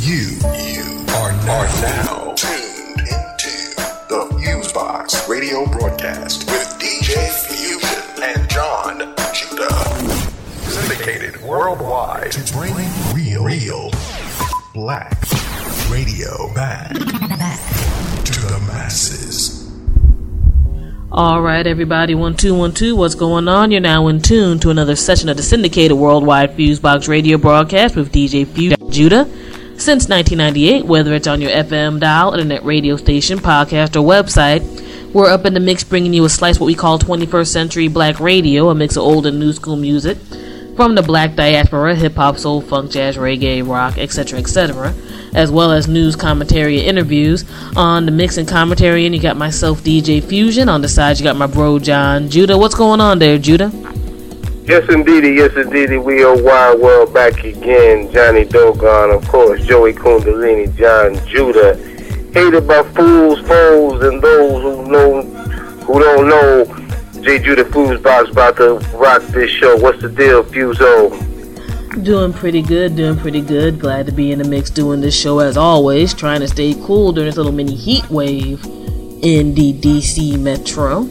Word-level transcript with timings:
You, 0.00 0.38
you 0.56 1.04
are 1.10 1.32
now, 1.44 1.60
are 1.60 1.66
now 1.82 2.32
tuned 2.34 3.00
into 3.00 3.74
the 4.08 4.28
Fusebox 4.32 5.28
radio 5.28 5.66
broadcast 5.66 6.46
with 6.46 6.66
DJ 6.80 7.30
Fusion 7.44 8.22
and 8.22 8.48
John 8.48 8.98
Judah. 9.34 9.84
Syndicated 10.70 11.42
worldwide 11.42 12.32
to 12.32 12.52
bring 12.54 12.74
real, 13.14 13.44
real 13.44 13.90
black 14.72 15.20
radio 15.90 16.50
back 16.54 16.94
to 16.94 17.02
the 18.40 18.64
masses. 18.68 19.70
All 21.12 21.42
right, 21.42 21.66
everybody, 21.66 22.14
one 22.14 22.36
two 22.36 22.54
one 22.54 22.72
two. 22.72 22.96
What's 22.96 23.14
going 23.14 23.48
on? 23.48 23.70
You're 23.70 23.82
now 23.82 24.08
in 24.08 24.22
tune 24.22 24.60
to 24.60 24.70
another 24.70 24.96
session 24.96 25.28
of 25.28 25.36
the 25.36 25.42
syndicated 25.42 25.98
worldwide 25.98 26.56
Fusebox 26.56 27.06
radio 27.06 27.36
broadcast 27.36 27.96
with 27.96 28.10
DJ 28.10 28.46
Fuse 28.46 28.76
Judah. 28.88 29.28
Since 29.80 30.10
1998, 30.10 30.84
whether 30.84 31.14
it's 31.14 31.26
on 31.26 31.40
your 31.40 31.52
FM 31.52 32.00
dial, 32.00 32.34
internet 32.34 32.62
radio 32.66 32.98
station, 32.98 33.38
podcast, 33.38 33.96
or 33.96 34.06
website, 34.06 34.60
we're 35.14 35.30
up 35.30 35.46
in 35.46 35.54
the 35.54 35.58
mix 35.58 35.84
bringing 35.84 36.12
you 36.12 36.22
a 36.26 36.28
slice 36.28 36.60
what 36.60 36.66
we 36.66 36.74
call 36.74 36.98
21st 36.98 37.46
century 37.46 37.88
black 37.88 38.20
radio, 38.20 38.68
a 38.68 38.74
mix 38.74 38.98
of 38.98 39.04
old 39.04 39.24
and 39.24 39.40
new 39.40 39.54
school 39.54 39.76
music 39.76 40.18
from 40.76 40.96
the 40.96 41.02
black 41.02 41.34
diaspora, 41.34 41.94
hip 41.94 42.14
hop, 42.14 42.36
soul, 42.36 42.60
funk, 42.60 42.90
jazz, 42.90 43.16
reggae, 43.16 43.66
rock, 43.66 43.96
etc., 43.96 44.38
etc., 44.38 44.94
as 45.32 45.50
well 45.50 45.72
as 45.72 45.88
news, 45.88 46.14
commentary, 46.14 46.80
and 46.80 46.86
interviews. 46.86 47.46
On 47.74 48.04
the 48.04 48.12
mix 48.12 48.36
and 48.36 48.46
commentary, 48.46 49.06
and 49.06 49.14
you 49.14 49.20
got 49.22 49.38
myself, 49.38 49.80
DJ 49.80 50.22
Fusion. 50.22 50.68
On 50.68 50.82
the 50.82 50.88
side, 50.88 51.18
you 51.18 51.24
got 51.24 51.36
my 51.36 51.46
bro, 51.46 51.78
John 51.78 52.28
Judah. 52.28 52.58
What's 52.58 52.74
going 52.74 53.00
on 53.00 53.18
there, 53.18 53.38
Judah? 53.38 53.72
Yes, 54.64 54.88
indeedy, 54.88 55.32
yes, 55.32 55.56
indeedy. 55.56 55.96
We 55.96 56.22
are 56.22 56.40
Wild 56.40 56.80
World 56.80 57.14
back 57.14 57.42
again. 57.44 58.12
Johnny 58.12 58.44
Dogon, 58.44 59.10
of 59.10 59.26
course, 59.26 59.64
Joey 59.64 59.92
Kundalini, 59.92 60.74
John 60.76 61.14
Judah. 61.26 61.76
Hated 62.32 62.68
by 62.68 62.82
fools, 62.82 63.40
foes, 63.40 64.02
and 64.04 64.22
those 64.22 64.62
who 64.62 64.90
know, 64.90 65.22
who 65.22 65.98
don't 65.98 66.28
know. 66.28 67.20
J. 67.22 67.38
Judah 67.38 67.64
box 67.98 68.30
about 68.30 68.56
to 68.56 68.74
rock 68.96 69.22
this 69.28 69.50
show. 69.50 69.76
What's 69.76 70.00
the 70.00 70.08
deal, 70.08 70.42
Fuso? 70.44 71.10
Doing 72.04 72.32
pretty 72.32 72.62
good, 72.62 72.96
doing 72.96 73.18
pretty 73.18 73.40
good. 73.40 73.78
Glad 73.78 74.06
to 74.06 74.12
be 74.12 74.30
in 74.32 74.38
the 74.38 74.48
mix 74.48 74.70
doing 74.70 75.00
this 75.00 75.18
show 75.18 75.40
as 75.40 75.56
always. 75.56 76.14
Trying 76.14 76.40
to 76.40 76.48
stay 76.48 76.74
cool 76.84 77.12
during 77.12 77.28
this 77.28 77.36
little 77.36 77.52
mini 77.52 77.74
heat 77.74 78.08
wave 78.08 78.64
in 79.22 79.54
the 79.54 79.74
DC 79.74 80.38
Metro. 80.38 81.08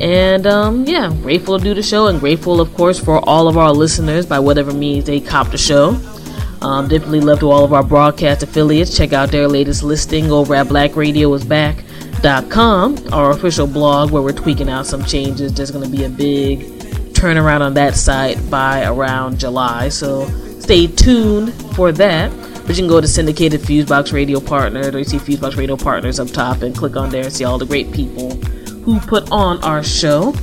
And 0.00 0.46
um, 0.46 0.86
yeah, 0.86 1.12
grateful 1.20 1.58
to 1.58 1.64
do 1.64 1.74
the 1.74 1.82
show 1.82 2.06
and 2.06 2.18
grateful, 2.18 2.58
of 2.60 2.72
course, 2.74 2.98
for 2.98 3.22
all 3.28 3.48
of 3.48 3.58
our 3.58 3.70
listeners 3.70 4.24
by 4.24 4.38
whatever 4.38 4.72
means 4.72 5.04
they 5.04 5.20
cop 5.20 5.50
the 5.50 5.58
show. 5.58 5.90
Um, 6.62 6.88
definitely 6.88 7.20
love 7.20 7.40
to 7.40 7.50
all 7.50 7.64
of 7.64 7.74
our 7.74 7.82
broadcast 7.82 8.42
affiliates. 8.42 8.96
Check 8.96 9.12
out 9.12 9.30
their 9.30 9.46
latest 9.46 9.82
listing 9.82 10.32
over 10.32 10.54
at 10.54 10.68
blackradioisback.com, 10.68 13.12
our 13.12 13.30
official 13.30 13.66
blog 13.66 14.10
where 14.10 14.22
we're 14.22 14.32
tweaking 14.32 14.70
out 14.70 14.86
some 14.86 15.04
changes. 15.04 15.52
There's 15.52 15.70
going 15.70 15.84
to 15.84 15.90
be 15.94 16.04
a 16.04 16.08
big 16.08 16.60
turnaround 17.12 17.60
on 17.60 17.74
that 17.74 17.94
site 17.94 18.38
by 18.50 18.86
around 18.86 19.38
July, 19.38 19.90
so 19.90 20.26
stay 20.60 20.86
tuned 20.86 21.52
for 21.74 21.92
that. 21.92 22.32
But 22.66 22.76
you 22.76 22.82
can 22.82 22.88
go 22.88 23.02
to 23.02 23.08
syndicated 23.08 23.60
Fusebox 23.60 24.14
Radio 24.14 24.40
Partner, 24.40 24.90
or 24.90 24.98
you 24.98 25.04
see 25.04 25.18
Fusebox 25.18 25.56
Radio 25.56 25.76
Partners 25.76 26.18
up 26.20 26.28
top, 26.28 26.62
and 26.62 26.74
click 26.74 26.96
on 26.96 27.10
there 27.10 27.24
and 27.24 27.32
see 27.32 27.44
all 27.44 27.58
the 27.58 27.66
great 27.66 27.92
people 27.92 28.40
who 28.84 29.00
put 29.00 29.30
on 29.30 29.62
our 29.62 29.82
show. 29.82 30.34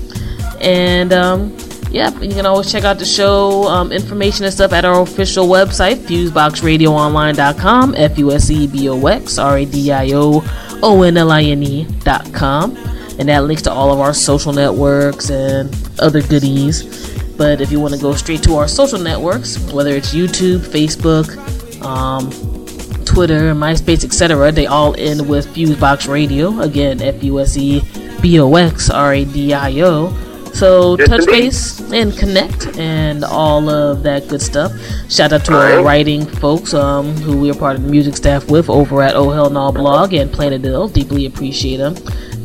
And 0.60 1.14
um, 1.14 1.56
yeah, 1.92 2.12
you 2.20 2.34
can 2.34 2.46
always 2.46 2.72
check 2.72 2.84
out 2.84 3.00
the 3.00 3.06
show 3.06 3.68
um, 3.68 3.92
information 3.92 4.46
and 4.46 4.54
stuff 4.54 4.74
at 4.74 4.86
our 4.86 5.02
official 5.02 5.48
website, 5.48 5.96
FuseboxRadioOnline.com, 5.96 7.96
F 7.96 8.18
U 8.18 8.32
S 8.32 8.50
E 8.50 8.68
B 8.68 8.90
O 8.90 9.06
X 9.06 9.38
R 9.38 9.58
A 9.58 9.66
D 9.66 9.92
I 9.92 10.12
O 10.14 10.44
O 10.84 11.04
N 11.04 11.18
L 11.18 11.32
I 11.32 11.44
N 11.44 11.64
E.com. 11.64 12.78
And 13.20 13.30
that 13.30 13.46
links 13.46 13.64
to 13.64 13.72
all 13.72 13.92
of 13.92 14.00
our 14.00 14.14
social 14.14 14.54
networks 14.54 15.30
and 15.30 15.74
other 16.00 16.22
goodies. 16.22 16.84
But 17.38 17.62
if 17.62 17.72
you 17.72 17.80
want 17.80 17.94
to 17.94 18.00
go 18.00 18.14
straight 18.14 18.44
to 18.44 18.56
our 18.56 18.68
social 18.68 19.00
networks, 19.00 19.58
whether 19.72 19.92
it's 19.92 20.14
YouTube, 20.14 20.60
Facebook, 20.60 21.36
um, 21.84 22.30
Twitter, 23.06 23.56
MySpace, 23.56 24.04
etc., 24.04 24.52
they 24.52 24.68
all 24.68 24.96
end 24.98 25.28
with 25.28 25.48
Fusebox 25.56 26.12
Radio. 26.12 26.60
Again, 26.60 27.02
F 27.02 27.24
U 27.24 27.40
S 27.40 27.58
E 27.58 27.82
B 28.22 28.40
O 28.40 28.54
X 28.56 28.90
R 28.90 29.14
A 29.14 29.26
D 29.26 29.54
I 29.54 29.80
O. 29.82 30.14
So 30.54 30.96
Yes, 30.98 31.08
touch 31.10 31.20
indeed. 31.28 31.32
base 31.32 31.80
and 31.92 32.18
connect 32.18 32.78
and 32.80 33.24
all 33.24 33.70
of 33.70 34.02
that 34.04 34.28
good 34.28 34.42
stuff. 34.42 34.72
Shout 35.08 35.32
out 35.32 35.46
to 35.46 35.54
All 35.54 35.60
our 35.62 35.76
right. 35.78 35.84
writing 35.86 36.26
folks 36.26 36.74
um, 36.74 37.14
who 37.18 37.38
we 37.40 37.52
are 37.52 37.56
part 37.56 37.76
of 37.76 37.84
the 37.84 37.90
music 37.90 38.16
staff 38.16 38.50
with 38.50 38.68
over 38.70 39.04
at 39.04 39.16
Oh 39.16 39.30
Hell 39.30 39.52
Naw 39.52 39.72
blog 39.72 40.14
and 40.14 40.32
Planet 40.32 40.66
Ill. 40.66 40.88
Deeply 40.88 41.28
appreciate 41.28 41.78
them. 41.78 41.96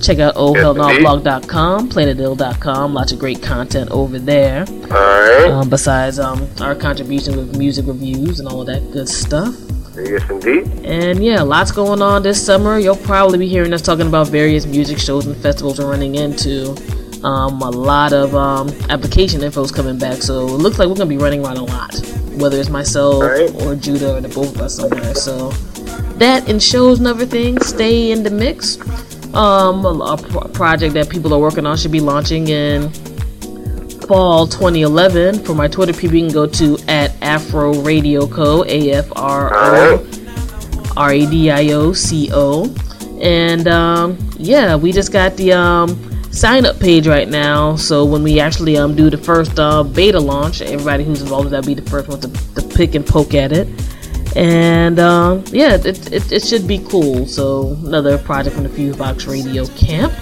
Check 0.03 0.19
out 0.19 0.35
ohhellnawblog.com, 0.35 1.89
planetill.com. 1.89 2.93
Lots 2.93 3.13
of 3.13 3.19
great 3.19 3.43
content 3.43 3.91
over 3.91 4.19
there. 4.19 4.65
Alright. 4.91 5.51
Um, 5.51 5.71
besides 5.71 6.19
um, 6.19 6.47
our 6.61 6.75
contribution 6.75 7.37
with 7.37 7.57
music 7.57 7.87
reviews 7.87 8.41
and 8.41 8.49
all 8.49 8.61
of 8.61 8.67
that 8.67 8.91
good 8.93 9.09
stuff. 9.09 9.55
Yes, 9.97 10.29
indeed. 10.31 10.67
And 10.85 11.23
yeah, 11.25 11.43
lots 11.43 11.71
going 11.73 12.03
on 12.03 12.23
this 12.23 12.45
summer. 12.45 12.79
You'll 12.79 12.97
probably 12.97 13.39
be 13.39 13.49
hearing 13.49 13.73
us 13.73 13.83
talking 13.83 14.07
about 14.07 14.29
various 14.29 14.67
music 14.67 14.99
shows 14.99 15.27
and 15.27 15.37
festivals 15.37 15.79
we're 15.79 15.91
running 15.91 16.15
into. 16.17 16.75
Um, 17.25 17.61
a 17.63 17.71
lot 17.71 18.13
of 18.13 18.35
um, 18.35 18.69
application 18.91 19.43
info's 19.45 19.71
coming 19.71 19.97
back, 19.99 20.23
so 20.23 20.41
it 20.47 20.53
looks 20.59 20.79
like 20.81 20.89
we're 20.89 20.97
gonna 20.97 21.07
be 21.09 21.19
running 21.19 21.45
around 21.45 21.59
a 21.59 21.63
lot, 21.65 21.95
whether 22.35 22.59
it's 22.59 22.69
myself 22.69 23.23
Right. 23.23 23.51
or 23.63 23.77
Judah 23.77 24.17
or 24.17 24.21
the 24.21 24.29
both 24.29 24.55
of 24.57 24.61
us 24.61 24.75
somewhere. 24.77 25.15
So 25.15 25.51
that 26.19 26.49
and 26.49 26.61
shows 26.61 26.99
and 26.99 27.07
other 27.07 27.25
things 27.27 27.67
stay 27.67 28.11
in 28.11 28.25
the 28.25 28.31
mix. 28.31 28.79
Um, 29.35 29.85
a, 29.87 29.91
a 30.43 30.49
project 30.49 30.95
that 30.95 31.09
people 31.09 31.33
are 31.33 31.39
working 31.39 31.65
on 31.65 31.77
should 31.77 31.93
be 31.93 32.01
launching 32.01 32.49
in 32.49 32.91
fall 34.07 34.47
2011. 34.47 35.45
For 35.45 35.55
my 35.55 35.69
Twitter 35.69 35.93
people, 35.93 36.17
you 36.17 36.27
can 36.27 36.33
go 36.33 36.47
to 36.47 36.79
at 36.89 37.13
Afro 37.23 37.75
Radio 37.81 38.27
Co. 38.27 38.65
A 38.65 38.93
F 38.93 39.13
R 39.17 39.51
O 39.55 40.07
R 40.97 41.13
A 41.13 41.27
D 41.27 41.51
I 41.51 41.73
O 41.73 41.93
C 41.93 42.31
O. 42.33 42.75
And 43.21 43.69
um, 43.69 44.19
yeah, 44.37 44.75
we 44.75 44.93
just 44.93 45.13
got 45.13 45.37
the 45.37 45.53
um, 45.53 46.13
sign 46.33 46.67
up 46.67 46.79
page 46.81 47.07
right 47.07 47.29
now. 47.29 47.77
So 47.77 48.05
when 48.05 48.23
we 48.23 48.41
actually 48.41 48.77
um, 48.77 48.97
do 48.97 49.11
the 49.11 49.19
first 49.19 49.59
uh, 49.59 49.83
beta 49.85 50.19
launch, 50.19 50.61
everybody 50.61 51.05
who's 51.05 51.23
involved 51.23 51.45
with 51.45 51.53
that 51.53 51.61
will 51.61 51.75
be 51.75 51.81
the 51.81 51.89
first 51.91 52.09
one 52.09 52.21
to, 52.21 52.29
to 52.29 52.77
pick 52.77 52.95
and 52.95 53.07
poke 53.07 53.35
at 53.35 53.53
it. 53.53 53.69
And 54.35 54.99
um, 54.99 55.45
yeah, 55.49 55.75
it, 55.75 56.13
it, 56.13 56.33
it 56.33 56.43
should 56.43 56.67
be 56.67 56.79
cool. 56.89 57.27
So 57.27 57.77
another 57.85 58.19
project 58.19 58.57
from 58.57 58.65
the 58.65 58.71
Fusebox 58.71 59.29
Radio 59.29 59.67
camp. 59.69 60.13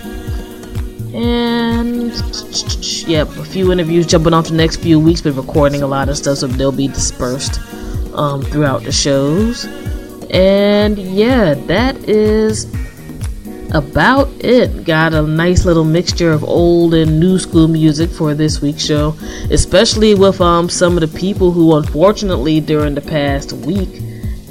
And 1.14 2.12
yep, 3.08 3.28
a 3.28 3.44
few 3.44 3.72
interviews 3.72 4.06
jumping 4.06 4.32
off 4.32 4.48
the 4.48 4.54
next 4.54 4.76
few 4.76 5.00
weeks, 5.00 5.20
but 5.20 5.32
recording 5.34 5.82
a 5.82 5.86
lot 5.86 6.08
of 6.08 6.16
stuff, 6.16 6.38
so 6.38 6.46
they'll 6.46 6.70
be 6.70 6.88
dispersed 6.88 7.60
um, 8.14 8.42
throughout 8.42 8.84
the 8.84 8.92
shows. 8.92 9.64
And 10.30 10.96
yeah, 10.98 11.54
that 11.54 11.96
is 12.08 12.72
about 13.72 14.28
it. 14.38 14.84
Got 14.84 15.14
a 15.14 15.22
nice 15.22 15.64
little 15.64 15.84
mixture 15.84 16.30
of 16.30 16.44
old 16.44 16.94
and 16.94 17.18
new 17.18 17.38
school 17.38 17.66
music 17.66 18.10
for 18.10 18.34
this 18.34 18.60
week's 18.60 18.84
show, 18.84 19.16
especially 19.50 20.14
with 20.14 20.40
um, 20.40 20.68
some 20.68 20.96
of 20.96 21.00
the 21.00 21.18
people 21.18 21.50
who, 21.50 21.76
unfortunately, 21.76 22.60
during 22.60 22.94
the 22.94 23.00
past 23.00 23.52
week 23.52 24.00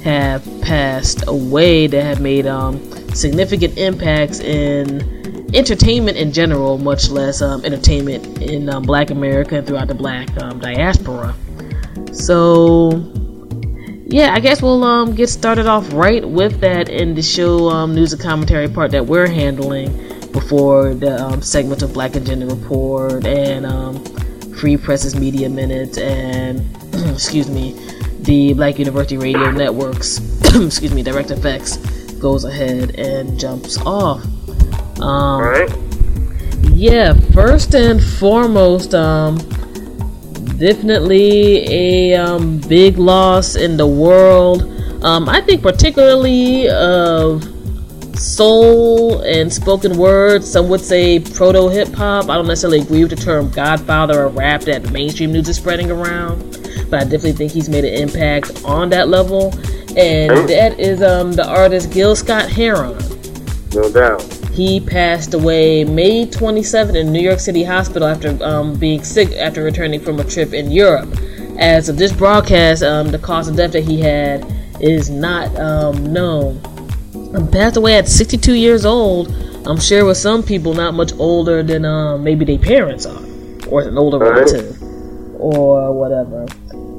have 0.02 0.44
passed 0.62 1.24
away 1.26 1.86
that 1.86 2.02
have 2.02 2.20
made 2.20 2.46
um, 2.46 2.80
significant 3.14 3.76
impacts 3.78 4.40
in 4.40 5.19
entertainment 5.54 6.16
in 6.16 6.32
general, 6.32 6.78
much 6.78 7.10
less 7.10 7.42
um, 7.42 7.64
entertainment 7.64 8.40
in 8.42 8.68
um, 8.68 8.82
Black 8.82 9.10
America 9.10 9.58
and 9.58 9.66
throughout 9.66 9.88
the 9.88 9.94
Black 9.94 10.28
um, 10.42 10.58
diaspora. 10.58 11.34
So 12.12 12.90
yeah, 14.06 14.34
I 14.34 14.40
guess 14.40 14.60
we'll 14.60 14.82
um, 14.82 15.14
get 15.14 15.28
started 15.28 15.66
off 15.66 15.92
right 15.92 16.28
with 16.28 16.60
that 16.60 16.88
in 16.88 17.14
the 17.14 17.22
show 17.22 17.68
um, 17.68 17.94
news 17.94 18.12
and 18.12 18.20
commentary 18.20 18.68
part 18.68 18.90
that 18.90 19.06
we're 19.06 19.28
handling 19.28 19.92
before 20.32 20.94
the 20.94 21.40
segment 21.40 21.82
of 21.82 21.92
Black 21.92 22.16
Agenda 22.16 22.46
Report 22.46 23.24
and 23.24 24.56
Free 24.58 24.76
Press's 24.76 25.16
Media 25.16 25.48
Minute 25.48 25.96
and 25.96 26.60
excuse 27.14 27.48
me, 27.48 27.72
the 28.20 28.52
Black 28.54 28.78
University 28.78 29.16
Radio 29.16 29.50
Network's 29.52 30.18
excuse 30.54 30.92
me, 30.92 31.02
Direct 31.02 31.30
Effects 31.30 31.78
goes 32.20 32.44
ahead 32.44 32.98
and 32.98 33.38
jumps 33.38 33.78
off. 33.78 34.22
Um, 35.02 35.40
Alright. 35.42 35.74
yeah, 36.72 37.14
first 37.32 37.74
and 37.74 38.02
foremost, 38.02 38.94
um, 38.94 39.38
definitely 40.58 41.64
a 41.68 42.14
um, 42.16 42.58
big 42.60 42.98
loss 42.98 43.56
in 43.56 43.76
the 43.76 43.86
world. 43.86 44.62
Um, 45.02 45.28
I 45.28 45.40
think 45.40 45.62
particularly 45.62 46.68
of 46.68 47.42
soul 48.20 49.22
and 49.22 49.52
spoken 49.52 49.96
word. 49.96 50.44
Some 50.44 50.68
would 50.68 50.80
say 50.80 51.20
proto 51.20 51.68
hip 51.68 51.88
hop. 51.88 52.28
I 52.28 52.36
don't 52.36 52.46
necessarily 52.46 52.80
agree 52.80 53.02
with 53.04 53.10
the 53.10 53.24
term 53.24 53.50
Godfather 53.50 54.24
of 54.24 54.36
rap 54.36 54.62
that 54.62 54.90
mainstream 54.92 55.32
news 55.32 55.48
is 55.48 55.56
spreading 55.56 55.90
around, 55.90 56.38
but 56.90 57.00
I 57.00 57.04
definitely 57.04 57.32
think 57.32 57.52
he's 57.52 57.68
made 57.68 57.84
an 57.84 57.94
impact 57.94 58.62
on 58.64 58.90
that 58.90 59.08
level. 59.08 59.54
and 59.96 60.48
that 60.48 60.78
is 60.78 61.02
um 61.02 61.32
the 61.32 61.46
artist 61.48 61.90
Gil 61.90 62.14
Scott 62.14 62.48
Heron. 62.48 62.96
No 63.74 63.90
doubt. 63.90 64.39
He 64.52 64.80
passed 64.80 65.32
away 65.32 65.84
May 65.84 66.26
27th 66.26 66.94
in 66.94 67.12
New 67.12 67.20
York 67.20 67.38
City 67.38 67.62
Hospital 67.62 68.08
after 68.08 68.36
um, 68.42 68.76
being 68.76 69.04
sick 69.04 69.30
after 69.32 69.62
returning 69.62 70.00
from 70.00 70.18
a 70.18 70.24
trip 70.24 70.52
in 70.52 70.70
Europe. 70.70 71.08
As 71.58 71.88
of 71.88 71.96
this 71.96 72.12
broadcast, 72.12 72.82
um, 72.82 73.08
the 73.08 73.18
cause 73.18 73.48
of 73.48 73.56
death 73.56 73.72
that 73.72 73.84
he 73.84 74.00
had 74.00 74.44
is 74.80 75.08
not 75.08 75.54
um, 75.58 76.12
known. 76.12 76.60
Um, 77.34 77.48
passed 77.50 77.76
away 77.76 77.96
at 77.96 78.08
62 78.08 78.54
years 78.54 78.84
old. 78.84 79.28
I'm 79.66 79.78
sure 79.78 80.04
with 80.04 80.16
some 80.16 80.42
people 80.42 80.74
not 80.74 80.94
much 80.94 81.12
older 81.18 81.62
than 81.62 81.84
um, 81.84 82.24
maybe 82.24 82.44
their 82.44 82.58
parents 82.58 83.06
are, 83.06 83.22
or 83.68 83.82
an 83.82 83.96
older 83.96 84.18
relative, 84.18 84.82
or 85.38 85.92
whatever. 85.92 86.46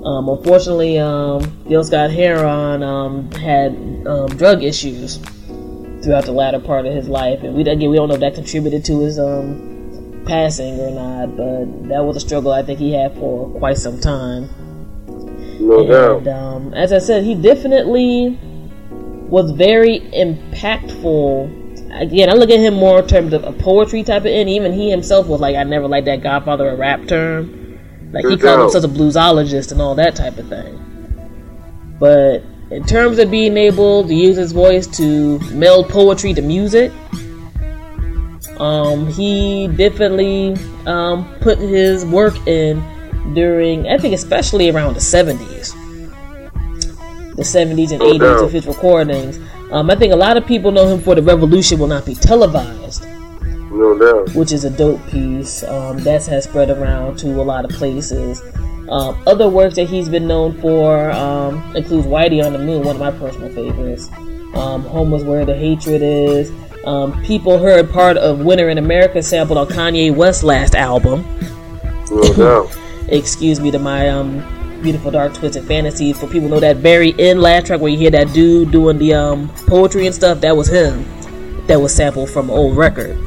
Um, 0.05 0.29
unfortunately, 0.29 0.99
um, 0.99 1.41
Gil 1.67 1.83
Scott 1.83 2.11
Heron 2.11 2.81
um, 2.81 3.31
had 3.31 3.71
um, 4.07 4.27
drug 4.37 4.63
issues 4.63 5.19
throughout 6.03 6.25
the 6.25 6.31
latter 6.31 6.59
part 6.59 6.85
of 6.85 6.93
his 6.93 7.07
life, 7.07 7.41
and 7.43 7.53
we 7.55 7.61
again 7.61 7.89
we 7.89 7.95
don't 7.97 8.07
know 8.09 8.15
if 8.15 8.21
that 8.21 8.35
contributed 8.35 8.83
to 8.85 8.99
his 9.01 9.19
um, 9.19 10.23
passing 10.25 10.79
or 10.79 10.91
not, 10.91 11.35
but 11.37 11.89
that 11.89 12.03
was 12.03 12.17
a 12.17 12.19
struggle 12.19 12.51
I 12.51 12.63
think 12.63 12.79
he 12.79 12.93
had 12.93 13.13
for 13.15 13.49
quite 13.59 13.77
some 13.77 13.99
time. 13.99 14.49
No 15.59 15.79
And 15.79 16.25
doubt. 16.25 16.27
um, 16.27 16.73
as 16.73 16.91
I 16.91 16.99
said, 16.99 17.23
he 17.23 17.35
definitely 17.35 18.37
was 19.29 19.51
very 19.51 19.99
impactful. 19.99 21.59
Again, 22.01 22.29
I 22.29 22.33
look 22.33 22.49
at 22.49 22.59
him 22.59 22.73
more 22.75 22.99
in 22.99 23.07
terms 23.07 23.33
of 23.33 23.43
a 23.43 23.51
poetry 23.51 24.03
type 24.03 24.21
of 24.21 24.27
end. 24.27 24.49
Even 24.49 24.73
he 24.73 24.89
himself 24.89 25.27
was 25.27 25.39
like, 25.39 25.55
I 25.55 25.63
never 25.63 25.87
liked 25.87 26.05
that 26.05 26.21
Godfather 26.23 26.69
of 26.69 26.79
rap 26.79 27.07
term. 27.07 27.57
Like 28.11 28.25
he 28.25 28.35
No 28.35 28.37
called 28.37 28.59
himself 28.73 28.83
a 28.85 28.87
bluesologist 28.87 29.71
and 29.71 29.81
all 29.81 29.95
that 29.95 30.15
type 30.15 30.37
of 30.37 30.47
thing. 30.49 30.77
But 31.99 32.43
in 32.71 32.83
terms 32.85 33.19
of 33.19 33.29
being 33.29 33.57
able 33.57 34.07
to 34.07 34.13
use 34.13 34.37
his 34.37 34.51
voice 34.53 34.87
to 34.97 35.39
meld 35.51 35.89
poetry 35.89 36.33
to 36.33 36.41
music, 36.41 36.91
um, 38.59 39.07
he 39.07 39.67
definitely 39.67 40.55
um, 40.85 41.27
put 41.41 41.57
his 41.57 42.05
work 42.05 42.35
in 42.47 42.81
during, 43.33 43.87
I 43.87 43.97
think, 43.97 44.13
especially 44.13 44.69
around 44.69 44.93
the 44.93 44.99
70s. 44.99 45.75
The 47.35 47.43
70s 47.43 47.91
and 47.91 47.99
No 47.99 48.13
80s 48.13 48.19
doubt. 48.19 48.43
of 48.43 48.51
his 48.51 48.67
recordings. 48.67 49.39
Um, 49.71 49.89
I 49.89 49.95
think 49.95 50.13
a 50.13 50.17
lot 50.17 50.37
of 50.37 50.45
people 50.45 50.71
know 50.71 50.87
him 50.87 51.01
for 51.01 51.15
The 51.15 51.21
Revolution 51.23 51.79
Will 51.79 51.87
Not 51.87 52.05
Be 52.05 52.13
Televised, 52.13 53.03
No 53.71 53.97
doubt. 53.97 54.35
which 54.35 54.51
is 54.51 54.63
a 54.65 54.69
dope 54.69 55.05
piece 55.07 55.63
um, 55.63 55.97
that 55.99 56.25
has 56.27 56.43
spread 56.43 56.69
around 56.69 57.17
to 57.19 57.27
a 57.41 57.43
lot 57.43 57.63
of 57.65 57.71
places. 57.71 58.41
Um, 58.91 59.23
other 59.25 59.47
works 59.47 59.75
that 59.75 59.87
he's 59.87 60.09
been 60.09 60.27
known 60.27 60.59
for 60.59 61.11
um, 61.11 61.75
includes 61.75 62.05
Whitey 62.05 62.43
on 62.45 62.51
the 62.51 62.59
Moon, 62.59 62.83
one 62.83 62.95
of 62.95 62.99
my 62.99 63.11
personal 63.11 63.49
favorites. 63.49 64.09
Um, 64.53 64.83
Home 64.83 65.13
is 65.13 65.23
Where 65.23 65.45
the 65.45 65.55
Hatred 65.55 66.01
Is. 66.01 66.51
Um, 66.83 67.21
people 67.23 67.57
heard 67.57 67.89
part 67.89 68.17
of 68.17 68.39
Winter 68.39 68.69
in 68.69 68.77
America 68.77 69.23
sampled 69.23 69.57
on 69.57 69.67
Kanye 69.67 70.13
West's 70.13 70.43
last 70.43 70.75
album. 70.75 71.23
No. 72.11 72.69
Excuse 73.07 73.61
me 73.61 73.71
to 73.71 73.79
my 73.79 74.09
um, 74.09 74.39
beautiful 74.81 75.09
dark 75.09 75.33
twisted 75.35 75.63
fantasies. 75.65 76.19
For 76.19 76.25
people 76.25 76.49
who 76.49 76.49
know 76.49 76.59
that 76.59 76.77
very 76.77 77.17
end 77.17 77.41
last 77.41 77.67
track 77.67 77.79
where 77.79 77.91
you 77.91 77.97
hear 77.97 78.11
that 78.11 78.33
dude 78.33 78.71
doing 78.71 78.97
the 78.97 79.13
um, 79.13 79.47
poetry 79.67 80.05
and 80.05 80.13
stuff, 80.13 80.41
that 80.41 80.57
was 80.57 80.67
him. 80.67 81.05
That 81.67 81.79
was 81.79 81.95
sampled 81.95 82.29
from 82.29 82.49
an 82.49 82.57
old 82.57 82.75
record. 82.75 83.17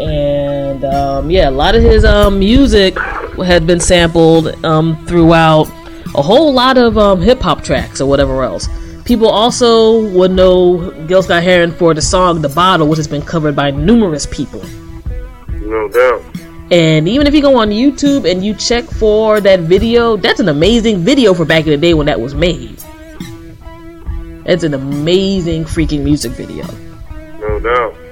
And 0.00 0.84
um, 0.84 1.30
yeah, 1.30 1.48
a 1.48 1.50
lot 1.50 1.74
of 1.74 1.82
his 1.82 2.04
um, 2.04 2.38
music 2.38 2.98
had 2.98 3.66
been 3.66 3.80
sampled 3.80 4.64
um, 4.64 5.04
throughout 5.06 5.66
a 6.14 6.22
whole 6.22 6.52
lot 6.52 6.78
of 6.78 6.96
um, 6.96 7.20
hip 7.20 7.40
hop 7.40 7.62
tracks 7.62 8.00
or 8.00 8.08
whatever 8.08 8.42
else. 8.42 8.68
People 9.04 9.28
also 9.28 10.08
would 10.10 10.30
know 10.30 10.90
Gil 11.06 11.22
Scott 11.22 11.42
Heron 11.42 11.72
for 11.72 11.94
the 11.94 12.02
song 12.02 12.40
"The 12.40 12.48
Bottle," 12.48 12.88
which 12.88 12.96
has 12.96 13.08
been 13.08 13.22
covered 13.22 13.54
by 13.54 13.70
numerous 13.70 14.26
people. 14.26 14.62
No 15.48 15.88
doubt. 15.88 16.22
And 16.70 17.08
even 17.08 17.26
if 17.26 17.34
you 17.34 17.42
go 17.42 17.56
on 17.56 17.70
YouTube 17.70 18.30
and 18.30 18.44
you 18.44 18.54
check 18.54 18.84
for 18.84 19.40
that 19.40 19.60
video, 19.60 20.16
that's 20.16 20.38
an 20.38 20.48
amazing 20.48 20.98
video 20.98 21.34
for 21.34 21.44
back 21.44 21.64
in 21.64 21.72
the 21.72 21.76
day 21.76 21.94
when 21.94 22.06
that 22.06 22.20
was 22.20 22.34
made. 22.34 22.82
It's 24.46 24.62
an 24.62 24.74
amazing 24.74 25.64
freaking 25.64 26.04
music 26.04 26.32
video. 26.32 26.64
No 27.40 27.58
doubt. 27.58 28.09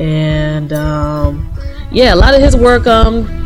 And 0.00 0.72
um, 0.72 1.52
yeah, 1.92 2.14
a 2.14 2.16
lot 2.16 2.34
of 2.34 2.40
his 2.40 2.56
work 2.56 2.86
um 2.86 3.36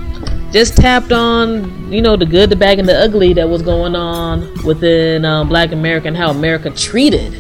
just 0.52 0.76
tapped 0.76 1.10
on 1.10 1.92
you 1.92 2.00
know 2.00 2.16
the 2.16 2.24
good, 2.26 2.48
the 2.48 2.56
bad, 2.56 2.78
and 2.78 2.88
the 2.88 2.96
ugly 2.96 3.32
that 3.34 3.48
was 3.48 3.60
going 3.60 3.96
on 3.96 4.48
within 4.64 5.24
um, 5.24 5.48
Black 5.48 5.72
America 5.72 6.06
and 6.08 6.16
how 6.16 6.30
America 6.30 6.70
treated 6.70 7.32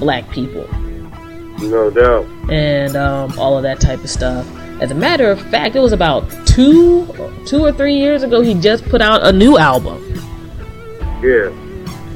Black 0.00 0.28
people 0.30 0.66
No 1.60 1.88
doubt. 1.90 2.26
and 2.50 2.96
um, 2.96 3.38
all 3.38 3.56
of 3.56 3.62
that 3.62 3.80
type 3.80 4.00
of 4.02 4.10
stuff. 4.10 4.44
As 4.80 4.90
a 4.90 4.94
matter 4.96 5.30
of 5.30 5.40
fact, 5.52 5.76
it 5.76 5.80
was 5.80 5.92
about 5.92 6.28
two, 6.44 7.06
two 7.46 7.64
or 7.64 7.72
three 7.72 7.94
years 7.94 8.24
ago. 8.24 8.40
He 8.40 8.54
just 8.54 8.84
put 8.86 9.00
out 9.00 9.24
a 9.24 9.30
new 9.30 9.56
album. 9.56 10.02
Yeah. 11.22 11.52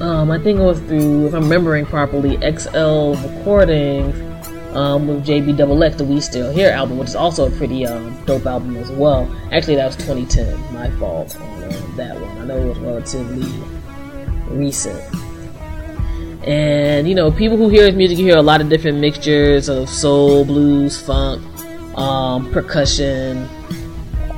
Um, 0.00 0.32
I 0.32 0.38
think 0.42 0.58
it 0.58 0.62
was 0.64 0.80
through, 0.80 1.28
if 1.28 1.34
I'm 1.34 1.44
remembering 1.44 1.86
properly, 1.86 2.36
XL 2.38 3.12
Recordings 3.14 4.35
um, 4.76 5.08
with 5.08 5.26
JB 5.26 5.56
Double 5.56 5.82
X, 5.82 5.96
the 5.96 6.04
We 6.04 6.20
Still 6.20 6.52
Here 6.52 6.70
album, 6.70 6.98
which 6.98 7.08
is 7.08 7.16
also 7.16 7.48
a 7.48 7.50
pretty 7.56 7.86
um, 7.86 8.22
dope 8.26 8.44
album 8.44 8.76
as 8.76 8.90
well. 8.90 9.28
Actually, 9.50 9.76
that 9.76 9.86
was 9.86 9.96
2010. 9.96 10.74
My 10.74 10.90
fault 10.98 11.34
on 11.40 11.64
uh, 11.64 11.86
that 11.96 12.20
one. 12.20 12.38
I 12.38 12.44
know 12.44 12.58
it 12.58 12.68
was 12.68 12.78
relatively 12.78 13.48
recent. 14.48 15.02
And 16.46 17.08
you 17.08 17.14
know, 17.14 17.32
people 17.32 17.56
who 17.56 17.68
hear 17.68 17.86
his 17.86 17.94
music, 17.94 18.18
hear 18.18 18.36
a 18.36 18.42
lot 18.42 18.60
of 18.60 18.68
different 18.68 18.98
mixtures 18.98 19.68
of 19.68 19.88
soul, 19.88 20.44
blues, 20.44 21.00
funk, 21.00 21.42
um, 21.96 22.52
percussion, 22.52 23.48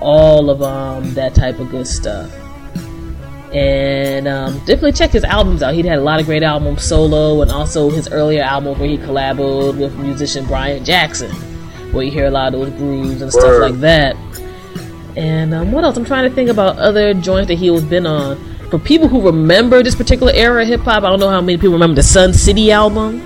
all 0.01 0.51
of 0.51 0.63
um, 0.63 1.13
that 1.15 1.35
type 1.35 1.59
of 1.59 1.71
good 1.71 1.87
stuff. 1.87 2.33
And 3.55 4.29
um, 4.29 4.59
definitely 4.61 4.93
check 4.93 5.11
his 5.11 5.25
albums 5.25 5.63
out. 5.63 5.73
He'd 5.75 5.87
had 5.87 5.99
a 5.99 6.03
lot 6.03 6.21
of 6.21 6.27
great 6.27 6.43
albums 6.43 6.83
solo, 6.85 7.41
and 7.41 7.51
also 7.51 7.89
his 7.91 8.07
earlier 8.09 8.43
albums 8.43 8.79
where 8.79 8.89
he 8.89 8.99
collaborated 8.99 9.79
with 9.81 9.97
musician 9.97 10.45
Brian 10.47 10.85
Jackson, 10.85 11.31
where 11.93 12.05
you 12.05 12.11
hear 12.11 12.27
a 12.27 12.31
lot 12.31 12.53
of 12.53 12.61
those 12.61 12.71
grooves 12.79 13.23
and 13.23 13.33
stuff 13.33 13.45
Word. 13.45 13.71
like 13.71 13.81
that. 13.81 14.17
And 15.17 15.55
um, 15.55 15.73
what 15.73 15.83
else? 15.85 15.97
I'm 15.97 16.05
trying 16.05 16.29
to 16.29 16.35
think 16.35 16.51
about 16.51 16.79
other 16.79 17.15
joints 17.15 17.49
that 17.49 17.55
he 17.55 17.71
was 17.71 17.85
been 17.85 18.07
on. 18.07 18.37
For 18.71 18.79
people 18.79 19.09
who 19.09 19.23
remember 19.23 19.83
this 19.83 19.95
particular 19.95 20.31
era 20.35 20.61
of 20.63 20.69
hip 20.69 20.81
hop, 20.81 21.03
I 21.03 21.09
don't 21.09 21.19
know 21.19 21.31
how 21.31 21.41
many 21.41 21.57
people 21.57 21.73
remember 21.73 21.95
the 21.97 22.03
Sun 22.03 22.35
City 22.35 22.71
album 22.71 23.23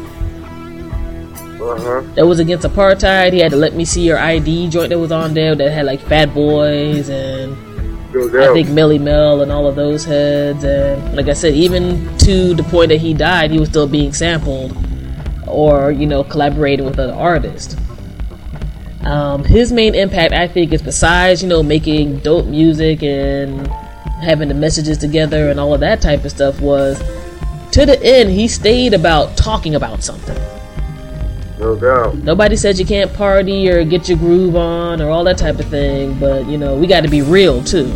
Uh 1.61 1.81
huh. 1.81 2.01
that 2.15 2.25
was 2.27 2.39
against 2.39 2.65
apartheid. 2.65 3.33
He 3.33 3.41
had 3.41 3.51
to 3.51 3.57
Let 3.57 3.75
Me 3.75 3.85
See 3.85 4.03
Your 4.07 4.19
ID 4.19 4.69
joint 4.71 4.91
that 4.91 4.99
was 5.01 5.11
on 5.11 5.35
there 5.35 5.57
that 5.57 5.71
had 5.73 5.85
like 5.85 6.01
Fat 6.01 6.33
Boys 6.33 7.09
and 7.09 7.57
I 8.51 8.53
think 8.53 8.69
Millie 8.69 8.99
Mel 8.99 9.43
and 9.43 9.51
all 9.51 9.67
of 9.67 9.77
those 9.77 10.05
heads. 10.05 10.65
And 10.65 11.17
like 11.17 11.29
I 11.29 11.33
said, 11.33 11.55
even 11.55 12.17
to 12.19 12.55
the 12.55 12.63
point 12.65 12.91
that 12.91 13.01
he 13.01 13.15
died, 13.15 13.51
he 13.51 13.59
was 13.59 13.69
still 13.69 13.89
being 13.89 14.13
sampled 14.13 14.77
or, 15.47 15.91
you 15.91 16.07
know, 16.07 16.25
collaborating 16.25 16.85
with 16.85 16.99
other 16.99 17.13
artists. 17.13 17.77
Um, 19.05 19.45
his 19.45 19.73
main 19.73 19.95
impact, 19.95 20.33
I 20.33 20.47
think, 20.47 20.73
is 20.73 20.83
besides, 20.83 21.43
you 21.43 21.49
know, 21.49 21.63
making 21.63 22.19
dope 22.19 22.47
music 22.47 23.03
and 23.03 23.67
having 24.23 24.49
the 24.49 24.55
messages 24.55 24.99
together 24.99 25.51
and 25.51 25.59
all 25.59 25.75
of 25.75 25.81
that 25.81 26.01
type 26.01 26.25
of 26.25 26.31
stuff, 26.31 26.61
was 26.61 26.99
to 27.73 27.87
the 27.87 28.01
end, 28.03 28.31
he 28.31 28.47
stayed 28.47 28.95
about 28.95 29.37
talking 29.37 29.75
about 29.75 30.03
something. 30.03 30.37
No 31.63 31.77
doubt. 31.77 32.17
Nobody 32.17 32.57
said 32.57 32.77
you 32.77 32.85
can't 32.85 33.13
party 33.15 33.71
or 33.71 33.85
get 33.85 34.09
your 34.09 34.19
groove 34.19 34.57
on 34.57 35.01
or 35.01 35.11
all 35.11 35.23
that 35.23 35.39
type 35.39 35.61
of 35.61 35.67
thing, 35.67 36.19
but 36.19 36.45
you 36.49 36.59
know, 36.59 36.75
we 36.75 36.89
got 36.89 37.03
to 37.03 37.09
be 37.09 37.23
real 37.23 37.63
too. 37.63 37.87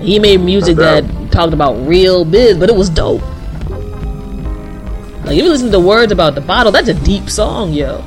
He 0.00 0.18
made 0.18 0.40
music 0.40 0.76
No 0.76 0.82
that 1.02 1.30
talked 1.30 1.52
about 1.52 1.74
real 1.86 2.24
biz, 2.24 2.56
but 2.56 2.70
it 2.70 2.74
was 2.74 2.88
dope. 2.88 3.20
Like 5.26 5.36
if 5.36 5.44
you 5.44 5.50
listen 5.50 5.66
to 5.66 5.72
the 5.72 5.80
words 5.80 6.10
about 6.10 6.34
the 6.34 6.40
bottle, 6.40 6.72
that's 6.72 6.88
a 6.88 6.94
deep 6.94 7.28
song, 7.28 7.74
yo. 7.74 8.02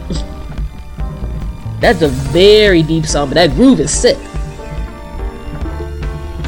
That's 1.81 2.01
a 2.01 2.07
very 2.07 2.81
deep 2.81 3.05
song, 3.05 3.29
but 3.29 3.35
that 3.35 3.51
groove 3.51 3.79
is 3.79 3.91
sick. 3.91 4.17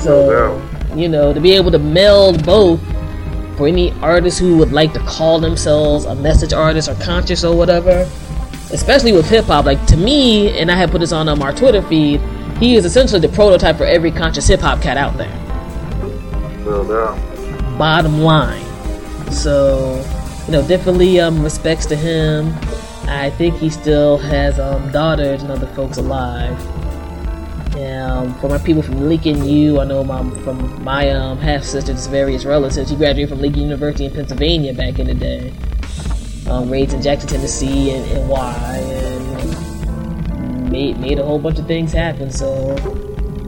So, 0.01 0.59
you 0.95 1.09
know, 1.09 1.31
to 1.31 1.39
be 1.39 1.51
able 1.51 1.69
to 1.69 1.79
meld 1.79 2.43
both 2.43 2.81
for 3.55 3.67
any 3.67 3.91
artist 4.01 4.39
who 4.39 4.57
would 4.57 4.71
like 4.71 4.93
to 4.93 4.99
call 5.01 5.39
themselves 5.39 6.05
a 6.05 6.15
message 6.15 6.53
artist 6.53 6.89
or 6.89 6.95
conscious 6.95 7.43
or 7.43 7.55
whatever, 7.55 8.09
especially 8.71 9.13
with 9.13 9.29
hip 9.29 9.45
hop, 9.45 9.65
like 9.65 9.83
to 9.87 9.97
me, 9.97 10.57
and 10.59 10.71
I 10.71 10.75
had 10.75 10.91
put 10.91 11.01
this 11.01 11.11
on 11.11 11.29
um, 11.29 11.41
our 11.41 11.53
Twitter 11.53 11.81
feed, 11.81 12.21
he 12.57 12.75
is 12.75 12.85
essentially 12.85 13.19
the 13.19 13.29
prototype 13.29 13.77
for 13.77 13.85
every 13.85 14.11
conscious 14.11 14.47
hip 14.47 14.59
hop 14.59 14.81
cat 14.81 14.97
out 14.97 15.17
there. 15.17 15.33
No 16.65 16.83
doubt. 16.87 17.77
Bottom 17.77 18.19
line. 18.21 18.63
So, 19.31 20.03
you 20.45 20.51
know, 20.51 20.67
definitely 20.67 21.19
um, 21.19 21.43
respects 21.43 21.85
to 21.87 21.95
him. 21.95 22.53
I 23.07 23.29
think 23.29 23.55
he 23.55 23.69
still 23.69 24.17
has 24.17 24.59
um, 24.59 24.91
daughters 24.91 25.41
and 25.43 25.51
other 25.51 25.67
folks 25.67 25.97
alive. 25.97 26.59
Um, 27.77 28.33
for 28.39 28.49
my 28.49 28.57
people 28.57 28.81
from 28.81 29.07
Lincoln 29.07 29.45
U, 29.45 29.79
I 29.79 29.85
know 29.85 30.03
my 30.03 30.27
from 30.41 30.83
my 30.83 31.11
um, 31.11 31.37
half 31.37 31.63
sister's 31.63 32.07
various 32.07 32.43
relatives. 32.43 32.89
He 32.89 32.95
graduated 32.95 33.29
from 33.29 33.39
Lincoln 33.39 33.61
University 33.61 34.05
in 34.05 34.13
Pennsylvania 34.13 34.73
back 34.73 34.97
in 34.97 35.07
the 35.07 35.13
day. 35.13 35.53
Um, 36.49 36.69
raised 36.69 36.93
in 36.93 37.01
Jackson, 37.01 37.29
Tennessee, 37.29 37.91
and, 37.91 38.05
and 38.11 38.29
Y, 38.29 38.77
and 38.77 40.71
made 40.71 40.99
made 40.99 41.19
a 41.19 41.23
whole 41.23 41.39
bunch 41.39 41.59
of 41.59 41.67
things 41.67 41.91
happen. 41.91 42.31
So, 42.31 42.75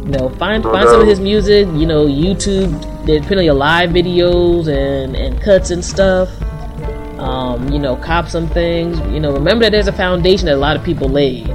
you 0.03 0.11
know, 0.11 0.29
find 0.29 0.63
find 0.63 0.87
some 0.89 1.01
of 1.01 1.07
his 1.07 1.19
music. 1.19 1.67
You 1.67 1.85
know, 1.85 2.05
YouTube. 2.05 3.05
There's 3.05 3.25
plenty 3.25 3.47
of 3.47 3.57
live 3.57 3.91
videos 3.91 4.67
and 4.67 5.15
and 5.15 5.41
cuts 5.41 5.71
and 5.71 5.83
stuff. 5.83 6.29
Um, 7.19 7.69
you 7.69 7.79
know, 7.79 7.95
cop 7.95 8.27
some 8.27 8.47
things. 8.47 8.99
You 9.13 9.19
know, 9.19 9.31
remember 9.33 9.65
that 9.65 9.71
there's 9.71 9.87
a 9.87 9.93
foundation 9.93 10.45
that 10.47 10.55
a 10.55 10.57
lot 10.57 10.75
of 10.75 10.83
people 10.83 11.09
laid. 11.09 11.47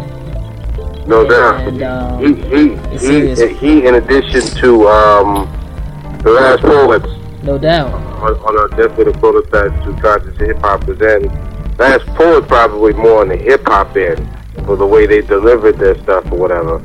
No 1.07 1.27
doubt. 1.29 1.69
And, 1.69 1.83
um, 1.83 2.19
he, 2.21 2.35
he, 2.35 3.35
he, 3.35 3.55
he, 3.55 3.87
in 3.87 3.95
addition 3.97 4.43
to 4.61 4.89
um, 4.89 6.19
the 6.23 6.31
last 6.31 6.63
poets 6.63 7.07
No 7.43 7.59
doubt. 7.59 8.04
On, 8.25 8.35
on 8.41 8.65
a 8.65 8.77
definitely 8.77 9.13
the 9.13 9.19
prototype 9.19 9.73
to 9.85 10.01
conscious 10.01 10.37
hip 10.39 10.59
hop 10.59 10.89
is 10.89 11.01
in. 11.01 11.29
Last 11.77 12.07
poet 12.17 12.49
probably 12.49 12.93
more 12.95 13.21
on 13.21 13.29
the 13.29 13.37
hip 13.37 13.63
hop 13.67 13.97
end 13.97 14.27
for 14.65 14.77
the 14.77 14.87
way 14.87 15.07
they 15.07 15.21
delivered 15.21 15.79
their 15.79 15.97
stuff 16.03 16.25
or 16.33 16.39
whatever. 16.39 16.79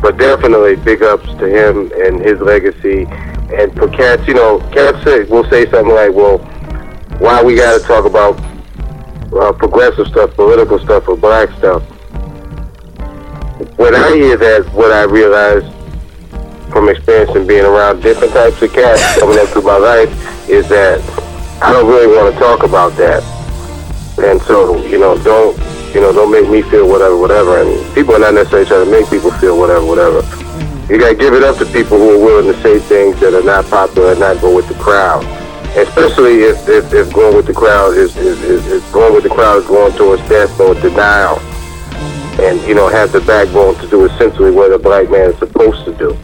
But 0.00 0.16
definitely 0.16 0.76
big 0.76 1.02
ups 1.02 1.26
to 1.38 1.46
him 1.48 1.90
and 1.94 2.20
his 2.20 2.40
legacy. 2.40 3.06
And 3.52 3.74
for 3.74 3.88
cats, 3.88 4.26
you 4.28 4.34
know, 4.34 4.60
cats 4.72 5.04
will 5.28 5.48
say 5.50 5.68
something 5.70 5.94
like, 5.94 6.12
well, 6.12 6.38
why 7.18 7.42
we 7.42 7.56
got 7.56 7.80
to 7.80 7.86
talk 7.86 8.04
about 8.04 8.38
uh, 9.32 9.52
progressive 9.52 10.06
stuff, 10.06 10.34
political 10.34 10.78
stuff, 10.78 11.08
or 11.08 11.16
black 11.16 11.50
stuff. 11.58 11.82
When 13.76 13.94
I 13.94 14.14
hear 14.14 14.36
that, 14.36 14.72
what 14.72 14.92
I 14.92 15.02
realize 15.02 15.64
from 16.70 16.88
experience 16.88 17.30
and 17.34 17.46
being 17.46 17.64
around 17.64 18.00
different 18.02 18.32
types 18.32 18.62
of 18.62 18.72
cats 18.72 19.18
coming 19.18 19.38
up 19.38 19.48
through 19.48 19.62
my 19.62 19.76
life 19.76 20.10
is 20.48 20.68
that 20.68 21.00
I 21.62 21.72
don't 21.72 21.86
really 21.86 22.06
want 22.06 22.32
to 22.32 22.38
talk 22.38 22.62
about 22.62 22.96
that. 22.96 23.22
And 24.18 24.40
so, 24.42 24.76
you 24.86 24.98
know, 24.98 25.16
don't, 25.22 25.56
you 25.94 26.00
know, 26.00 26.12
don't 26.12 26.30
make 26.30 26.48
me 26.48 26.62
feel 26.62 26.88
whatever, 26.88 27.16
whatever. 27.16 27.60
And 27.60 27.94
people 27.94 28.14
are 28.14 28.18
not 28.18 28.34
necessarily 28.34 28.66
trying 28.66 28.84
to 28.84 28.90
make 28.90 29.10
people 29.10 29.30
feel 29.32 29.58
whatever, 29.58 29.84
whatever. 29.84 30.22
You 30.88 30.98
gotta 30.98 31.14
give 31.14 31.34
it 31.34 31.42
up 31.44 31.58
to 31.58 31.66
people 31.66 31.98
who 31.98 32.18
are 32.18 32.24
willing 32.24 32.52
to 32.52 32.60
say 32.62 32.78
things 32.78 33.20
that 33.20 33.34
are 33.34 33.44
not 33.44 33.66
popular 33.66 34.12
and 34.12 34.20
not 34.20 34.40
go 34.40 34.54
with 34.54 34.68
the 34.68 34.74
crowd. 34.74 35.24
Especially 35.76 36.42
if, 36.42 36.68
if, 36.68 36.92
if 36.92 37.12
going 37.12 37.36
with 37.36 37.46
the 37.46 37.54
crowd 37.54 37.96
is, 37.96 38.16
is, 38.16 38.42
is, 38.42 38.66
is 38.66 38.84
going 38.90 39.14
with 39.14 39.22
the 39.22 39.30
crowd 39.30 39.58
is 39.62 39.66
going 39.66 39.92
towards 39.96 40.26
death 40.28 40.58
or 40.58 40.74
denial. 40.74 41.38
And, 42.40 42.60
you 42.66 42.74
know, 42.74 42.88
have 42.88 43.12
the 43.12 43.20
backbone 43.20 43.76
to 43.76 43.86
do 43.88 44.06
essentially 44.06 44.50
what 44.50 44.72
a 44.72 44.78
black 44.78 45.10
man 45.10 45.30
is 45.30 45.38
supposed 45.38 45.84
to 45.84 45.94
do. 45.94 46.18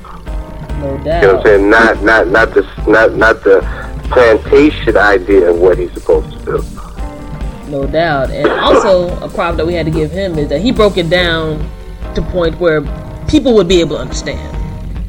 No 0.87 1.05
You 1.05 1.27
know 1.27 1.35
what 1.35 1.37
I'm 1.37 1.43
saying? 1.45 1.71
Not 1.71 2.03
not 2.03 2.29
not 2.29 2.55
the 2.55 2.63
not 2.87 3.15
not 3.17 3.43
the 3.43 3.61
plantation 4.11 4.97
idea 4.97 5.51
of 5.51 5.59
what 5.59 5.79
he's 5.79 5.93
supposed 5.93 6.31
to 6.39 6.45
do. 6.45 6.65
No 7.69 7.87
doubt. 7.87 8.31
And 8.31 8.47
also, 8.49 9.09
a 9.19 9.29
prop 9.29 9.57
that 9.57 9.67
we 9.67 9.75
had 9.75 9.87
to 9.87 9.93
give 9.93 10.11
him 10.11 10.39
is 10.39 10.49
that 10.49 10.61
he 10.61 10.71
broke 10.71 10.97
it 10.97 11.11
down 11.11 11.69
to 12.15 12.23
point 12.23 12.59
where 12.61 12.83
people 13.29 13.55
would 13.55 13.69
be 13.69 13.81
able 13.81 13.97
to 13.97 14.03
understand. 14.03 14.57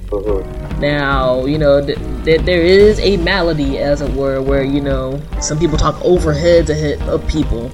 Mhm. 0.09 0.79
Now, 0.79 1.45
you 1.45 1.57
know, 1.57 1.83
th- 1.83 1.97
th- 2.25 2.41
there 2.41 2.61
is 2.61 2.99
a 2.99 3.17
malady, 3.17 3.77
as 3.77 4.01
it 4.01 4.13
were, 4.13 4.41
where, 4.41 4.63
you 4.63 4.81
know, 4.81 5.19
some 5.39 5.57
people 5.57 5.77
talk 5.77 6.03
over 6.03 6.33
heads 6.33 6.69
ahead 6.69 7.01
of 7.07 7.25
people. 7.27 7.71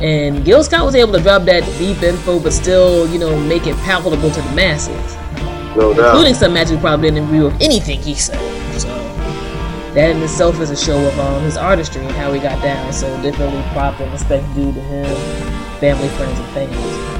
And 0.00 0.44
Gil 0.44 0.62
Scott 0.64 0.84
was 0.84 0.94
able 0.94 1.12
to 1.12 1.20
drop 1.20 1.44
that 1.44 1.64
deep 1.78 2.02
info, 2.02 2.38
but 2.38 2.52
still, 2.52 3.06
you 3.08 3.18
know, 3.18 3.38
make 3.40 3.66
it 3.66 3.76
palatable 3.78 4.30
to 4.30 4.40
the 4.40 4.52
masses. 4.54 5.16
No 5.76 5.90
Including 5.90 6.34
some 6.34 6.52
magic 6.52 6.80
probably 6.80 7.10
didn't 7.10 7.24
agree 7.26 7.40
with 7.40 7.60
anything 7.60 8.00
he 8.00 8.14
said. 8.14 8.38
So, 8.78 8.88
that 9.94 10.10
in 10.10 10.22
itself 10.22 10.60
is 10.60 10.70
a 10.70 10.76
show 10.76 10.98
of 10.98 11.18
um, 11.18 11.42
his 11.42 11.56
artistry 11.56 12.02
and 12.04 12.12
how 12.12 12.32
he 12.32 12.40
got 12.40 12.62
down. 12.62 12.92
So, 12.92 13.08
definitely 13.22 13.62
prop 13.72 13.98
and 14.00 14.12
respect 14.12 14.44
due 14.54 14.72
to 14.72 14.80
him, 14.80 15.16
family, 15.80 16.08
friends, 16.10 16.38
and 16.38 16.48
fans. 16.52 17.14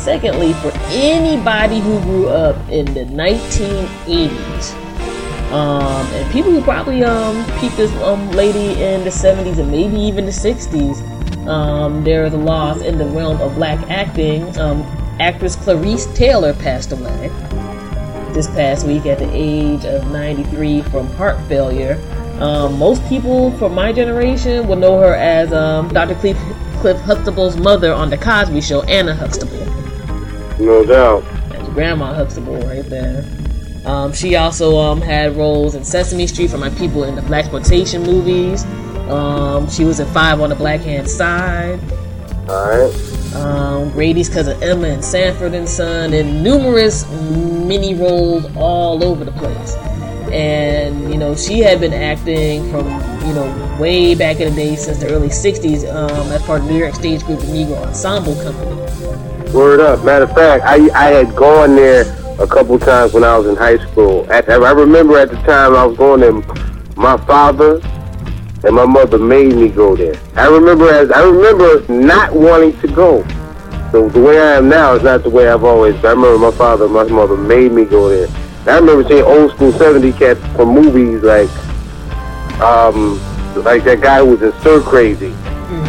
Secondly, 0.00 0.52
for 0.54 0.70
anybody 0.90 1.80
who 1.80 2.00
grew 2.02 2.28
up 2.28 2.56
in 2.70 2.84
the 2.94 3.04
1980s, 3.06 4.74
um, 5.52 6.06
and 6.14 6.32
people 6.32 6.52
who 6.52 6.62
probably 6.62 7.02
um, 7.02 7.44
peeped 7.58 7.76
this 7.76 7.92
um, 8.02 8.30
lady 8.32 8.80
in 8.82 9.04
the 9.04 9.10
70s 9.10 9.58
and 9.58 9.70
maybe 9.70 9.96
even 9.96 10.24
the 10.26 10.32
60s, 10.32 11.46
um, 11.48 12.02
there 12.02 12.24
is 12.24 12.34
a 12.34 12.38
loss 12.38 12.80
in 12.82 12.98
the 12.98 13.06
realm 13.06 13.40
of 13.40 13.54
black 13.54 13.78
acting. 13.88 14.56
Um, 14.58 14.82
actress 15.20 15.56
Clarice 15.56 16.06
Taylor 16.14 16.54
passed 16.54 16.92
away 16.92 17.30
this 18.32 18.46
past 18.48 18.86
week 18.86 19.06
at 19.06 19.18
the 19.18 19.30
age 19.32 19.84
of 19.86 20.10
93 20.10 20.82
from 20.82 21.06
heart 21.14 21.40
failure. 21.48 21.98
Um, 22.40 22.78
most 22.78 23.02
people 23.08 23.50
from 23.58 23.74
my 23.74 23.92
generation 23.92 24.68
will 24.68 24.76
know 24.76 24.98
her 25.00 25.14
as 25.14 25.52
um, 25.54 25.88
Dr. 25.88 26.14
Cliff, 26.16 26.36
Cliff 26.80 27.00
Huxtable's 27.00 27.56
mother 27.56 27.92
on 27.92 28.10
The 28.10 28.18
Cosby 28.18 28.60
Show, 28.60 28.82
Anna 28.82 29.14
Huxtable. 29.14 29.64
No 30.58 30.84
doubt. 30.84 31.24
That's 31.48 31.68
Grandma 31.70 32.12
Huxtable 32.12 32.60
right 32.60 32.84
there. 32.84 33.24
Um, 33.86 34.12
she 34.12 34.36
also 34.36 34.76
um, 34.78 35.00
had 35.00 35.34
roles 35.36 35.74
in 35.74 35.84
Sesame 35.84 36.26
Street 36.26 36.50
for 36.50 36.58
my 36.58 36.70
people 36.70 37.04
in 37.04 37.14
the 37.14 37.22
Blaxploitation 37.22 38.04
movies. 38.04 38.64
Um, 39.08 39.70
she 39.70 39.84
was 39.84 39.98
in 39.98 40.06
Five 40.08 40.40
on 40.40 40.50
the 40.50 40.56
Black 40.56 40.80
Hand 40.80 41.08
Side. 41.08 41.80
All 42.48 42.68
right. 42.68 43.15
Um, 43.36 43.90
Grady's 43.90 44.28
cousin 44.28 44.60
Emma 44.62 44.88
and 44.88 45.04
Sanford 45.04 45.54
and 45.54 45.68
Son, 45.68 46.12
and 46.12 46.42
numerous 46.42 47.08
mini 47.30 47.94
roles 47.94 48.46
all 48.56 49.04
over 49.04 49.24
the 49.24 49.32
place. 49.32 49.74
And 50.32 51.10
you 51.12 51.18
know, 51.18 51.34
she 51.34 51.60
had 51.60 51.80
been 51.80 51.92
acting 51.92 52.70
from 52.70 52.86
you 53.26 53.34
know 53.34 53.78
way 53.80 54.14
back 54.14 54.40
in 54.40 54.50
the 54.50 54.56
day 54.56 54.76
since 54.76 54.98
the 54.98 55.10
early 55.10 55.28
'60s 55.28 55.84
um, 55.94 56.32
as 56.32 56.42
part 56.42 56.62
of 56.62 56.68
New 56.68 56.78
York 56.78 56.94
Stage 56.94 57.22
Group, 57.24 57.40
the 57.40 57.46
Negro 57.46 57.86
Ensemble 57.86 58.34
Company. 58.42 59.52
Word 59.52 59.80
up. 59.80 60.04
Matter 60.04 60.24
of 60.24 60.34
fact, 60.34 60.64
I 60.64 60.88
I 60.94 61.10
had 61.10 61.36
gone 61.36 61.76
there 61.76 62.04
a 62.38 62.46
couple 62.46 62.78
times 62.78 63.12
when 63.12 63.24
I 63.24 63.36
was 63.38 63.46
in 63.46 63.56
high 63.56 63.78
school. 63.78 64.30
At, 64.30 64.48
I 64.48 64.72
remember 64.72 65.16
at 65.18 65.30
the 65.30 65.36
time 65.36 65.74
I 65.74 65.84
was 65.84 65.96
going 65.96 66.20
there, 66.20 66.32
my 66.96 67.16
father 67.26 67.80
and 68.66 68.74
my 68.74 68.84
mother 68.84 69.18
made 69.18 69.54
me 69.54 69.68
go 69.68 69.94
there. 69.94 70.20
I 70.34 70.48
remember 70.48 70.88
as 70.90 71.10
I 71.12 71.22
remember 71.22 71.86
not 71.92 72.34
wanting 72.34 72.78
to 72.80 72.88
go. 72.88 73.22
So 73.92 74.08
the 74.08 74.20
way 74.20 74.40
I 74.40 74.56
am 74.56 74.68
now 74.68 74.94
is 74.94 75.04
not 75.04 75.22
the 75.22 75.30
way 75.30 75.48
I've 75.48 75.62
always 75.62 75.94
been. 75.94 76.06
I 76.06 76.10
remember 76.10 76.38
my 76.38 76.50
father 76.50 76.86
and 76.86 76.94
my 76.94 77.04
mother 77.04 77.36
made 77.36 77.70
me 77.70 77.84
go 77.84 78.08
there. 78.08 78.26
And 78.60 78.68
I 78.68 78.78
remember 78.78 79.08
seeing 79.08 79.22
old 79.22 79.52
school 79.52 79.70
70 79.72 80.12
cats 80.14 80.40
from 80.56 80.70
movies 80.70 81.22
like 81.22 81.48
um 82.60 83.20
like 83.62 83.84
that 83.84 84.00
guy 84.00 84.18
who 84.18 84.32
was 84.32 84.42
in 84.42 84.52
Stir 84.60 84.82
Crazy. 84.82 85.32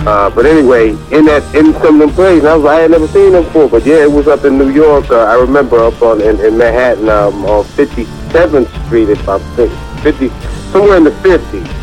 Uh, 0.05 0.29
but 0.29 0.46
anyway, 0.46 0.89
in 1.12 1.25
that 1.25 1.43
in 1.55 1.74
some 1.81 2.00
of 2.00 2.07
them 2.07 2.10
plays, 2.12 2.46
I 2.46 2.55
was 2.55 2.65
I 2.65 2.81
had 2.81 2.91
never 2.91 3.07
seen 3.07 3.31
them 3.31 3.43
before. 3.43 3.67
But 3.67 3.86
yeah, 3.86 4.03
it 4.03 4.12
was 4.12 4.27
up 4.27 4.46
in 4.46 4.57
New 4.57 4.69
York. 4.69 5.10
Uh, 5.10 5.24
I 5.24 5.34
remember 5.36 5.79
up 5.79 6.00
on 6.01 6.22
in, 6.22 6.39
in 6.39 6.57
Manhattan 6.57 7.10
um, 7.10 7.43
on 7.46 7.65
57th 7.65 8.86
Street, 8.86 9.10
if 9.10 9.27
I'm 9.27 9.39
think 9.55 9.72
50 10.03 10.29
somewhere 10.72 10.98
in 10.98 11.03
the 11.03 11.12
50s. 11.12 11.76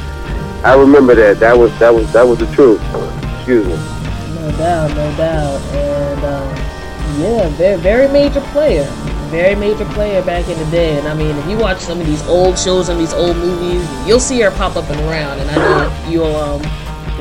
I 0.65 0.75
remember 0.75 1.15
that. 1.15 1.41
That 1.41 1.59
was 1.59 1.79
that 1.79 1.93
was 1.93 2.11
that 2.15 2.27
was 2.27 2.39
the 2.39 2.47
truth. 2.55 2.81
Excuse 3.37 3.67
me. 3.67 3.75
No 3.75 4.51
doubt, 4.57 4.89
no 4.97 5.17
doubt, 5.19 5.61
and 5.75 6.25
um, 6.25 7.21
yeah, 7.21 7.49
very 7.51 7.77
very 7.79 8.09
major 8.11 8.41
player, 8.41 8.85
very 9.29 9.55
major 9.55 9.85
player 9.85 10.23
back 10.23 10.49
in 10.49 10.59
the 10.59 10.65
day. 10.71 10.99
And 10.99 11.07
I 11.07 11.13
mean, 11.13 11.37
if 11.37 11.47
you 11.49 11.59
watch 11.59 11.81
some 11.81 12.01
of 12.01 12.07
these 12.07 12.27
old 12.27 12.59
shows 12.59 12.89
and 12.89 12.99
these 12.99 13.13
old 13.13 13.37
movies, 13.37 13.87
you'll 14.07 14.21
see 14.21 14.41
her 14.41 14.51
pop 14.53 14.77
up 14.77 14.89
and 14.89 14.99
around. 15.03 15.39
And 15.39 15.51
I 15.51 15.55
know 15.57 16.11
you'll 16.11 16.35
um 16.35 16.63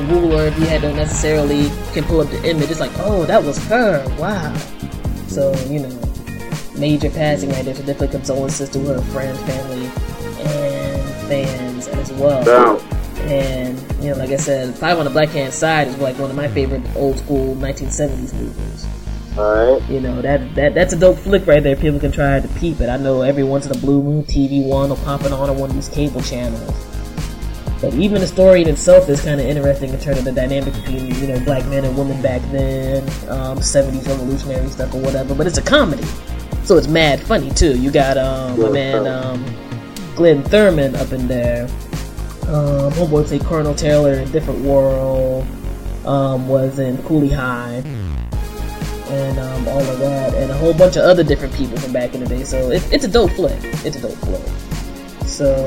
Google 0.08 0.38
her 0.38 0.46
if 0.46 0.58
you 0.58 0.64
had 0.64 0.80
to 0.80 0.92
necessarily 0.94 1.68
can 1.92 2.04
pull 2.04 2.22
up 2.22 2.28
the 2.28 2.42
image. 2.48 2.70
It's 2.70 2.80
like, 2.80 2.92
oh, 2.96 3.26
that 3.26 3.44
was 3.44 3.58
her. 3.66 4.06
Wow. 4.18 4.56
So 5.28 5.54
you 5.66 5.80
know, 5.80 6.00
major 6.78 7.10
passing 7.10 7.50
right 7.50 7.62
there. 7.62 7.74
So 7.74 7.82
definitely 7.82 8.08
condolences 8.08 8.70
to 8.70 8.80
her 8.86 9.02
friends, 9.12 9.38
family, 9.40 9.84
and 10.46 11.28
fans 11.28 11.88
as 11.88 12.10
well. 12.14 12.42
Now, 12.44 12.93
And 13.24 13.78
you 14.02 14.10
know, 14.10 14.16
like 14.16 14.30
I 14.30 14.36
said, 14.36 14.74
Five 14.74 14.98
on 14.98 15.04
the 15.04 15.10
Black 15.10 15.30
Hand 15.30 15.52
Side 15.52 15.88
is 15.88 15.98
like 15.98 16.18
one 16.18 16.30
of 16.30 16.36
my 16.36 16.48
favorite 16.48 16.82
old 16.96 17.18
school 17.18 17.54
1970s 17.56 18.34
movies. 18.34 18.86
all 19.38 19.78
right. 19.78 19.90
You 19.90 20.00
know 20.00 20.20
that 20.22 20.54
that 20.54 20.74
that's 20.74 20.92
a 20.92 20.98
dope 20.98 21.18
flick 21.18 21.46
right 21.46 21.62
there. 21.62 21.76
People 21.76 22.00
can 22.00 22.12
try 22.12 22.40
to 22.40 22.48
peep 22.60 22.80
it. 22.80 22.88
I 22.88 22.96
know 22.96 23.22
every 23.22 23.44
once 23.44 23.66
in 23.66 23.72
a 23.72 23.78
blue 23.78 24.02
moon, 24.02 24.24
TV 24.24 24.64
One 24.64 24.90
will 24.90 24.96
pop 24.96 25.22
it 25.22 25.32
on 25.32 25.48
on 25.48 25.58
one 25.58 25.70
of 25.70 25.76
these 25.76 25.88
cable 25.88 26.20
channels. 26.22 26.72
But 27.80 27.94
even 27.94 28.20
the 28.20 28.26
story 28.26 28.62
in 28.62 28.68
itself 28.68 29.08
is 29.10 29.20
kind 29.22 29.40
of 29.40 29.46
interesting 29.46 29.90
in 29.90 30.00
terms 30.00 30.18
of 30.18 30.24
the 30.24 30.32
dynamic 30.32 30.72
between 30.74 31.14
you 31.16 31.26
know 31.26 31.38
black 31.44 31.66
men 31.66 31.84
and 31.84 31.96
women 31.96 32.20
back 32.22 32.40
then, 32.50 33.02
um, 33.28 33.58
70s 33.58 34.06
revolutionary 34.06 34.68
stuff 34.68 34.94
or 34.94 35.00
whatever. 35.02 35.34
But 35.34 35.46
it's 35.46 35.58
a 35.58 35.62
comedy, 35.62 36.04
so 36.62 36.76
it's 36.76 36.88
mad 36.88 37.20
funny 37.20 37.50
too. 37.50 37.78
You 37.78 37.90
got 37.90 38.16
um, 38.16 38.58
my 38.60 38.70
man 38.70 39.06
um, 39.06 39.44
Glynn 40.14 40.42
Turman 40.44 40.94
up 40.94 41.12
in 41.12 41.26
there. 41.28 41.68
Um, 42.48 42.92
homeboy 42.92 43.26
played 43.26 43.42
Colonel 43.42 43.74
Taylor 43.74 44.14
in 44.14 44.30
Different 44.30 44.60
World. 44.60 45.46
Um, 46.04 46.48
was 46.48 46.78
in 46.78 46.98
Cooley 47.04 47.30
High. 47.30 47.82
and 49.08 49.38
um, 49.38 49.68
all 49.68 49.80
of 49.80 49.98
that, 50.00 50.34
and 50.34 50.50
a 50.50 50.54
whole 50.54 50.74
bunch 50.74 50.96
of 50.96 51.04
other 51.04 51.22
different 51.24 51.54
people 51.54 51.78
from 51.78 51.92
back 51.92 52.14
in 52.14 52.20
the 52.20 52.26
day. 52.26 52.44
So 52.44 52.70
it, 52.70 52.82
it's 52.92 53.04
a 53.04 53.08
dope 53.08 53.30
flick. 53.32 53.58
It's 53.84 53.96
a 53.96 54.00
dope 54.02 54.12
flick. 54.18 54.42
So 55.26 55.66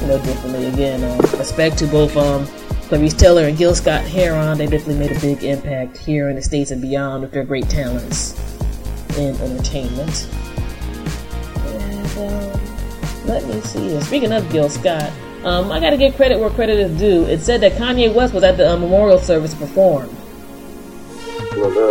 you 0.00 0.06
know, 0.06 0.18
definitely 0.18 0.66
again, 0.66 1.04
um, 1.04 1.18
respect 1.38 1.78
to 1.78 1.86
both 1.86 2.16
um, 2.16 2.46
Clarice 2.88 3.14
Taylor 3.14 3.44
and 3.44 3.56
Gil 3.56 3.74
Scott 3.74 4.02
Heron. 4.02 4.58
They 4.58 4.66
definitely 4.66 5.06
made 5.06 5.16
a 5.16 5.20
big 5.20 5.44
impact 5.44 5.96
here 5.98 6.28
in 6.30 6.36
the 6.36 6.42
states 6.42 6.70
and 6.70 6.80
beyond 6.80 7.22
with 7.22 7.32
their 7.32 7.44
great 7.44 7.68
talents 7.68 8.34
in 9.18 9.36
entertainment. 9.40 10.28
And 11.66 12.18
um, 12.18 13.26
let 13.26 13.44
me 13.46 13.60
see. 13.60 14.00
Speaking 14.00 14.32
of 14.32 14.50
Gil 14.50 14.70
Scott. 14.70 15.12
Um, 15.44 15.72
I 15.72 15.80
gotta 15.80 15.96
give 15.96 16.14
credit 16.16 16.38
where 16.38 16.50
credit 16.50 16.78
is 16.78 16.98
due. 16.98 17.24
It 17.24 17.40
said 17.40 17.62
that 17.62 17.72
Kanye 17.72 18.14
West 18.14 18.34
was 18.34 18.44
at 18.44 18.58
the 18.58 18.72
uh, 18.72 18.76
memorial 18.76 19.18
service 19.18 19.54
performed 19.54 20.14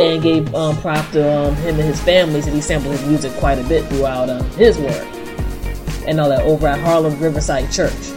and 0.01 0.22
gave 0.22 0.53
um, 0.53 0.77
prop 0.77 1.10
to 1.12 1.32
um, 1.36 1.56
him 1.56 1.79
and 1.79 1.84
his 1.84 2.00
family. 2.01 2.41
Said 2.41 2.53
he 2.53 2.62
sampled 2.62 2.91
his 2.91 3.06
music 3.08 3.32
quite 3.34 3.58
a 3.58 3.63
bit 3.63 3.86
throughout 3.88 4.29
um, 4.29 4.48
his 4.51 4.77
work 4.77 5.08
and 6.06 6.20
all 6.20 6.29
that 6.29 6.41
over 6.41 6.68
at 6.68 6.79
Harlem 6.79 7.20
Riverside 7.20 7.72
Church. 7.72 8.12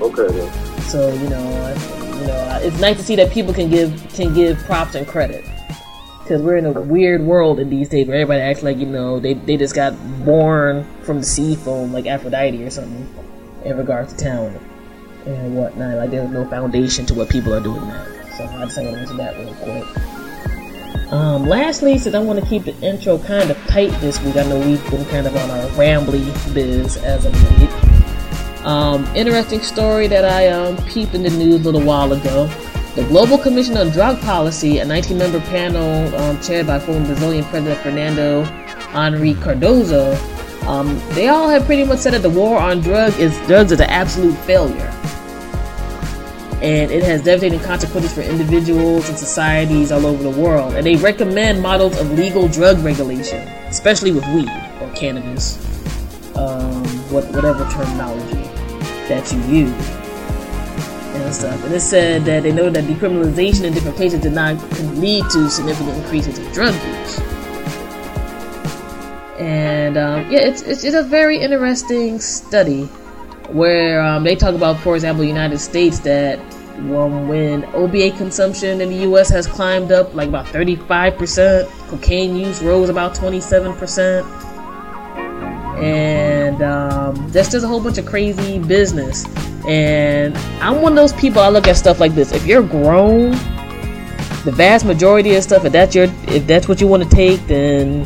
Okay. 0.00 0.28
Then. 0.28 0.80
So 0.82 1.12
you 1.12 1.28
know, 1.28 1.74
you 2.20 2.26
know, 2.28 2.60
it's 2.62 2.80
nice 2.80 2.98
to 2.98 3.02
see 3.02 3.16
that 3.16 3.32
people 3.32 3.52
can 3.52 3.68
give 3.68 4.08
can 4.14 4.32
give 4.32 4.58
props 4.60 4.94
and 4.94 5.08
credit 5.08 5.44
because 6.22 6.40
we're 6.40 6.56
in 6.56 6.66
a 6.66 6.72
weird 6.72 7.22
world 7.22 7.58
in 7.58 7.68
these 7.68 7.88
days 7.88 8.06
where 8.06 8.16
everybody 8.16 8.40
acts 8.40 8.62
like 8.62 8.78
you 8.78 8.86
know 8.86 9.18
they, 9.18 9.34
they 9.34 9.56
just 9.56 9.74
got 9.74 9.92
born 10.24 10.84
from 11.02 11.18
the 11.18 11.24
sea 11.24 11.56
foam 11.56 11.92
like 11.92 12.06
Aphrodite 12.06 12.62
or 12.62 12.70
something 12.70 13.12
in 13.66 13.76
regards 13.76 14.12
to 14.12 14.18
talent 14.18 14.60
and 15.26 15.56
whatnot. 15.56 15.96
Like 15.96 16.10
there's 16.10 16.30
no 16.30 16.48
foundation 16.48 17.04
to 17.06 17.14
what 17.14 17.28
people 17.28 17.52
are 17.52 17.60
doing 17.60 17.80
now. 17.80 18.04
So 18.36 18.44
I 18.44 18.64
just 18.64 18.78
want 18.78 18.90
to 18.90 18.96
mention 18.96 19.16
that 19.16 19.36
real 19.36 19.54
quick. 19.54 21.12
Um, 21.12 21.46
lastly, 21.46 21.98
since 21.98 22.14
I 22.14 22.18
want 22.18 22.40
to 22.40 22.46
keep 22.46 22.64
the 22.64 22.76
intro 22.80 23.18
kind 23.18 23.50
of 23.50 23.56
tight 23.66 23.90
this 24.00 24.20
week, 24.22 24.36
I 24.36 24.44
know 24.44 24.58
we've 24.58 24.90
been 24.90 25.04
kind 25.06 25.26
of 25.26 25.36
on 25.36 25.50
our 25.50 25.66
rambly 25.70 26.24
biz 26.52 26.96
as 26.98 27.24
of 27.24 27.60
late. 27.60 28.64
Um, 28.64 29.04
interesting 29.14 29.60
story 29.60 30.08
that 30.08 30.24
I 30.24 30.48
um, 30.48 30.76
peeped 30.88 31.14
in 31.14 31.22
the 31.22 31.30
news 31.30 31.60
a 31.60 31.70
little 31.70 31.82
while 31.82 32.12
ago. 32.12 32.46
The 32.96 33.04
Global 33.04 33.38
Commission 33.38 33.76
on 33.76 33.90
Drug 33.90 34.20
Policy, 34.22 34.78
a 34.78 34.84
19-member 34.84 35.40
panel 35.40 36.14
um, 36.16 36.40
chaired 36.40 36.66
by 36.66 36.80
former 36.80 37.06
Brazilian 37.06 37.44
President 37.44 37.78
Fernando 37.80 38.42
Henrique 38.94 39.36
Cardoso, 39.36 40.16
um, 40.66 41.00
they 41.10 41.28
all 41.28 41.48
have 41.48 41.64
pretty 41.64 41.84
much 41.84 42.00
said 42.00 42.12
that 42.12 42.22
the 42.22 42.30
war 42.30 42.58
on 42.58 42.80
drug 42.80 43.18
is 43.18 43.36
drugs 43.46 43.72
is 43.72 43.80
an 43.80 43.88
absolute 43.88 44.36
failure, 44.38 44.92
and 46.60 46.90
it 46.90 47.04
has 47.04 47.22
devastating 47.22 47.60
consequences 47.60 48.12
for 48.12 48.22
individuals 48.22 49.08
and 49.08 49.18
societies 49.18 49.92
all 49.92 50.04
over 50.06 50.22
the 50.22 50.30
world. 50.30 50.74
And 50.74 50.84
they 50.84 50.96
recommend 50.96 51.62
models 51.62 51.98
of 52.00 52.10
legal 52.12 52.48
drug 52.48 52.78
regulation, 52.80 53.46
especially 53.68 54.12
with 54.12 54.24
weed 54.34 54.50
or 54.80 54.90
cannabis, 54.94 55.56
um, 56.36 56.84
what, 57.10 57.24
whatever 57.26 57.68
terminology 57.70 58.42
that 59.08 59.32
you 59.32 59.40
use 59.66 60.06
and 61.26 61.34
stuff. 61.34 61.64
And 61.64 61.74
it 61.74 61.80
said 61.80 62.24
that 62.24 62.42
they 62.42 62.52
know 62.52 62.70
that 62.70 62.84
decriminalization 62.84 63.64
in 63.64 63.72
different 63.72 63.96
places 63.96 64.20
did 64.20 64.32
not 64.32 64.56
lead 64.96 65.24
to 65.30 65.48
significant 65.50 65.96
increases 65.96 66.38
in 66.38 66.52
drug 66.52 66.74
use. 66.74 67.35
And 69.38 69.96
um, 69.96 70.30
yeah, 70.30 70.40
it's, 70.40 70.62
it's, 70.62 70.84
a 70.84 71.02
very 71.02 71.38
interesting 71.38 72.18
study 72.20 72.84
where 73.50 74.00
um, 74.00 74.24
they 74.24 74.34
talk 74.34 74.54
about, 74.54 74.78
for 74.80 74.94
example, 74.94 75.24
United 75.24 75.58
States 75.58 75.98
that 76.00 76.38
um, 76.78 77.28
when 77.28 77.64
opiate 77.74 78.16
consumption 78.16 78.80
in 78.80 78.90
the 78.90 78.96
U.S. 79.02 79.28
has 79.28 79.46
climbed 79.46 79.92
up 79.92 80.14
like 80.14 80.28
about 80.28 80.46
35%, 80.46 81.68
cocaine 81.88 82.36
use 82.36 82.62
rose 82.62 82.88
about 82.88 83.14
27%, 83.14 84.24
and 85.82 86.62
um, 86.62 87.30
there's 87.30 87.50
just 87.50 87.64
a 87.64 87.68
whole 87.68 87.80
bunch 87.80 87.98
of 87.98 88.06
crazy 88.06 88.58
business. 88.58 89.26
And 89.66 90.36
I'm 90.62 90.80
one 90.80 90.92
of 90.92 90.96
those 90.96 91.12
people. 91.12 91.42
I 91.42 91.48
look 91.48 91.66
at 91.66 91.76
stuff 91.76 92.00
like 92.00 92.14
this. 92.14 92.32
If 92.32 92.46
you're 92.46 92.62
grown, 92.62 93.32
the 94.44 94.52
vast 94.54 94.86
majority 94.86 95.34
of 95.34 95.42
stuff, 95.42 95.64
if 95.64 95.72
that's 95.72 95.94
your, 95.94 96.06
if 96.28 96.46
that's 96.46 96.68
what 96.68 96.80
you 96.80 96.86
want 96.86 97.02
to 97.02 97.08
take, 97.08 97.46
then 97.46 98.04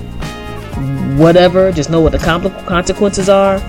whatever. 1.20 1.70
Just 1.70 1.90
know 1.90 2.00
what 2.00 2.12
the 2.12 2.18
consequences 2.18 3.28
are. 3.28 3.60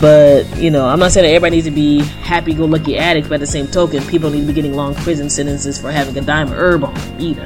But 0.00 0.44
you 0.56 0.70
know, 0.70 0.86
I'm 0.86 0.98
not 0.98 1.12
saying 1.12 1.24
that 1.24 1.30
everybody 1.30 1.56
needs 1.56 1.66
to 1.66 1.70
be 1.70 2.00
happy-go-lucky 2.00 2.98
addicts. 2.98 3.28
But 3.28 3.36
at 3.36 3.40
the 3.40 3.46
same 3.46 3.68
token, 3.68 4.02
people 4.04 4.30
need 4.30 4.40
to 4.40 4.46
be 4.46 4.52
getting 4.52 4.74
long 4.74 4.94
prison 4.96 5.30
sentences 5.30 5.78
for 5.78 5.92
having 5.92 6.16
a 6.18 6.20
dime 6.20 6.48
of 6.48 6.54
herb 6.54 6.84
on 6.84 6.94
them 6.94 7.20
either. 7.20 7.44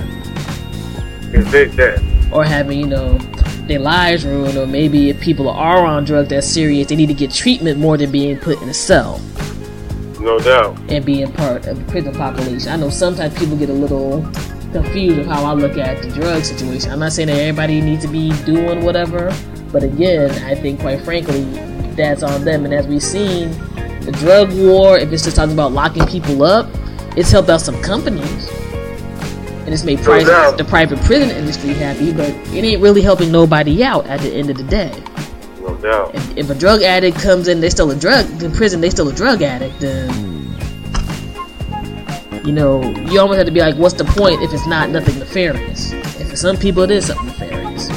Big 1.50 1.72
that. 1.72 2.02
Or 2.32 2.44
having, 2.44 2.80
you 2.80 2.86
know, 2.86 3.18
their 3.66 3.78
lives 3.78 4.24
ruined, 4.24 4.56
or 4.56 4.66
maybe 4.66 5.10
if 5.10 5.20
people 5.20 5.48
are 5.50 5.84
on 5.84 6.04
drugs 6.04 6.30
that's 6.30 6.46
serious, 6.46 6.88
they 6.88 6.96
need 6.96 7.08
to 7.08 7.14
get 7.14 7.30
treatment 7.30 7.78
more 7.78 7.98
than 7.98 8.10
being 8.10 8.38
put 8.38 8.62
in 8.62 8.68
a 8.68 8.74
cell. 8.74 9.20
No 10.20 10.38
doubt. 10.38 10.78
And 10.88 11.04
being 11.04 11.30
part 11.32 11.66
of 11.66 11.78
the 11.78 11.84
prison 11.92 12.14
population. 12.14 12.72
I 12.72 12.76
know 12.76 12.88
sometimes 12.90 13.38
people 13.38 13.56
get 13.56 13.68
a 13.68 13.74
little 13.74 14.22
confused 14.72 15.18
with 15.18 15.26
how 15.26 15.44
I 15.44 15.52
look 15.52 15.76
at 15.76 16.02
the 16.02 16.10
drug 16.10 16.44
situation. 16.44 16.90
I'm 16.90 16.98
not 16.98 17.12
saying 17.12 17.28
that 17.28 17.38
everybody 17.38 17.80
needs 17.80 18.04
to 18.04 18.08
be 18.08 18.30
doing 18.44 18.84
whatever, 18.84 19.34
but 19.72 19.82
again, 19.82 20.30
I 20.44 20.54
think 20.54 20.80
quite 20.80 21.02
frankly, 21.02 21.44
that's 21.94 22.22
on 22.22 22.44
them. 22.44 22.64
And 22.64 22.74
as 22.74 22.86
we've 22.86 23.02
seen, 23.02 23.50
the 24.02 24.12
drug 24.12 24.52
war, 24.54 24.98
if 24.98 25.12
it's 25.12 25.24
just 25.24 25.36
talking 25.36 25.52
about 25.52 25.72
locking 25.72 26.06
people 26.06 26.42
up, 26.42 26.68
it's 27.16 27.30
helped 27.30 27.50
out 27.50 27.60
some 27.60 27.80
companies. 27.82 28.48
And 29.64 29.74
it's 29.74 29.84
made 29.84 29.98
price, 29.98 30.26
doubt. 30.26 30.56
the 30.56 30.64
private 30.64 30.98
prison 31.00 31.28
industry 31.28 31.74
happy, 31.74 32.12
but 32.12 32.30
it 32.30 32.64
ain't 32.64 32.80
really 32.80 33.02
helping 33.02 33.30
nobody 33.30 33.84
out 33.84 34.06
at 34.06 34.20
the 34.20 34.32
end 34.32 34.48
of 34.48 34.56
the 34.56 34.64
day. 34.64 34.92
No 35.60 35.76
doubt. 35.76 36.14
If, 36.14 36.38
if 36.38 36.50
a 36.50 36.54
drug 36.54 36.80
addict 36.80 37.18
comes 37.18 37.48
in, 37.48 37.60
they 37.60 37.68
still 37.68 37.90
a 37.90 37.96
drug 37.96 38.42
in 38.42 38.52
prison, 38.52 38.80
they 38.80 38.88
still 38.88 39.08
a 39.08 39.12
drug 39.12 39.42
addict. 39.42 39.78
Then 39.80 40.10
hmm. 40.14 40.47
You 42.48 42.54
know, 42.54 42.82
you 43.10 43.20
almost 43.20 43.36
have 43.36 43.44
to 43.44 43.52
be 43.52 43.60
like, 43.60 43.74
what's 43.76 43.94
the 43.94 44.06
point 44.06 44.40
if 44.40 44.54
it's 44.54 44.66
not 44.66 44.88
nothing 44.88 45.18
nefarious? 45.18 45.92
And 45.92 46.26
for 46.26 46.34
some 46.34 46.56
people, 46.56 46.82
it 46.82 46.90
is 46.90 47.08
something 47.08 47.26
nefarious. 47.26 47.90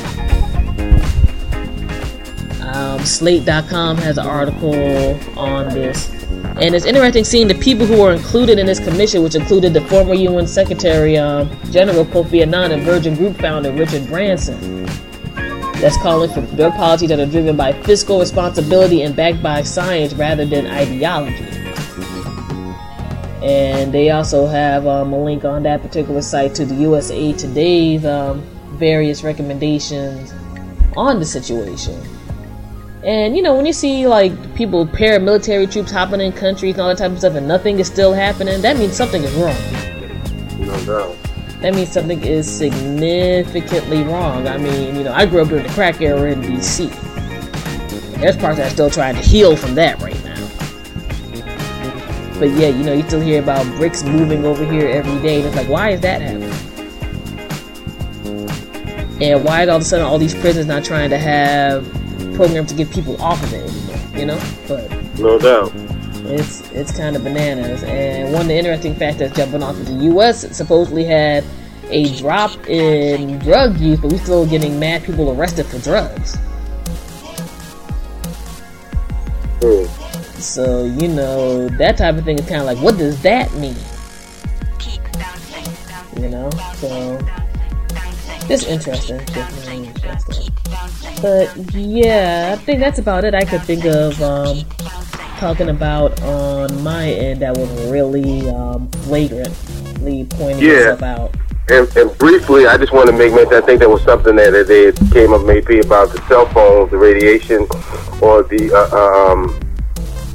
Um, 2.61 2.99
Slate.com 2.99 3.95
has 3.99 4.17
an 4.17 4.27
article 4.27 5.17
on 5.39 5.69
this. 5.69 6.11
And 6.59 6.75
it's 6.75 6.83
interesting 6.83 7.23
seeing 7.23 7.47
the 7.47 7.55
people 7.55 7.85
who 7.85 8.01
were 8.01 8.11
included 8.11 8.59
in 8.59 8.65
this 8.65 8.81
commission, 8.81 9.23
which 9.23 9.35
included 9.35 9.73
the 9.73 9.81
former 9.87 10.15
UN 10.15 10.45
Secretary 10.47 11.17
um, 11.17 11.49
General 11.71 12.03
Kofi 12.03 12.41
Annan 12.41 12.73
and 12.73 12.83
Virgin 12.83 13.15
Group 13.15 13.37
founder 13.37 13.71
Richard 13.71 14.05
Branson. 14.07 14.85
That's 15.79 15.95
calling 15.95 16.29
for 16.29 16.41
drug 16.57 16.73
policies 16.73 17.07
that 17.07 17.21
are 17.21 17.25
driven 17.25 17.55
by 17.55 17.71
fiscal 17.83 18.19
responsibility 18.19 19.03
and 19.03 19.15
backed 19.15 19.41
by 19.41 19.61
science 19.61 20.13
rather 20.13 20.45
than 20.45 20.67
ideology. 20.67 21.60
And 23.41 23.91
they 23.91 24.11
also 24.11 24.45
have 24.45 24.85
um, 24.85 25.13
a 25.13 25.23
link 25.23 25.45
on 25.45 25.63
that 25.63 25.81
particular 25.81 26.21
site 26.21 26.53
to 26.55 26.65
the 26.65 26.75
USA 26.75 27.33
Today's 27.33 28.05
um, 28.05 28.41
various 28.77 29.23
recommendations 29.23 30.31
on 30.95 31.19
the 31.19 31.25
situation. 31.25 31.99
And 33.03 33.35
you 33.35 33.41
know, 33.41 33.55
when 33.55 33.65
you 33.65 33.73
see 33.73 34.05
like 34.07 34.31
people, 34.55 34.85
paramilitary 34.85 35.71
troops 35.71 35.91
hopping 35.91 36.21
in 36.21 36.31
countries 36.33 36.75
and 36.75 36.81
all 36.81 36.89
that 36.89 36.99
type 36.99 37.11
of 37.11 37.17
stuff, 37.17 37.33
and 37.33 37.47
nothing 37.47 37.79
is 37.79 37.87
still 37.87 38.13
happening, 38.13 38.61
that 38.61 38.77
means 38.77 38.95
something 38.95 39.23
is 39.23 39.33
wrong. 39.33 39.55
No 40.59 40.85
doubt. 40.85 41.17
That 41.61 41.73
means 41.73 41.91
something 41.91 42.21
is 42.23 42.49
significantly 42.49 44.03
wrong. 44.03 44.47
I 44.47 44.57
mean, 44.57 44.95
you 44.95 45.03
know, 45.03 45.13
I 45.13 45.25
grew 45.25 45.41
up 45.41 45.49
during 45.49 45.65
the 45.65 45.73
crack 45.73 46.01
era 46.01 46.31
in 46.31 46.41
DC. 46.41 46.89
There's 48.19 48.37
parts 48.37 48.57
that 48.57 48.67
are 48.67 48.73
still 48.73 48.89
trying 48.89 49.15
to 49.15 49.21
heal 49.21 49.55
from 49.55 49.75
that 49.75 49.99
right 49.99 50.23
now. 50.23 50.30
But 52.41 52.49
yeah, 52.53 52.69
you 52.69 52.83
know, 52.83 52.93
you 52.93 53.03
still 53.03 53.21
hear 53.21 53.39
about 53.39 53.67
bricks 53.75 54.01
moving 54.01 54.45
over 54.45 54.65
here 54.65 54.89
every 54.89 55.21
day, 55.21 55.37
and 55.37 55.45
it's 55.45 55.55
like, 55.55 55.69
why 55.69 55.91
is 55.91 56.01
that 56.01 56.23
happening? 56.23 56.49
And 59.21 59.43
why 59.43 59.61
is 59.61 59.69
all 59.69 59.75
of 59.75 59.83
a 59.83 59.85
sudden 59.85 60.03
all 60.07 60.17
these 60.17 60.33
prisons 60.33 60.65
not 60.65 60.83
trying 60.83 61.11
to 61.11 61.19
have 61.19 61.85
programs 62.33 62.71
to 62.71 62.75
get 62.75 62.89
people 62.89 63.21
off 63.21 63.43
of 63.43 63.53
it 63.53 63.69
anymore? 63.69 64.19
You 64.19 64.25
know, 64.25 64.41
but 64.67 65.19
No 65.19 65.37
doubt. 65.37 65.71
it's 66.31 66.61
it's 66.71 66.97
kind 66.97 67.15
of 67.15 67.23
bananas. 67.23 67.83
And 67.83 68.33
one 68.33 68.41
of 68.41 68.47
the 68.47 68.55
interesting 68.57 68.95
facts 68.95 69.19
that's 69.19 69.37
jumping 69.37 69.61
off 69.61 69.77
is 69.77 69.85
the 69.85 70.05
U.S. 70.05 70.57
supposedly 70.57 71.03
had 71.03 71.43
a 71.89 72.09
drop 72.17 72.57
in 72.67 73.37
drug 73.37 73.77
use, 73.77 73.99
but 73.99 74.11
we're 74.11 74.17
still 74.17 74.47
getting 74.47 74.79
mad 74.79 75.03
people 75.03 75.29
arrested 75.29 75.67
for 75.67 75.77
drugs. 75.77 76.39
So 80.41 80.85
you 80.85 81.07
know 81.07 81.69
that 81.69 81.97
type 81.97 82.15
of 82.15 82.25
thing 82.25 82.39
is 82.39 82.47
kind 82.47 82.61
of 82.61 82.65
like, 82.65 82.79
what 82.79 82.97
does 82.97 83.21
that 83.21 83.53
mean? 83.53 83.75
You 86.19 86.29
know, 86.29 86.49
so 86.75 87.19
it's 88.49 88.63
interesting, 88.65 89.17
definitely 89.25 89.87
interesting. 89.87 90.53
But 91.21 91.55
yeah, 91.73 92.55
I 92.57 92.61
think 92.63 92.79
that's 92.79 92.99
about 92.99 93.23
it. 93.23 93.33
I 93.33 93.45
could 93.45 93.61
think 93.63 93.85
of 93.85 94.21
um, 94.21 94.61
talking 95.37 95.69
about 95.69 96.21
on 96.23 96.83
my 96.83 97.09
end 97.09 97.41
that 97.41 97.55
was 97.55 97.69
really 97.91 98.49
um, 98.49 98.89
flagrantly 99.03 100.25
pointing 100.31 100.63
Yeah. 100.63 100.93
itself 100.93 101.03
out. 101.03 101.35
and, 101.69 101.95
and, 101.95 102.17
briefly, 102.17 102.65
I 102.67 102.77
just 102.77 102.91
want 102.91 103.07
to 103.09 103.13
make 103.15 103.33
mention. 103.33 103.53
I 103.53 103.61
think 103.61 103.79
there 103.79 103.89
was 103.89 104.03
something 104.03 104.35
that 104.35 104.51
they 104.67 104.91
came 105.11 105.33
up 105.33 105.43
maybe 105.45 105.79
about 105.79 106.11
the 106.11 106.21
cell 106.27 106.47
phones, 106.47 106.91
the 106.91 106.97
radiation, 106.97 107.61
or 108.21 108.43
the 108.43 108.71
uh, 108.73 109.31
um, 109.31 109.57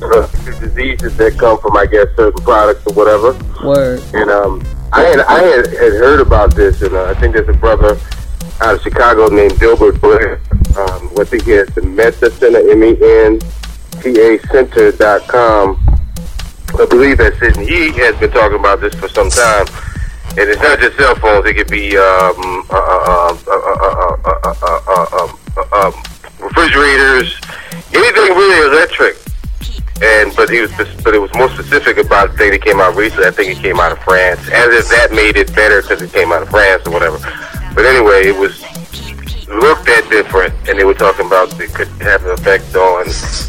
uh, 0.02 0.26
diseases 0.60 1.16
that 1.16 1.36
come 1.38 1.58
from, 1.60 1.76
I 1.76 1.86
guess, 1.86 2.08
certain 2.16 2.42
products 2.44 2.86
or 2.86 2.94
whatever. 2.94 3.32
Word. 3.64 4.02
And 4.14 4.30
um, 4.30 4.62
I 4.92 5.02
had 5.02 5.20
I 5.20 5.42
had, 5.42 5.66
had 5.66 5.92
heard 5.92 6.20
about 6.20 6.54
this, 6.54 6.82
and 6.82 6.94
uh, 6.94 7.04
I 7.04 7.14
think 7.14 7.34
there's 7.34 7.48
a 7.48 7.52
brother 7.58 7.98
out 8.60 8.74
of 8.76 8.82
Chicago 8.82 9.28
named 9.28 9.58
Delbert 9.58 10.00
Blair. 10.00 10.40
Um, 10.78 11.08
what 11.14 11.28
think 11.28 11.44
he 11.44 11.52
has 11.52 11.68
the 11.68 11.80
Menta 11.80 12.30
Center, 12.32 12.58
M-E-N-T-A 12.70 14.38
com. 15.28 15.82
I 16.78 16.86
believe 16.86 17.18
that's 17.18 17.40
it. 17.40 17.56
He 17.56 17.92
has 18.00 18.16
been 18.16 18.30
talking 18.30 18.58
about 18.58 18.80
this 18.80 18.94
for 18.94 19.08
some 19.08 19.30
time. 19.30 19.66
And 20.38 20.50
it's 20.50 20.60
not 20.60 20.78
just 20.78 20.98
cell 20.98 21.14
phones. 21.14 21.46
It 21.46 21.54
could 21.54 21.68
be 21.68 21.96
refrigerators, 26.40 27.40
anything 27.94 28.36
really 28.36 28.66
electric. 28.68 29.25
And 30.02 30.34
but 30.36 30.50
he 30.50 30.60
was 30.60 30.72
but 31.02 31.14
it 31.14 31.20
was 31.20 31.32
more 31.34 31.48
specific 31.50 31.96
about 31.96 32.32
the 32.32 32.36
thing 32.36 32.50
that 32.50 32.62
came 32.62 32.80
out 32.80 32.96
recently. 32.96 33.26
I 33.26 33.30
think 33.30 33.56
it 33.56 33.62
came 33.62 33.80
out 33.80 33.92
of 33.92 33.98
France, 34.00 34.40
as 34.52 34.68
if 34.74 34.88
that 34.90 35.12
made 35.12 35.36
it 35.36 35.54
better 35.54 35.80
because 35.80 36.02
it 36.02 36.12
came 36.12 36.32
out 36.32 36.42
of 36.42 36.50
France 36.50 36.86
or 36.86 36.92
whatever. 36.92 37.18
But 37.74 37.86
anyway, 37.86 38.28
it 38.28 38.36
was 38.36 38.60
looked 39.48 39.88
at 39.88 40.08
different, 40.10 40.52
and 40.68 40.78
they 40.78 40.84
were 40.84 40.94
talking 40.94 41.26
about 41.26 41.48
it 41.60 41.72
could 41.72 41.88
have 42.02 42.24
an 42.24 42.32
effect 42.32 42.74
on 42.74 43.06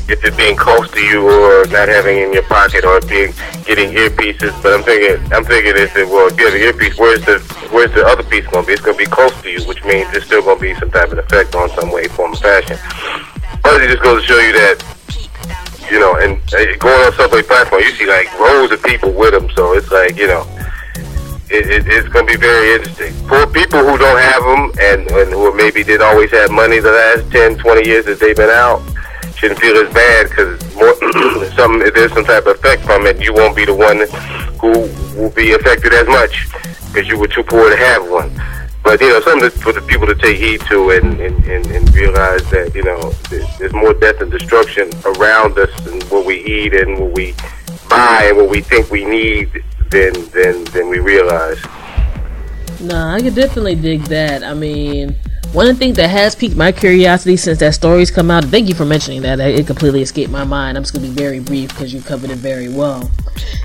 if 0.08 0.24
it 0.24 0.38
being 0.38 0.56
close 0.56 0.90
to 0.92 1.02
you 1.02 1.28
or 1.28 1.66
not 1.68 1.90
having 1.90 2.18
in 2.18 2.34
your 2.34 2.44
pocket 2.44 2.86
or 2.86 3.02
being 3.02 3.34
getting 3.66 3.92
earpieces. 3.92 4.54
But 4.62 4.74
I'm 4.74 4.84
thinking, 4.84 5.20
I'm 5.34 5.44
thinking 5.44 5.76
is 5.76 5.92
that 5.94 6.08
well, 6.08 6.28
if 6.28 6.40
you 6.40 6.46
have 6.46 6.56
an 6.56 6.62
earpiece, 6.62 6.98
where's 6.98 7.26
the 7.26 7.40
where's 7.72 7.92
the 7.94 8.06
other 8.06 8.24
piece 8.24 8.46
going 8.48 8.64
to 8.64 8.68
be? 8.68 8.74
It's 8.74 8.82
going 8.82 8.98
to 8.98 9.04
be 9.04 9.10
close 9.10 9.34
to 9.42 9.50
you, 9.50 9.62
which 9.68 9.84
means 9.84 10.10
there's 10.12 10.26
still 10.26 10.44
going 10.44 10.58
to 10.58 10.62
be 10.62 10.74
some 10.76 10.92
type 10.92 11.12
of 11.12 11.18
effect 11.18 11.56
on 11.56 11.70
some 11.72 11.92
way, 11.92 12.08
form, 12.08 12.34
or 12.34 12.38
fashion. 12.38 12.78
But 13.64 13.82
it 13.82 13.90
just 13.90 14.04
goes 14.04 14.22
to 14.22 14.28
show 14.28 14.40
you 14.40 14.54
that. 14.54 14.84
You 15.90 16.00
know, 16.00 16.16
and 16.18 16.40
going 16.80 17.00
on 17.06 17.14
subway 17.14 17.44
platform, 17.44 17.82
you 17.82 17.92
see 17.92 18.08
like 18.08 18.28
rows 18.40 18.72
of 18.72 18.84
people 18.84 19.14
with 19.14 19.32
them, 19.32 19.50
so 19.56 19.74
it's 19.74 19.92
like 19.92 20.18
you 20.18 20.28
know, 20.28 20.46
it, 21.50 21.68
it, 21.70 21.88
it's 21.88 22.08
going 22.10 22.28
to 22.28 22.34
be 22.34 22.40
very 22.40 22.74
interesting. 22.74 23.14
For 23.28 23.48
people 23.48 23.80
who 23.80 23.98
don't 23.98 24.20
have 24.20 24.44
them 24.44 24.72
and, 24.82 25.12
and 25.12 25.32
who 25.32 25.56
maybe 25.56 25.84
did 25.84 26.02
always 26.02 26.32
have 26.32 26.52
money 26.52 26.80
the 26.80 26.92
last 26.92 27.32
10, 27.32 27.58
20 27.58 27.88
years 27.88 28.06
that 28.06 28.20
they've 28.20 28.36
been 28.36 28.50
out, 28.50 28.82
shouldn't 29.38 29.60
feel 29.60 29.78
as 29.78 29.94
bad 29.94 30.30
because 30.30 30.60
some 31.56 31.82
if 31.82 31.94
there's 31.94 32.12
some 32.14 32.26
type 32.26 32.46
of 32.48 32.58
effect 32.58 32.84
from 32.84 33.06
it, 33.06 33.22
you 33.22 33.34
won't 33.34 33.56
be 33.56 33.66
the 33.66 33.74
one 33.74 34.04
who 34.60 34.90
will 35.20 35.30
be 35.32 35.54
affected 35.54 35.94
as 35.94 36.08
much 36.08 36.50
because 36.88 37.08
you 37.08 37.18
were 37.18 37.28
too 37.28 37.44
poor 37.44 37.70
to 37.70 37.78
have 37.78 38.10
one. 38.10 38.30
But 38.88 39.02
you 39.02 39.10
know, 39.10 39.20
something 39.20 39.50
for 39.50 39.74
the 39.74 39.82
people 39.82 40.08
to 40.08 40.16
take 40.16 40.38
heed 40.38 40.62
to 40.70 40.92
and, 40.92 41.20
and, 41.20 41.44
and, 41.44 41.68
and 41.68 41.94
realize 41.94 42.50
that 42.52 42.74
you 42.74 42.84
know 42.84 43.12
there's 43.60 43.74
more 43.74 43.94
death 43.94 44.22
and 44.22 44.32
destruction 44.32 44.90
around 45.04 45.60
us 45.60 45.88
and 45.88 46.02
what 46.04 46.26
we 46.26 46.38
eat 46.46 46.74
and 46.74 46.98
what 46.98 47.12
we 47.12 47.36
buy 47.90 48.28
and 48.30 48.38
what 48.38 48.50
we 48.50 48.62
think 48.62 48.90
we 48.90 49.04
need 49.04 49.62
than 49.90 50.14
than 50.30 50.64
than 50.72 50.88
we 50.88 51.00
realize. 51.00 51.62
Nah, 52.80 53.14
I 53.14 53.20
could 53.20 53.36
definitely 53.36 53.76
dig 53.76 54.04
that. 54.04 54.42
I 54.42 54.54
mean, 54.54 55.18
one 55.52 55.68
of 55.68 55.76
the 55.76 55.80
things 55.80 55.98
that 55.98 56.10
has 56.10 56.34
piqued 56.34 56.56
my 56.56 56.72
curiosity 56.72 57.36
since 57.36 57.60
that 57.60 57.74
story's 57.74 58.10
come 58.10 58.32
out, 58.32 58.46
thank 58.46 58.70
you 58.70 58.74
for 58.74 58.86
mentioning 58.86 59.22
that, 59.24 59.42
it 59.42 59.68
completely 59.68 60.02
escaped 60.02 60.32
my 60.32 60.46
mind. 60.46 60.78
I'm 60.78 60.84
just 60.84 60.94
going 60.94 61.04
to 61.04 61.10
be 61.10 61.14
very 61.14 61.42
brief 61.42 61.72
because 61.72 61.94
you 61.94 62.02
covered 62.02 62.30
it 62.30 62.38
very 62.38 62.70
well. 62.70 63.12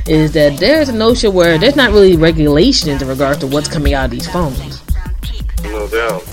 Is 0.04 0.32
that 0.32 0.58
there's 0.58 0.88
a 0.88 0.92
notion 0.92 1.32
where 1.32 1.58
there's 1.58 1.76
not 1.76 1.92
really 1.92 2.16
regulations 2.16 3.02
in 3.02 3.06
regards 3.06 3.38
to 3.38 3.46
what's 3.46 3.68
coming 3.68 3.94
out 3.94 4.06
of 4.06 4.10
these 4.10 4.28
phones. 4.28 4.82
No 5.64 5.88
doubt. 5.88 6.24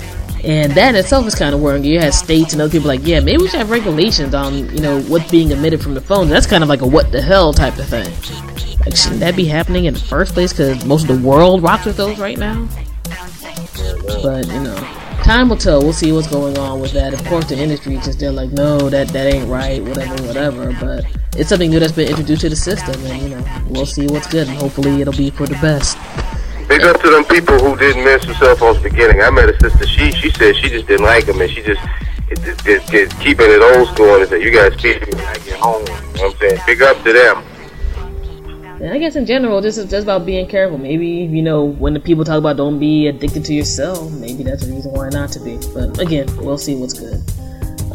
And 0.42 0.72
that 0.72 0.94
itself 0.94 1.26
is 1.26 1.34
kind 1.34 1.54
of 1.54 1.60
worrying. 1.60 1.84
You 1.84 2.00
have 2.00 2.14
states 2.14 2.54
and 2.54 2.62
other 2.62 2.70
people 2.70 2.88
like, 2.88 3.06
yeah, 3.06 3.20
maybe 3.20 3.42
we 3.42 3.48
should 3.48 3.58
have 3.58 3.70
regulations 3.70 4.34
on, 4.34 4.54
you 4.74 4.80
know, 4.80 5.02
what's 5.02 5.30
being 5.30 5.50
emitted 5.50 5.82
from 5.82 5.92
the 5.94 6.00
phones. 6.00 6.30
That's 6.30 6.46
kind 6.46 6.62
of 6.62 6.68
like 6.68 6.80
a 6.80 6.86
what 6.86 7.12
the 7.12 7.20
hell 7.20 7.52
type 7.52 7.78
of 7.78 7.86
thing. 7.86 8.10
Like, 8.80 8.96
shouldn't 8.96 9.20
that 9.20 9.36
be 9.36 9.44
happening 9.44 9.84
in 9.84 9.92
the 9.92 10.00
first 10.00 10.32
place? 10.32 10.52
Because 10.52 10.82
most 10.86 11.08
of 11.08 11.20
the 11.20 11.26
world 11.26 11.62
rocks 11.62 11.84
with 11.84 11.98
those 11.98 12.18
right 12.18 12.38
now. 12.38 12.66
But 14.22 14.46
you 14.46 14.60
know, 14.60 14.76
time 15.22 15.50
will 15.50 15.58
tell. 15.58 15.82
We'll 15.82 15.92
see 15.92 16.12
what's 16.12 16.28
going 16.28 16.56
on 16.56 16.80
with 16.80 16.92
that. 16.92 17.12
Of 17.12 17.22
course, 17.26 17.46
the 17.46 17.58
industry 17.58 17.96
just 17.96 18.18
they're 18.18 18.32
like, 18.32 18.50
no, 18.50 18.88
that 18.88 19.08
that 19.08 19.32
ain't 19.32 19.48
right, 19.48 19.82
whatever, 19.82 20.22
whatever. 20.24 20.76
But 20.80 21.04
it's 21.36 21.50
something 21.50 21.70
new 21.70 21.80
that's 21.80 21.92
been 21.92 22.08
introduced 22.08 22.40
to 22.40 22.48
the 22.48 22.56
system, 22.56 22.94
and 23.04 23.22
you 23.22 23.28
know, 23.28 23.44
we'll 23.68 23.86
see 23.86 24.06
what's 24.06 24.26
good, 24.26 24.48
and 24.48 24.56
hopefully 24.56 25.02
it'll 25.02 25.12
be 25.12 25.28
for 25.30 25.46
the 25.46 25.54
best. 25.56 25.98
Big 26.70 26.82
up 26.82 27.00
to 27.00 27.10
them 27.10 27.24
people 27.24 27.58
who 27.58 27.76
didn't 27.76 28.04
miss 28.04 28.24
the 28.24 28.34
cell 28.34 28.54
phones 28.54 28.80
beginning. 28.80 29.20
I 29.20 29.30
met 29.30 29.48
a 29.48 29.58
sister. 29.58 29.88
She 29.88 30.12
she 30.12 30.30
said 30.30 30.54
she 30.54 30.68
just 30.68 30.86
didn't 30.86 31.04
like 31.04 31.26
them, 31.26 31.40
and 31.40 31.50
she 31.50 31.62
just 31.62 31.82
it, 32.30 32.38
it, 32.64 32.94
it, 32.94 33.10
keeping 33.18 33.50
it 33.50 33.60
old 33.60 33.88
school 33.88 34.14
and 34.14 34.28
said, 34.28 34.40
"You 34.40 34.52
guys 34.52 34.76
keep 34.76 35.02
speak 35.02 35.14
when 35.16 35.26
I 35.26 35.34
get 35.34 35.58
home." 35.58 35.82
You 35.82 35.92
know 35.92 36.30
what 36.30 36.34
I'm 36.34 36.38
saying? 36.38 36.60
Big 36.66 36.80
up 36.82 36.96
to 37.02 37.12
them. 37.12 37.42
And 38.80 38.94
I 38.94 38.98
guess 38.98 39.16
in 39.16 39.26
general, 39.26 39.60
this 39.60 39.78
is 39.78 39.90
just 39.90 40.04
about 40.04 40.24
being 40.24 40.46
careful. 40.46 40.78
Maybe, 40.78 41.06
you 41.08 41.42
know, 41.42 41.64
when 41.64 41.92
the 41.92 41.98
people 41.98 42.24
talk 42.24 42.38
about 42.38 42.56
don't 42.56 42.78
be 42.78 43.08
addicted 43.08 43.44
to 43.46 43.52
yourself, 43.52 44.10
maybe 44.12 44.44
that's 44.44 44.64
a 44.64 44.72
reason 44.72 44.92
why 44.92 45.08
not 45.08 45.32
to 45.32 45.40
be. 45.40 45.58
But 45.74 45.98
again, 45.98 46.28
we'll 46.36 46.56
see 46.56 46.76
what's 46.76 46.94
good. 46.94 47.20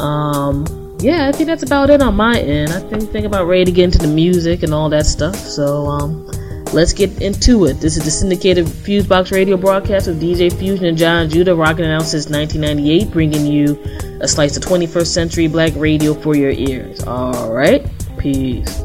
Um, 0.02 0.66
yeah, 1.00 1.30
I 1.30 1.32
think 1.32 1.48
that's 1.48 1.64
about 1.64 1.90
it 1.90 2.02
on 2.02 2.16
my 2.16 2.38
end. 2.38 2.74
I 2.74 2.82
think, 2.82 3.10
think 3.10 3.26
about 3.26 3.48
ready 3.48 3.66
to 3.66 3.72
get 3.72 3.86
into 3.86 4.00
the 4.00 4.08
music 4.08 4.64
and 4.64 4.74
all 4.74 4.90
that 4.90 5.06
stuff. 5.06 5.38
So, 5.38 5.88
um, 5.88 6.30
let's 6.76 6.92
get 6.92 7.22
into 7.22 7.66
it. 7.66 7.76
This 7.76 7.96
is 7.96 8.04
the 8.04 8.12
syndicated 8.12 8.66
Fusebox 8.66 9.32
radio 9.32 9.56
broadcast 9.56 10.08
with 10.08 10.22
DJ 10.22 10.52
Fusion 10.52 10.86
and 10.86 10.98
John 10.98 11.30
Judah, 11.30 11.56
rocking 11.56 11.86
it 11.86 11.92
out 11.92 12.04
since 12.04 12.30
1998, 12.30 13.12
bringing 13.12 13.46
you 13.46 13.82
a 14.20 14.28
slice 14.28 14.58
of 14.58 14.64
21st 14.64 15.08
century 15.08 15.48
black 15.48 15.72
radio 15.78 16.14
for 16.14 16.36
your 16.36 16.52
ears. 16.52 17.02
All 17.04 17.52
right, 17.52 17.90
peace. 18.18 18.66
Peace. 18.66 18.85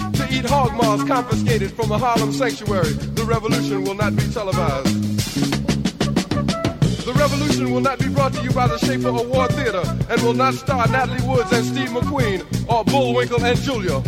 eat 0.31 0.45
hog 0.45 0.73
maws 0.73 1.03
confiscated 1.03 1.71
from 1.71 1.91
a 1.91 1.97
Harlem 1.97 2.31
sanctuary. 2.31 2.93
The 2.93 3.25
revolution 3.25 3.83
will 3.83 3.95
not 3.95 4.15
be 4.15 4.23
televised. 4.29 5.11
The 7.05 7.13
revolution 7.13 7.73
will 7.73 7.81
not 7.81 7.99
be 7.99 8.07
brought 8.09 8.33
to 8.33 8.41
you 8.43 8.51
by 8.51 8.67
the 8.67 8.77
Schaefer 8.77 9.09
Award 9.09 9.51
Theater 9.53 9.83
and 10.09 10.21
will 10.21 10.33
not 10.33 10.53
star 10.53 10.87
Natalie 10.87 11.21
Woods 11.27 11.51
and 11.51 11.65
Steve 11.65 11.89
McQueen 11.89 12.41
or 12.69 12.85
Bullwinkle 12.85 13.43
and 13.43 13.57
Julia. 13.59 13.99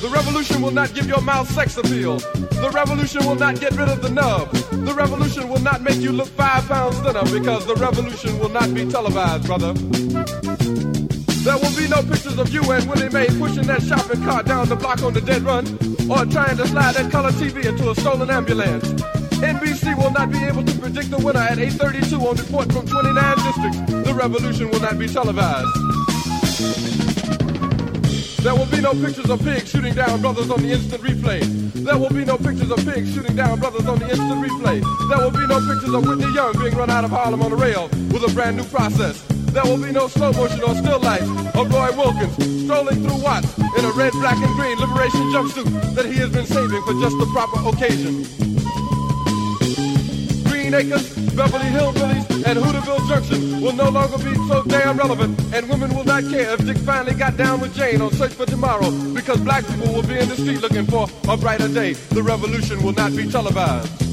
The 0.00 0.10
revolution 0.12 0.60
will 0.60 0.72
not 0.72 0.92
give 0.94 1.06
your 1.06 1.20
mouth 1.22 1.50
sex 1.50 1.76
appeal. 1.78 2.18
The 2.18 2.70
revolution 2.74 3.24
will 3.24 3.36
not 3.36 3.58
get 3.60 3.72
rid 3.72 3.88
of 3.88 4.02
the 4.02 4.10
nub. 4.10 4.50
The 4.52 4.94
revolution 4.94 5.48
will 5.48 5.60
not 5.60 5.80
make 5.82 5.96
you 5.96 6.12
look 6.12 6.28
five 6.28 6.66
pounds 6.66 6.98
thinner 6.98 7.24
because 7.24 7.66
the 7.66 7.76
revolution 7.76 8.38
will 8.38 8.50
not 8.50 8.74
be 8.74 8.84
televised, 8.86 9.46
brother. 9.46 9.74
There 11.42 11.56
will 11.56 11.74
be 11.74 11.88
no 11.88 12.02
pictures 12.02 12.38
of 12.38 12.52
you 12.52 12.60
and 12.70 12.84
Willie 12.86 13.08
Mae 13.08 13.26
pushing 13.38 13.64
that 13.64 13.82
shopping 13.82 14.22
cart 14.24 14.44
down 14.44 14.68
the 14.68 14.76
block 14.76 15.02
on 15.02 15.14
the 15.14 15.22
dead 15.22 15.40
run 15.40 15.64
or 16.10 16.26
trying 16.26 16.58
to 16.58 16.68
slide 16.68 16.96
that 16.96 17.10
color 17.10 17.30
TV 17.30 17.64
into 17.64 17.90
a 17.90 17.94
stolen 17.94 18.28
ambulance. 18.28 18.84
NBC 19.40 19.96
will 19.96 20.10
not 20.10 20.30
be 20.30 20.36
able 20.44 20.62
to 20.62 20.78
predict 20.78 21.10
the 21.10 21.16
winner 21.16 21.40
at 21.40 21.56
8.32 21.56 22.20
on 22.20 22.36
report 22.36 22.70
from 22.70 22.86
29 22.86 23.36
districts. 23.40 23.78
The 24.04 24.12
revolution 24.12 24.70
will 24.70 24.80
not 24.80 24.98
be 24.98 25.08
televised. 25.08 25.72
There 28.44 28.54
will 28.54 28.66
be 28.66 28.82
no 28.82 28.92
pictures 28.92 29.30
of 29.30 29.40
pigs 29.42 29.70
shooting 29.70 29.94
down 29.94 30.20
brothers 30.20 30.50
on 30.50 30.60
the 30.60 30.72
instant 30.72 31.02
replay. 31.02 31.40
There 31.72 31.96
will 31.96 32.10
be 32.10 32.26
no 32.26 32.36
pictures 32.36 32.70
of 32.70 32.84
pigs 32.84 33.14
shooting 33.14 33.34
down 33.34 33.60
brothers 33.60 33.86
on 33.86 33.98
the 33.98 34.10
instant 34.10 34.44
replay. 34.44 34.84
There 35.08 35.18
will 35.18 35.32
be 35.32 35.46
no 35.46 35.56
pictures 35.56 35.94
of 35.94 36.06
Whitney 36.06 36.34
Young 36.34 36.52
being 36.58 36.76
run 36.76 36.90
out 36.90 37.04
of 37.04 37.10
Harlem 37.10 37.40
on 37.40 37.52
a 37.52 37.56
rail 37.56 37.88
with 38.12 38.28
a 38.28 38.32
brand 38.34 38.58
new 38.58 38.64
process. 38.64 39.24
There 39.52 39.64
will 39.64 39.82
be 39.82 39.90
no 39.90 40.06
slow 40.06 40.32
motion 40.32 40.62
or 40.62 40.74
still 40.76 41.00
life 41.00 41.22
of 41.56 41.72
Roy 41.72 41.90
Wilkins 41.96 42.64
strolling 42.64 43.02
through 43.02 43.20
Watts 43.20 43.58
in 43.58 43.84
a 43.84 43.90
red, 43.90 44.12
black, 44.12 44.36
and 44.36 44.54
green 44.54 44.78
liberation 44.78 45.20
jumpsuit 45.32 45.94
that 45.94 46.06
he 46.06 46.18
has 46.18 46.30
been 46.30 46.46
saving 46.46 46.82
for 46.82 46.94
just 46.94 47.18
the 47.18 47.26
proper 47.32 47.58
occasion. 47.68 48.22
Green 50.44 50.72
Acres, 50.72 51.10
Beverly 51.34 51.64
Hillbillies, 51.64 52.46
and 52.46 52.58
Hooterville 52.60 53.08
Junction 53.08 53.60
will 53.60 53.72
no 53.72 53.88
longer 53.88 54.18
be 54.18 54.34
so 54.46 54.62
damn 54.62 54.96
relevant, 54.96 55.38
and 55.52 55.68
women 55.68 55.92
will 55.96 56.04
not 56.04 56.22
care 56.30 56.54
if 56.54 56.64
Dick 56.64 56.78
finally 56.78 57.14
got 57.14 57.36
down 57.36 57.60
with 57.60 57.74
Jane 57.74 58.00
on 58.00 58.12
Search 58.12 58.32
for 58.32 58.46
Tomorrow, 58.46 58.92
because 59.14 59.40
black 59.40 59.66
people 59.66 59.92
will 59.92 60.06
be 60.06 60.16
in 60.16 60.28
the 60.28 60.36
street 60.36 60.60
looking 60.60 60.86
for 60.86 61.08
a 61.28 61.36
brighter 61.36 61.68
day. 61.68 61.94
The 61.94 62.22
revolution 62.22 62.84
will 62.84 62.92
not 62.92 63.16
be 63.16 63.28
televised. 63.28 64.09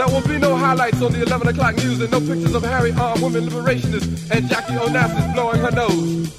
There 0.00 0.08
will 0.08 0.26
be 0.26 0.38
no 0.38 0.56
highlights 0.56 1.02
on 1.02 1.12
the 1.12 1.20
11 1.20 1.48
o'clock 1.48 1.76
news 1.76 2.00
and 2.00 2.10
no 2.10 2.20
pictures 2.20 2.54
of 2.54 2.62
hairy 2.62 2.90
armed 2.92 3.20
women 3.20 3.46
liberationists 3.46 4.30
and 4.30 4.48
Jackie 4.48 4.72
Onassis 4.72 5.34
blowing 5.34 5.60
her 5.60 5.70
nose. 5.72 6.34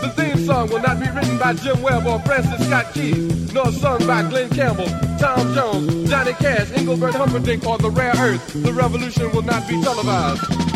The 0.00 0.10
theme 0.16 0.38
song 0.46 0.70
will 0.70 0.80
not 0.80 0.98
be 0.98 1.06
written 1.10 1.36
by 1.36 1.52
Jim 1.52 1.82
Webb 1.82 2.06
or 2.06 2.18
Francis 2.20 2.66
Scott 2.66 2.94
Keys, 2.94 3.52
nor 3.52 3.70
sung 3.72 4.06
by 4.06 4.22
Glen 4.22 4.48
Campbell, 4.48 4.88
Tom 5.18 5.52
Jones, 5.52 6.08
Johnny 6.08 6.32
Cash, 6.32 6.72
Engelbert 6.72 7.14
Humperdinck, 7.14 7.66
or 7.66 7.76
The 7.76 7.90
Rare 7.90 8.14
Earth. 8.16 8.54
The 8.54 8.72
revolution 8.72 9.30
will 9.32 9.42
not 9.42 9.68
be 9.68 9.78
televised. 9.82 10.75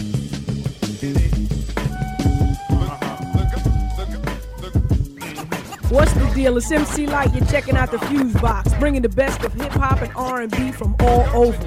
What's 5.91 6.13
the 6.13 6.25
deal? 6.33 6.55
It's 6.55 6.71
MC 6.71 7.05
Lyte. 7.05 7.35
You're 7.35 7.45
checking 7.47 7.75
out 7.75 7.91
the 7.91 7.99
Fuse 7.99 8.33
Box, 8.35 8.73
bringing 8.75 9.01
the 9.01 9.09
best 9.09 9.43
of 9.43 9.51
hip 9.53 9.73
hop 9.73 10.01
and 10.01 10.09
R&B 10.15 10.71
from 10.71 10.95
all 11.01 11.27
over. 11.35 11.57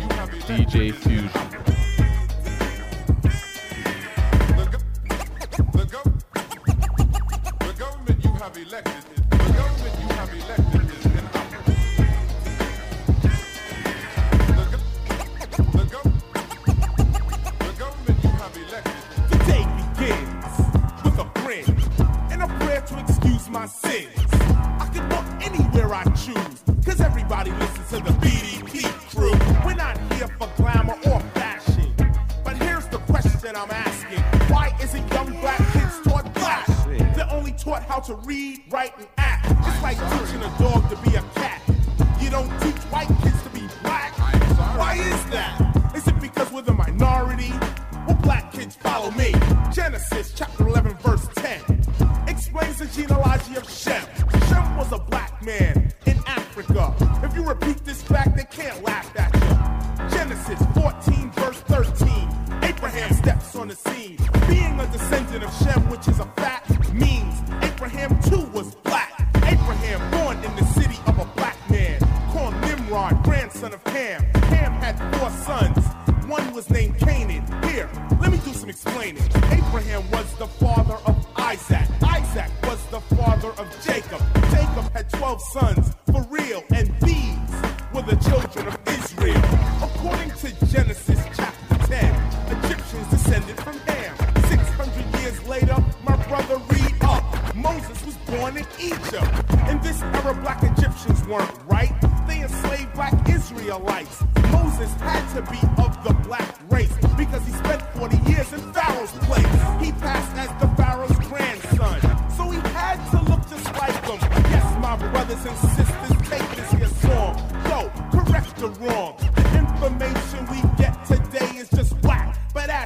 DJ 0.47 0.95
Fusion. 0.95 1.74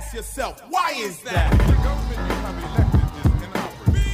Ask 0.09 0.17
yourself, 0.17 0.63
why 0.71 0.95
is 0.97 1.21
that? 1.21 1.51
The 1.51 1.75
government 1.85 2.17
you 2.17 2.37
have 2.47 2.57
elected 2.65 3.05
is 3.19 3.27
inoperable. 3.45 4.09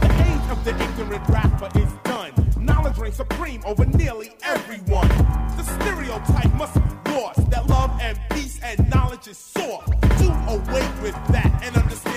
The 0.00 0.10
age 0.30 0.46
of 0.52 0.58
the 0.64 0.70
ignorant 0.84 1.28
rapper 1.28 1.68
is 1.78 1.92
done. 2.04 2.32
Knowledge 2.56 2.98
reigns 2.98 3.16
supreme 3.16 3.60
over 3.66 3.84
nearly 3.84 4.36
everyone. 4.44 5.08
The 5.56 5.64
stereotype 5.64 6.54
must 6.54 6.74
be 6.74 7.10
lost 7.10 7.50
that 7.50 7.66
love 7.66 7.90
and 8.00 8.16
peace 8.30 8.60
and 8.62 8.88
knowledge 8.90 9.26
is 9.26 9.38
soar. 9.38 9.82
Do 10.18 10.30
away 10.30 10.88
with 11.02 11.16
that 11.32 11.60
and 11.64 11.76
understand 11.76 12.07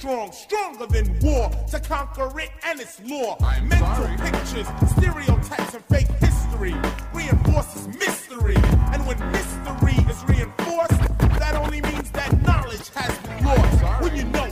strong, 0.00 0.32
stronger 0.32 0.86
than 0.86 1.18
war 1.20 1.50
to 1.68 1.78
conquer 1.78 2.40
it 2.40 2.48
and 2.64 2.80
its 2.80 2.98
law. 3.04 3.36
Mental 3.60 3.78
sorry. 3.96 4.16
pictures, 4.16 4.66
stereotypes, 4.96 5.74
and 5.74 5.84
fake 5.90 6.08
history 6.20 6.74
reinforces 7.12 7.86
mystery. 7.88 8.56
And 8.92 9.06
when 9.06 9.18
mystery 9.30 9.96
is 10.08 10.24
reinforced, 10.24 11.00
that 11.38 11.54
only 11.54 11.82
means 11.82 12.10
that 12.12 12.32
knowledge 12.46 12.88
has 12.94 13.18
been 13.18 13.44
lost. 13.44 14.02
When 14.02 14.16
you 14.16 14.24
know 14.24 14.49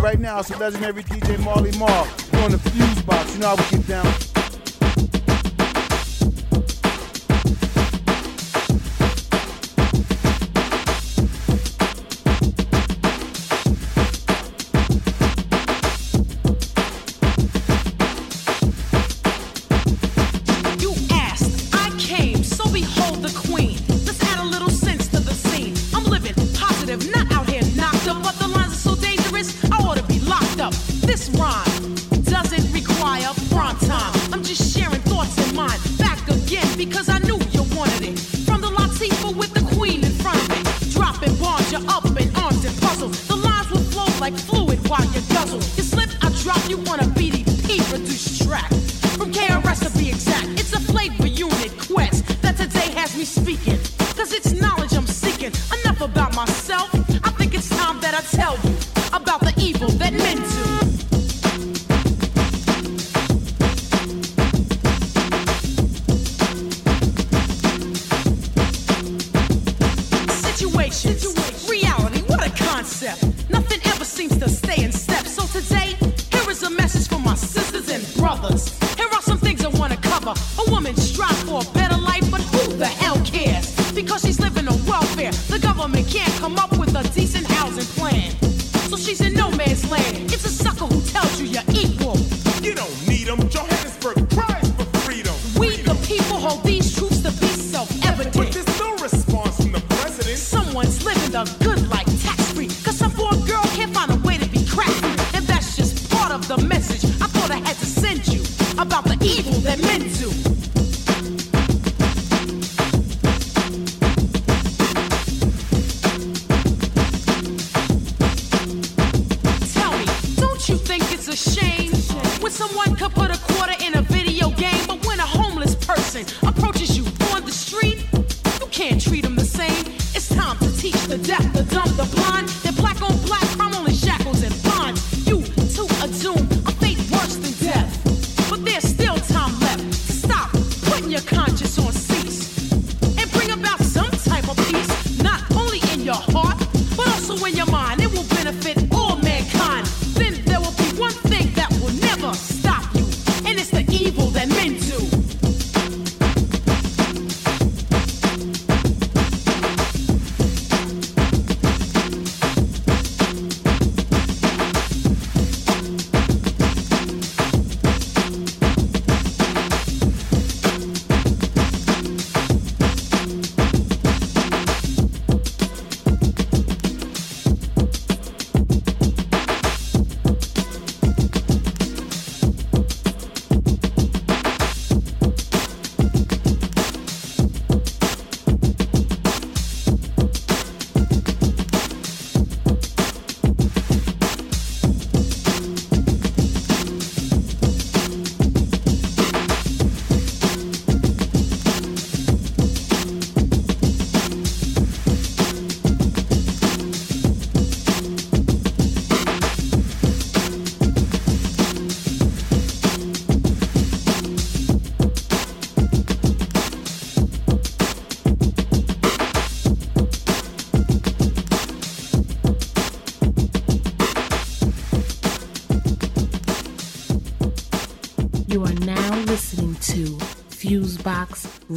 right 0.00 0.18
now 0.18 0.40
it's 0.40 0.48
the 0.48 0.56
legendary 0.56 1.02
DJ 1.02 1.38
Marley 1.44 1.76
Marl. 1.78 2.08
We're 2.32 2.44
on 2.44 2.50
the 2.52 2.58
fuse 2.58 3.02
box, 3.02 3.34
you 3.34 3.40
know 3.40 3.48
how 3.48 3.56
we 3.56 3.78
get 3.78 3.86
down. 3.86 4.29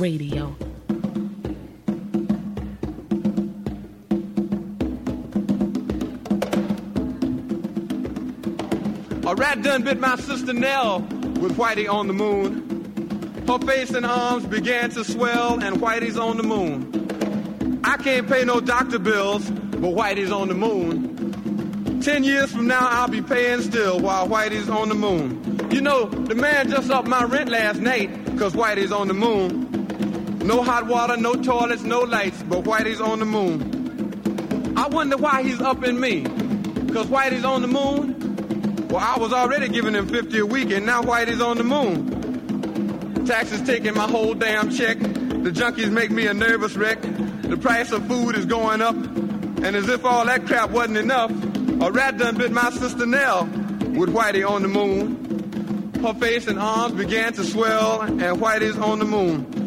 Radio. 0.04 0.54
A 9.26 9.34
rat 9.34 9.62
done 9.62 9.84
bit 9.84 10.02
my 10.02 10.18
sister 10.18 10.52
Nell 10.52 11.00
with 11.40 11.56
Whitey 11.56 11.90
on 11.90 12.08
the 12.08 12.14
moon. 12.14 13.46
Her 13.48 13.60
face 13.60 13.92
and 13.92 14.06
arms 14.06 14.46
began 14.46 14.90
to 14.90 15.06
swell, 15.06 15.64
and 15.64 15.78
Whitey's 15.78 16.18
on 16.18 16.36
the 16.36 16.44
moon. 16.44 17.80
I 17.86 17.96
can't 17.96 18.28
pay 18.28 18.44
no 18.44 18.60
doctor 18.60 19.00
bills, 19.00 19.50
but 19.50 19.94
Whitey's 19.96 20.34
on 20.34 20.50
the 20.50 20.54
moon. 20.54 22.02
Ten 22.02 22.26
years 22.26 22.52
from 22.52 22.68
now, 22.68 22.90
I'll 22.90 23.08
be 23.08 23.22
paying 23.22 23.62
still 23.62 24.02
while 24.02 24.28
Whitey's 24.28 24.68
on 24.68 24.90
the 24.90 24.96
moon. 24.96 25.70
You 25.72 25.80
know, 25.80 26.08
the 26.08 26.36
man 26.36 26.70
just 26.70 26.92
upped 26.92 27.08
my 27.08 27.24
rent 27.24 27.48
last 27.48 27.80
night, 27.80 28.10
cause 28.38 28.52
Whitey's 28.52 28.92
on 28.92 29.08
the 29.08 29.14
moon. 29.14 29.63
No 30.44 30.62
hot 30.62 30.88
water, 30.88 31.16
no 31.16 31.36
toilets, 31.36 31.84
no 31.84 32.02
lights, 32.02 32.44
but 32.44 32.66
Whitey's 32.66 33.00
on 33.00 33.20
the 33.20 33.26
moon. 33.26 34.74
I 34.76 34.88
wonder 34.88 35.16
why 35.16 35.42
he's 35.42 35.62
up 35.62 35.86
in 35.86 35.98
me. 35.98 36.24
Cause 36.94 37.08
Whitey's 37.08 37.46
on 37.46 37.62
the 37.62 37.68
moon. 37.70 38.88
Well, 38.90 39.02
I 39.02 39.18
was 39.18 39.32
already 39.32 39.70
giving 39.70 39.96
him 39.96 40.08
50 40.08 40.40
a 40.40 40.46
week 40.46 40.70
and 40.72 40.86
now 40.86 41.02
Whitey's 41.02 41.40
on 41.40 41.58
the 41.58 41.64
moon. 41.64 43.26
Taxes 43.26 43.62
taking 43.62 43.94
my 43.94 44.06
whole 44.06 44.34
damn 44.34 44.70
check. 44.70 45.00
The 45.00 45.50
junkies 45.50 45.90
make 45.90 46.12
me 46.12 46.28
a 46.28 46.34
nervous 46.34 46.76
wreck. 46.76 47.02
The 47.02 47.58
price 47.58 47.94
of 47.94 48.06
food 48.08 48.36
is 48.36 48.46
going 48.46 48.82
up. 48.82 48.96
And 48.96 49.78
as 49.78 49.88
if 49.88 50.04
all 50.04 50.26
that 50.26 50.46
crap 50.46 50.72
wasn't 50.72 50.98
enough, 50.98 51.32
a 51.82 51.90
rat 51.90 52.18
done 52.18 52.36
bit 52.36 52.52
my 52.52 52.70
sister 52.72 53.06
Nell 53.06 53.46
with 53.46 54.10
Whitey 54.10 54.46
on 54.46 54.62
the 54.62 54.68
moon. 54.68 55.94
Her 56.04 56.14
face 56.14 56.48
and 56.48 56.60
arms 56.60 56.96
began 56.96 57.32
to 57.32 57.46
swell 57.46 58.02
and 58.02 58.20
Whitey's 58.20 58.78
on 58.78 59.00
the 59.00 59.06
moon. 59.06 59.63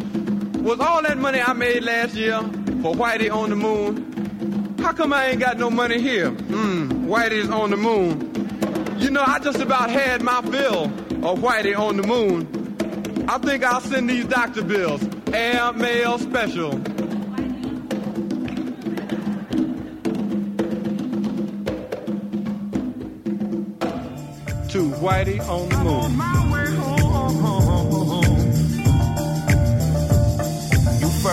Was 0.67 0.81
all 0.81 1.01
that 1.03 1.17
money 1.17 1.41
I 1.41 1.53
made 1.53 1.85
last 1.85 2.15
year 2.17 2.41
for 2.83 2.93
Whitey 2.93 3.33
on 3.33 3.51
the 3.51 3.55
moon? 3.55 4.75
How 4.81 4.93
come 4.93 5.13
I 5.13 5.27
ain't 5.27 5.39
got 5.39 5.59
no 5.59 5.71
money 5.71 6.01
here? 6.01 6.33
Mmm, 6.33 7.07
Whitey's 7.07 7.49
on 7.51 7.71
the 7.71 7.77
moon. 7.77 8.99
You 8.99 9.11
know, 9.11 9.23
I 9.25 9.39
just 9.39 9.61
about 9.61 9.91
had 9.91 10.23
my 10.23 10.43
fill 10.43 10.87
of 10.87 11.39
Whitey 11.39 11.79
on 11.79 11.97
the 11.99 12.03
moon. 12.03 13.27
I 13.29 13.39
think 13.39 13.63
I'll 13.63 13.81
send 13.81 14.11
these 14.11 14.25
doctor 14.25 14.65
bills, 14.65 15.09
air, 15.33 15.73
mail, 15.73 16.19
special. 16.19 16.73
to 24.71 24.91
Whitey 24.91 25.39
on 25.49 25.69
the 25.69 25.79
Moon. 25.79 26.36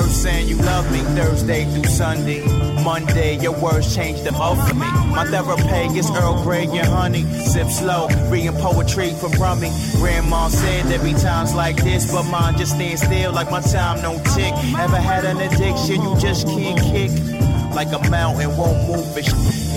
First 0.03 0.21
saying 0.21 0.49
you 0.49 0.57
love 0.57 0.91
me 0.91 0.99
Thursday 1.15 1.63
through 1.63 1.85
Sunday. 1.85 2.41
Monday, 2.83 3.37
your 3.37 3.53
words 3.53 3.95
change 3.95 4.21
the 4.23 4.33
most 4.33 4.67
for 4.67 4.75
me. 4.75 4.85
My 5.15 5.25
therapy 5.25 5.97
is 5.97 6.11
Earl 6.11 6.43
Grey 6.43 6.65
and 6.65 6.87
honey. 6.87 7.23
Sip 7.45 7.69
slow, 7.69 8.09
reading 8.27 8.51
poetry 8.51 9.11
from 9.13 9.31
Rumi. 9.31 9.71
Grandma 9.95 10.49
said 10.49 10.87
there 10.87 11.01
be 11.01 11.13
times 11.13 11.55
like 11.55 11.77
this, 11.77 12.11
but 12.11 12.23
mine 12.23 12.57
just 12.57 12.75
stand 12.75 12.99
still 12.99 13.31
like 13.31 13.49
my 13.49 13.61
time 13.61 14.01
no 14.01 14.21
tick. 14.35 14.53
Ever 14.77 14.97
had 14.97 15.23
an 15.23 15.37
addiction 15.37 16.01
you 16.01 16.17
just 16.19 16.47
can't 16.47 16.79
kick? 16.81 17.42
Like 17.73 17.91
a 17.91 18.09
mountain 18.09 18.55
won't 18.55 18.87
move 18.87 19.17
it. 19.17 19.27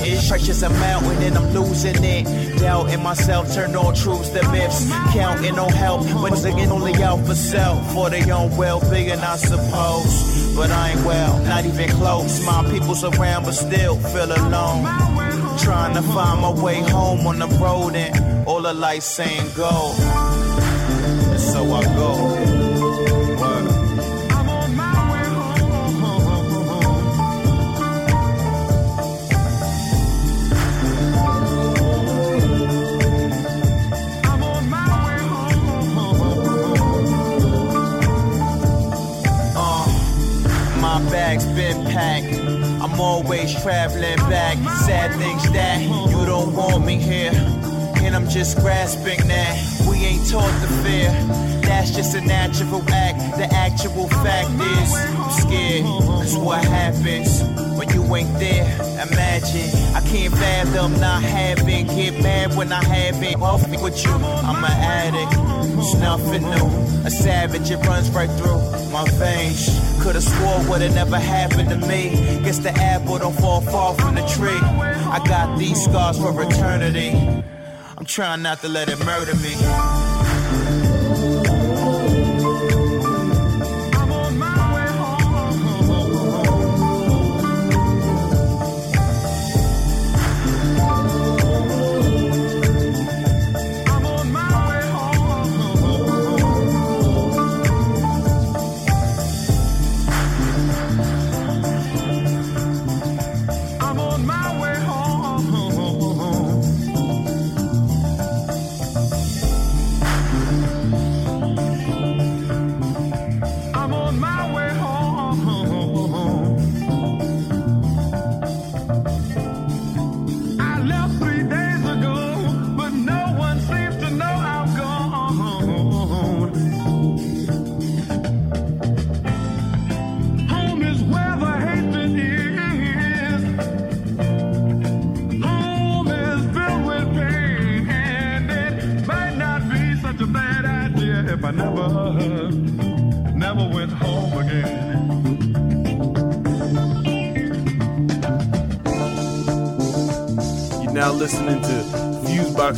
It's 0.08 0.28
precious 0.28 0.62
a 0.62 0.68
mountain 0.68 1.22
and 1.22 1.36
I'm 1.38 1.52
losing 1.52 2.02
it. 2.04 2.58
Doubt 2.58 2.92
in 2.92 3.02
myself, 3.02 3.52
turn 3.54 3.74
all 3.74 3.92
truths 3.92 4.28
to 4.30 4.52
myths. 4.52 4.90
Counting 5.12 5.58
on 5.58 5.72
help 5.72 6.02
it's 6.32 6.44
again 6.44 6.70
only 6.70 6.94
out 7.02 7.24
for 7.26 7.34
self. 7.34 7.92
For 7.92 8.10
their 8.10 8.32
own 8.34 8.56
well-being, 8.56 9.20
I 9.20 9.36
suppose. 9.36 10.54
But 10.54 10.70
I 10.70 10.90
ain't 10.90 11.04
well, 11.04 11.38
not 11.44 11.64
even 11.64 11.88
close. 11.90 12.44
My 12.44 12.62
people's 12.70 13.04
around, 13.04 13.44
but 13.44 13.52
still 13.52 13.96
feel 13.96 14.32
alone. 14.32 14.84
Trying 15.58 15.94
to 15.94 16.02
find 16.02 16.40
my 16.40 16.50
way 16.50 16.80
home 16.80 17.26
on 17.26 17.38
the 17.38 17.48
road, 17.58 17.94
and 17.94 18.46
all 18.46 18.62
the 18.62 18.72
lights 18.74 19.06
saying 19.06 19.50
go. 19.54 19.94
And 19.98 21.40
so 21.40 21.62
I 21.72 21.82
go. 21.94 22.45
Packed. 41.96 42.36
I'm 42.84 43.00
always 43.00 43.50
traveling 43.62 44.18
back. 44.28 44.56
Sad 44.84 45.14
things 45.16 45.50
that 45.52 45.80
you 45.80 46.26
don't 46.26 46.54
want 46.54 46.84
me 46.84 46.96
here. 46.96 47.32
And 48.04 48.14
I'm 48.14 48.28
just 48.28 48.58
grasping 48.58 49.26
that 49.28 49.54
we 49.88 49.96
ain't 50.04 50.28
taught 50.28 50.52
the 50.60 50.68
fear. 50.84 51.10
That's 51.62 51.90
just 51.90 52.14
a 52.14 52.20
natural 52.20 52.82
act. 52.90 53.38
The 53.38 53.48
actual 53.50 54.08
fact 54.08 54.50
is, 54.50 54.92
I'm 54.94 55.30
scared. 55.40 55.84
Cause 55.84 56.36
what 56.36 56.62
happens 56.64 57.42
when 57.78 57.88
you 57.88 58.02
ain't 58.14 58.38
there? 58.38 58.68
Imagine, 59.08 59.68
I 59.94 60.00
can't 60.06 60.34
fathom 60.34 61.00
not 61.00 61.22
having. 61.22 61.86
Get 61.86 62.22
mad 62.22 62.54
when 62.56 62.72
I 62.72 62.84
have 62.84 63.22
it. 63.22 63.40
Off 63.40 63.66
me 63.70 63.78
with 63.82 64.04
you, 64.04 64.10
I'm 64.10 64.62
an 64.62 64.76
addict. 65.00 65.32
It's 65.78 65.94
nothing 65.94 66.42
new. 66.42 66.66
A 67.06 67.10
savage, 67.10 67.70
it 67.70 67.78
runs 67.86 68.10
right 68.10 68.30
through 68.38 68.60
my 68.92 69.04
veins. 69.12 69.95
Could've 70.06 70.22
swore 70.22 70.70
would've 70.70 70.94
never 70.94 71.18
happened 71.18 71.68
to 71.68 71.76
me. 71.88 72.10
Guess 72.44 72.60
the 72.60 72.70
apple 72.70 73.18
don't 73.18 73.34
fall 73.34 73.60
far 73.60 73.92
from 73.94 74.14
the 74.14 74.24
tree. 74.28 74.60
I 75.10 75.20
got 75.26 75.58
these 75.58 75.82
scars 75.82 76.16
for 76.16 76.30
eternity. 76.40 77.10
I'm 77.98 78.04
trying 78.04 78.42
not 78.42 78.60
to 78.60 78.68
let 78.68 78.88
it 78.88 79.04
murder 79.04 79.34
me. 79.34 79.95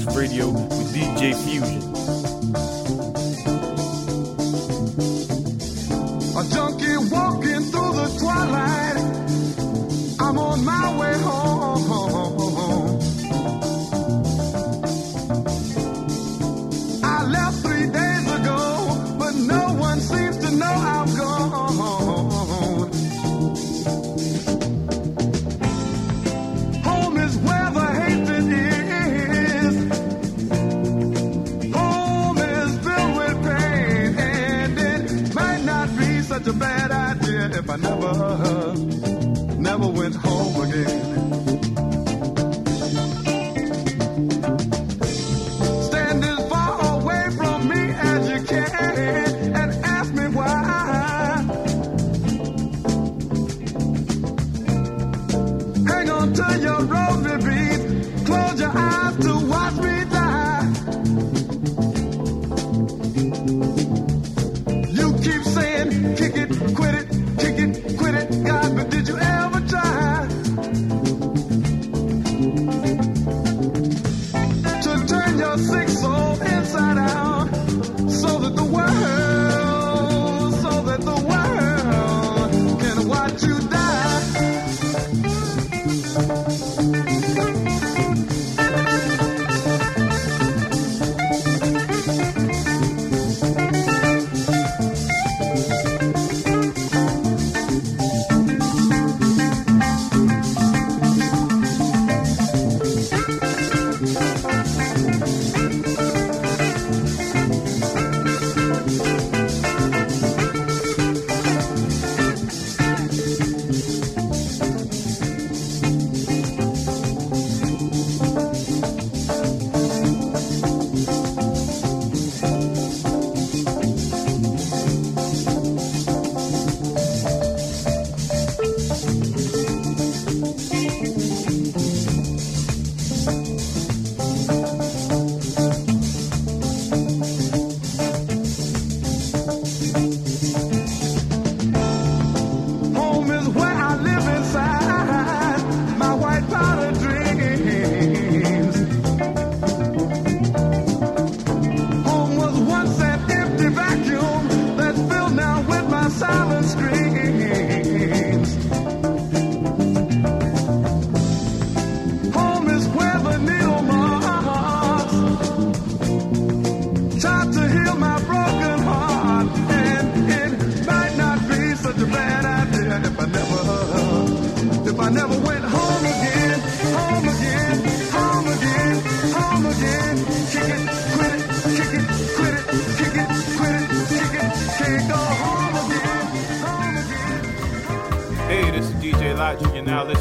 Radio 0.06 0.48
with 0.50 0.94
DJ 0.94 1.34
Fusion. 1.44 1.57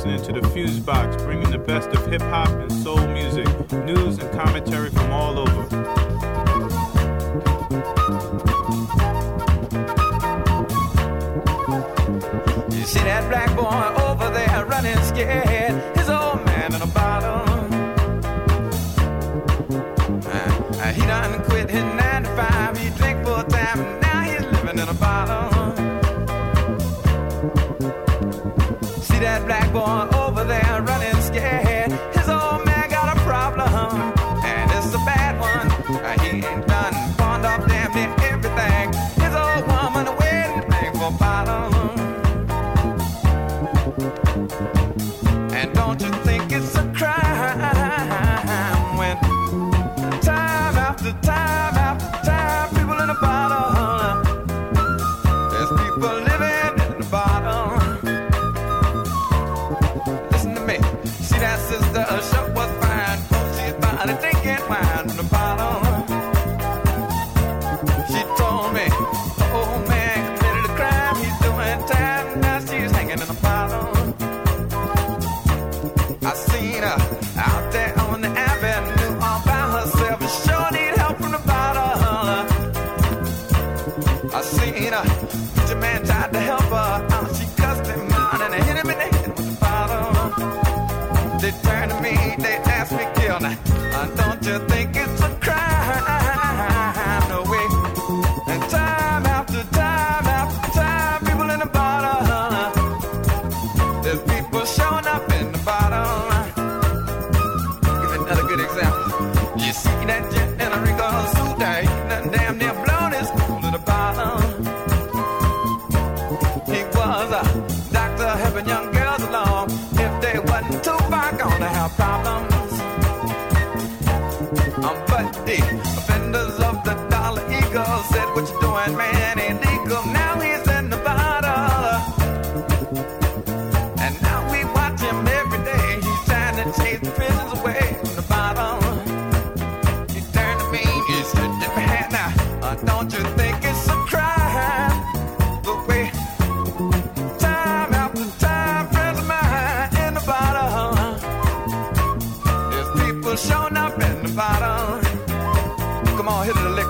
Listening 0.07 0.35
to 0.35 0.41
the 0.41 0.49
Fuse 0.53 0.79
Box, 0.79 1.06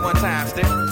one 0.07 0.15
time, 0.15 0.47
stick. 0.47 0.86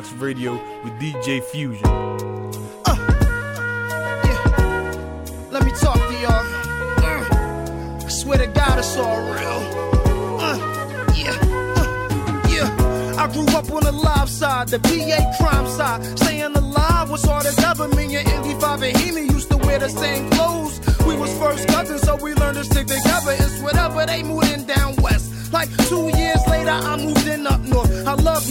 Radio 0.00 0.52
with 0.82 0.94
DJ 0.98 1.42
Fusion. 1.42 1.86
Let 5.50 5.64
me 5.66 5.70
talk 5.72 5.96
to 5.96 6.14
y'all. 6.18 6.46
Uh, 7.04 8.02
I 8.02 8.08
swear 8.08 8.38
to 8.38 8.46
God, 8.46 8.78
it's 8.78 8.96
all 8.96 9.20
real. 9.20 9.60
Uh, 10.40 10.56
yeah, 11.14 11.36
uh, 11.76 12.48
yeah. 12.48 13.22
I 13.22 13.30
grew 13.34 13.46
up 13.54 13.70
on 13.70 13.82
the 13.84 13.92
live 13.92 14.30
side, 14.30 14.68
the 14.68 14.78
PA 14.78 15.31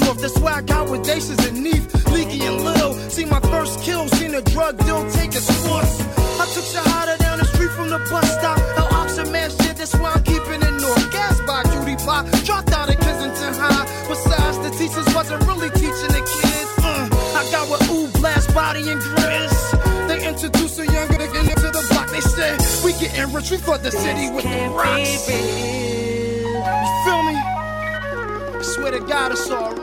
I 0.02 0.06
love 0.06 0.16
north, 0.18 0.22
that's 0.22 0.40
why 0.40 0.54
I 0.54 0.62
got 0.62 0.90
with 0.90 1.04
Daces 1.04 1.38
and 1.48 1.64
Neef, 1.64 1.84
Leaky 2.12 2.42
and 2.46 2.64
little. 2.64 2.94
See 3.10 3.26
my 3.26 3.40
first 3.40 3.82
kill, 3.82 4.08
seen 4.10 4.34
a 4.36 4.42
drug 4.42 4.78
deal 4.86 5.10
take 5.12 5.32
a 5.32 5.42
sports. 5.42 6.02
I 6.40 6.46
took 6.54 6.66
Shahada 6.66 7.18
down 7.20 7.40
the 7.40 7.46
street 7.46 7.72
from 7.72 7.90
the 7.90 8.00
bus 8.10 8.26
stop. 8.32 8.58
El 8.78 8.88
Oxford 8.96 9.30
man 9.32 9.50
shit, 9.50 9.78
that's 9.78 9.94
why 9.96 10.12
I'm 10.14 10.24
keeping 10.24 10.62
it 10.62 10.82
north. 10.82 11.12
Gas 11.12 11.40
by 11.42 11.64
cutie 11.64 11.96
pie, 12.04 12.28
dropped 12.46 12.72
out 12.72 12.90
of 12.90 13.00
Kensington 13.00 13.54
High. 13.54 13.86
Besides, 14.08 14.58
the 14.60 14.72
teachers 14.78 15.08
wasn't 15.14 15.46
really 15.46 15.70
teaching 15.72 16.12
the 16.16 16.24
kids. 16.26 16.72
Uh, 16.82 17.10
I 17.38 17.48
got 17.52 17.70
with 17.70 17.90
ooh, 17.92 18.08
blast, 18.20 18.54
body, 18.54 18.90
and 18.90 19.02
grizz. 19.02 20.08
They 20.08 20.28
introduced 20.28 20.80
a 20.80 20.86
younger 20.86 21.16
nigga 21.16 21.42
into 21.42 21.70
the 21.70 21.86
block. 21.92 22.10
They 22.10 22.22
said, 22.22 22.58
we 22.84 22.94
getting 22.94 23.32
rich, 23.34 23.52
we 23.52 23.58
flood 23.58 23.84
the 23.84 23.92
city 23.92 24.30
with 24.32 24.46
the 24.46 24.70
rocks. 24.70 25.30
You 25.30 26.90
feel 27.06 27.24
me? 27.24 27.38
I 27.38 28.64
swear 28.64 28.92
to 28.92 29.00
God, 29.00 29.32
it's 29.32 29.50
all 29.50 29.74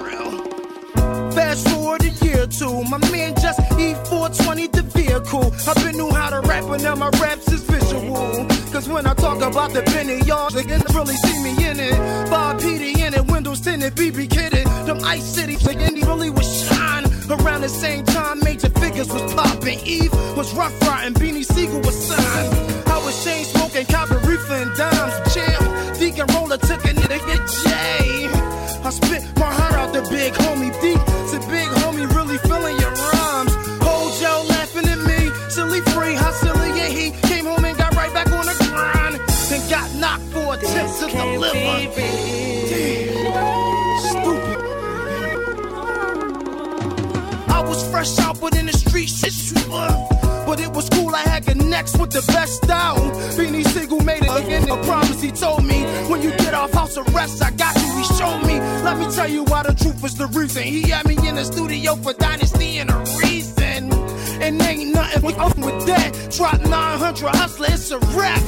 E420 5.18 5.18
the 5.18 5.30
vehicle. 5.30 5.68
I've 5.68 5.76
been 5.84 5.96
knew 5.96 6.10
how 6.10 6.30
to 6.30 6.40
rap, 6.48 6.64
but 6.66 6.82
now 6.82 6.94
my 6.94 7.10
raps 7.20 7.50
is 7.52 7.62
visual. 7.62 8.46
Cause 8.72 8.88
when 8.88 9.06
I 9.06 9.14
talk 9.14 9.42
about 9.42 9.72
the 9.72 9.82
penny 9.82 10.18
they 10.18 10.64
can 10.64 10.82
really 10.94 11.14
see 11.14 11.42
me 11.42 11.50
in 11.66 11.80
it. 11.80 12.30
Bob 12.30 12.60
PD 12.60 12.98
in 12.98 13.14
it, 13.14 13.26
windows 13.26 13.60
tinted, 13.60 13.94
BB 13.94 14.28
kitted. 14.28 14.64
Them 14.86 14.98
ice 15.04 15.24
cities, 15.24 15.62
they 15.62 15.76
ain't 15.76 16.06
really 16.06 16.30
was 16.30 16.48
shine. 16.68 17.04
Around 17.30 17.62
the 17.62 17.68
same 17.68 18.04
time, 18.04 18.40
major 18.40 18.70
figures 18.70 19.08
was 19.08 19.34
popping. 19.34 19.80
Eve 19.80 20.12
was 20.36 20.54
rough 20.54 20.74
riding, 20.82 21.14
Beanie 21.14 21.44
Sigel 21.44 21.80
was 21.80 21.96
signed. 21.96 22.88
I 22.88 22.98
was 23.04 23.24
chain 23.24 23.44
smoking, 23.44 23.86
copping 23.86 24.22
reefer 24.26 24.54
and 24.54 24.74
dimes. 24.76 25.34
Champ, 25.34 25.98
Deacon 25.98 26.26
Roller 26.34 26.58
took 26.58 26.84
a 26.84 26.92
nigga 26.94 27.18
get 27.26 27.42
J. 27.62 28.28
I 28.84 28.90
spit 28.90 29.22
my 29.36 29.52
heart 29.52 29.74
out 29.74 29.92
the 29.92 30.02
big 30.10 30.32
homie 30.32 30.72
tell 59.18 59.28
you 59.28 59.42
why 59.50 59.64
the 59.64 59.74
truth 59.74 60.04
is 60.04 60.14
the 60.14 60.28
reason. 60.28 60.62
He 60.62 60.82
had 60.90 61.04
me 61.04 61.16
in 61.28 61.34
the 61.34 61.44
studio 61.44 61.96
for 61.96 62.12
Dynasty 62.12 62.78
and 62.78 62.88
a 62.88 62.98
reason. 63.18 63.90
And 64.40 64.62
ain't 64.62 64.94
nothing 64.94 65.22
with, 65.22 65.38
up 65.38 65.58
with 65.58 65.86
that. 65.86 66.10
Drop 66.36 66.60
900 66.60 67.34
hustler, 67.34 67.66
it's 67.70 67.90
a 67.90 67.98
rap. 68.14 68.42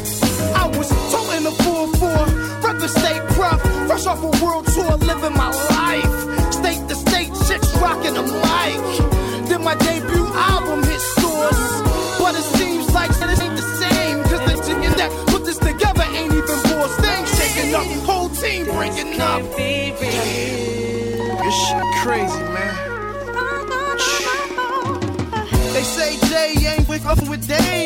I 0.55 0.71
was 0.79 0.89
toting 1.11 1.43
the 1.43 1.55
4-4, 1.67 2.63
rep 2.63 2.79
the 2.79 2.87
State 2.87 3.23
Prop. 3.35 3.59
Fresh 3.89 4.07
off 4.07 4.23
a 4.23 4.31
world 4.45 4.65
tour, 4.69 4.95
living 5.11 5.35
my 5.35 5.51
life. 5.75 6.53
State 6.55 6.83
to 6.89 6.95
state, 6.95 7.33
chicks 7.49 7.71
rocking 7.83 8.15
the 8.15 8.23
mic. 8.23 8.81
Then 9.49 9.65
my 9.65 9.75
debut 9.75 10.29
album 10.55 10.85
hit 10.85 11.03
stores. 11.19 11.63
But 12.23 12.39
it 12.39 12.47
seems 12.59 12.87
like 12.95 13.11
it 13.11 13.43
ain't 13.43 13.57
the 13.59 13.69
same. 13.83 14.23
Cause 14.31 14.43
the 14.47 14.55
chicken 14.63 14.93
that 15.03 15.11
put 15.27 15.45
this 15.45 15.59
together 15.59 16.07
ain't 16.15 16.33
even 16.33 16.59
forced. 16.71 17.01
Things 17.03 17.29
shaking 17.35 17.75
up, 17.75 17.87
breaking 18.91 19.21
up. 19.21 19.43
This 19.57 21.55
shit 21.69 21.85
crazy, 22.03 22.43
man. 22.55 22.75
They 25.73 25.83
say 25.83 26.19
Jay 26.29 26.55
ain't 26.67 26.89
with 26.89 27.07
up 27.07 27.29
with 27.29 27.47
Damon. 27.47 27.80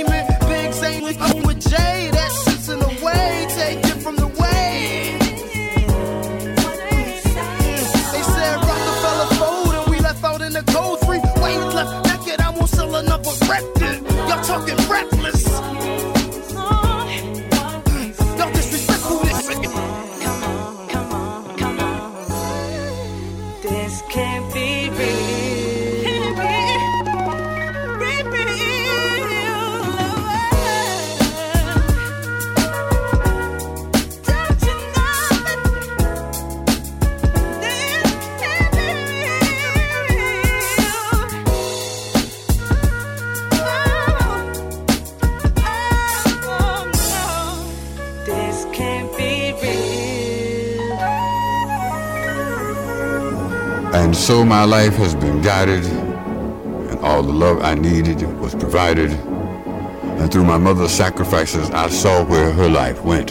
So 54.25 54.43
my 54.43 54.65
life 54.65 54.95
has 54.95 55.15
been 55.15 55.43
guided, 55.43 55.85
and 55.85 56.99
all 57.01 57.23
the 57.23 57.31
love 57.31 57.61
I 57.61 57.75
needed 57.75 58.23
was 58.41 58.55
provided. 58.55 59.11
And 59.11 60.33
through 60.33 60.45
my 60.45 60.57
mother's 60.57 60.93
sacrifices, 60.93 61.69
I 61.73 61.91
saw 61.91 62.25
where 62.25 62.51
her 62.51 62.71
life 62.71 63.05
went. 63.05 63.29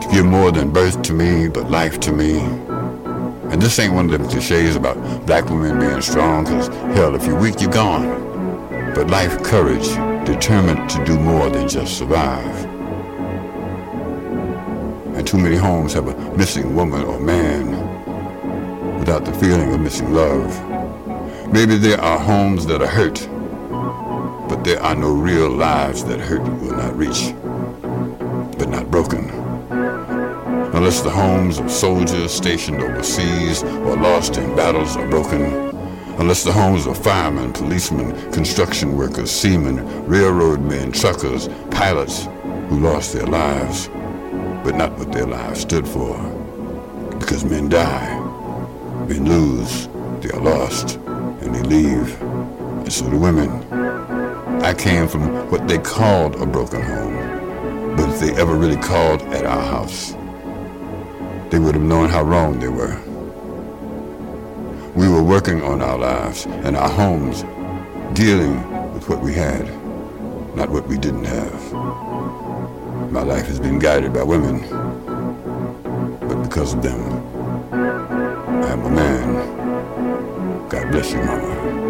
To 0.00 0.08
give 0.10 0.24
more 0.24 0.50
than 0.50 0.72
birth 0.72 1.02
to 1.02 1.12
me, 1.12 1.46
but 1.46 1.70
life 1.70 2.00
to 2.00 2.12
me. 2.12 2.38
And 3.50 3.60
this 3.60 3.78
ain't 3.78 3.92
one 3.92 4.06
of 4.06 4.12
them 4.12 4.26
cliches 4.30 4.76
about 4.76 4.96
black 5.26 5.44
women 5.50 5.78
being 5.78 6.00
strong, 6.00 6.44
because 6.44 6.68
hell, 6.96 7.14
if 7.14 7.26
you're 7.26 7.38
weak, 7.38 7.60
you're 7.60 7.70
gone. 7.70 8.06
But 8.94 9.08
life 9.08 9.42
courage, 9.42 9.90
determined 10.24 10.88
to 10.88 11.04
do 11.04 11.18
more 11.18 11.50
than 11.50 11.68
just 11.68 11.98
survive. 11.98 12.64
And 15.14 15.26
too 15.26 15.36
many 15.36 15.56
homes 15.56 15.92
have 15.92 16.08
a 16.08 16.14
missing 16.34 16.74
woman 16.74 17.02
or 17.02 17.20
man 17.20 17.83
without 19.04 19.26
the 19.26 19.34
feeling 19.34 19.70
of 19.70 19.78
missing 19.78 20.14
love. 20.14 20.48
Maybe 21.52 21.76
there 21.76 22.00
are 22.00 22.18
homes 22.18 22.64
that 22.64 22.80
are 22.80 22.86
hurt, 22.86 23.28
but 24.48 24.64
there 24.64 24.82
are 24.82 24.94
no 24.94 25.12
real 25.12 25.50
lives 25.50 26.02
that 26.06 26.18
hurt 26.20 26.40
will 26.40 26.74
not 26.74 26.96
reach, 26.96 27.34
but 28.56 28.70
not 28.70 28.90
broken. 28.90 29.28
Unless 30.72 31.02
the 31.02 31.10
homes 31.10 31.58
of 31.58 31.70
soldiers 31.70 32.32
stationed 32.32 32.80
overseas 32.80 33.62
or 33.62 33.94
lost 33.94 34.38
in 34.38 34.56
battles 34.56 34.96
are 34.96 35.06
broken. 35.06 35.42
Unless 36.18 36.44
the 36.44 36.52
homes 36.52 36.86
of 36.86 36.96
firemen, 36.96 37.52
policemen, 37.52 38.32
construction 38.32 38.96
workers, 38.96 39.30
seamen, 39.30 39.84
railroad 40.06 40.62
men, 40.62 40.92
truckers, 40.92 41.48
pilots 41.70 42.24
who 42.70 42.80
lost 42.80 43.12
their 43.12 43.26
lives, 43.26 43.88
but 44.64 44.74
not 44.76 44.96
what 44.98 45.12
their 45.12 45.26
lives 45.26 45.60
stood 45.60 45.86
for. 45.86 46.16
Because 47.18 47.44
men 47.44 47.68
die, 47.68 48.23
men 49.08 49.28
lose, 49.28 49.88
they 50.20 50.30
are 50.30 50.40
lost, 50.40 50.96
and 50.96 51.54
they 51.54 51.62
leave. 51.62 52.20
And 52.22 52.92
so 52.92 53.08
do 53.10 53.18
women. 53.18 53.50
I 54.62 54.72
came 54.74 55.08
from 55.08 55.50
what 55.50 55.68
they 55.68 55.78
called 55.78 56.36
a 56.36 56.46
broken 56.46 56.80
home, 56.80 57.96
but 57.96 58.08
if 58.08 58.20
they 58.20 58.34
ever 58.40 58.54
really 58.54 58.76
called 58.76 59.20
at 59.34 59.44
our 59.44 59.62
house, 59.62 60.12
they 61.50 61.58
would 61.58 61.74
have 61.74 61.84
known 61.84 62.08
how 62.08 62.22
wrong 62.22 62.58
they 62.58 62.68
were. 62.68 62.98
We 64.94 65.08
were 65.08 65.22
working 65.22 65.62
on 65.62 65.82
our 65.82 65.98
lives 65.98 66.46
and 66.46 66.76
our 66.76 66.88
homes, 66.88 67.42
dealing 68.14 68.56
with 68.94 69.08
what 69.08 69.20
we 69.20 69.34
had, 69.34 69.66
not 70.56 70.70
what 70.70 70.86
we 70.86 70.96
didn't 70.96 71.24
have. 71.24 71.72
My 73.10 73.22
life 73.22 73.46
has 73.46 73.60
been 73.60 73.78
guided 73.78 74.12
by 74.12 74.22
women, 74.22 74.60
but 76.20 76.42
because 76.42 76.74
of 76.74 76.82
them. 76.82 77.13
Am 78.74 78.84
a 78.86 78.90
man. 78.90 79.60
God 80.68 80.90
bless 80.90 81.12
you, 81.12 81.18
Mama. 81.18 81.80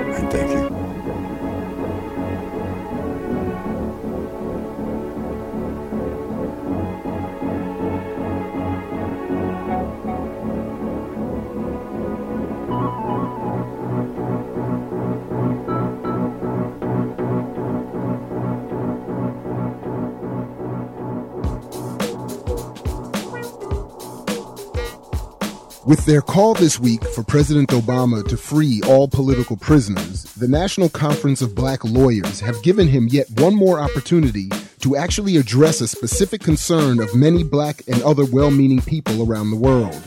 And 0.00 0.30
thank 0.32 0.50
you. 0.50 0.79
With 25.90 26.06
their 26.06 26.22
call 26.22 26.54
this 26.54 26.78
week 26.78 27.02
for 27.02 27.24
President 27.24 27.70
Obama 27.70 28.24
to 28.28 28.36
free 28.36 28.80
all 28.86 29.08
political 29.08 29.56
prisoners, 29.56 30.22
the 30.34 30.46
National 30.46 30.88
Conference 30.88 31.42
of 31.42 31.56
Black 31.56 31.82
Lawyers 31.82 32.38
have 32.38 32.62
given 32.62 32.86
him 32.86 33.08
yet 33.08 33.28
one 33.40 33.56
more 33.56 33.80
opportunity 33.80 34.50
to 34.82 34.94
actually 34.94 35.36
address 35.36 35.80
a 35.80 35.88
specific 35.88 36.42
concern 36.42 37.00
of 37.00 37.12
many 37.16 37.42
black 37.42 37.82
and 37.88 38.00
other 38.04 38.24
well 38.24 38.52
meaning 38.52 38.80
people 38.80 39.28
around 39.28 39.50
the 39.50 39.56
world. 39.56 40.00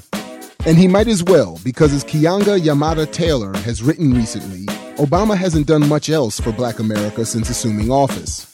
And 0.65 0.77
he 0.77 0.87
might 0.87 1.09
as 1.09 1.21
well, 1.21 1.59
because 1.65 1.91
as 1.91 2.05
Keeanga-Yamahtta 2.05 3.11
Taylor 3.11 3.53
has 3.53 3.83
written 3.83 4.13
recently, 4.13 4.63
Obama 4.95 5.35
hasn't 5.35 5.67
done 5.67 5.89
much 5.89 6.09
else 6.09 6.39
for 6.39 6.53
black 6.53 6.79
America 6.79 7.25
since 7.25 7.49
assuming 7.49 7.91
office. 7.91 8.52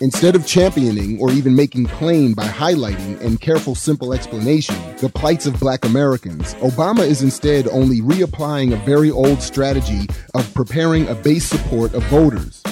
Instead 0.00 0.34
of 0.34 0.44
championing 0.44 1.20
or 1.20 1.30
even 1.30 1.54
making 1.54 1.86
plain 1.86 2.34
by 2.34 2.46
highlighting 2.46 3.20
and 3.20 3.40
careful 3.40 3.76
simple 3.76 4.12
explanation 4.12 4.74
the 4.98 5.08
plights 5.08 5.46
of 5.46 5.58
black 5.60 5.84
Americans, 5.84 6.54
Obama 6.54 7.06
is 7.06 7.22
instead 7.22 7.68
only 7.68 8.00
reapplying 8.00 8.72
a 8.72 8.84
very 8.84 9.10
old 9.10 9.40
strategy 9.40 10.08
of 10.34 10.52
preparing 10.52 11.06
a 11.06 11.14
base 11.14 11.44
support 11.44 11.94
of 11.94 12.02
voters. 12.04 12.62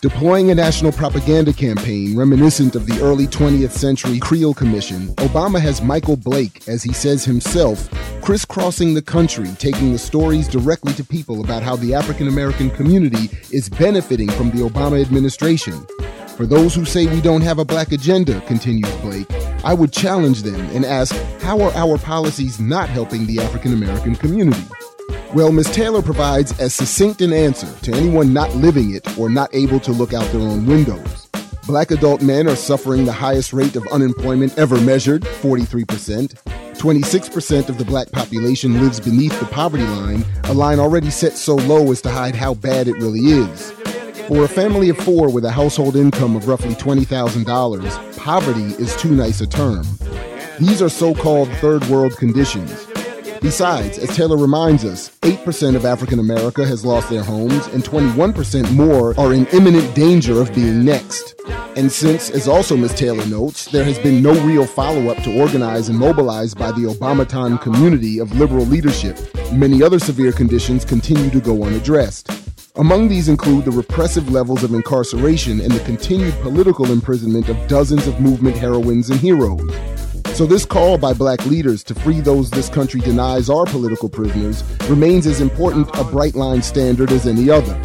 Deploying 0.00 0.52
a 0.52 0.54
national 0.54 0.92
propaganda 0.92 1.52
campaign 1.52 2.16
reminiscent 2.16 2.76
of 2.76 2.86
the 2.86 3.02
early 3.02 3.26
20th 3.26 3.72
century 3.72 4.20
Creel 4.20 4.54
Commission, 4.54 5.08
Obama 5.16 5.60
has 5.60 5.82
Michael 5.82 6.16
Blake, 6.16 6.68
as 6.68 6.84
he 6.84 6.92
says 6.92 7.24
himself, 7.24 7.90
crisscrossing 8.22 8.94
the 8.94 9.02
country, 9.02 9.48
taking 9.58 9.90
the 9.90 9.98
stories 9.98 10.46
directly 10.46 10.92
to 10.92 11.02
people 11.02 11.42
about 11.42 11.64
how 11.64 11.74
the 11.74 11.94
African 11.94 12.28
American 12.28 12.70
community 12.70 13.28
is 13.50 13.68
benefiting 13.68 14.30
from 14.30 14.52
the 14.52 14.58
Obama 14.58 15.00
administration. 15.00 15.84
For 16.36 16.46
those 16.46 16.76
who 16.76 16.84
say 16.84 17.06
we 17.08 17.20
don't 17.20 17.40
have 17.40 17.58
a 17.58 17.64
black 17.64 17.90
agenda, 17.90 18.40
continues 18.42 18.94
Blake, 18.98 19.28
I 19.64 19.74
would 19.74 19.92
challenge 19.92 20.44
them 20.44 20.60
and 20.76 20.84
ask, 20.84 21.12
how 21.40 21.60
are 21.60 21.72
our 21.72 21.98
policies 21.98 22.60
not 22.60 22.88
helping 22.88 23.26
the 23.26 23.40
African 23.40 23.72
American 23.72 24.14
community? 24.14 24.62
Well, 25.34 25.52
Ms. 25.52 25.70
Taylor 25.72 26.00
provides 26.00 26.58
as 26.58 26.72
succinct 26.72 27.20
an 27.20 27.34
answer 27.34 27.70
to 27.82 27.92
anyone 27.92 28.32
not 28.32 28.54
living 28.56 28.94
it 28.94 29.18
or 29.18 29.28
not 29.28 29.54
able 29.54 29.78
to 29.80 29.92
look 29.92 30.14
out 30.14 30.24
their 30.32 30.40
own 30.40 30.64
windows. 30.64 31.28
Black 31.66 31.90
adult 31.90 32.22
men 32.22 32.48
are 32.48 32.56
suffering 32.56 33.04
the 33.04 33.12
highest 33.12 33.52
rate 33.52 33.76
of 33.76 33.86
unemployment 33.88 34.56
ever 34.56 34.80
measured, 34.80 35.20
43%. 35.22 36.32
26% 36.78 37.68
of 37.68 37.76
the 37.76 37.84
black 37.84 38.10
population 38.10 38.80
lives 38.80 39.00
beneath 39.00 39.38
the 39.38 39.44
poverty 39.46 39.84
line, 39.84 40.24
a 40.44 40.54
line 40.54 40.78
already 40.78 41.10
set 41.10 41.34
so 41.34 41.56
low 41.56 41.92
as 41.92 42.00
to 42.00 42.10
hide 42.10 42.34
how 42.34 42.54
bad 42.54 42.88
it 42.88 42.94
really 42.94 43.20
is. 43.20 43.72
For 44.28 44.44
a 44.44 44.48
family 44.48 44.88
of 44.88 44.96
four 44.96 45.30
with 45.30 45.44
a 45.44 45.50
household 45.50 45.94
income 45.94 46.36
of 46.36 46.48
roughly 46.48 46.74
$20,000, 46.74 48.16
poverty 48.16 48.82
is 48.82 48.96
too 48.96 49.10
nice 49.10 49.42
a 49.42 49.46
term. 49.46 49.84
These 50.58 50.80
are 50.80 50.88
so 50.88 51.14
called 51.14 51.50
third 51.56 51.84
world 51.88 52.16
conditions. 52.16 52.87
Besides, 53.40 53.98
as 53.98 54.14
Taylor 54.16 54.36
reminds 54.36 54.84
us, 54.84 55.10
8% 55.20 55.76
of 55.76 55.84
African 55.84 56.18
America 56.18 56.66
has 56.66 56.84
lost 56.84 57.08
their 57.08 57.22
homes, 57.22 57.66
and 57.68 57.84
21% 57.84 58.70
more 58.72 59.18
are 59.18 59.32
in 59.32 59.46
imminent 59.48 59.94
danger 59.94 60.40
of 60.40 60.52
being 60.54 60.84
next. 60.84 61.34
And 61.76 61.90
since, 61.90 62.30
as 62.30 62.48
also 62.48 62.76
Ms. 62.76 62.94
Taylor 62.94 63.24
notes, 63.26 63.66
there 63.66 63.84
has 63.84 63.98
been 64.00 64.22
no 64.22 64.32
real 64.44 64.66
follow 64.66 65.08
up 65.08 65.22
to 65.22 65.40
organize 65.40 65.88
and 65.88 65.98
mobilize 65.98 66.52
by 66.52 66.72
the 66.72 66.92
Obamaton 66.92 67.60
community 67.60 68.18
of 68.18 68.36
liberal 68.36 68.66
leadership, 68.66 69.16
many 69.52 69.82
other 69.82 70.00
severe 70.00 70.32
conditions 70.32 70.84
continue 70.84 71.30
to 71.30 71.40
go 71.40 71.62
unaddressed. 71.62 72.30
Among 72.74 73.08
these 73.08 73.28
include 73.28 73.64
the 73.64 73.70
repressive 73.70 74.30
levels 74.30 74.62
of 74.64 74.74
incarceration 74.74 75.60
and 75.60 75.70
the 75.70 75.84
continued 75.84 76.34
political 76.42 76.90
imprisonment 76.90 77.48
of 77.48 77.68
dozens 77.68 78.06
of 78.06 78.20
movement 78.20 78.56
heroines 78.56 79.10
and 79.10 79.20
heroes. 79.20 79.60
So, 80.38 80.46
this 80.46 80.64
call 80.64 80.98
by 80.98 81.14
black 81.14 81.44
leaders 81.46 81.82
to 81.82 81.96
free 81.96 82.20
those 82.20 82.48
this 82.48 82.68
country 82.68 83.00
denies 83.00 83.50
are 83.50 83.64
political 83.64 84.08
prisoners 84.08 84.62
remains 84.88 85.26
as 85.26 85.40
important 85.40 85.90
a 85.94 86.04
bright 86.04 86.36
line 86.36 86.62
standard 86.62 87.10
as 87.10 87.26
any 87.26 87.50
other. 87.50 87.76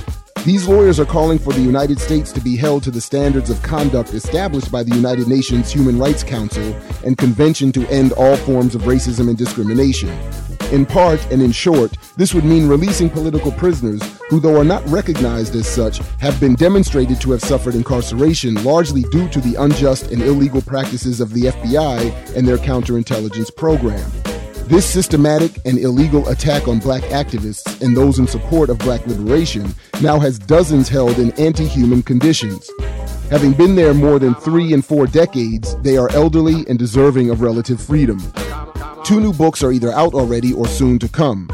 These 0.46 0.68
lawyers 0.68 1.00
are 1.00 1.06
calling 1.06 1.39
for 1.39 1.54
the 1.54 1.62
United 1.62 2.02
States 2.02 2.34
to 2.34 2.41
be 2.41 2.58
held 2.58 2.84
to 2.84 2.91
the 2.91 3.00
standards 3.00 3.50
of 3.50 3.62
conduct 3.64 4.14
established 4.14 4.74
by 4.74 4.84
the 4.84 4.94
United 4.94 5.30
Nations 5.30 5.72
Human 5.72 5.98
Rights 5.98 6.22
Council 6.22 6.76
and 7.06 7.18
Convention 7.18 7.72
to 7.72 7.88
End 7.88 8.12
All 8.12 8.36
Forms 8.36 8.76
of 8.76 8.82
Racism 8.82 9.30
and 9.30 9.38
Discrimination. 9.38 10.10
In 10.74 10.86
part 10.86 11.26
and 11.32 11.41
in 11.41 11.54
short, 11.54 11.96
this 12.18 12.34
would 12.34 12.44
mean 12.44 12.68
releasing 12.68 13.10
political 13.10 13.54
prisoners 13.54 14.02
who, 14.30 14.41
though 14.41 14.60
are 14.60 14.66
not 14.66 14.86
recognized 14.89 15.56
as 15.56 15.66
such, 15.66 16.00
have 16.20 16.38
been 16.41 16.56
demonstrated 16.56 17.22
to 17.22 17.32
have 17.32 17.41
suffered 17.41 17.76
incarceration 17.76 18.62
largely 18.66 19.04
due 19.04 19.30
to 19.30 19.39
the 19.39 19.56
unjust 19.56 20.12
and 20.12 20.22
illegal 20.22 20.62
practices 20.62 21.22
of 21.22 21.32
the 21.32 21.44
FBI 21.44 22.36
and 22.36 22.46
their 22.46 22.58
counterintelligence 22.58 23.56
program. 23.56 24.12
This 24.66 24.86
systematic 24.86 25.51
and 25.66 25.78
illegal 25.78 26.28
attack 26.30 26.68
on 26.68 26.80
black 26.80 27.03
activists 27.03 27.82
and 27.82 27.95
those 27.95 28.18
in 28.18 28.28
support 28.28 28.70
of 28.70 28.80
black 28.80 29.05
liberation 29.05 29.76
now 30.01 30.20
has 30.20 30.39
dozens 30.39 30.88
held 30.88 31.20
in 31.20 31.32
anti 31.34 31.68
human 31.68 32.01
conditions. 32.01 32.72
Having 33.30 33.53
been 33.53 33.76
there 33.76 33.93
more 33.93 34.20
than 34.20 34.34
three 34.36 34.74
and 34.74 34.84
four 34.84 35.05
decades, 35.05 35.76
they 35.82 35.97
are 35.97 36.09
elderly 36.14 36.66
and 36.70 36.80
deserving 36.80 37.30
of 37.30 37.41
relative 37.41 37.82
freedom. 37.82 38.20
Two 39.03 39.20
new 39.20 39.34
books 39.34 39.64
are 39.64 39.74
either 39.74 39.91
out 39.91 40.14
already 40.14 40.53
or 40.53 40.66
soon 40.66 40.97
to 40.99 41.09
come. 41.09 41.49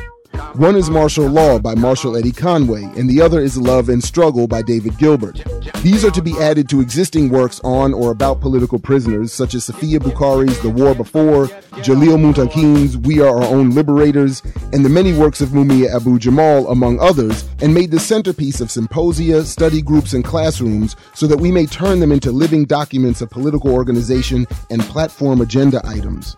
One 0.56 0.76
is 0.76 0.90
Martial 0.90 1.28
Law 1.28 1.60
by 1.60 1.76
Marshall 1.76 2.18
Eddie 2.18 2.32
Conway, 2.32 2.84
and 2.98 3.10
the 3.10 3.22
other 3.22 3.40
is 3.40 3.58
Love 3.58 3.90
and 3.90 4.04
Struggle 4.04 4.48
by 4.48 4.62
David 4.62 4.98
Gilbert. 4.98 5.44
These 5.84 6.04
are 6.04 6.12
to 6.12 6.22
be 6.22 6.38
added 6.40 6.68
to 6.70 6.82
existing 6.82 7.30
works 7.30 7.62
on 7.64 7.94
or 7.94 8.12
about 8.12 8.42
political 8.42 8.80
prisoners, 8.80 9.32
such 9.32 9.54
as 9.54 9.70
Safiya 9.70 10.00
Bukhari's 10.00 10.60
The 10.62 10.70
War 10.70 10.96
Before, 10.96 11.48
Jalil 11.84 12.18
Muntakim's 12.18 12.98
We 12.98 13.22
Are 13.22 13.42
Our 13.42 13.44
Own 13.44 13.72
Liberators, 13.72 14.42
and 14.74 14.84
the 14.84 14.90
many 14.90 15.14
works 15.14 15.42
of 15.42 15.50
Mumia 15.50 15.94
Abu 15.94 16.20
Jamal, 16.20 16.68
among 16.70 17.00
others, 17.00 17.48
and 17.62 17.74
made 17.74 17.92
the 17.92 18.00
centerpiece 18.00 18.60
of 18.60 18.72
symposia, 18.72 19.46
study 19.46 19.82
groups, 19.82 20.14
and 20.14 20.24
classrooms 20.24 20.96
so 21.14 21.28
that 21.28 21.40
we 21.40 21.52
may 21.52 21.66
turn 21.66 22.00
them 22.00 22.12
into 22.12 22.32
living 22.32 22.66
documents 22.66 23.22
of 23.22 23.30
political 23.30 23.74
organization 23.74 24.48
and 24.70 24.82
platform 24.84 25.42
agenda 25.42 25.82
items. 25.86 26.36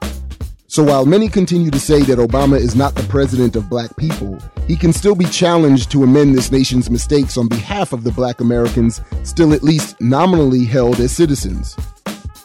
So 0.72 0.84
while 0.84 1.06
many 1.06 1.28
continue 1.28 1.70
to 1.70 1.80
say 1.82 2.02
that 2.04 2.18
Obama 2.18 2.58
is 2.58 2.78
not 2.78 2.96
the 2.96 3.04
president 3.10 3.58
of 3.58 3.70
black 3.70 3.94
people, 3.98 4.40
he 4.68 4.78
can 4.78 4.94
still 4.94 5.16
be 5.16 5.26
challenged 5.26 5.92
to 5.92 6.04
amend 6.04 6.34
this 6.34 6.50
nation's 6.50 6.90
mistakes 6.90 7.36
on 7.36 7.50
behalf 7.50 7.92
of 7.92 8.06
the 8.06 8.12
black 8.14 8.40
Americans 8.40 9.02
still 9.24 9.52
at 9.52 9.64
least 9.64 10.00
nominally 10.00 10.64
held 10.64 11.02
as 11.02 11.12
citizens. 11.12 11.76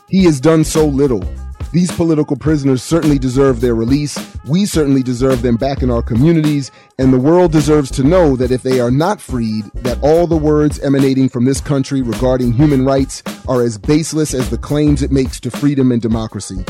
He 0.08 0.24
has 0.24 0.40
done 0.40 0.64
so 0.64 0.86
little. 0.86 1.22
These 1.70 1.92
political 1.92 2.36
prisoners 2.36 2.82
certainly 2.82 3.20
deserve 3.20 3.60
their 3.60 3.76
release. 3.76 4.18
We 4.48 4.66
certainly 4.66 5.04
deserve 5.04 5.42
them 5.42 5.54
back 5.54 5.84
in 5.84 5.90
our 5.92 6.02
communities. 6.02 6.72
And 6.98 7.12
the 7.12 7.20
world 7.20 7.52
deserves 7.52 7.92
to 7.92 8.02
know 8.02 8.34
that 8.34 8.50
if 8.50 8.64
they 8.64 8.80
are 8.80 8.90
not 8.90 9.20
freed, 9.20 9.66
that 9.74 10.02
all 10.02 10.26
the 10.26 10.36
words 10.36 10.80
emanating 10.80 11.28
from 11.28 11.44
this 11.44 11.60
country 11.60 12.02
regarding 12.02 12.54
human 12.54 12.84
rights 12.84 13.22
are 13.46 13.62
as 13.62 13.78
baseless 13.78 14.34
as 14.34 14.50
the 14.50 14.58
claims 14.58 15.04
it 15.04 15.12
makes 15.12 15.38
to 15.38 15.50
freedom 15.52 15.92
and 15.92 16.02
democracy. 16.02 16.64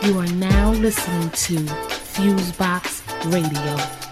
You 0.07 0.19
are 0.19 0.33
now 0.37 0.73
listening 0.73 1.31
to 1.31 1.57
Fusebox 2.15 3.03
Radio. 3.31 4.06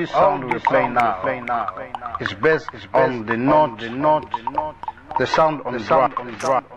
This 0.00 0.10
sound 0.10 0.44
oh, 0.44 0.46
we 0.46 0.58
play 0.60 0.88
now, 0.88 1.68
is 2.20 2.32
based 2.34 2.70
on 2.94 3.26
the 3.26 3.36
note, 3.36 3.78
the 3.80 3.90
note, 3.90 4.24
the 5.18 5.26
sound 5.26 5.60
on 5.66 5.74
the 5.74 5.78
drum, 5.80 6.14
on 6.16 6.26
the 6.26 6.32
drum. 6.32 6.64
Drum 6.64 6.69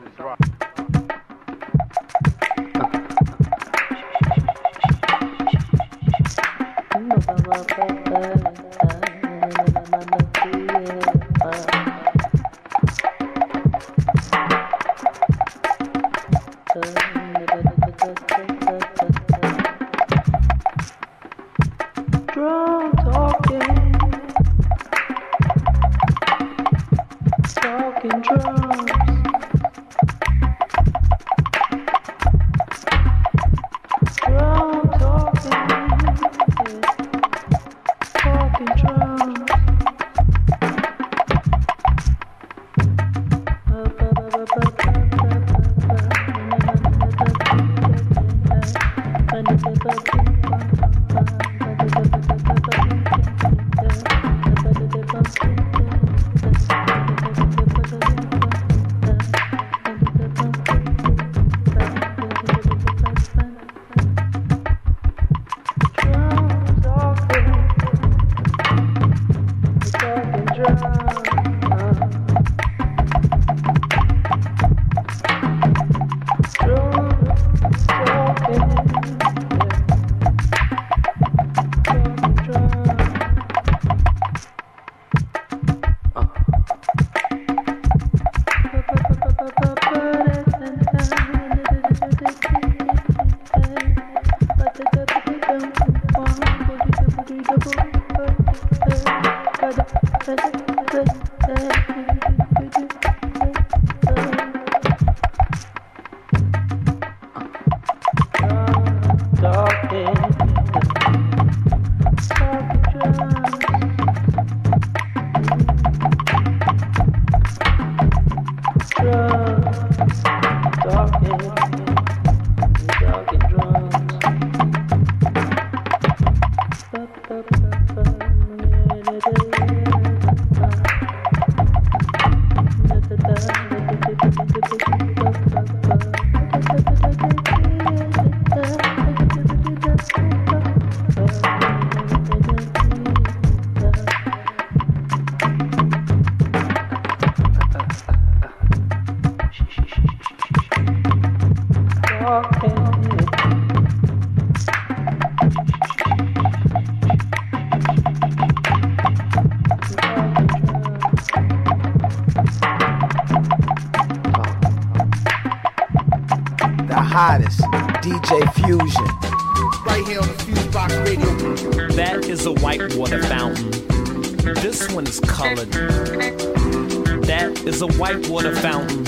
colored. 175.55 177.23
That 177.23 177.63
is 177.65 177.81
a 177.81 177.87
whitewater 177.87 178.55
fountain. 178.55 179.03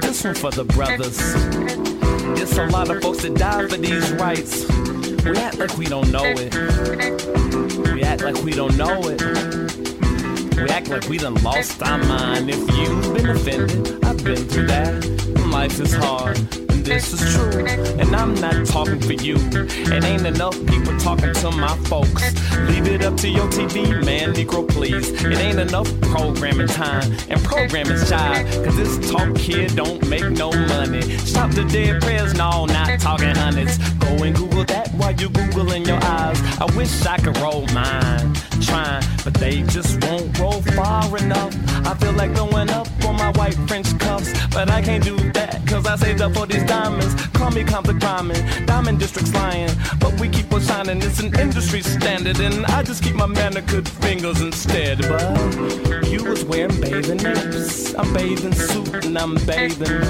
This 0.00 0.24
one 0.24 0.34
for 0.34 0.50
the 0.50 0.64
brothers. 0.64 1.18
It's 2.40 2.56
a 2.58 2.66
lot 2.66 2.90
of 2.90 3.02
folks 3.02 3.22
that 3.22 3.34
die 3.34 3.66
for 3.68 3.76
these 3.76 4.10
rights. 4.12 4.66
We 5.24 5.36
act 5.36 5.58
like 5.58 5.76
we 5.76 5.86
don't 5.86 6.10
know 6.10 6.24
it. 6.24 6.54
We 7.92 8.02
act 8.02 8.22
like 8.22 8.42
we 8.42 8.52
don't 8.52 8.76
know 8.76 9.02
it. 9.04 9.22
We 10.56 10.68
act 10.70 10.88
like 10.88 11.08
we 11.08 11.18
done 11.18 11.34
lost 11.42 11.82
our 11.82 11.98
mind. 11.98 12.50
If 12.50 12.58
you've 12.76 13.14
been 13.14 13.28
offended, 13.28 14.04
I've 14.04 14.22
been 14.24 14.48
through 14.48 14.66
that. 14.68 15.04
Life 15.50 15.80
is 15.80 15.94
hard. 15.94 16.25
This 16.86 17.12
is 17.12 17.34
true, 17.34 17.66
and 17.66 18.14
I'm 18.14 18.36
not 18.36 18.64
talking 18.64 19.00
for 19.00 19.14
you. 19.14 19.34
It 19.36 20.04
ain't 20.04 20.24
enough 20.24 20.54
people 20.66 20.96
talking 21.00 21.34
to 21.34 21.50
my 21.50 21.76
folks. 21.88 22.22
Leave 22.68 22.86
it 22.86 23.02
up 23.02 23.16
to 23.16 23.28
your 23.28 23.48
TV, 23.48 24.04
man, 24.04 24.32
Negro, 24.32 24.68
please. 24.68 25.10
It 25.10 25.36
ain't 25.36 25.58
enough 25.58 25.90
programming 26.02 26.68
time 26.68 27.12
and 27.28 27.42
programming 27.42 27.98
shy. 28.06 28.44
Cause 28.64 28.76
this 28.76 29.10
talk 29.10 29.36
here 29.36 29.66
don't 29.66 30.08
make 30.08 30.30
no 30.30 30.52
money. 30.52 31.02
Stop 31.18 31.50
the 31.50 31.64
dead 31.64 32.02
prayers, 32.02 32.34
no, 32.34 32.66
not 32.66 33.00
talking 33.00 33.34
hundreds. 33.34 33.78
Go 33.94 34.22
and 34.22 34.36
Google 34.36 34.64
that 34.66 34.88
while 34.94 35.10
you 35.10 35.28
Googling 35.28 35.88
your 35.88 35.98
eyes. 36.04 36.40
I 36.60 36.66
wish 36.76 37.04
I 37.04 37.18
could 37.18 37.36
roll 37.38 37.66
mine, 37.74 38.32
trying, 38.60 39.02
but 39.24 39.34
they 39.34 39.62
just 39.62 40.04
won't 40.04 40.38
roll 40.38 40.62
far 40.62 41.18
enough. 41.18 41.52
I 41.84 41.94
feel 41.94 42.12
like 42.12 42.32
throwing 42.36 42.70
up 42.70 42.86
on 43.04 43.16
my 43.16 43.32
white 43.32 43.56
French 43.66 43.98
cuffs, 43.98 44.32
but 44.54 44.70
I 44.70 44.82
can't 44.82 45.02
do 45.02 45.16
cause 45.66 45.86
I 45.86 45.96
saved 45.96 46.20
up 46.20 46.34
for 46.34 46.46
these 46.46 46.64
diamonds. 46.64 47.14
Call 47.28 47.50
me 47.50 47.64
conflict 47.64 48.02
rhyming, 48.02 48.66
diamond 48.66 48.98
district's 48.98 49.34
lying, 49.34 49.70
but 49.98 50.18
we 50.20 50.28
keep 50.28 50.52
on 50.52 50.60
shining. 50.62 51.02
It's 51.02 51.20
an 51.20 51.38
industry 51.38 51.82
standard, 51.82 52.38
and 52.40 52.64
I 52.66 52.82
just 52.82 53.02
keep 53.02 53.14
my 53.14 53.26
manicured 53.26 53.88
fingers 53.88 54.40
instead. 54.40 55.02
But 55.02 56.08
you 56.10 56.24
was 56.24 56.44
wearing 56.44 56.80
bathing 56.80 57.24
apes, 57.26 57.94
I'm 57.94 58.12
bathing 58.14 58.54
suit 58.54 59.04
and 59.04 59.18
I'm 59.18 59.34
bathing. 59.46 60.00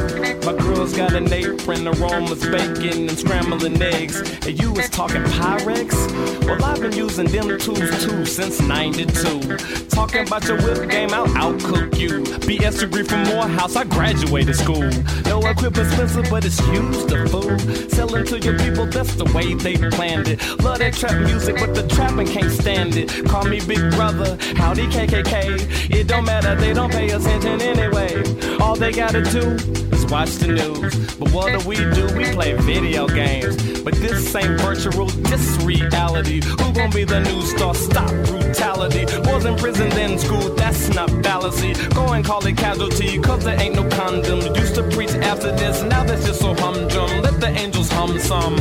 My 0.44 0.52
girl's 0.52 0.96
got 0.96 1.14
an 1.14 1.32
apron, 1.32 1.88
aromas 1.88 2.46
bacon 2.48 3.08
and 3.08 3.18
scrambling 3.18 3.80
eggs, 3.82 4.20
and 4.46 4.60
you 4.60 4.72
was 4.72 4.88
talking 4.90 5.22
Pyrex. 5.22 6.46
Well, 6.46 6.64
I've 6.64 6.80
been 6.80 6.92
using 6.92 7.26
them 7.26 7.58
tools 7.58 8.04
too 8.04 8.24
since 8.24 8.60
'92. 8.60 9.85
Talking 9.96 10.26
about 10.26 10.44
your 10.44 10.58
whip 10.58 10.90
game, 10.90 11.08
I'll 11.14 11.26
outcook 11.28 11.98
you. 11.98 12.20
BS 12.20 12.80
degree 12.80 13.02
from 13.02 13.22
Morehouse, 13.22 13.76
I 13.76 13.84
graduated 13.84 14.54
school. 14.54 14.90
No 15.24 15.38
equipment 15.38 15.78
expensive, 15.78 16.26
but 16.28 16.44
it's 16.44 16.60
used 16.68 17.08
to 17.08 17.26
fool. 17.26 17.58
Selling 17.88 18.26
to 18.26 18.38
your 18.38 18.58
people, 18.58 18.84
that's 18.84 19.14
the 19.14 19.24
way 19.34 19.54
they 19.54 19.78
planned 19.88 20.28
it. 20.28 20.38
Love 20.62 20.80
that 20.80 20.92
trap 20.92 21.18
music, 21.22 21.56
but 21.58 21.74
the 21.74 21.88
trapping 21.88 22.26
can't 22.26 22.52
stand 22.52 22.94
it. 22.96 23.08
Call 23.24 23.46
me 23.46 23.58
Big 23.66 23.90
Brother, 23.92 24.36
howdy 24.54 24.86
KKK. 24.88 25.90
It 25.90 26.06
don't 26.06 26.26
matter, 26.26 26.54
they 26.54 26.74
don't 26.74 26.92
pay 26.92 27.08
attention 27.08 27.62
anyway. 27.62 28.22
All 28.60 28.76
they 28.76 28.92
gotta 28.92 29.22
do 29.22 29.56
is 29.96 30.04
watch 30.06 30.32
the 30.34 30.48
news. 30.48 31.14
But 31.14 31.32
what 31.32 31.58
do 31.58 31.66
we 31.66 31.76
do? 31.76 32.06
We 32.14 32.30
play 32.34 32.52
video 32.52 33.08
games. 33.08 33.65
But 33.86 33.94
this 33.94 34.34
ain't 34.34 34.60
virtual, 34.60 35.06
this 35.30 35.62
reality. 35.62 36.42
Who 36.42 36.72
gonna 36.72 36.90
be 36.90 37.04
the 37.04 37.20
new 37.20 37.40
star? 37.42 37.72
Stop 37.72 38.10
brutality. 38.26 39.04
Was 39.30 39.44
in 39.44 39.54
prison 39.54 39.88
then 39.90 40.18
school, 40.18 40.52
that's 40.56 40.92
not 40.92 41.08
fallacy. 41.22 41.72
Go 41.94 42.12
and 42.12 42.24
call 42.24 42.44
it 42.44 42.56
casualty, 42.56 43.20
cause 43.20 43.44
there 43.44 43.56
ain't 43.60 43.76
no 43.76 43.88
condom. 43.90 44.40
Used 44.56 44.74
to 44.74 44.82
preach 44.90 45.10
after 45.10 45.52
this, 45.52 45.84
now 45.84 46.02
that's 46.02 46.26
just 46.26 46.40
so 46.40 46.52
humdrum. 46.54 47.22
Let 47.22 47.38
the 47.38 47.46
angels 47.46 47.88
hum 47.88 48.18
some. 48.18 48.58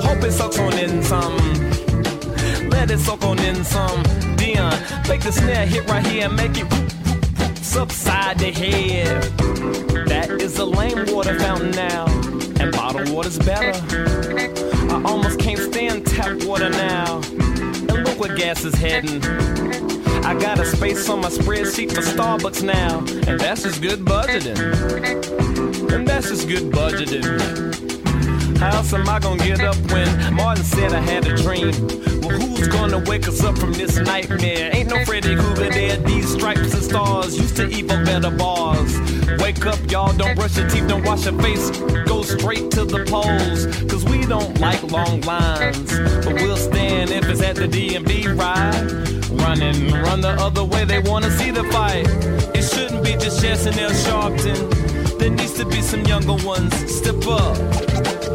Hope 0.00 0.24
it 0.24 0.32
sucks 0.32 0.58
on 0.58 0.78
in 0.78 1.02
some. 1.02 1.36
Let 2.70 2.90
it 2.90 3.00
soak 3.00 3.22
on 3.22 3.38
in 3.40 3.62
some. 3.64 4.02
Dion, 4.36 4.72
make 5.08 5.20
the 5.20 5.30
snare 5.30 5.66
hit 5.66 5.86
right 5.90 6.06
here 6.06 6.24
and 6.24 6.36
make 6.36 6.56
it 6.56 6.66
subside 7.62 8.38
the 8.38 8.50
head. 8.50 9.24
That 10.08 10.30
is 10.40 10.58
a 10.58 10.64
lame 10.64 11.04
water 11.14 11.38
fountain 11.38 11.72
now, 11.72 12.06
and 12.60 12.72
bottled 12.72 13.08
water's 13.08 13.38
better. 13.38 13.72
I 14.92 15.02
almost 15.04 15.40
can't 15.40 15.58
stand 15.58 16.06
tap 16.06 16.44
water 16.44 16.68
now, 16.68 17.22
and 17.22 18.04
look 18.04 18.20
where 18.20 18.36
gas 18.36 18.64
is 18.64 18.74
heading. 18.74 19.24
I 20.24 20.38
got 20.38 20.60
a 20.60 20.66
space 20.66 21.08
on 21.08 21.22
my 21.22 21.30
spreadsheet 21.30 21.92
for 21.94 22.02
Starbucks 22.02 22.62
now, 22.62 22.98
and 23.28 23.40
that's 23.40 23.62
just 23.62 23.80
good 23.80 24.00
budgeting. 24.00 24.58
And 25.92 26.06
that's 26.06 26.28
just 26.28 26.46
good 26.48 26.70
budgeting. 26.70 27.26
How 28.58 28.76
else 28.76 28.92
am 28.92 29.08
I 29.08 29.18
gonna 29.18 29.42
get 29.42 29.60
up 29.60 29.76
when 29.90 30.34
Martin 30.34 30.62
said 30.62 30.92
I 30.92 31.00
had 31.00 31.26
a 31.26 31.34
dream? 31.34 31.72
Well, 32.20 32.38
who's 32.38 32.68
gonna 32.68 32.98
wake 32.98 33.26
us 33.26 33.42
up 33.42 33.56
from 33.56 33.72
this 33.72 33.96
nightmare? 33.96 34.70
Ain't 34.74 34.90
no 34.90 35.02
Freddy 35.06 35.34
Krueger 35.34 35.70
there. 35.70 35.96
These 35.96 36.34
stripes 36.34 36.74
and 36.74 36.82
stars 36.82 37.38
used 37.38 37.56
to 37.56 37.70
for 37.88 38.04
better 38.04 38.30
bars. 38.30 39.09
Wake 39.50 39.66
up, 39.66 39.90
y'all. 39.90 40.12
Don't 40.12 40.36
brush 40.36 40.56
your 40.56 40.68
teeth. 40.68 40.86
Don't 40.86 41.04
wash 41.04 41.24
your 41.24 41.36
face. 41.42 41.70
Go 42.06 42.22
straight 42.22 42.70
to 42.70 42.84
the 42.84 43.04
polls. 43.10 43.66
Cause 43.90 44.04
we 44.04 44.24
don't 44.24 44.60
like 44.60 44.80
long 44.92 45.22
lines. 45.22 45.90
But 46.24 46.34
we'll 46.34 46.56
stand 46.56 47.10
if 47.10 47.24
it's 47.28 47.42
at 47.42 47.56
the 47.56 47.66
DMV 47.66 48.38
ride. 48.38 48.92
Running, 49.42 49.90
run 50.04 50.20
the 50.20 50.36
other 50.38 50.62
way. 50.62 50.84
They 50.84 51.00
wanna 51.00 51.32
see 51.32 51.50
the 51.50 51.64
fight. 51.64 52.06
It 52.54 52.62
shouldn't 52.62 53.02
be 53.02 53.14
just 53.14 53.42
Jesse 53.42 53.70
and 53.70 53.80
Al 53.80 53.90
Sharpton. 53.90 55.18
There 55.18 55.30
needs 55.30 55.54
to 55.54 55.64
be 55.64 55.82
some 55.82 56.04
younger 56.04 56.36
ones. 56.46 56.72
Step 56.88 57.16
up. 57.26 57.56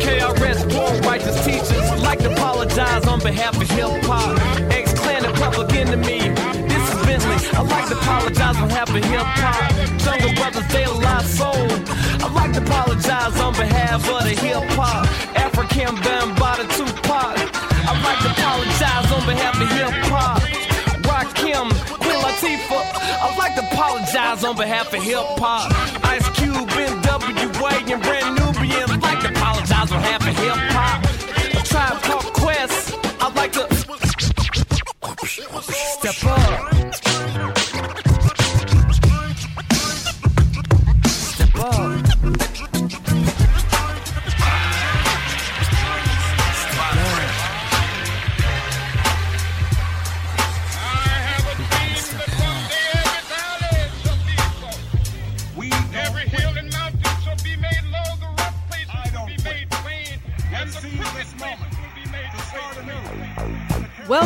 KRS 0.03 0.65
One 0.75 1.01
righteous 1.03 1.45
teachers 1.45 2.03
like 2.03 2.19
to 2.19 2.33
apologize 2.33 3.07
on 3.07 3.21
behalf 3.21 3.55
of 3.55 3.69
hip 3.69 4.03
hop. 4.03 4.37
X-Clan 4.69 5.23
and 5.23 5.35
Public 5.35 5.71
Enemy. 5.75 6.64
Bentley. 7.05 7.37
I 7.53 7.61
like 7.61 7.87
to 7.89 7.97
apologize 7.97 8.57
on 8.57 8.67
behalf 8.67 8.89
of 8.89 9.03
hip 9.03 9.27
hop. 9.41 9.71
Jungle 10.03 10.33
Brothers, 10.35 10.67
De 10.73 10.83
La 11.05 11.17
Soul. 11.21 11.67
I 12.23 12.27
like 12.33 12.53
to 12.53 12.61
apologize 12.61 13.39
on 13.39 13.53
behalf 13.53 14.01
of 14.09 14.23
the 14.23 14.35
hip 14.43 14.63
hop. 14.77 15.05
Afrika 15.35 15.87
Bambaataa 16.03 16.67
Tupac. 16.75 17.35
I 17.87 17.93
like 18.07 18.19
to 18.25 18.29
apologize 18.33 19.09
on 19.15 19.23
behalf 19.29 19.55
of 19.61 19.69
hip 19.77 19.95
hop. 20.09 20.41
Rakim, 21.05 21.67
Queen 22.01 22.19
Latifah. 22.25 22.85
I 23.25 23.35
like 23.37 23.55
to 23.55 23.63
apologize 23.71 24.43
on 24.43 24.55
behalf 24.57 24.93
of 24.93 25.03
hip 25.03 25.25
hop. 25.37 25.71
Ice 26.05 26.27
Cube, 26.37 26.69
NWA, 26.69 27.71
and 27.93 28.01
Brand 28.03 28.29
Nubian. 28.37 28.89
I 28.89 28.97
like 28.97 29.21
to 29.21 29.29
apologize 29.29 29.91
on 29.91 30.01
behalf 30.01 30.21
of 30.21 30.35
hip 30.37 30.59
hop. 30.73 30.99
Tribe 31.65 32.01
Called 32.01 32.33
Quest. 32.33 32.84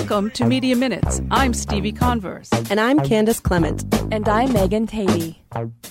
Welcome 0.09 0.31
to 0.31 0.45
Media 0.45 0.75
Minutes. 0.75 1.21
I'm 1.29 1.53
Stevie 1.53 1.91
Converse. 1.91 2.49
And 2.71 2.79
I'm 2.79 2.99
Candace 3.01 3.39
Clement. 3.39 3.85
And 4.11 4.27
I'm 4.27 4.51
Megan 4.51 4.87
Tady. 4.87 5.37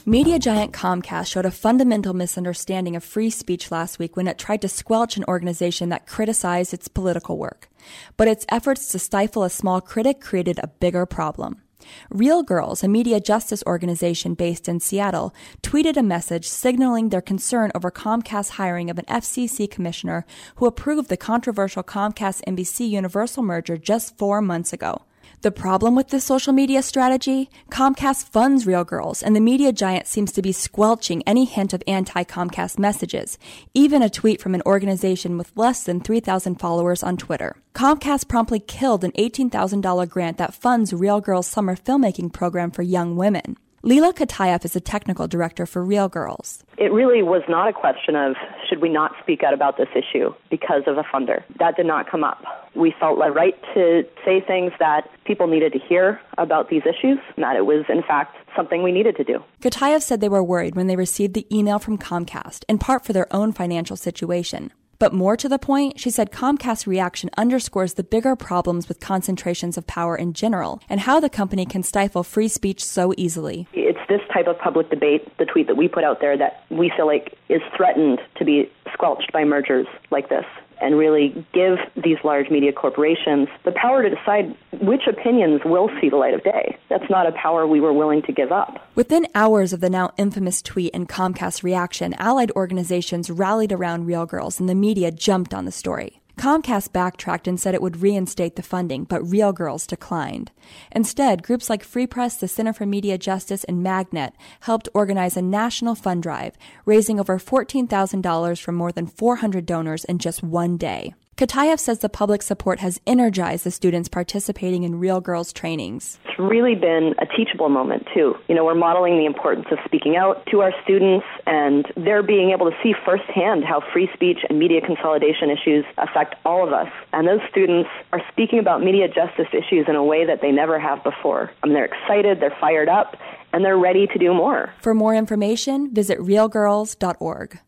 Media 0.07 0.41
giant 0.41 0.73
Comcast 0.73 1.29
showed 1.29 1.47
a 1.47 1.53
fundamental 1.53 2.15
misunderstanding 2.15 2.97
of 2.97 3.05
free 3.05 3.31
speech 3.31 3.71
last 3.71 4.01
week 4.01 4.17
when 4.17 4.27
it 4.27 4.37
tried 4.37 4.61
to 4.63 4.69
squelch 4.69 5.17
an 5.17 5.25
organization 5.29 5.91
that 5.91 6.09
criticized 6.09 6.75
its 6.75 6.89
political 6.89 7.39
work. 7.39 7.69
But 8.17 8.27
its 8.27 8.45
efforts 8.49 8.89
to 8.89 8.99
stifle 8.99 9.45
a 9.45 9.51
small 9.51 9.81
critic 9.81 10.21
created 10.21 10.59
a 10.61 10.67
bigger 10.67 11.07
problem. 11.07 11.63
Reel 12.11 12.45
Grrls, 12.45 12.83
a 12.83 12.89
media 12.89 13.21
justice 13.21 13.63
organization 13.67 14.35
based 14.35 14.69
in 14.69 14.81
Seattle, 14.81 15.35
tweeted 15.63 15.97
a 15.97 16.03
message 16.03 16.47
signaling 16.49 17.09
their 17.09 17.21
concern 17.21 17.71
over 17.75 17.91
Comcast's 17.91 18.51
hiring 18.51 18.91
of 18.91 18.99
an 18.99 19.05
FCC 19.07 19.71
commissioner 19.71 20.25
who 20.57 20.67
approved 20.67 21.09
the 21.09 21.17
controversial 21.17 21.83
Comcast 21.83 22.43
NBC 22.45 22.89
Universal 22.89 23.43
merger 23.43 23.77
just 23.77 24.17
four 24.19 24.41
months 24.41 24.73
ago. 24.73 25.03
The 25.41 25.53
problem 25.53 25.95
with 25.95 26.09
this 26.09 26.25
social 26.25 26.53
media 26.53 26.83
strategy? 26.83 27.49
Comcast 27.71 28.25
funds 28.25 28.67
Reel 28.67 28.85
Grrls, 28.85 29.23
and 29.23 29.37
the 29.37 29.41
media 29.41 29.71
giant 29.71 30.09
seems 30.09 30.33
to 30.33 30.43
be 30.43 30.51
squelching 30.51 31.23
any 31.29 31.45
hint 31.45 31.73
of 31.73 31.83
anti 31.87 32.25
Comcast 32.25 32.77
messages, 32.77 33.39
even 33.73 34.03
a 34.03 34.11
tweet 34.11 34.43
from 34.43 34.57
an 34.57 34.63
organization 34.67 35.39
with 35.39 35.57
less 35.57 35.85
than 35.85 36.01
3,000 36.01 36.57
followers 36.57 37.05
on 37.05 37.17
Twitter. 37.17 37.55
Comcast 37.73 38.27
promptly 38.27 38.59
killed 38.59 39.05
an 39.05 39.13
$18,000 39.13 40.09
grant 40.09 40.39
that 40.39 40.55
funds 40.55 40.93
Reel 40.93 41.23
Grrls 41.23 41.45
summer 41.45 41.77
filmmaking 41.77 42.33
program 42.33 42.73
for 42.73 42.83
young 42.83 43.15
women. 43.15 43.57
Leela 43.85 44.13
Katayev 44.13 44.65
is 44.65 44.75
a 44.75 44.81
technical 44.81 45.29
director 45.29 45.65
for 45.65 45.85
Reel 45.85 46.11
Grrls. 46.11 46.63
It 46.79 46.93
really 46.93 47.23
was 47.23 47.43
not 47.49 47.69
a 47.69 47.73
question 47.73 48.17
of 48.17 48.35
should 48.69 48.83
we 48.83 48.89
not 48.89 49.13
speak 49.23 49.45
out 49.45 49.55
about 49.55 49.77
this 49.77 49.87
issue 49.95 50.35
because 50.51 50.83
of 50.89 50.99
a 50.99 51.05
funder. 51.05 51.45
That 51.61 51.77
did 51.77 51.87
not 51.87 52.11
come 52.11 52.25
up. 52.25 52.43
We 52.75 52.93
felt 52.99 53.21
the 53.21 53.31
right 53.31 53.55
to 53.75 54.03
say 54.25 54.41
things 54.41 54.73
that 54.81 55.09
people 55.25 55.47
needed 55.47 55.73
to 55.75 55.79
hear 55.79 56.21
about 56.39 56.71
these 56.71 56.83
issues, 56.83 57.19
and 57.37 57.45
that 57.45 57.55
it 57.55 57.67
was, 57.67 57.85
in 57.89 58.03
fact, 58.03 58.37
something 58.57 58.83
we 58.83 58.91
needed 58.91 59.17
to 59.17 59.25
do. 59.25 59.45
Katayev 59.61 60.03
said 60.03 60.21
they 60.21 60.29
were 60.29 60.43
worried 60.43 60.75
when 60.75 60.89
they 60.89 60.97
received 60.97 61.35
the 61.35 61.47
email 61.57 61.79
from 61.79 61.99
Comcast, 61.99 62.65
in 62.69 62.79
part 62.79 63.05
for 63.05 63.13
their 63.13 63.33
own 63.33 63.53
financial 63.53 63.97
situation. 63.97 64.73
But 64.99 65.13
more 65.13 65.37
to 65.37 65.49
the 65.49 65.59
point, 65.59 66.01
she 66.01 66.11
said 66.11 66.33
Comcast's 66.33 66.87
reaction 66.87 67.31
underscores 67.37 67.95
the 67.95 68.03
bigger 68.03 68.35
problems 68.35 68.89
with 68.89 68.99
concentrations 68.99 69.79
of 69.79 69.87
power 69.87 70.17
in 70.17 70.33
general 70.33 70.81
and 70.89 71.01
how 71.01 71.21
the 71.21 71.31
company 71.31 71.65
can 71.67 71.85
stifle 71.85 72.25
free 72.25 72.49
speech 72.49 72.85
so 72.85 73.15
easily. 73.17 73.69
It's 73.73 73.99
this 74.09 74.21
type 74.33 74.49
of 74.49 74.59
public 74.59 74.91
debate, 74.91 75.37
the 75.39 75.45
tweet 75.45 75.69
that 75.69 75.77
we 75.77 75.87
put 75.87 76.03
out 76.03 76.21
there, 76.21 76.37
that 76.37 76.65
we 76.71 76.93
feel 76.97 77.07
like 77.07 77.39
is 77.49 77.63
threatened 77.77 78.21
to 78.39 78.45
be 78.45 78.71
squelched 78.93 79.33
by 79.33 79.45
mergers 79.45 79.87
like 80.11 80.29
this 80.29 80.45
and 80.81 80.97
really 80.97 81.45
give 81.53 81.79
these 82.03 82.19
large 82.25 82.51
media 82.51 82.73
corporations 82.73 83.49
the 83.65 83.73
power 83.73 84.03
to 84.03 84.11
decide 84.11 84.55
which 84.81 85.03
opinions 85.07 85.61
will 85.65 85.91
see 86.01 86.09
the 86.09 86.17
light 86.17 86.35
of 86.35 86.43
day. 86.45 86.77
That's 86.89 87.09
not 87.11 87.27
a 87.27 87.33
power 87.33 87.67
we 87.67 87.81
were 87.81 87.93
willing 87.93 88.23
to 88.23 88.33
give 88.33 88.53
up. 88.53 88.87
Within 88.95 89.27
hours 89.35 89.73
of 89.73 89.81
the 89.81 89.91
now 89.91 90.13
infamous 90.17 90.63
tweet 90.63 90.95
and 90.95 91.09
Comcast 91.09 91.63
reaction, 91.63 92.15
allied 92.15 92.51
organizations 92.53 93.31
rallied 93.31 93.73
around 93.73 94.07
Reel 94.07 94.27
Grrls 94.27 94.61
and 94.61 94.69
the 94.69 94.75
media 94.75 95.11
jumped 95.11 95.55
on 95.55 95.65
the 95.65 95.73
story. 95.73 96.21
Comcast 96.39 96.93
backtracked 96.93 97.49
and 97.49 97.59
said 97.59 97.75
it 97.75 97.83
would 97.83 98.01
reinstate 98.01 98.55
the 98.55 98.63
funding, 98.63 99.03
but 99.05 99.29
Reel 99.29 99.53
Grrls 99.53 99.89
declined. 99.89 100.53
Instead, 100.93 101.43
groups 101.43 101.69
like 101.69 101.83
Free 101.83 102.07
Press, 102.07 102.37
the 102.37 102.47
Center 102.47 102.73
for 102.73 102.87
Media 102.87 103.19
Justice, 103.19 103.65
and 103.65 103.83
MAG-Net 103.83 104.35
helped 104.61 104.89
organize 104.95 105.37
a 105.37 105.43
national 105.43 105.97
fund 105.97 106.23
drive, 106.23 106.57
raising 106.85 107.19
over 107.19 107.39
$14,000 107.39 108.61
from 108.61 108.75
more 108.77 108.93
than 108.93 109.09
400 109.09 109.67
donors 109.67 110.05
in 110.05 110.19
just 110.19 110.43
one 110.43 110.77
day. 110.77 111.13
Katayev 111.39 111.79
says 111.79 112.01
the 112.01 112.09
public 112.09 112.43
support 112.43 112.81
has 112.81 113.01
energized 113.07 113.63
the 113.63 113.71
students 113.71 114.09
participating 114.09 114.83
in 114.83 114.99
Reel 114.99 115.23
Grrls 115.23 115.55
trainings. 115.55 116.19
It's 116.25 116.37
really 116.37 116.75
been 116.75 117.15
a 117.21 117.27
teachable 117.27 117.69
moment, 117.69 118.09
too. 118.13 118.35
You 118.49 118.57
know, 118.57 118.65
we're 118.65 118.75
modeling 118.75 119.19
the 119.19 119.25
importance 119.25 119.69
of 119.71 119.79
speaking 119.85 120.17
out 120.17 120.45
to 120.47 120.63
our 120.63 120.73
students, 120.83 121.25
and 121.47 121.87
they're 121.97 122.25
being 122.25 122.51
able 122.51 122.69
to 122.69 122.77
see 122.83 122.93
firsthand 123.05 123.63
how 123.65 123.85
free 123.93 124.11
speech 124.15 124.39
and 124.49 124.59
media 124.59 124.81
consolidation 124.81 125.49
issues 125.49 125.85
affect 125.97 126.35
all 126.45 126.67
of 126.67 126.73
us. 126.73 126.89
And 127.13 127.29
those 127.29 127.41
students 127.49 127.89
are 128.13 128.21
speaking 128.33 128.59
about 128.59 128.83
media 128.83 129.07
justice 129.07 129.47
issues 129.53 129.87
in 129.87 129.95
a 129.95 130.03
way 130.03 130.27
that 130.27 130.41
they 130.41 130.51
never 130.51 130.81
have 130.81 131.05
before. 131.05 131.53
I 131.63 131.67
mean, 131.67 131.75
they're 131.75 131.85
excited, 131.85 132.41
they're 132.41 132.59
fired 132.61 132.89
up, 132.89 133.17
and 133.53 133.65
they're 133.65 133.79
ready 133.79 134.09
to 134.09 134.19
do 134.19 134.35
more. 134.35 134.75
For 134.81 134.93
more 134.93 135.15
information, 135.15 135.95
visit 135.95 136.19
reelgrrls.org. 136.19 137.61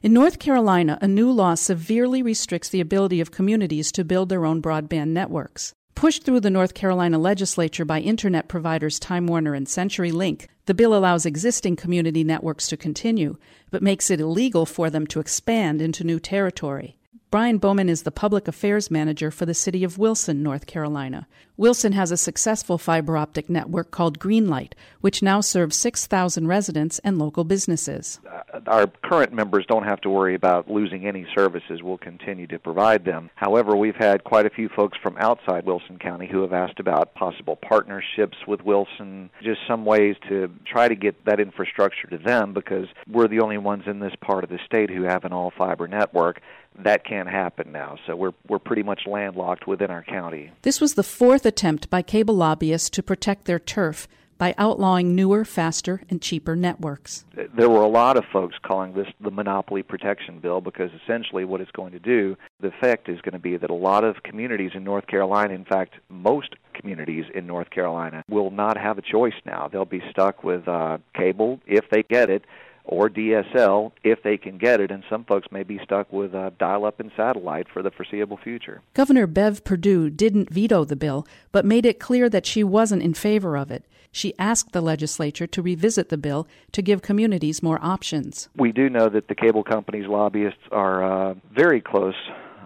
In 0.00 0.12
North 0.12 0.38
Carolina, 0.38 0.96
a 1.02 1.08
new 1.08 1.28
law 1.28 1.56
severely 1.56 2.22
restricts 2.22 2.68
the 2.68 2.80
ability 2.80 3.20
of 3.20 3.32
communities 3.32 3.90
to 3.90 4.04
build 4.04 4.28
their 4.28 4.46
own 4.46 4.62
broadband 4.62 5.08
networks. 5.08 5.74
Pushed 5.96 6.22
through 6.22 6.38
the 6.38 6.50
North 6.50 6.72
Carolina 6.72 7.18
legislature 7.18 7.84
by 7.84 7.98
internet 7.98 8.46
providers 8.46 9.00
Time 9.00 9.26
Warner 9.26 9.54
and 9.54 9.66
CenturyLink, 9.66 10.46
the 10.66 10.74
bill 10.74 10.94
allows 10.94 11.26
existing 11.26 11.74
community 11.74 12.22
networks 12.22 12.68
to 12.68 12.76
continue, 12.76 13.38
but 13.72 13.82
makes 13.82 14.08
it 14.08 14.20
illegal 14.20 14.64
for 14.66 14.88
them 14.88 15.04
to 15.08 15.18
expand 15.18 15.82
into 15.82 16.04
new 16.04 16.20
territory. 16.20 16.96
Brian 17.30 17.58
Bowman 17.58 17.90
is 17.90 18.04
the 18.04 18.10
public 18.10 18.48
affairs 18.48 18.90
manager 18.90 19.30
for 19.30 19.44
the 19.44 19.52
city 19.52 19.84
of 19.84 19.98
Wilson, 19.98 20.42
North 20.42 20.66
Carolina. 20.66 21.26
Wilson 21.58 21.92
has 21.92 22.10
a 22.10 22.16
successful 22.16 22.78
fiber 22.78 23.18
optic 23.18 23.50
network 23.50 23.90
called 23.90 24.18
Greenlight, 24.18 24.72
which 25.02 25.22
now 25.22 25.42
serves 25.42 25.76
6,000 25.76 26.46
residents 26.46 27.00
and 27.00 27.18
local 27.18 27.44
businesses. 27.44 28.18
Uh, 28.26 28.60
our 28.66 28.86
current 28.86 29.34
members 29.34 29.66
don't 29.68 29.82
have 29.82 30.00
to 30.02 30.08
worry 30.08 30.34
about 30.34 30.70
losing 30.70 31.06
any 31.06 31.26
services. 31.34 31.82
We'll 31.82 31.98
continue 31.98 32.46
to 32.46 32.58
provide 32.58 33.04
them. 33.04 33.28
However, 33.34 33.76
we've 33.76 33.96
had 33.96 34.24
quite 34.24 34.46
a 34.46 34.50
few 34.50 34.70
folks 34.70 34.96
from 35.02 35.18
outside 35.18 35.66
Wilson 35.66 35.98
County 35.98 36.28
who 36.30 36.40
have 36.40 36.54
asked 36.54 36.80
about 36.80 37.14
possible 37.14 37.56
partnerships 37.56 38.38
with 38.46 38.62
Wilson, 38.62 39.28
just 39.42 39.60
some 39.68 39.84
ways 39.84 40.16
to 40.30 40.48
try 40.64 40.88
to 40.88 40.94
get 40.94 41.26
that 41.26 41.40
infrastructure 41.40 42.06
to 42.08 42.16
them 42.16 42.54
because 42.54 42.86
we're 43.06 43.28
the 43.28 43.40
only 43.40 43.58
ones 43.58 43.82
in 43.86 43.98
this 43.98 44.14
part 44.22 44.44
of 44.44 44.50
the 44.50 44.60
state 44.64 44.88
who 44.88 45.02
have 45.02 45.24
an 45.24 45.32
all 45.34 45.52
fiber 45.58 45.86
network. 45.88 46.40
That 46.78 47.04
can't 47.04 47.28
happen 47.28 47.72
now. 47.72 47.96
So 48.06 48.14
we're 48.14 48.34
we're 48.48 48.58
pretty 48.58 48.82
much 48.82 49.02
landlocked 49.06 49.66
within 49.66 49.90
our 49.90 50.04
county. 50.04 50.52
This 50.62 50.80
was 50.80 50.94
the 50.94 51.02
fourth 51.02 51.44
attempt 51.44 51.90
by 51.90 52.02
cable 52.02 52.34
lobbyists 52.34 52.90
to 52.90 53.02
protect 53.02 53.44
their 53.44 53.58
turf 53.58 54.06
by 54.38 54.54
outlawing 54.56 55.14
newer, 55.16 55.44
faster, 55.44 56.00
and 56.08 56.22
cheaper 56.22 56.54
networks. 56.54 57.24
there 57.56 57.68
were 57.68 57.82
a 57.82 57.88
lot 57.88 58.16
of 58.16 58.24
folks 58.32 58.54
calling 58.62 58.94
this 58.94 59.08
the 59.20 59.30
monopoly 59.30 59.82
protection 59.82 60.38
bill 60.38 60.60
because 60.60 60.90
essentially 61.02 61.44
what 61.44 61.60
it's 61.60 61.72
going 61.72 61.92
to 61.92 61.98
do, 61.98 62.36
the 62.60 62.68
effect 62.68 63.08
is 63.08 63.20
going 63.20 63.32
to 63.32 63.38
be 63.38 63.56
that 63.56 63.68
a 63.68 63.74
lot 63.74 64.04
of 64.04 64.22
communities 64.22 64.70
in 64.74 64.84
North 64.84 65.08
Carolina, 65.08 65.52
in 65.52 65.64
fact, 65.64 65.94
most 66.08 66.54
communities 66.72 67.24
in 67.34 67.46
North 67.46 67.70
Carolina, 67.70 68.22
will 68.30 68.50
not 68.50 68.78
have 68.78 68.96
a 68.96 69.02
choice 69.02 69.34
now. 69.44 69.68
They'll 69.70 69.84
be 69.84 70.02
stuck 70.10 70.44
with 70.44 70.68
uh, 70.68 70.98
cable 71.14 71.60
if 71.66 71.90
they 71.90 72.04
get 72.04 72.30
it. 72.30 72.44
Or 72.90 73.10
DSL 73.10 73.92
if 74.02 74.22
they 74.22 74.38
can 74.38 74.56
get 74.56 74.80
it, 74.80 74.90
and 74.90 75.04
some 75.10 75.24
folks 75.24 75.52
may 75.52 75.62
be 75.62 75.78
stuck 75.84 76.10
with 76.12 76.34
uh, 76.34 76.50
dial 76.58 76.86
up 76.86 77.00
and 77.00 77.10
satellite 77.16 77.66
for 77.72 77.82
the 77.82 77.90
foreseeable 77.90 78.38
future. 78.38 78.80
Governor 78.94 79.26
Bev 79.26 79.62
Perdue 79.62 80.08
didn't 80.08 80.50
veto 80.50 80.84
the 80.84 80.96
bill, 80.96 81.26
but 81.52 81.66
made 81.66 81.84
it 81.84 82.00
clear 82.00 82.28
that 82.30 82.46
she 82.46 82.64
wasn't 82.64 83.02
in 83.02 83.12
favor 83.12 83.56
of 83.56 83.70
it. 83.70 83.84
She 84.10 84.32
asked 84.38 84.72
the 84.72 84.80
legislature 84.80 85.46
to 85.46 85.62
revisit 85.62 86.08
the 86.08 86.16
bill 86.16 86.48
to 86.72 86.82
give 86.82 87.02
communities 87.02 87.62
more 87.62 87.78
options. 87.82 88.48
We 88.56 88.72
do 88.72 88.88
know 88.88 89.08
that 89.10 89.28
the 89.28 89.34
cable 89.34 89.62
companies' 89.62 90.08
lobbyists 90.08 90.62
are 90.72 91.04
uh, 91.04 91.34
very 91.54 91.80
close 91.80 92.16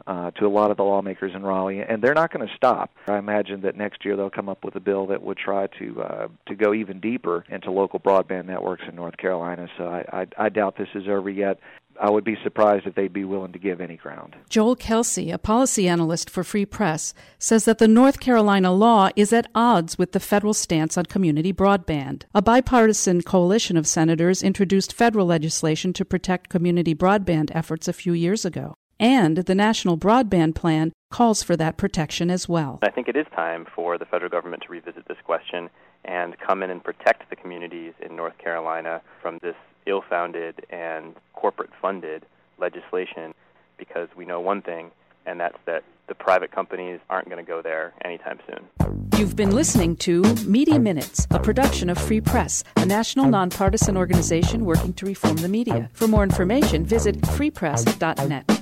uh, 0.06 0.30
to 0.32 0.46
a 0.46 0.48
lot 0.48 0.70
of 0.70 0.76
the 0.76 0.82
lawmakers 0.82 1.32
in 1.34 1.42
Raleigh, 1.42 1.80
and 1.80 2.02
they're 2.02 2.14
not 2.14 2.32
going 2.32 2.46
to 2.46 2.54
stop. 2.54 2.90
I 3.06 3.18
imagine 3.18 3.62
that 3.62 3.76
next 3.76 4.04
year 4.04 4.16
they'll 4.16 4.30
come 4.30 4.48
up 4.48 4.64
with 4.64 4.74
a 4.76 4.80
bill 4.80 5.06
that 5.08 5.22
would 5.22 5.38
try 5.38 5.66
to 5.78 6.02
uh, 6.02 6.28
to 6.46 6.54
go 6.54 6.74
even 6.74 7.00
deeper 7.00 7.44
into 7.48 7.70
local 7.70 8.00
broadband 8.00 8.46
networks 8.46 8.84
in 8.88 8.94
North 8.94 9.16
Carolina. 9.16 9.68
So 9.76 9.86
I, 9.86 10.04
I, 10.12 10.46
I 10.46 10.48
doubt 10.48 10.76
this 10.76 10.88
is 10.94 11.08
over 11.08 11.30
yet. 11.30 11.58
I 12.00 12.10
would 12.10 12.24
be 12.24 12.36
surprised 12.42 12.86
if 12.86 12.94
they'd 12.94 13.12
be 13.12 13.24
willing 13.24 13.52
to 13.52 13.58
give 13.58 13.80
any 13.80 13.96
ground. 13.96 14.34
Joel 14.48 14.76
Kelsey, 14.76 15.30
a 15.30 15.38
policy 15.38 15.86
analyst 15.86 16.30
for 16.30 16.42
Free 16.42 16.64
Press, 16.64 17.12
says 17.38 17.64
that 17.66 17.78
the 17.78 17.88
North 17.88 18.18
Carolina 18.18 18.72
law 18.72 19.10
is 19.14 19.32
at 19.32 19.48
odds 19.54 19.98
with 19.98 20.12
the 20.12 20.20
federal 20.20 20.54
stance 20.54 20.96
on 20.96 21.04
community 21.04 21.52
broadband. 21.52 22.22
A 22.34 22.42
bipartisan 22.42 23.22
coalition 23.22 23.76
of 23.76 23.86
senators 23.86 24.42
introduced 24.42 24.92
federal 24.92 25.26
legislation 25.26 25.92
to 25.92 26.04
protect 26.04 26.48
community 26.48 26.94
broadband 26.94 27.50
efforts 27.54 27.88
a 27.88 27.92
few 27.92 28.14
years 28.14 28.44
ago. 28.44 28.74
And 29.02 29.38
the 29.38 29.54
National 29.56 29.98
Broadband 29.98 30.54
Plan 30.54 30.92
calls 31.10 31.42
for 31.42 31.56
that 31.56 31.76
protection 31.76 32.30
as 32.30 32.48
well. 32.48 32.78
I 32.82 32.90
think 32.90 33.08
it 33.08 33.16
is 33.16 33.26
time 33.34 33.66
for 33.74 33.98
the 33.98 34.04
federal 34.04 34.30
government 34.30 34.62
to 34.62 34.72
revisit 34.72 35.08
this 35.08 35.16
question 35.24 35.68
and 36.04 36.38
come 36.38 36.62
in 36.62 36.70
and 36.70 36.82
protect 36.82 37.28
the 37.28 37.34
communities 37.34 37.94
in 38.00 38.14
North 38.14 38.38
Carolina 38.38 39.02
from 39.20 39.40
this 39.42 39.56
ill 39.86 40.04
founded 40.08 40.64
and 40.70 41.16
corporate 41.34 41.70
funded 41.82 42.24
legislation 42.58 43.34
because 43.76 44.08
we 44.16 44.24
know 44.24 44.40
one 44.40 44.62
thing, 44.62 44.92
and 45.26 45.40
that's 45.40 45.58
that 45.66 45.82
the 46.06 46.14
private 46.14 46.52
companies 46.52 47.00
aren't 47.10 47.28
going 47.28 47.44
to 47.44 47.48
go 47.48 47.60
there 47.60 47.94
anytime 48.04 48.38
soon. 48.46 49.08
You've 49.18 49.34
been 49.34 49.50
listening 49.50 49.96
to 49.96 50.22
Media 50.46 50.78
Minutes, 50.78 51.26
a 51.32 51.40
production 51.40 51.90
of 51.90 51.98
Free 51.98 52.20
Press, 52.20 52.62
a 52.76 52.86
national 52.86 53.26
nonpartisan 53.26 53.96
organization 53.96 54.64
working 54.64 54.92
to 54.94 55.06
reform 55.06 55.36
the 55.38 55.48
media. 55.48 55.90
For 55.92 56.06
more 56.06 56.22
information, 56.22 56.86
visit 56.86 57.20
freepress.net. 57.22 58.61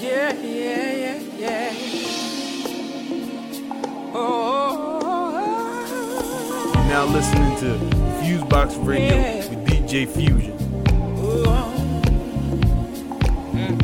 Yeah, 0.00 0.32
yeah, 0.42 0.92
yeah, 0.92 1.20
yeah. 1.36 1.72
Oh, 4.14 5.82
You're 6.74 6.84
now 6.84 7.04
listening 7.06 7.56
to 7.58 7.78
Fusebox 8.20 8.76
Radio 8.86 9.16
Yeah. 9.16 9.48
with 9.48 9.66
DJ 9.66 10.06
Fusion. 10.06 10.56
Mm. 13.52 13.78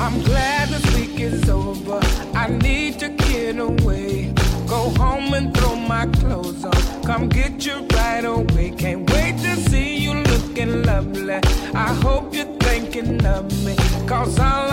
I'm 0.00 0.22
glad 0.22 0.68
this 0.70 0.86
week 0.96 1.20
is 1.20 1.50
over. 1.50 2.00
I 2.34 2.48
need 2.48 2.98
to 3.00 3.08
get 3.10 3.58
away. 3.58 4.32
Go 4.66 4.90
home 4.96 5.34
and 5.34 5.54
throw 5.54 5.76
my 5.76 6.06
clothes 6.06 6.64
on. 6.64 7.02
Come 7.02 7.28
get 7.28 7.64
you 7.66 7.82
Cause 14.18 14.40
I 14.40 14.67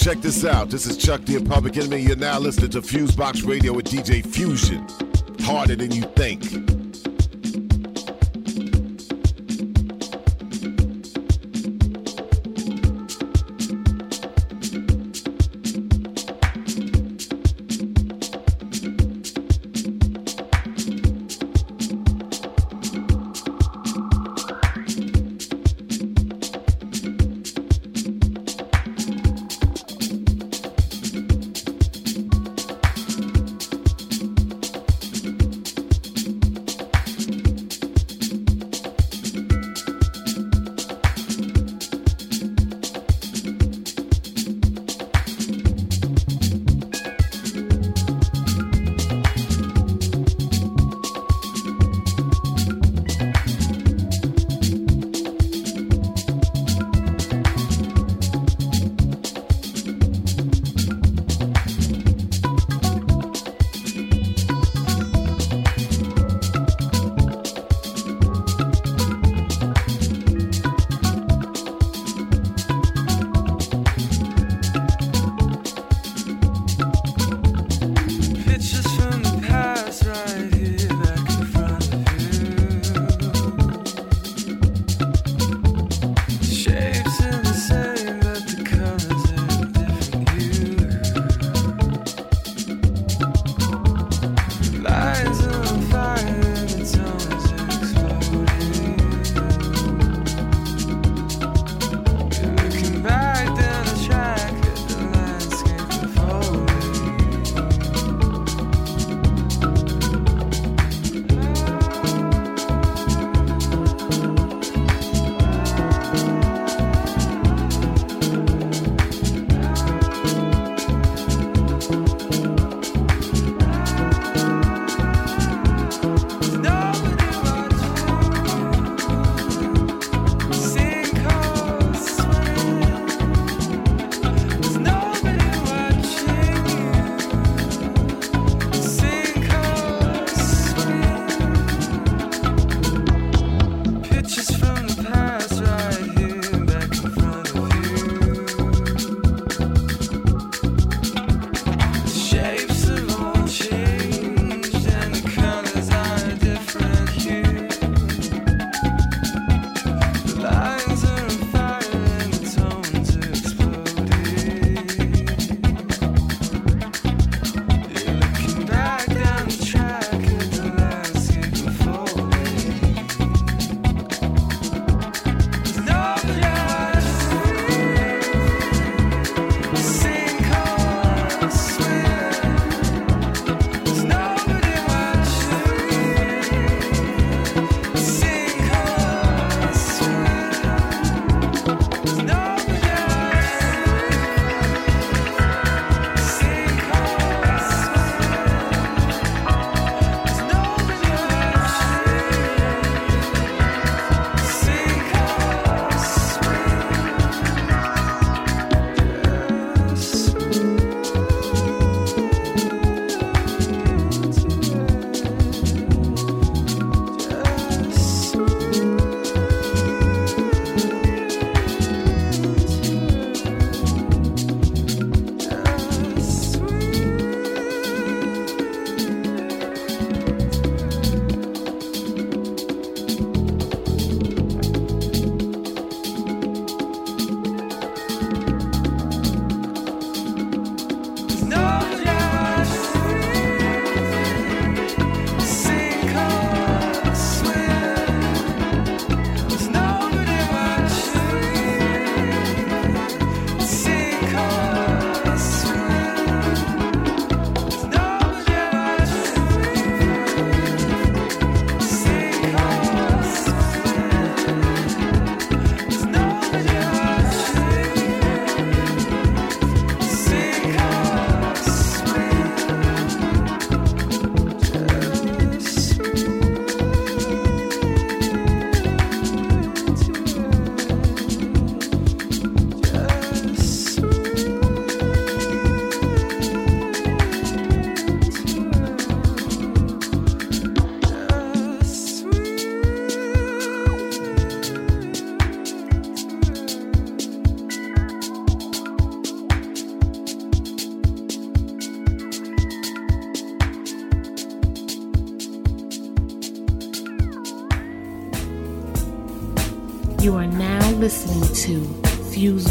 check 0.00 0.20
this 0.22 0.46
out. 0.46 0.70
This 0.70 0.86
is 0.86 0.96
Chuck 0.96 1.24
D 1.24 1.38
Public 1.44 1.76
Enemy. 1.76 1.98
You're 1.98 2.16
now 2.16 2.38
listening 2.38 2.70
to 2.70 2.80
Fusebox 2.80 3.46
Radio 3.46 3.74
with 3.74 3.86
DJ 3.86 4.24
Fusion. 4.24 4.86
Harder 5.40 5.76
than 5.76 5.90
you 5.90 6.02
think. 6.16 6.69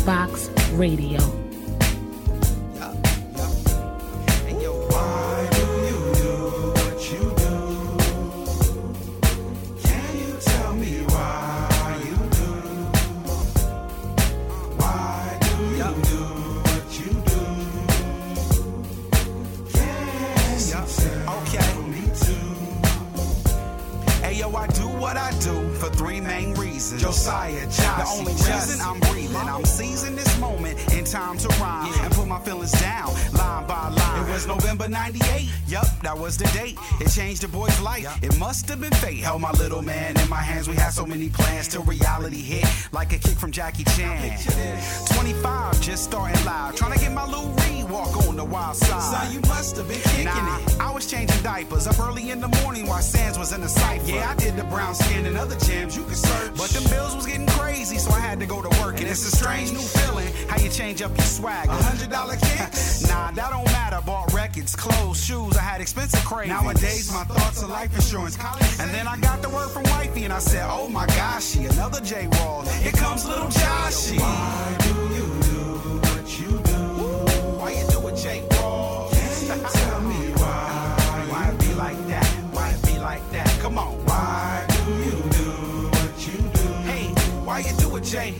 Fusebox 0.09 0.49
Radio. 0.75 1.38
Held 39.29 39.41
my 39.43 39.51
little 39.51 39.83
man 39.83 40.19
in 40.19 40.27
my 40.27 40.41
hands. 40.41 40.67
We 40.67 40.75
had 40.75 40.89
so 40.89 41.05
many 41.05 41.29
plans 41.29 41.67
till 41.67 41.83
reality 41.83 42.41
hit, 42.41 42.65
like 42.91 43.13
a 43.13 43.19
kick 43.19 43.37
from 43.37 43.51
Jackie 43.51 43.83
Chan. 43.83 44.39
25, 45.13 45.79
just 45.81 46.05
starting 46.05 46.43
live, 46.45 46.75
trying 46.75 46.93
to 46.93 46.99
get 46.99 47.11
my 47.11 47.25
Lou 47.25 47.47
Reed 47.61 47.87
walk 47.87 48.25
on 48.27 48.35
the 48.35 48.43
wild 48.43 48.75
side. 48.75 49.01
Son, 49.01 49.31
you 49.31 49.39
must 49.41 49.77
have 49.77 49.87
been 49.87 50.01
kicking 50.01 50.25
nah, 50.25 50.57
it. 50.57 50.79
I 50.79 50.91
was 50.91 51.05
changing 51.05 51.43
diapers 51.43 51.85
up 51.85 51.99
early 51.99 52.31
in 52.31 52.41
the 52.41 52.47
morning 52.63 52.87
while 52.87 53.03
Sands 53.03 53.37
was 53.37 53.53
in 53.53 53.61
the 53.61 53.69
cipher. 53.69 54.09
Yeah, 54.09 54.31
I 54.31 54.35
did 54.35 54.55
the 54.55 54.63
brown 54.63 54.95
skin 54.95 55.27
and 55.27 55.37
other 55.37 55.55
jams 55.59 55.95
you 55.95 56.05
could 56.05 56.17
search. 56.17 56.55
But 56.57 56.71
them 56.71 56.89
bills 56.89 57.15
was 57.15 57.27
getting 57.27 57.45
crazy, 57.47 57.99
so 57.99 58.09
I 58.09 58.19
had 58.19 58.39
to 58.39 58.47
go 58.47 58.63
to 58.63 58.81
work. 58.81 58.97
And 58.99 59.07
it's 59.07 59.31
a 59.31 59.37
strange 59.37 59.71
new 59.71 59.77
feeling 59.77 59.98
how 59.98 59.98
you 59.98 59.98
change 60.79 61.01
up 61.01 61.11
your 61.17 61.25
swag. 61.25 61.67
A 61.67 61.71
hundred 61.71 62.09
dollar 62.09 62.35
kicks? 62.35 63.01
nah, 63.09 63.31
that 63.31 63.49
don't 63.49 63.65
matter. 63.65 63.99
Bought 64.05 64.31
records, 64.33 64.75
clothes, 64.77 65.21
shoes. 65.21 65.57
I 65.57 65.61
had 65.61 65.81
expensive 65.81 66.23
cravings. 66.23 66.61
Nowadays, 66.61 67.11
my 67.11 67.25
thoughts 67.25 67.61
are 67.63 67.67
life 67.67 67.93
insurance. 67.93 68.37
And 68.79 68.89
then 68.91 69.05
I 69.05 69.17
got 69.17 69.41
the 69.41 69.49
word 69.49 69.69
from 69.69 69.83
wifey, 69.83 70.23
and 70.23 70.31
I 70.31 70.39
said, 70.39 70.65
Oh 70.69 70.87
my 70.87 71.05
gosh, 71.07 71.43
she 71.43 71.65
another 71.65 71.99
J 71.99 72.27
Rawls. 72.31 72.71
Here 72.81 72.93
comes 72.93 73.27
little 73.27 73.47
Joshy. 73.47 74.19
Why 74.19 74.77
do 74.79 74.93
you 75.17 75.27
do 75.51 75.61
what 76.07 76.39
you 76.39 76.51
do? 76.71 76.81
Why 77.59 77.71
you 77.71 77.85
do 77.91 78.07
it, 78.07 78.15
J 78.15 78.43
Rawls? 78.51 79.11
Can 79.47 79.59
you 79.59 79.67
tell 79.67 80.01
me 80.01 80.31
why? 80.39 81.25
Why 81.29 81.49
it 81.49 81.59
be 81.59 81.73
like 81.73 82.07
that? 82.07 82.27
Why 82.55 82.69
it 82.69 82.85
be 82.85 82.99
like 82.99 83.31
that? 83.31 83.49
Come 83.59 83.77
on. 83.77 83.93
Why 84.05 84.65
do 84.69 84.93
you 85.07 85.17
do 85.39 85.51
what 85.97 86.15
you 86.25 86.37
do? 86.59 86.67
Hey, 86.89 87.07
why 87.43 87.59
you 87.59 87.73
do 87.77 87.97
it, 87.97 88.03
J 88.05 88.38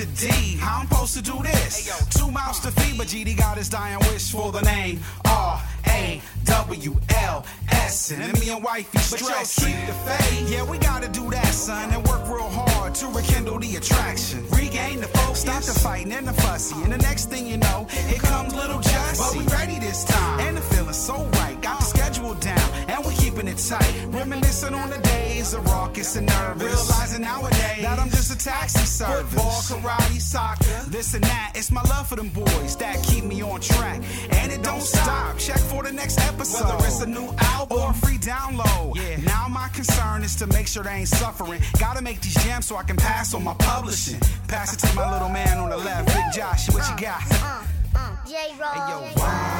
to 0.00 0.06
D. 0.06 0.56
How 0.56 0.80
I'm 0.80 0.88
supposed 0.88 1.14
to 1.16 1.22
do 1.22 1.42
this? 1.42 2.08
Two 2.16 2.30
mouths 2.30 2.60
to 2.60 2.70
feed, 2.70 2.96
but 2.96 3.08
GD 3.08 3.36
got 3.36 3.58
his 3.58 3.68
dying 3.68 3.98
wish 4.10 4.30
for 4.32 4.50
the 4.50 4.62
name 4.62 5.00
R 5.26 5.60
A 5.88 6.22
W 6.44 6.96
L 7.16 7.44
S. 7.70 8.10
And 8.10 8.40
me 8.40 8.50
and 8.50 8.64
wifey 8.64 8.98
stress. 8.98 9.58
keep 9.62 9.76
the 9.86 9.92
faith. 9.92 10.50
Yeah, 10.50 10.64
we 10.64 10.78
gotta 10.78 11.08
do 11.08 11.30
that, 11.30 11.48
son, 11.48 11.90
and 11.92 12.06
work 12.08 12.26
real 12.28 12.48
hard 12.48 12.94
to 12.94 13.08
rekindle 13.08 13.58
the 13.58 13.76
attraction. 13.76 14.46
Regain 14.50 15.00
the 15.00 15.08
focus. 15.08 15.40
Stop 15.40 15.62
the 15.64 15.78
fighting 15.78 16.12
and 16.12 16.26
the 16.26 16.32
fussy. 16.32 16.76
And 16.82 16.92
the 16.92 16.98
next 16.98 17.28
thing 17.30 17.46
you 17.46 17.58
know, 17.58 17.86
here 17.90 18.20
comes 18.20 18.54
little 18.54 18.78
Jussie. 18.78 19.18
But 19.18 19.36
we 19.36 19.44
ready 19.54 19.78
this 19.78 20.04
time, 20.04 20.40
and 20.40 20.56
the 20.56 20.62
feeling 20.62 20.94
so 20.94 21.24
right. 21.40 21.60
Got 21.60 21.78
the 21.80 21.84
schedule 21.84 22.34
down, 22.34 22.70
and 22.88 23.04
we 23.04 23.14
keeping 23.16 23.48
it 23.48 23.58
tight. 23.58 24.06
Reminiscing 24.08 24.74
on 24.74 24.88
the 24.88 24.98
days 24.98 25.52
of 25.52 25.64
raucous 25.66 26.16
and 26.16 26.26
nervous. 26.26 26.88
Realizing 26.88 27.22
nowadays 27.22 27.82
that 27.82 27.98
I'm 27.98 28.08
just 28.10 28.32
a 28.32 28.38
taxi 28.38 28.86
service. 28.86 29.34
Football, 29.70 29.90
karate, 29.90 30.20
soccer, 30.20 30.90
this 30.90 31.14
and 31.14 31.22
that. 31.24 31.52
It's 31.54 31.70
my 31.70 31.82
love 31.82 32.08
for 32.08 32.16
them 32.16 32.28
boys 32.30 32.76
that 32.76 33.02
keep 33.04 33.24
me 33.24 33.42
on 33.42 33.60
track. 33.60 34.02
And 34.32 34.50
it 34.50 34.62
don't 34.62 34.82
stop. 34.82 35.38
Check 35.38 35.58
for 35.58 35.82
the 35.82 35.92
next 35.92 36.18
episode. 36.18 36.64
Whether 36.64 36.86
it's 36.86 37.00
a 37.00 37.06
new 37.06 37.32
album 37.38 37.78
or 37.78 37.90
a 37.90 37.94
free 37.94 38.18
download. 38.18 38.96
Yeah. 38.96 39.16
Now 39.24 39.46
my 39.48 39.68
concern 39.68 40.22
is 40.22 40.34
to 40.36 40.46
make 40.48 40.66
sure 40.66 40.82
they 40.82 40.90
ain't 40.90 41.08
suffering. 41.08 41.60
Gotta 41.78 42.02
make 42.02 42.20
these 42.20 42.34
jams 42.44 42.66
so 42.66 42.76
I 42.76 42.82
can 42.82 42.96
pass 42.96 43.32
on 43.34 43.44
my 43.44 43.54
publishing. 43.54 44.20
Pass 44.48 44.74
it 44.74 44.86
to 44.86 44.94
my 44.94 45.12
little 45.12 45.28
man 45.28 45.58
on 45.58 45.70
the 45.70 45.76
left, 45.76 46.08
Big 46.08 46.24
Josh. 46.34 46.68
What 46.70 46.88
you 46.90 47.06
got? 47.06 47.22
Uh, 47.30 47.62
uh, 47.94 48.16
J 48.26 48.34
Rawls. 48.58 48.74
Hey 48.74 48.90
yo, 48.90 49.22
why 49.22 49.59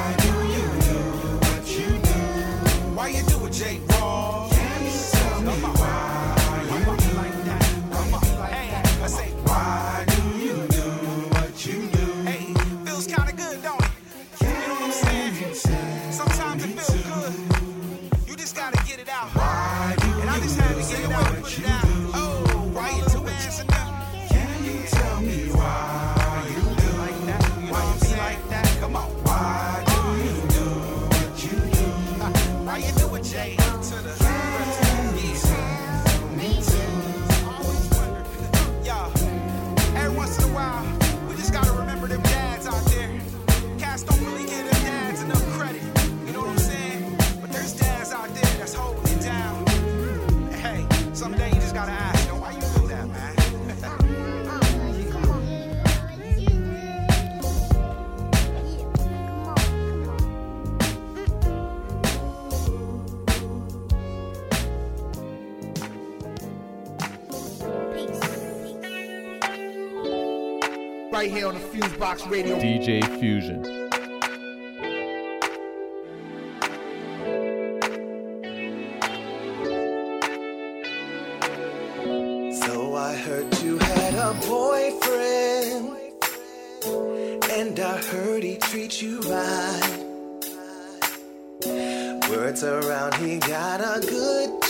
you 32.80 32.92
do 32.92 33.14
it, 33.14 33.24
Jay? 33.24 33.56
To 33.56 33.94
the 34.02 34.79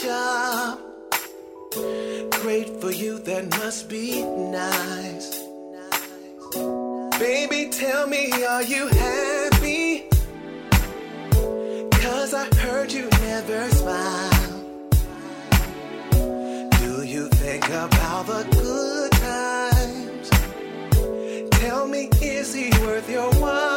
job. 0.03 0.79
Great 2.43 2.81
for 2.81 2.91
you, 2.91 3.19
that 3.21 3.49
must 3.59 3.89
be 3.89 4.23
nice. 4.25 5.30
Baby, 7.33 7.69
tell 7.71 8.09
me, 8.09 8.33
are 8.43 8.65
you 8.65 8.89
happy? 8.89 10.03
Cause 12.03 12.35
I 12.35 12.45
heard 12.57 12.91
you 12.91 13.09
never 13.21 13.71
smile. 13.71 14.65
Do 16.81 17.05
you 17.05 17.29
think 17.29 17.69
about 17.69 18.27
the 18.27 18.43
good 18.51 19.13
times? 19.13 20.31
Tell 21.61 21.87
me, 21.87 22.11
is 22.21 22.53
he 22.53 22.71
worth 22.81 23.09
your 23.09 23.33
while? 23.35 23.70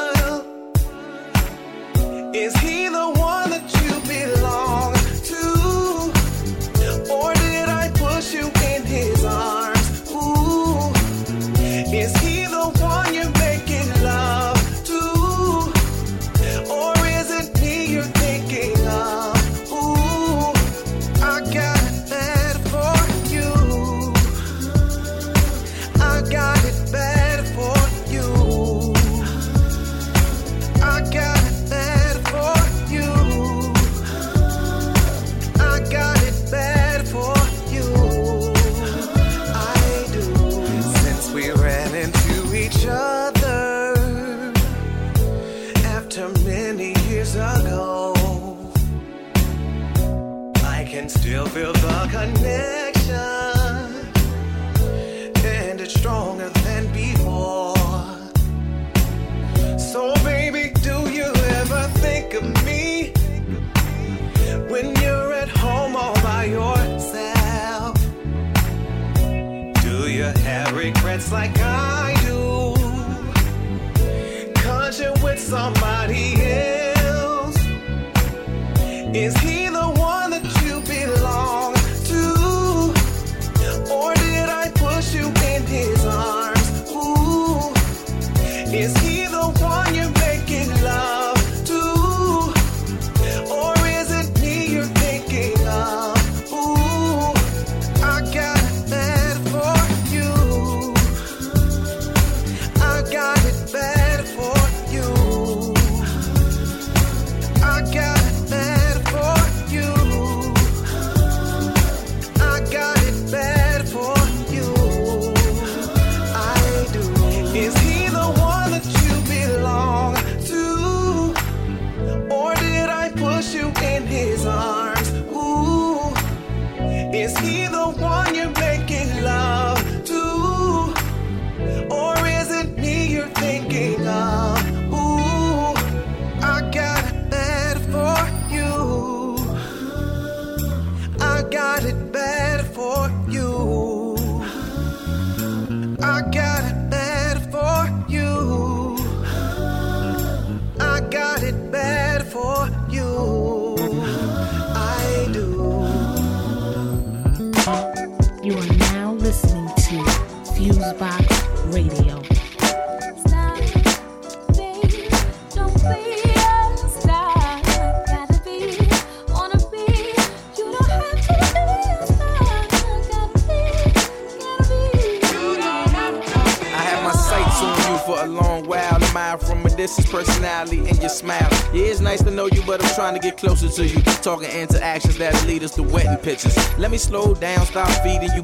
A 179.84 179.86
distance 179.86 180.10
personality 180.10 180.80
and 180.80 180.98
your 181.02 181.10
smile. 181.10 181.50
Yeah, 181.74 181.92
it's 181.92 182.00
nice 182.00 182.24
to 182.24 182.32
know 182.32 182.46
you, 182.46 182.64
but 182.66 182.82
I'm 182.82 182.96
trying 182.96 183.16
to 183.16 183.20
get 183.20 183.36
closer 183.36 183.68
to 183.68 183.86
you. 183.86 184.02
Talking 184.22 184.50
interactions 184.50 185.18
that'll 185.18 185.46
lead 185.46 185.62
us 185.62 185.76
to 185.76 185.84
wedding 185.84 186.16
pictures. 186.24 186.56
Let 186.80 186.90
me 186.90 186.98
slow 186.98 187.34
down, 187.34 187.66
stop 187.66 187.90
feeding 188.02 188.30
you 188.34 188.44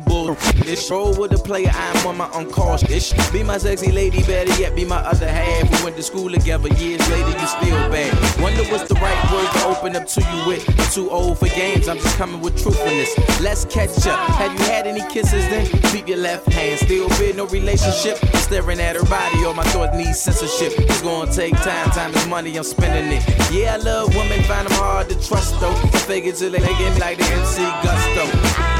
This 0.63 0.87
show 0.87 1.17
with 1.19 1.33
a 1.33 1.37
player, 1.37 1.71
I'm 1.73 2.07
on 2.07 2.17
my 2.17 2.29
own. 2.33 2.47
This 2.87 3.13
be 3.31 3.43
my 3.43 3.57
sexy 3.57 3.91
lady, 3.91 4.21
better 4.23 4.53
yet, 4.59 4.75
be 4.75 4.85
my 4.85 4.97
other 4.97 5.27
half. 5.27 5.69
We 5.71 5.83
went 5.83 5.95
to 5.97 6.03
school 6.03 6.29
together, 6.29 6.67
years 6.69 7.07
later, 7.09 7.39
you 7.39 7.47
still 7.47 7.89
bad. 7.89 8.41
Wonder 8.41 8.63
what's 8.65 8.87
the 8.87 8.95
right 8.95 9.31
words 9.31 9.49
to 9.53 9.65
open 9.65 9.95
up 9.95 10.05
to 10.07 10.21
you 10.21 10.47
with. 10.47 10.79
I'm 10.79 10.91
too 10.91 11.09
old 11.09 11.39
for 11.39 11.47
games, 11.47 11.87
I'm 11.87 11.97
just 11.97 12.15
coming 12.17 12.41
with 12.41 12.61
truthfulness. 12.61 13.41
Let's 13.41 13.65
catch 13.65 14.05
up. 14.07 14.19
Have 14.31 14.53
you 14.53 14.65
had 14.65 14.87
any 14.87 15.01
kisses 15.11 15.47
then? 15.49 15.65
Keep 15.91 16.07
your 16.07 16.17
left 16.17 16.51
hand, 16.51 16.79
still 16.79 17.09
been 17.17 17.37
no 17.37 17.47
relationship. 17.47 18.17
Staring 18.35 18.79
at 18.79 18.95
her 18.95 19.05
body, 19.05 19.45
all 19.45 19.53
my 19.53 19.63
thoughts 19.65 19.95
need 19.95 20.13
censorship. 20.13 20.73
It's 20.79 21.01
gonna 21.01 21.31
take 21.31 21.55
time, 21.55 21.89
time 21.91 22.13
is 22.13 22.27
money, 22.27 22.55
I'm 22.55 22.63
spending 22.63 23.11
it. 23.11 23.51
Yeah, 23.51 23.75
I 23.75 23.77
love 23.77 24.15
women, 24.15 24.43
find 24.43 24.67
them 24.67 24.77
hard 24.77 25.09
to 25.09 25.15
trust 25.27 25.59
though. 25.59 25.75
It 26.11 26.35
till 26.37 26.49
they 26.49 26.59
get 26.59 26.99
like 26.99 27.19
the 27.19 27.23
MC 27.23 27.61
Gusto. 27.83 28.78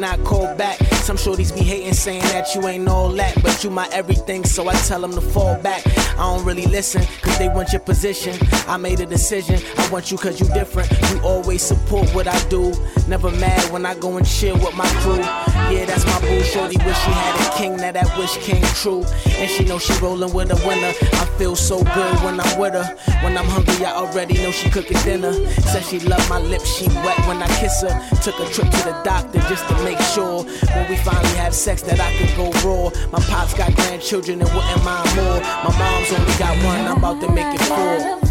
Not 0.00 0.24
call 0.24 0.54
back. 0.56 0.79
Some 1.10 1.34
shorties 1.34 1.52
be 1.52 1.64
hating, 1.64 1.94
saying 1.94 2.22
that 2.22 2.54
you 2.54 2.68
ain't 2.68 2.86
all 2.86 3.08
that, 3.08 3.34
but 3.42 3.64
you 3.64 3.70
my 3.70 3.88
everything, 3.90 4.44
so 4.44 4.68
I 4.68 4.74
tell 4.74 5.00
them 5.00 5.10
to 5.14 5.20
fall 5.20 5.56
back. 5.58 5.84
I 6.10 6.22
don't 6.22 6.44
really 6.44 6.66
listen, 6.66 7.02
cause 7.20 7.36
they 7.36 7.48
want 7.48 7.72
your 7.72 7.80
position. 7.80 8.38
I 8.68 8.76
made 8.76 9.00
a 9.00 9.06
decision, 9.06 9.58
I 9.76 9.88
want 9.90 10.12
you 10.12 10.16
cause 10.16 10.38
you 10.38 10.46
different. 10.54 10.88
You 11.10 11.20
always 11.22 11.62
support 11.62 12.08
what 12.14 12.28
I 12.28 12.38
do. 12.48 12.72
Never 13.08 13.28
mad 13.32 13.72
when 13.72 13.86
I 13.86 13.96
go 13.96 14.18
and 14.18 14.24
chill 14.24 14.54
with 14.58 14.76
my 14.76 14.86
crew. 15.02 15.18
Yeah, 15.18 15.84
that's 15.84 16.06
my 16.06 16.20
boo. 16.20 16.44
Shorty 16.44 16.76
wish 16.76 16.98
she 16.98 17.10
had 17.10 17.54
a 17.54 17.58
king, 17.58 17.76
now 17.76 17.90
that 17.90 18.16
wish 18.16 18.36
came 18.36 18.62
true. 18.74 19.02
And 19.30 19.50
she 19.50 19.64
know 19.64 19.80
she 19.80 19.92
rolling 19.94 20.32
with 20.32 20.52
a 20.52 20.66
winner. 20.68 20.92
I 21.14 21.24
feel 21.38 21.56
so 21.56 21.82
good 21.82 22.14
when 22.22 22.38
I'm 22.38 22.56
with 22.56 22.74
her. 22.74 22.86
When 23.24 23.36
I'm 23.36 23.46
hungry, 23.46 23.84
I 23.84 23.94
already 23.94 24.34
know 24.34 24.52
she 24.52 24.70
cooking 24.70 24.98
dinner. 25.02 25.32
Said 25.72 25.82
she 25.82 25.98
love 26.00 26.28
my 26.28 26.38
lips, 26.38 26.68
she 26.76 26.86
wet 26.86 27.18
when 27.26 27.42
I 27.42 27.48
kiss 27.58 27.82
her. 27.82 27.90
Took 28.22 28.38
a 28.38 28.46
trip 28.52 28.70
to 28.70 28.82
the 28.84 29.00
doctor 29.02 29.40
just 29.48 29.66
to 29.68 29.74
make 29.82 29.98
sure 30.14 30.44
when 30.44 30.88
we 30.88 30.99
finally 31.04 31.36
have 31.36 31.54
sex 31.54 31.82
that 31.82 32.00
I 32.00 32.10
could 32.16 32.34
go 32.36 32.50
raw. 32.66 32.90
My 33.10 33.20
pops 33.20 33.54
got 33.54 33.74
grandchildren 33.74 34.40
and 34.40 34.50
wouldn't 34.50 34.84
mind 34.84 35.16
more. 35.16 35.40
My 35.40 35.72
mom's 35.78 36.12
only 36.12 36.34
got 36.38 36.56
one, 36.64 36.86
I'm 36.86 36.98
about 36.98 37.20
to 37.22 37.32
make 37.32 37.54
it 37.54 37.60
four. 37.62 38.29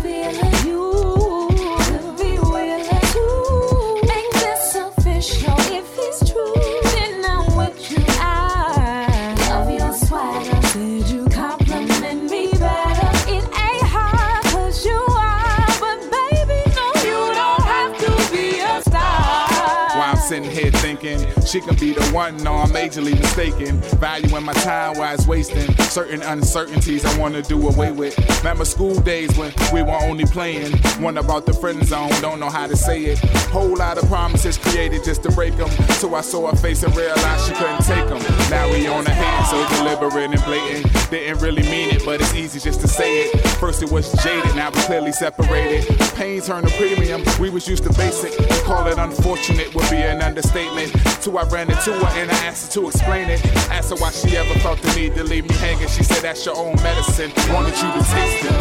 She 21.50 21.60
can 21.60 21.76
be 21.76 21.94
the 21.94 22.06
one, 22.12 22.38
no, 22.44 22.54
I'm 22.54 22.70
majorly 22.70 23.18
mistaken. 23.18 23.78
Valuing 23.98 24.46
my 24.46 24.54
time 24.54 24.98
while 25.00 25.14
it's 25.16 25.26
wasting. 25.26 25.68
Certain 25.78 26.22
uncertainties 26.22 27.04
I 27.04 27.18
wanna 27.18 27.42
do 27.42 27.68
away 27.68 27.92
with. 27.92 28.16
Remember 28.40 28.66
school 28.66 29.00
days 29.00 29.36
when 29.36 29.52
we 29.74 29.82
were 29.82 29.98
only 30.04 30.26
playing. 30.26 30.72
One 31.02 31.18
about 31.18 31.48
the 31.48 31.54
friend 31.54 31.84
zone, 31.84 32.12
don't 32.22 32.40
know 32.40 32.50
how 32.50 32.68
to 32.68 32.78
say 32.78 33.06
it. 33.06 33.20
Whole 33.50 33.76
lot 33.76 33.98
of 33.98 34.08
promises 34.08 34.58
created 34.60 35.04
just 35.04 35.24
to 35.24 35.32
break 35.32 35.56
them. 35.58 35.70
So 35.98 36.14
I 36.14 36.22
saw 36.22 36.52
her 36.52 36.56
face 36.56 36.84
and 36.84 36.96
realized 36.96 37.48
she 37.48 37.54
couldn't 37.54 37.84
take 37.84 38.08
them. 38.08 38.22
Now 38.52 38.70
we 38.72 38.86
on 38.88 39.06
her 39.06 39.12
hand, 39.12 39.48
so 39.48 39.78
deliberate 39.78 40.30
and 40.30 40.44
blatant. 40.44 41.10
Didn't 41.10 41.42
really 41.42 41.64
mean 41.64 41.90
it, 41.96 42.06
but 42.06 42.22
it's 42.22 42.36
easy 42.36 42.60
just 42.60 42.82
to 42.82 42.88
say 42.88 43.22
it. 43.22 43.48
First 43.60 43.82
it 43.82 43.92
was 43.92 44.12
jaded, 44.24 44.56
now 44.56 44.70
we're 44.70 44.84
clearly 44.84 45.12
separated. 45.12 45.88
Pain 46.14 46.42
turned 46.42 46.68
to 46.68 46.78
premium, 46.78 47.24
we 47.40 47.50
was 47.50 47.68
used 47.68 47.84
to 47.86 47.94
basic. 47.94 48.38
To 48.38 48.62
call 48.64 48.86
it 48.86 49.00
unfortunate 49.00 49.74
would 49.74 49.90
be 49.90 49.98
an 49.98 50.22
understatement. 50.22 50.94
Till 51.22 51.39
I 51.40 51.44
ran 51.44 51.72
into 51.72 51.94
her 51.94 52.20
and 52.20 52.30
I 52.30 52.36
asked 52.48 52.76
her 52.76 52.82
to 52.82 52.88
explain 52.90 53.30
it. 53.30 53.40
Asked 53.72 53.92
her 53.92 53.96
why 53.96 54.12
she 54.12 54.36
ever 54.36 54.60
felt 54.60 54.82
the 54.82 54.94
need 55.00 55.16
to 55.16 55.24
leave 55.24 55.48
me 55.48 55.56
hanging. 55.56 55.88
She 55.88 56.04
said 56.04 56.22
that's 56.22 56.46
your 56.46 56.58
own 56.58 56.76
medicine. 56.84 57.32
Wanted 57.54 57.76
you 57.76 57.90
to 57.94 58.00
taste 58.12 58.44
it. 58.44 58.52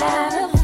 Got 0.00 0.57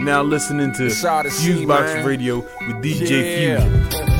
You're 0.00 0.06
now 0.06 0.22
listening 0.22 0.72
to 0.72 0.84
Fusebox. 0.84 2.06
Radio 2.06 2.36
with 2.38 2.76
DJ 2.82 3.48
Yeah. 3.48 3.60
Fusion. 3.60 4.10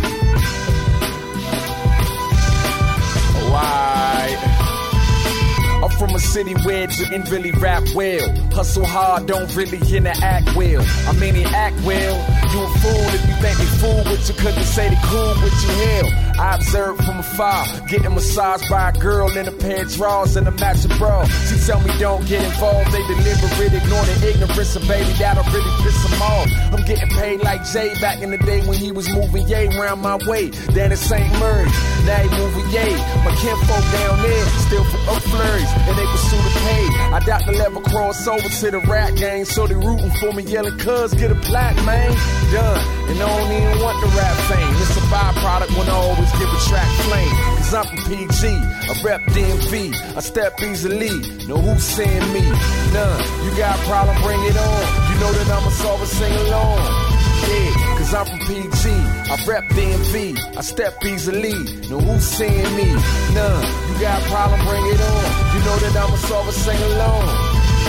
I'm 5.82 5.88
from 5.98 6.14
a 6.14 6.18
city 6.18 6.52
where 6.64 6.86
didn't 6.86 7.30
really 7.30 7.52
rap 7.52 7.82
well. 7.94 8.28
Hustle 8.52 8.84
hard, 8.84 9.24
don't 9.26 9.54
really 9.56 9.78
interact 9.96 10.54
well. 10.54 10.84
I 11.08 11.12
mean, 11.18 11.34
he 11.34 11.44
act 11.44 11.80
well. 11.80 12.14
You 12.52 12.60
a 12.60 12.68
fool 12.80 13.08
if 13.16 13.26
you 13.26 13.34
think 13.40 13.56
they 13.56 13.64
fool 13.80 14.04
with 14.04 14.28
you, 14.28 14.34
they 14.52 14.62
say 14.62 14.90
they 14.90 14.98
cool 15.04 15.34
with 15.42 15.56
you. 15.62 15.70
Hell, 15.80 16.29
I 16.40 16.54
observe 16.54 16.96
from 17.04 17.18
afar, 17.18 17.66
getting 17.86 18.14
massaged 18.14 18.64
by 18.70 18.88
a 18.88 18.92
girl 18.94 19.28
in 19.36 19.46
a 19.46 19.52
pair 19.52 19.82
of 19.82 19.92
drawers 19.92 20.36
and 20.36 20.48
a 20.48 20.50
matching 20.52 20.96
bra. 20.96 21.26
She 21.44 21.60
tell 21.66 21.78
me 21.82 21.92
don't 21.98 22.26
get 22.26 22.42
involved, 22.42 22.90
they 22.92 23.02
deliberate, 23.12 23.74
ignore 23.74 24.04
the 24.08 24.32
ignorance 24.32 24.74
of 24.74 24.88
baby, 24.88 25.12
that'll 25.20 25.44
really 25.52 25.70
piss 25.84 26.00
them 26.02 26.22
off. 26.22 26.48
I'm 26.72 26.82
getting 26.86 27.10
paid 27.10 27.42
like 27.44 27.62
Jay 27.66 27.92
back 28.00 28.22
in 28.22 28.30
the 28.30 28.38
day 28.38 28.66
when 28.66 28.78
he 28.78 28.90
was 28.90 29.06
moving 29.12 29.46
yay 29.48 29.68
round 29.68 30.00
my 30.00 30.16
way. 30.26 30.48
Then 30.72 30.92
it's 30.92 31.02
St. 31.02 31.28
Mary's, 31.38 31.76
now 32.08 32.24
he 32.24 32.28
moving 32.32 32.70
yay. 32.72 32.96
My 33.20 33.36
kinfolk 33.36 33.84
down 33.92 34.22
there 34.24 34.46
still 34.64 34.84
for 34.84 35.12
up 35.12 35.22
flurries, 35.28 35.70
and 35.76 35.92
they 35.92 36.06
pursue 36.08 36.40
the 36.40 36.52
pay. 36.64 36.86
I 37.12 37.20
doubt 37.20 37.42
they'll 37.44 37.60
ever 37.60 37.82
cross 37.82 38.26
over 38.26 38.48
to 38.48 38.70
the 38.70 38.80
rap 38.88 39.14
game, 39.16 39.44
so 39.44 39.66
they 39.66 39.74
rooting 39.74 40.10
for 40.16 40.32
me, 40.32 40.42
yelling, 40.44 40.78
cuz 40.78 41.12
get 41.12 41.30
a 41.30 41.34
plaque, 41.34 41.76
man. 41.84 42.16
Done, 42.50 42.80
and 43.12 43.20
I 43.20 43.28
don't 43.28 43.52
even 43.52 43.84
want 43.84 44.00
the 44.00 44.08
rap 44.16 44.36
fame. 44.48 44.72
It's 44.80 44.96
a 44.96 45.04
byproduct 45.12 45.76
when 45.76 45.88
I 45.88 45.92
always 45.92 46.29
give 46.38 46.50
a 46.50 46.60
track 46.68 46.90
flame. 47.06 47.34
Cause 47.58 47.74
I'm 47.74 47.86
from 47.86 48.02
PG, 48.06 48.42
I 48.46 48.92
rep 49.04 49.20
DMV, 49.34 49.94
I 50.16 50.20
step 50.20 50.60
easily. 50.62 51.10
Know 51.46 51.58
who's 51.58 51.82
seeing 51.82 52.32
me? 52.32 52.44
None. 52.92 53.20
You 53.44 53.50
got 53.56 53.78
a 53.78 53.82
problem, 53.88 54.16
bring 54.22 54.42
it 54.44 54.56
on. 54.56 54.82
You 55.10 55.16
know 55.20 55.32
that 55.32 55.48
I'ma 55.50 55.70
solve 55.70 56.02
it, 56.02 56.06
sing 56.06 56.34
along. 56.46 56.78
Yeah, 57.48 57.96
cause 57.98 58.14
I'm 58.14 58.26
from 58.26 58.40
PG. 58.46 58.90
I 59.30 59.36
rep 59.46 59.64
DMV. 59.70 60.56
I 60.56 60.60
step 60.60 61.04
easily. 61.04 61.54
Know 61.88 62.00
who's 62.00 62.24
seeing 62.24 62.76
me? 62.76 62.88
None. 63.34 63.64
You 63.88 64.00
got 64.00 64.22
a 64.22 64.26
problem, 64.30 64.60
bring 64.66 64.86
it 64.86 65.00
on. 65.00 65.24
You 65.54 65.60
know 65.64 65.76
that 65.78 65.96
I'ma 65.96 66.16
solve 66.16 66.48
it, 66.48 66.52
sing 66.52 66.80
along. 66.92 67.26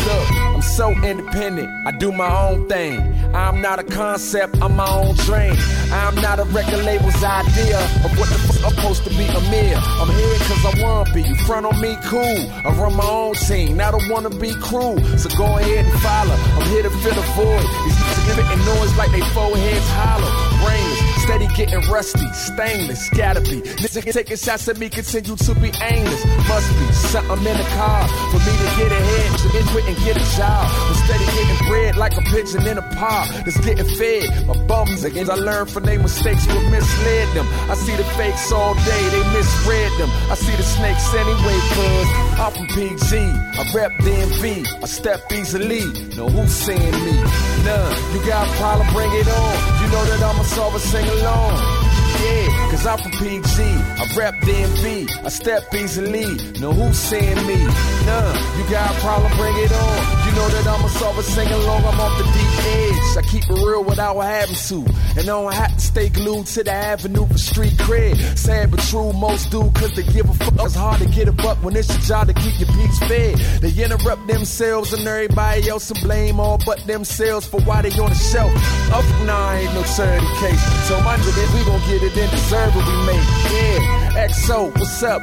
Look, 0.07 0.40
I'm 0.61 0.67
so 0.67 0.91
independent. 1.01 1.67
I 1.87 1.91
do 1.91 2.11
my 2.11 2.29
own 2.29 2.69
thing. 2.69 3.01
I'm 3.33 3.61
not 3.61 3.79
a 3.79 3.83
concept, 3.83 4.61
I'm 4.61 4.75
my 4.75 4.87
own 4.87 5.15
dream. 5.15 5.55
I'm 5.89 6.13
not 6.21 6.37
a 6.37 6.43
record 6.53 6.85
label's 6.85 7.23
idea 7.23 7.81
of 8.05 8.13
what 8.19 8.29
the 8.29 8.37
fuck 8.45 8.65
I'm 8.69 8.75
supposed 8.75 9.03
to 9.05 9.09
be 9.09 9.25
a 9.25 9.41
mere. 9.49 9.81
I'm 9.81 10.09
here 10.13 10.37
cause 10.45 10.63
I 10.69 10.83
wanna 10.83 11.11
be. 11.15 11.23
Front 11.49 11.65
on 11.65 11.81
me, 11.81 11.97
cool. 12.05 12.45
I 12.63 12.69
run 12.77 12.95
my 12.95 13.09
own 13.09 13.33
team, 13.33 13.75
not 13.75 13.95
a 13.95 13.99
wanna 14.07 14.29
be 14.29 14.53
crew. 14.53 15.01
So 15.17 15.29
go 15.35 15.57
ahead 15.57 15.83
and 15.83 15.99
follow. 15.99 16.37
I'm 16.37 16.69
here 16.69 16.83
to 16.83 16.91
fill 17.01 17.15
the 17.15 17.25
void. 17.33 17.65
These 17.81 17.97
niggas 17.97 18.37
getting 18.37 18.63
noise 18.63 18.95
like 18.97 19.09
they 19.09 19.25
foreheads 19.33 19.89
hollow. 19.97 20.29
Brainless, 20.61 21.01
steady 21.21 21.47
getting 21.55 21.81
rusty, 21.91 22.27
stainless, 22.33 23.09
gotta 23.11 23.41
be. 23.41 23.61
Niggas 23.81 24.13
taking 24.13 24.37
shots 24.37 24.67
at 24.67 24.77
me, 24.77 24.89
continue 24.89 25.35
to 25.35 25.53
be 25.55 25.71
aimless. 25.81 26.25
Must 26.49 26.69
be 26.79 26.87
something 26.93 27.45
in 27.45 27.57
the 27.57 27.67
car 27.77 28.07
for 28.31 28.39
me 28.39 28.53
to 28.57 28.69
get 28.77 28.91
ahead, 28.91 29.29
to 29.39 29.71
quit 29.71 29.85
and 29.85 29.97
get 30.03 30.17
a 30.17 30.25
job. 30.37 30.65
I'm 30.65 30.95
steady 31.05 31.25
getting 31.25 31.67
bread 31.67 31.95
like 31.97 32.17
a 32.17 32.21
pigeon 32.21 32.65
in 32.67 32.77
a 32.77 32.85
pod 32.95 33.29
that's 33.45 33.59
getting 33.61 33.85
fed. 33.97 34.47
My 34.47 34.57
bums 34.65 35.03
again, 35.03 35.29
I 35.29 35.35
learned 35.35 35.69
from 35.69 35.83
their 35.83 35.99
mistakes, 35.99 36.45
what 36.47 36.63
misled 36.71 37.27
them. 37.35 37.47
I 37.69 37.75
see 37.75 37.95
the 37.95 38.03
fakes 38.17 38.51
all 38.51 38.73
day, 38.73 39.03
they 39.13 39.23
misread 39.33 39.91
them. 39.99 40.09
I 40.29 40.35
see 40.35 40.55
the 40.55 40.63
snakes 40.63 41.13
anyway, 41.13 41.59
cuz 41.75 42.07
I'm 42.41 42.51
from 42.53 42.67
PG. 42.73 43.11
I 43.59 43.63
rep 43.75 43.91
DMV, 44.01 44.65
I 44.83 44.87
step 44.87 45.31
easily. 45.31 45.85
Know 46.17 46.29
who's 46.29 46.51
seeing 46.51 46.97
me? 47.05 47.15
None. 47.65 47.93
You 48.13 48.25
got 48.25 48.47
a 48.47 48.51
problem, 48.57 48.87
bring 48.93 49.11
it 49.13 49.27
on. 49.27 49.80
Know 49.91 50.05
that 50.05 50.23
I'ma 50.23 50.43
solve 50.43 50.75
it, 50.75 50.79
sing 50.79 51.05
along. 51.05 51.80
Yeah, 52.19 52.69
cause 52.71 52.85
I'm 52.85 52.97
from 52.99 53.11
PG. 53.11 53.63
I 53.63 54.05
rap 54.17 54.35
DMV. 54.43 55.25
I 55.25 55.29
step 55.29 55.73
easily. 55.73 56.25
Know 56.59 56.73
who's 56.73 56.97
seeing 56.97 57.45
me? 57.47 57.57
None. 58.05 58.35
You 58.57 58.63
got 58.69 58.91
a 58.95 58.99
problem, 58.99 59.31
bring 59.37 59.55
it 59.57 59.71
on. 59.71 60.25
You 60.25 60.31
know 60.35 60.47
that 60.49 60.67
I'ma 60.67 60.87
solve 60.87 61.17
it, 61.19 61.23
sing 61.23 61.49
along. 61.49 61.83
I'm 61.85 61.99
off 61.99 62.17
the 62.17 62.23
deep 62.23 62.65
edge. 62.65 63.17
I 63.17 63.21
keep 63.29 63.43
it 63.49 63.65
real 63.65 63.83
without 63.83 64.19
having 64.19 64.55
to. 64.55 64.77
And 65.17 65.19
I 65.19 65.23
don't 65.23 65.53
have 65.53 65.73
to 65.73 65.79
stay 65.79 66.09
glued 66.09 66.45
to 66.47 66.63
the 66.63 66.71
avenue 66.71 67.25
for 67.27 67.37
street 67.37 67.73
cred. 67.73 68.15
Sad 68.37 68.71
but 68.71 68.79
true, 68.81 69.13
most 69.13 69.51
do 69.51 69.69
cause 69.71 69.93
they 69.93 70.03
give 70.03 70.29
a 70.29 70.33
fuck. 70.33 70.53
It's 70.65 70.75
hard 70.75 71.01
to 71.01 71.07
get 71.09 71.27
a 71.27 71.31
buck 71.31 71.57
when 71.63 71.75
it's 71.75 71.89
your 71.89 71.99
job 71.99 72.27
to 72.27 72.33
keep 72.33 72.59
your 72.59 72.69
peaks 72.69 72.99
fed. 72.99 73.37
They 73.61 73.71
interrupt 73.83 74.27
themselves 74.27 74.93
and 74.93 75.07
everybody 75.07 75.69
else 75.69 75.91
and 75.91 75.99
blame 76.01 76.39
all 76.39 76.59
but 76.65 76.79
themselves 76.87 77.45
for 77.47 77.59
why 77.61 77.81
they 77.81 77.91
on 77.99 78.09
the 78.09 78.15
shelf. 78.15 78.51
Up, 78.91 79.05
nah, 79.25 79.53
ain't 79.53 79.73
no 79.73 79.83
charity 79.83 80.27
case. 80.39 80.61
So 80.87 80.99
my 81.01 81.17
nigga, 81.17 81.43
we 81.53 81.65
gon' 81.65 81.81
get 81.89 82.00
it 82.03 82.17
and 82.17 82.31
deserve 82.31 82.75
what 82.75 82.85
we 82.87 82.95
make. 83.05 83.27
Yeah. 83.51 84.27
XO, 84.27 84.71
what's 84.77 85.03
up? 85.03 85.21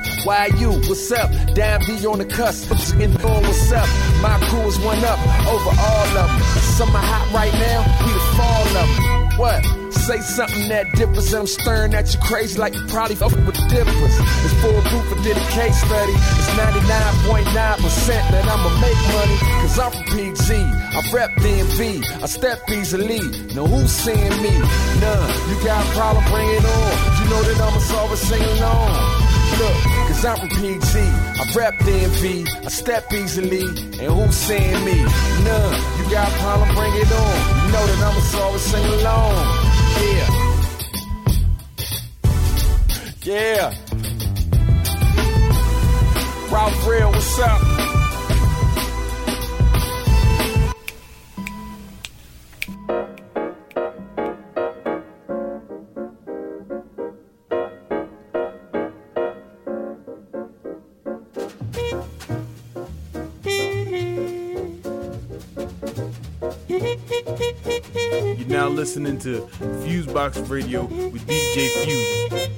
YU, 0.59 0.71
what's 0.89 1.13
up? 1.13 1.31
Damn 1.55 1.81
B 1.81 2.07
on 2.07 2.19
the 2.19 2.25
cusp. 2.25 2.71
In 3.01 3.13
on 3.25 3.43
what's 3.43 3.73
up? 3.73 3.89
My 4.23 4.39
crew 4.49 4.67
is 4.67 4.79
one 4.81 5.05
up 5.05 5.19
over 5.47 5.71
all 5.79 6.07
of 6.07 6.15
them. 6.15 6.41
Summer 6.77 6.99
hot 6.99 7.31
right 7.33 7.53
now, 7.53 7.81
we 8.07 8.13
the 8.13 8.21
fall 8.37 8.83
of 8.83 8.97
them. 8.97 9.18
What? 9.39 9.63
Say 9.95 10.19
something 10.19 10.69
that 10.69 10.91
differs 10.97 11.33
and 11.33 11.43
I'm 11.43 11.47
staring 11.47 11.95
at 11.95 12.13
you 12.13 12.19
crazy 12.19 12.59
like 12.59 12.75
you 12.75 12.85
probably 12.89 13.15
fuck 13.15 13.31
with 13.31 13.55
difference. 13.71 14.19
It's 14.43 14.55
full 14.59 14.75
I 14.75 15.23
did 15.23 15.37
a 15.37 15.47
case 15.55 15.79
study. 15.79 16.13
It's 16.35 16.51
99.9% 16.59 17.47
that 18.35 18.45
I'ma 18.51 18.71
make 18.83 18.99
money. 19.15 19.39
Cause 19.63 19.79
I'm 19.79 19.93
from 19.93 20.03
PG. 20.11 20.59
I 20.59 21.01
rep 21.15 21.31
DMV. 21.39 22.03
I 22.21 22.27
step 22.27 22.59
easily. 22.69 23.23
Know 23.55 23.69
who's 23.69 23.93
seeing 23.93 24.35
me? 24.43 24.59
None. 24.99 25.31
You 25.51 25.57
got 25.63 25.87
a 25.87 25.91
problem, 25.95 26.25
bring 26.35 26.51
it 26.51 26.65
on. 26.67 26.93
You 27.23 27.31
know 27.31 27.43
that 27.47 27.61
I'ma 27.63 27.79
solve 27.79 28.13
it, 28.13 28.17
sing 28.17 28.43
along. 28.43 29.28
Look, 29.57 29.79
cause 30.09 30.25
I'm 30.25 30.37
from 30.39 30.49
PG. 30.51 30.99
I 30.99 31.45
rep 31.57 31.75
DMV. 31.79 32.47
I 32.65 32.69
step 32.69 33.13
easily. 33.13 33.65
And 33.99 34.13
who's 34.13 34.35
seeing 34.35 34.85
me? 34.85 35.05
None. 35.45 35.77
You 35.99 36.11
got 36.11 36.29
a 36.29 36.37
problem, 36.39 36.69
bring 36.75 36.95
it 36.95 37.11
on. 37.11 37.37
You 37.65 37.73
know 37.73 37.87
that 37.87 38.01
I'ma 38.03 38.21
it, 38.21 38.59
sing 38.59 38.85
along. 39.01 39.35
Yeah. 40.05 40.49
Yeah. 43.23 43.75
Ralph 46.51 46.87
Real, 46.87 47.11
what's 47.11 47.39
up? 47.41 47.88
Listening 68.79 69.19
to 69.19 69.41
Fusebox 69.83 70.49
Radio 70.49 70.85
with 70.85 71.27
DJ 71.27 71.69
Fuse. 71.85 72.58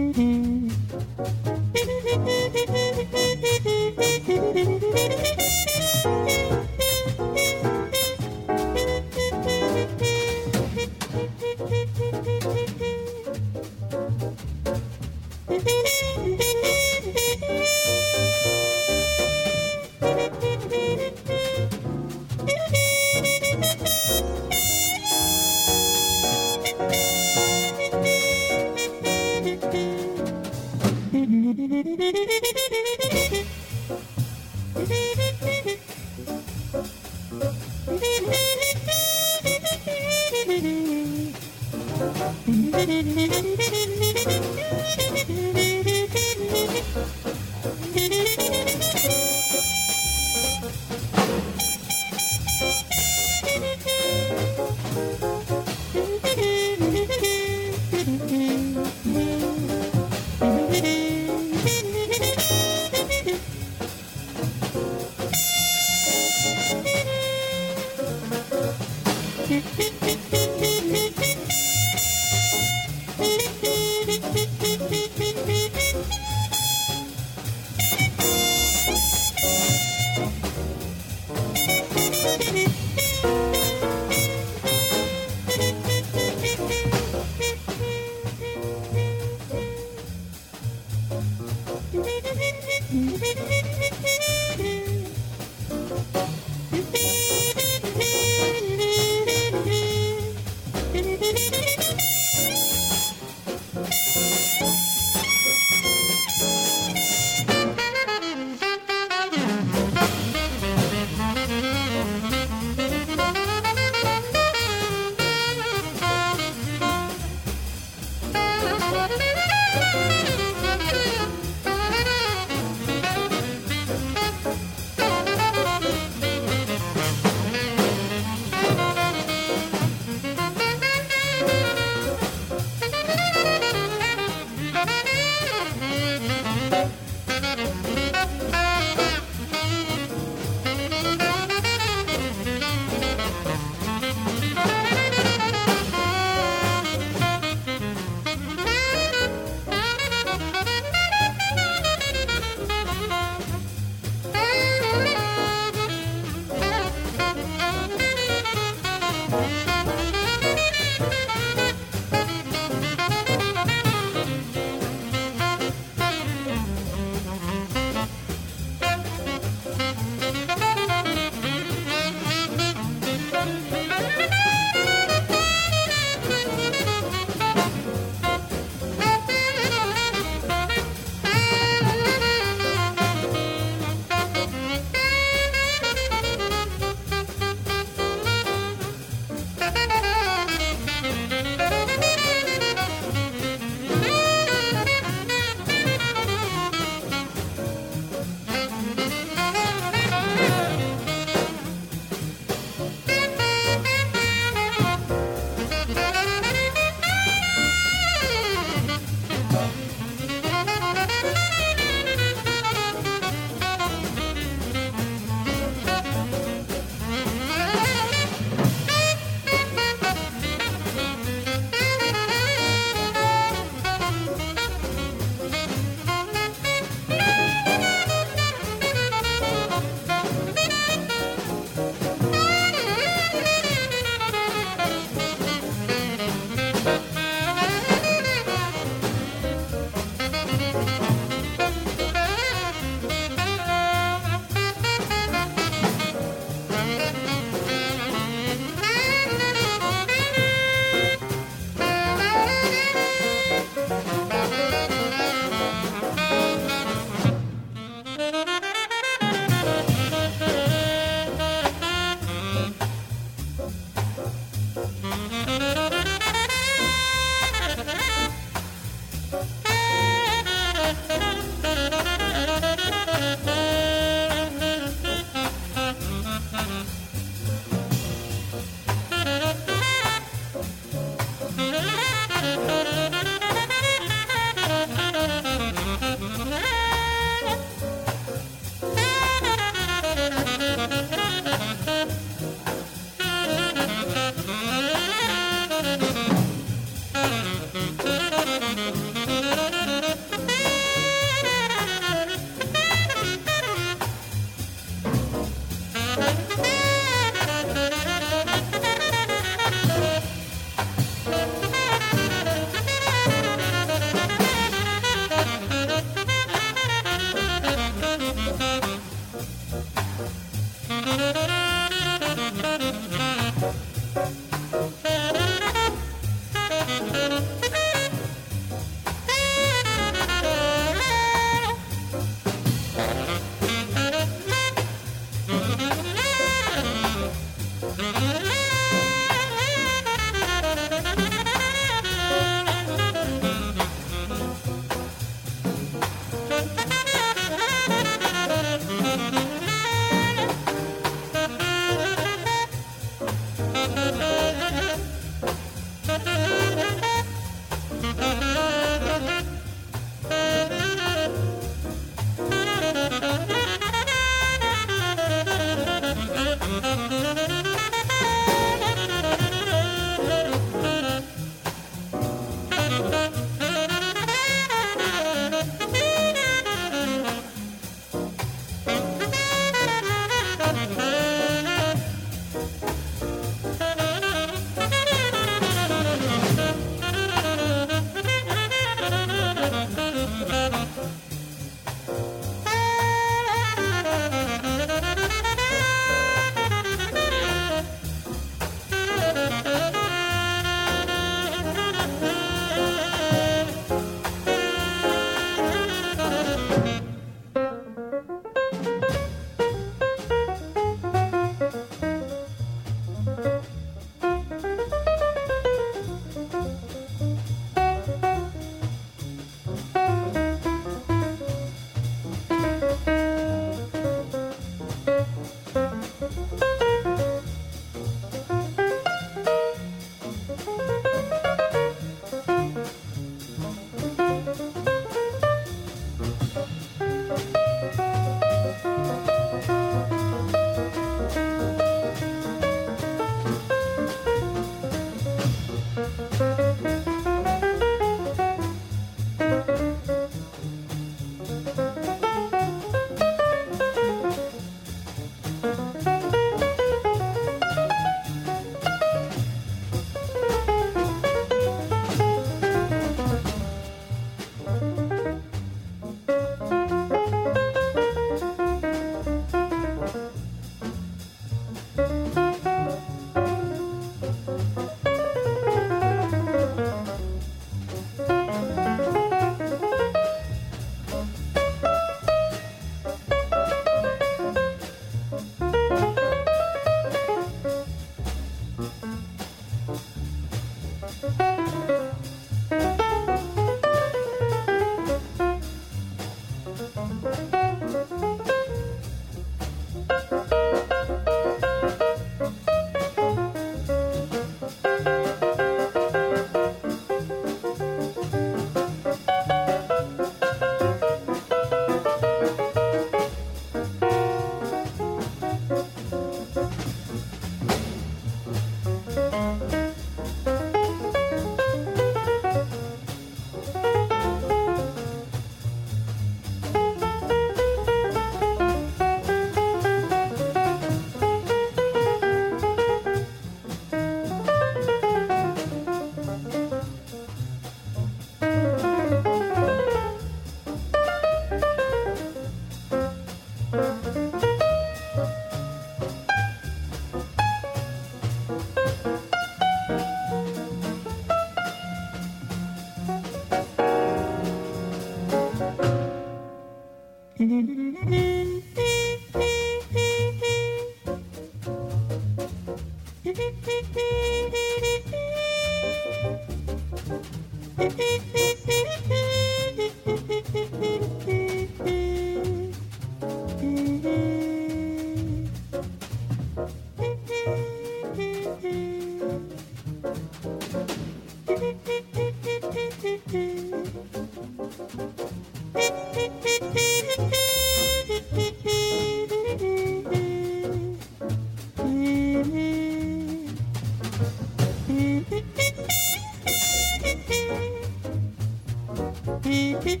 You 599.92 600.00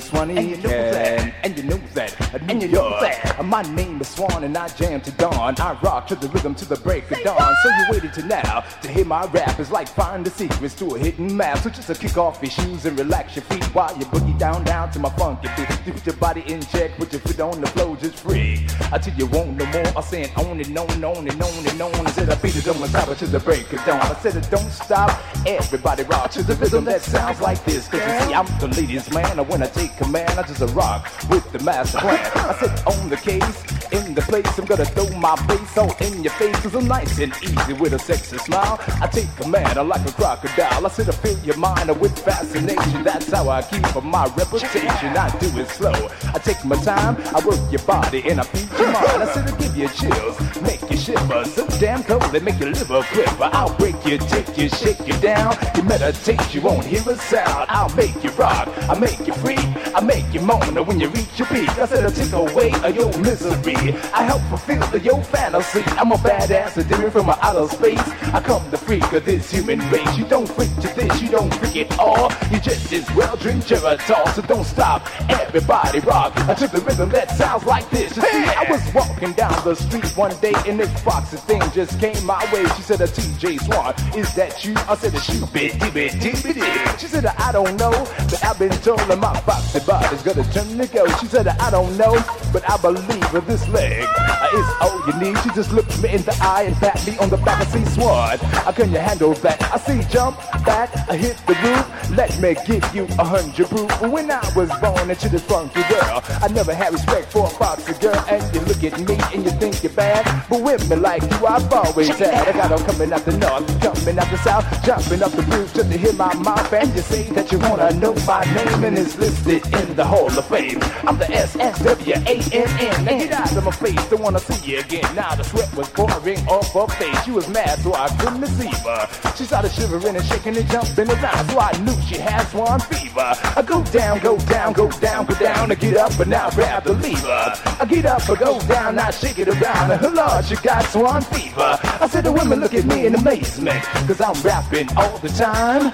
Swanee 0.00 0.36
And 0.36 0.48
you 0.48 0.56
know 0.56 0.68
that. 0.68 1.34
And 1.44 1.56
you 1.56 1.62
know 1.64 1.80
that. 1.94 2.42
And 2.48 2.62
you 2.62 2.68
know 2.68 3.00
that. 3.00 3.44
My 3.44 3.62
name 3.62 4.00
is 4.00 4.08
Swan 4.08 4.44
and 4.44 4.56
I 4.56 4.68
jam 4.68 5.00
to 5.02 5.10
dawn. 5.12 5.54
I 5.58 5.78
rock 5.82 6.06
to 6.08 6.14
the 6.14 6.28
rhythm 6.28 6.54
to 6.56 6.64
the 6.64 6.76
break 6.76 7.10
of 7.10 7.22
dawn. 7.22 7.54
So 7.62 7.68
you 7.68 7.84
waited 7.90 8.12
to 8.14 8.26
now 8.26 8.60
to 8.82 8.88
hear 8.88 9.04
my 9.04 9.26
rap. 9.26 9.58
It's 9.58 9.70
like 9.70 9.88
find 9.88 10.24
the 10.24 10.30
secrets 10.30 10.74
to 10.76 10.94
a 10.94 10.98
hidden 10.98 11.36
map. 11.36 11.58
So 11.58 11.70
just 11.70 11.88
to 11.88 11.94
kick 11.94 12.16
off 12.16 12.40
your 12.42 12.50
shoes 12.50 12.86
and 12.86 12.98
relax 12.98 13.36
your 13.36 13.44
feet 13.44 13.64
while 13.74 13.96
you 13.98 14.06
boogie 14.06 14.38
down 14.38 14.64
down 14.64 14.90
to 14.92 14.98
my 14.98 15.10
funky 15.10 15.48
beat. 15.56 15.68
You 15.86 15.92
put 15.92 16.06
your 16.06 16.16
body 16.16 16.42
in 16.46 16.60
check, 16.62 16.96
put 16.96 17.12
your 17.12 17.20
foot 17.20 17.40
on 17.40 17.60
the 17.60 17.66
floor, 17.68 17.96
just 17.96 18.16
free. 18.16 18.45
Until 18.92 19.14
you 19.14 19.26
want 19.26 19.56
no 19.56 19.66
more. 19.66 19.86
I'm 19.96 20.02
saying 20.02 20.30
on 20.36 20.60
and 20.60 20.78
on 20.78 20.90
and 20.90 21.04
on 21.04 21.28
and 21.28 21.42
on 21.42 21.66
and 21.66 21.80
on. 21.80 22.06
I 22.06 22.10
said 22.10 22.30
I 22.30 22.34
beat 22.36 22.56
it 22.56 22.68
on 22.68 22.80
my 22.80 22.86
top 22.88 23.16
to 23.16 23.26
the 23.26 23.40
break 23.40 23.72
of 23.72 23.84
dawn. 23.84 24.00
I 24.00 24.14
said 24.14 24.36
it 24.36 24.50
don't 24.50 24.70
stop. 24.70 25.10
Everybody 25.46 26.02
rock 26.04 26.30
to 26.32 26.42
the 26.42 26.54
rhythm 26.54 26.84
that 26.84 27.02
sounds 27.02 27.40
like 27.40 27.64
this. 27.64 27.88
Cause 27.88 28.00
you 28.00 28.28
see, 28.28 28.34
I'm 28.34 28.46
the 28.58 28.68
ladies 28.68 29.10
man. 29.12 29.38
And 29.38 29.48
when 29.48 29.62
I 29.62 29.66
take 29.66 29.96
command, 29.96 30.38
I 30.38 30.42
just 30.42 30.60
rock 30.74 31.10
with 31.28 31.50
the 31.52 31.58
master 31.60 31.98
plan. 31.98 32.30
I 32.34 32.54
said 32.54 32.86
on 32.86 33.08
the 33.08 33.16
case, 33.16 33.75
in 33.92 34.14
the 34.14 34.22
place, 34.22 34.46
I'm 34.58 34.64
gonna 34.64 34.84
throw 34.84 35.08
my 35.18 35.34
bass 35.46 35.76
all 35.78 35.94
in 36.00 36.22
your 36.22 36.32
face. 36.34 36.56
Cause 36.60 36.74
I'm 36.74 36.86
nice 36.88 37.18
and 37.18 37.32
easy 37.42 37.72
with 37.74 37.92
a 37.92 37.98
sexy 37.98 38.38
smile. 38.38 38.78
I 39.00 39.06
take 39.06 39.34
command, 39.36 39.78
I 39.78 39.82
like 39.82 40.06
a 40.08 40.12
crocodile. 40.12 40.86
I 40.86 40.88
said 40.90 41.08
I 41.08 41.12
fill 41.12 41.38
your 41.40 41.56
mind 41.56 41.88
with 42.00 42.18
fascination. 42.18 43.04
That's 43.04 43.30
how 43.30 43.48
I 43.48 43.62
keep 43.62 43.84
up 43.96 44.04
my 44.04 44.26
reputation. 44.36 45.16
I 45.16 45.30
do 45.38 45.48
it 45.58 45.68
slow. 45.68 46.08
I 46.34 46.38
take 46.38 46.64
my 46.64 46.76
time, 46.76 47.16
I 47.34 47.44
work 47.46 47.60
your 47.70 47.82
body 47.82 48.22
and 48.28 48.40
I 48.40 48.44
feed 48.44 48.70
your 48.78 48.92
mind. 48.92 49.22
I 49.22 49.26
said 49.32 49.48
I 49.48 49.56
give 49.58 49.76
you 49.76 49.88
chills, 49.88 50.62
make 50.62 50.82
you 50.90 50.96
shiver. 50.96 51.44
So 51.44 51.66
damn 51.78 52.02
cold, 52.02 52.22
they 52.32 52.40
make 52.40 52.58
your 52.58 52.70
liver 52.70 53.02
quiver. 53.02 53.50
I'll 53.52 53.74
break 53.76 53.96
you, 54.04 54.18
take 54.18 54.56
you, 54.58 54.68
shake 54.68 55.06
you 55.06 55.14
down. 55.20 55.56
You 55.76 55.82
meditate, 55.84 56.54
you 56.54 56.60
won't 56.60 56.84
hear 56.84 57.02
a 57.08 57.16
sound. 57.16 57.66
I'll 57.68 57.94
make 57.94 58.22
you 58.24 58.30
rock, 58.30 58.68
I 58.88 58.98
make 58.98 59.26
you 59.26 59.34
free, 59.34 59.58
I 59.94 60.00
make 60.00 60.32
you 60.32 60.40
moan 60.40 60.74
when 60.86 60.98
you 61.00 61.08
reach 61.08 61.38
your 61.38 61.48
peak. 61.48 61.68
I 61.78 61.86
said 61.86 62.04
I 62.04 62.10
take 62.10 62.32
away 62.32 62.70
your 62.92 63.16
misery. 63.18 63.75
I 64.14 64.22
help 64.24 64.42
fulfill 64.42 65.00
your 65.00 65.22
fantasy. 65.22 65.82
I'm 65.98 66.12
a 66.12 66.16
badass, 66.16 66.74
different 66.88 67.12
from 67.12 67.26
my 67.26 67.38
outer 67.42 67.68
space. 67.68 68.00
I 68.32 68.40
come 68.40 68.68
to 68.70 68.76
freak 68.76 69.12
of 69.12 69.24
this 69.24 69.50
human 69.50 69.78
race. 69.90 70.16
You 70.16 70.24
don't 70.24 70.48
freak 70.48 70.74
to 70.76 70.88
this, 70.94 71.20
you 71.20 71.28
don't 71.28 71.52
freak 71.54 71.76
at 71.76 71.98
all. 71.98 72.32
You 72.50 72.58
just 72.60 72.92
as 72.92 73.08
well 73.14 73.36
drink 73.36 73.64
Geritol, 73.64 74.28
so 74.34 74.42
don't 74.42 74.64
stop. 74.64 75.06
Everybody 75.30 76.00
rock 76.00 76.34
to 76.34 76.66
the 76.66 76.80
rhythm 76.86 77.10
that 77.10 77.30
sounds 77.30 77.64
like 77.64 77.88
this. 77.90 78.16
You 78.16 78.22
see, 78.22 78.44
I 78.44 78.66
was 78.70 78.94
walking 78.94 79.32
down 79.32 79.52
the 79.64 79.74
street 79.74 80.16
one 80.16 80.34
day 80.40 80.54
and 80.66 80.80
this 80.80 80.92
foxy 81.02 81.36
thing 81.36 81.62
just 81.72 81.98
came 82.00 82.24
my 82.24 82.42
way. 82.52 82.64
She 82.76 82.82
said, 82.82 83.00
"A 83.00 83.06
TJ 83.06 83.58
Swan, 83.64 83.94
is 84.16 84.32
that 84.34 84.64
you?" 84.64 84.74
I 84.88 84.96
said, 84.96 85.14
"A 85.14 85.20
shoe 85.20 85.46
bit, 85.52 85.72
dibby, 85.78 86.10
dibby, 86.10 86.52
dibby." 86.54 86.98
She 86.98 87.06
said, 87.06 87.26
"I 87.26 87.52
don't 87.52 87.76
know, 87.76 87.92
but 88.30 88.44
I've 88.44 88.58
been 88.58 88.70
told 88.82 89.00
that 89.00 89.18
my 89.18 89.34
foxy 89.40 89.80
body's 89.80 90.22
gonna 90.22 90.44
turn 90.52 90.78
to 90.78 90.86
go." 90.86 91.06
She 91.18 91.26
said, 91.26 91.48
"I 91.48 91.70
don't 91.70 91.96
know, 91.96 92.14
but 92.52 92.68
I 92.68 92.76
believe 92.78 93.32
that 93.32 93.46
this 93.46 93.65
leg 93.68 94.06
It's 94.52 94.72
all 94.80 95.02
you 95.06 95.12
need." 95.20 95.36
She 95.42 95.50
just 95.50 95.72
looked 95.72 96.00
me 96.02 96.10
in 96.14 96.22
the 96.22 96.36
eye 96.40 96.64
and 96.68 96.76
pat 96.76 97.04
me 97.06 97.16
on 97.18 97.28
the 97.30 97.36
back. 97.38 97.60
I 97.60 97.64
see 97.66 97.84
Swan, 97.94 98.38
how 98.38 98.72
can 98.72 98.90
you 98.92 98.98
handle 98.98 99.34
that? 99.34 99.62
I 99.74 99.78
see 99.78 100.00
jump 100.10 100.38
back, 100.64 100.90
I 101.08 101.16
hit 101.16 101.36
the 101.46 101.54
roof. 101.54 101.84
Let 102.16 102.38
me 102.40 102.54
give 102.66 102.84
you 102.94 103.04
a 103.18 103.24
hundred 103.24 103.68
proof. 103.68 103.90
When 104.00 104.30
I 104.30 104.40
was 104.54 104.70
born 104.80 105.10
into 105.10 105.28
this 105.28 105.42
funky 105.42 105.82
girl, 105.88 106.22
I 106.42 106.48
never 106.48 106.72
had 106.74 106.92
respect 106.92 107.32
for 107.32 107.46
a 107.46 107.50
foxy 107.50 107.94
girl. 108.00 108.18
And 108.28 108.42
you 108.54 108.60
look 108.60 108.82
at 108.84 108.94
me 109.08 109.16
and 109.34 109.44
you 109.44 109.50
think 109.60 109.82
you're 109.82 109.92
bad, 109.92 110.22
but 110.48 110.62
women 110.62 111.02
like 111.02 111.22
you, 111.22 111.46
I've 111.46 111.72
always 111.72 112.08
had. 112.18 112.48
I 112.48 112.52
got 112.52 112.68
them 112.70 112.82
coming 112.86 113.12
out 113.12 113.24
the 113.24 113.36
north, 113.36 113.66
coming 113.80 114.18
out 114.18 114.30
the 114.30 114.38
south, 114.38 114.64
jumping 114.84 115.22
up 115.22 115.32
the 115.32 115.42
roof 115.42 115.74
just 115.74 115.90
to 115.90 115.98
hear 115.98 116.12
my 116.12 116.32
mouth. 116.34 116.72
And 116.72 116.94
you 116.94 117.02
say 117.02 117.24
that 117.30 117.50
you 117.52 117.58
wanna 117.58 117.92
know 117.94 118.14
my 118.26 118.44
name 118.54 118.84
and 118.84 118.98
it's 118.98 119.16
listed 119.18 119.62
in 119.74 119.96
the 119.96 120.04
Hall 120.04 120.26
of 120.26 120.46
Fame. 120.46 120.80
I'm 121.06 121.18
the 121.18 121.30
S 121.30 121.56
S 121.56 121.78
W 121.82 122.14
A 122.14 122.36
N 122.52 122.68
N. 122.80 123.04
Now 123.04 123.18
get 123.18 123.32
out 123.32 123.55
of 123.56 123.64
my 123.64 123.70
face, 123.70 124.10
don't 124.10 124.22
wanna 124.22 124.38
see 124.38 124.72
you 124.72 124.78
again. 124.78 125.14
Now 125.14 125.34
the 125.34 125.44
sweat 125.44 125.72
was 125.74 125.88
pouring 125.90 126.38
off 126.48 126.72
her 126.72 126.86
face. 126.94 127.24
She 127.24 127.30
was 127.30 127.48
mad, 127.48 127.78
so 127.80 127.94
I 127.94 128.08
couldn't 128.18 128.40
deceive 128.40 128.78
her. 128.84 129.08
She 129.36 129.44
started 129.44 129.72
shivering 129.72 130.16
and 130.16 130.24
shaking 130.24 130.56
and 130.56 130.68
jumping 130.68 131.10
around, 131.10 131.50
so 131.50 131.58
I 131.58 131.72
knew 131.82 131.96
she 132.02 132.16
had 132.18 132.44
swan 132.48 132.80
fever. 132.80 133.32
I 133.56 133.62
go 133.62 133.82
down, 133.84 134.20
go 134.20 134.38
down, 134.38 134.72
go 134.72 134.90
down, 134.90 135.26
go 135.26 135.34
down, 135.34 135.70
I 135.70 135.74
get 135.74 135.96
up 135.96 136.18
and 136.18 136.30
now 136.30 136.50
grab 136.50 136.84
the 136.84 136.92
lever. 136.94 137.54
I 137.80 137.84
get 137.88 138.06
up, 138.06 138.28
I 138.28 138.34
go 138.34 138.60
down, 138.60 138.96
now 138.96 139.10
shake 139.10 139.38
it 139.38 139.48
around, 139.48 139.92
and 139.92 140.14
Lord, 140.14 140.44
she 140.44 140.56
got 140.56 140.84
swan 140.84 141.22
fever. 141.22 141.78
I 141.82 142.06
said 142.08 142.24
the 142.24 142.32
women 142.32 142.60
look 142.60 142.74
at 142.74 142.84
me 142.84 143.06
in 143.06 143.14
amazement, 143.14 143.82
cause 144.06 144.20
I'm 144.20 144.40
rapping 144.42 144.88
all 144.96 145.18
the 145.18 145.28
time. 145.28 145.92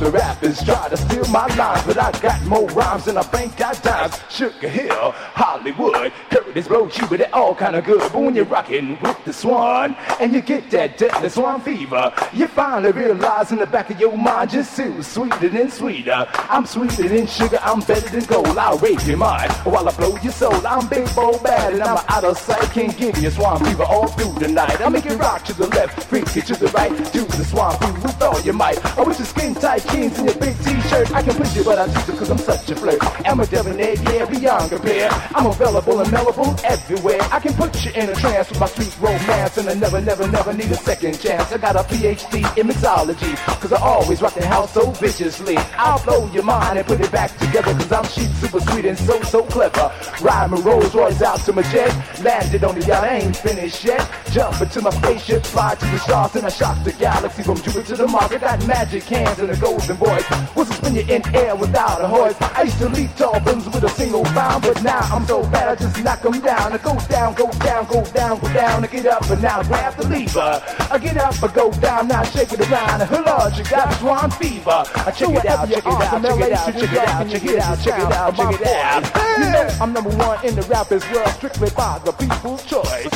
The 0.00 0.10
rappers 0.10 0.62
try 0.64 0.88
to 0.88 0.96
steal 0.96 1.26
my 1.28 1.46
lines, 1.54 1.86
but 1.86 1.96
I 1.96 2.10
got 2.20 2.44
more 2.46 2.66
rhymes 2.70 3.04
than 3.04 3.16
I 3.16 3.22
bank 3.28 3.56
got 3.56 3.80
dimes. 3.82 4.18
Sugar 4.28 4.68
Hill, 4.68 5.12
Hollywood, 5.12 6.12
Kurtis 6.30 6.66
Blow, 6.66 6.88
Cuba, 7.04 7.18
they're 7.18 7.34
all 7.34 7.54
kinda 7.54 7.82
good. 7.82 8.00
But 8.00 8.22
when 8.22 8.34
you're 8.34 8.46
rocking 8.46 8.98
with 9.02 9.22
the 9.26 9.32
swan, 9.32 9.94
and 10.20 10.32
you 10.32 10.40
get 10.40 10.70
that 10.70 10.96
deadly 10.96 11.28
swan 11.28 11.60
fever, 11.60 12.10
you 12.32 12.46
finally 12.46 12.92
realize 12.92 13.52
in 13.52 13.58
the 13.58 13.66
back 13.66 13.90
of 13.90 14.00
your 14.00 14.16
mind, 14.16 14.50
just 14.50 14.74
too 14.74 15.02
sweeter 15.02 15.48
than 15.50 15.70
sweeter. 15.70 16.26
I'm 16.48 16.64
sweeter 16.64 17.06
than 17.06 17.26
sugar, 17.26 17.58
I'm 17.62 17.80
better 17.80 18.08
than 18.08 18.24
gold. 18.24 18.56
I'll 18.56 18.78
rape 18.78 19.06
your 19.06 19.18
mind 19.18 19.52
while 19.64 19.86
I 19.86 19.92
blow 19.92 20.16
your 20.22 20.32
soul. 20.32 20.66
I'm 20.66 20.88
big, 20.88 21.14
bold, 21.14 21.42
bad, 21.42 21.74
and 21.74 21.82
I'm 21.82 22.02
out 22.08 22.24
of 22.24 22.38
sight. 22.38 22.70
Can't 22.72 22.96
give 22.96 23.18
you 23.18 23.30
swan 23.30 23.62
fever 23.62 23.84
all 23.84 24.06
through 24.06 24.40
the 24.40 24.48
night. 24.48 24.80
I 24.80 24.88
make 24.88 25.04
it 25.04 25.18
rock 25.18 25.44
to 25.44 25.52
the 25.52 25.66
left, 25.68 26.04
freak 26.04 26.34
it 26.36 26.46
to 26.46 26.54
the 26.54 26.68
right, 26.68 26.90
do 27.12 27.24
the 27.24 27.44
swan 27.44 27.76
fever 27.80 28.00
with 28.00 28.22
all 28.22 28.40
your 28.40 28.54
might. 28.54 28.82
I 28.96 29.02
with 29.02 29.18
your 29.18 29.26
skin 29.26 29.54
tight 29.54 29.86
jeans 29.90 30.18
and 30.18 30.28
your 30.28 30.38
big 30.38 30.56
t-shirt. 30.64 31.12
I 31.14 31.22
can 31.22 31.34
push 31.34 31.54
you, 31.54 31.64
but 31.64 31.78
I 31.78 31.86
choose 31.92 32.08
it 32.08 32.18
cause 32.18 32.30
I'm 32.30 32.38
such 32.38 32.70
a 32.70 32.76
flirt. 32.76 32.98
I'm 33.26 33.40
a 33.40 33.46
debonair, 33.46 33.94
yeah, 33.94 34.24
beyond 34.24 34.70
compare. 34.70 35.10
I'm 35.34 35.46
available 35.46 36.00
and 36.00 36.08
mellowable 36.10 36.64
everywhere. 36.64 36.93
I 36.96 37.40
can 37.40 37.54
put 37.54 37.84
you 37.84 37.90
in 37.92 38.08
a 38.08 38.14
trance 38.14 38.50
with 38.50 38.60
my 38.60 38.66
sweet 38.66 38.96
romance, 39.00 39.56
and 39.58 39.68
I 39.68 39.74
never, 39.74 40.00
never, 40.00 40.28
never 40.28 40.52
need 40.52 40.70
a 40.70 40.76
second 40.76 41.18
chance. 41.20 41.52
I 41.52 41.58
got 41.58 41.76
a 41.76 41.80
PhD 41.80 42.56
in 42.56 42.68
mixology, 42.68 43.34
cause 43.60 43.72
I 43.72 43.80
always 43.80 44.22
rock 44.22 44.34
the 44.34 44.46
house 44.46 44.72
so 44.72 44.90
viciously. 44.92 45.56
I'll 45.76 46.02
blow 46.04 46.30
your 46.32 46.44
mind 46.44 46.78
and 46.78 46.86
put 46.86 47.00
it 47.00 47.10
back 47.10 47.36
together, 47.38 47.72
cause 47.74 47.92
I'm 47.92 48.04
cheap, 48.04 48.30
super 48.36 48.60
sweet, 48.60 48.84
and 48.84 48.98
so, 48.98 49.20
so 49.22 49.42
clever. 49.44 49.92
My 50.22 50.46
Rolls 50.46 50.94
Royce 50.94 51.20
out 51.22 51.40
to 51.40 51.52
my 51.52 51.62
jet, 51.62 51.92
landed 52.22 52.62
on 52.64 52.78
the 52.78 52.86
yacht, 52.86 53.04
I 53.04 53.18
ain't 53.18 53.36
finished 53.36 53.84
yet. 53.84 54.08
Jump 54.30 54.60
into 54.60 54.80
my 54.82 54.90
spaceship, 54.90 55.44
fly 55.44 55.74
to 55.74 55.86
the 55.86 55.98
stars, 55.98 56.36
and 56.36 56.46
I 56.46 56.50
shock 56.50 56.82
the 56.84 56.92
galaxy 56.92 57.42
from 57.42 57.56
Jupiter 57.56 57.82
to 57.82 57.96
the 57.96 58.06
Mars. 58.06 58.30
I 58.30 58.38
got 58.38 58.66
magic 58.66 59.02
hands 59.04 59.38
and 59.40 59.50
a 59.50 59.56
golden 59.56 59.96
voice. 59.96 60.24
To 60.54 60.64
spin 60.72 60.94
you 60.94 61.02
in 61.02 61.22
air 61.36 61.54
without 61.54 62.00
a 62.00 62.08
hoist. 62.08 62.40
I 62.40 62.62
used 62.62 62.78
to 62.78 62.88
leap 62.88 63.14
tall 63.16 63.38
buildings 63.40 63.66
with 63.66 63.84
a 63.84 63.88
single 63.90 64.22
bound, 64.22 64.62
but 64.62 64.82
now 64.82 65.00
I'm 65.12 65.26
so 65.26 65.42
bad 65.50 65.68
I 65.68 65.74
just 65.74 66.02
knock 66.02 66.22
them 66.22 66.40
down. 66.40 66.72
Go 66.84 66.98
down, 67.08 67.32
go 67.34 67.50
down, 67.50 67.86
go 67.86 68.04
down, 68.04 68.38
go 68.40 68.52
down, 68.52 68.84
I 68.84 68.86
get 68.86 69.06
up 69.06 69.28
and 69.30 69.40
now 69.40 69.62
grab 69.62 69.96
the 69.96 70.06
lever. 70.06 70.62
I 70.90 70.98
get 70.98 71.16
up, 71.16 71.42
I 71.42 71.48
go 71.48 71.72
down, 71.72 72.08
now 72.08 72.22
shake 72.24 72.52
it 72.52 72.60
around. 72.60 73.10
Lord, 73.10 73.56
you 73.56 73.64
got 73.64 73.90
swan 73.94 74.30
fever. 74.32 74.84
I 74.94 75.10
check 75.10 75.30
it 75.30 75.46
out, 75.46 75.68
check 75.68 75.78
it 75.78 75.86
out, 75.86 76.22
check 76.22 76.40
it 76.40 76.52
out, 76.52 76.74
check 76.74 76.82
it 76.82 76.98
out, 76.98 77.30
check 77.30 77.44
it 77.44 77.58
out, 77.58 77.80
check 77.80 77.98
it 77.98 78.12
out, 78.12 78.36
check 78.36 78.60
it 78.60 78.66
out. 78.66 79.38
You 79.38 79.50
know 79.50 79.68
I'm 79.80 79.92
number 79.94 80.10
one 80.10 80.44
in 80.44 80.54
the 80.54 80.62
rappers 80.62 81.02
world, 81.10 81.28
strictly 81.28 81.70
by 81.70 81.98
the 82.04 82.12
people's 82.12 82.64
choice. 82.66 83.08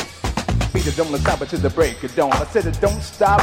Beat 0.73 0.87
it, 0.87 0.95
don't 0.95 1.15
stop 1.17 1.41
it 1.41 1.49
to 1.49 1.57
the 1.57 1.69
break 1.69 2.03
of 2.03 2.15
dawn. 2.15 2.33
I 2.33 2.45
said 2.45 2.65
it 2.65 2.81
don't 2.81 3.01
stop. 3.01 3.41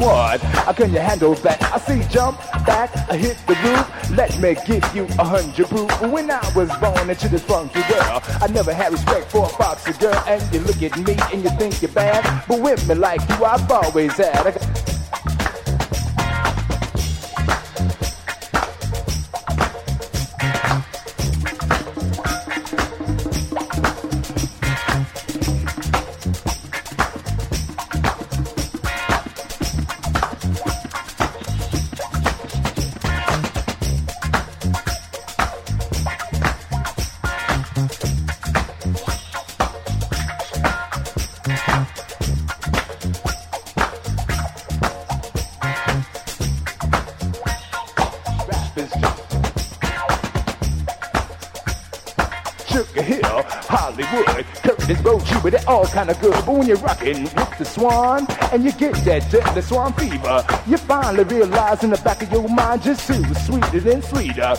Swan. 0.00 0.38
Uh, 0.42 0.72
can 0.72 0.92
you 0.92 0.98
handle 0.98 1.34
that? 1.34 1.62
I 1.62 1.78
see 1.78 2.06
jump 2.08 2.38
back, 2.66 2.90
I 3.10 3.16
hit 3.16 3.36
the 3.46 3.54
roof. 3.64 4.10
Let 4.16 4.38
me 4.40 4.56
give 4.66 4.84
you 4.94 5.04
a 5.18 5.24
hundred 5.24 5.68
proof. 5.68 5.90
When 6.00 6.30
I 6.30 6.40
was 6.54 6.70
born 6.78 7.10
into 7.10 7.28
this 7.28 7.44
funky 7.44 7.80
world, 7.90 8.22
I 8.40 8.48
never 8.50 8.72
had 8.72 8.92
respect 8.92 9.30
for 9.30 9.46
a 9.46 9.48
foxy 9.48 9.92
girl. 9.92 10.22
And 10.26 10.42
you 10.52 10.60
look 10.60 10.82
at 10.82 10.96
me 10.98 11.16
and 11.32 11.42
you 11.44 11.50
think 11.58 11.82
you're 11.82 11.92
bad, 11.92 12.44
but 12.48 12.60
women 12.60 13.00
like 13.00 13.20
you 13.28 13.44
I've 13.44 13.70
always 13.70 14.12
had. 14.16 14.89
All 55.70 55.86
kind 55.86 56.10
of 56.10 56.20
good. 56.20 56.32
But 56.32 56.52
when 56.52 56.66
you're 56.66 56.76
rocking 56.78 57.22
with 57.22 57.58
the 57.58 57.64
swan 57.64 58.26
and 58.52 58.64
you 58.64 58.72
get 58.72 58.94
that 59.04 59.30
deadly 59.30 59.62
swan 59.62 59.92
fever, 59.94 60.44
you 60.66 60.76
finally 60.76 61.24
realize 61.24 61.84
in 61.84 61.90
the 61.90 61.98
back 61.98 62.22
of 62.22 62.32
your 62.32 62.48
mind 62.48 62.82
just 62.82 63.08
who 63.08 63.22
sweeter 63.34 63.80
than 63.80 64.02
sweeter. 64.02 64.54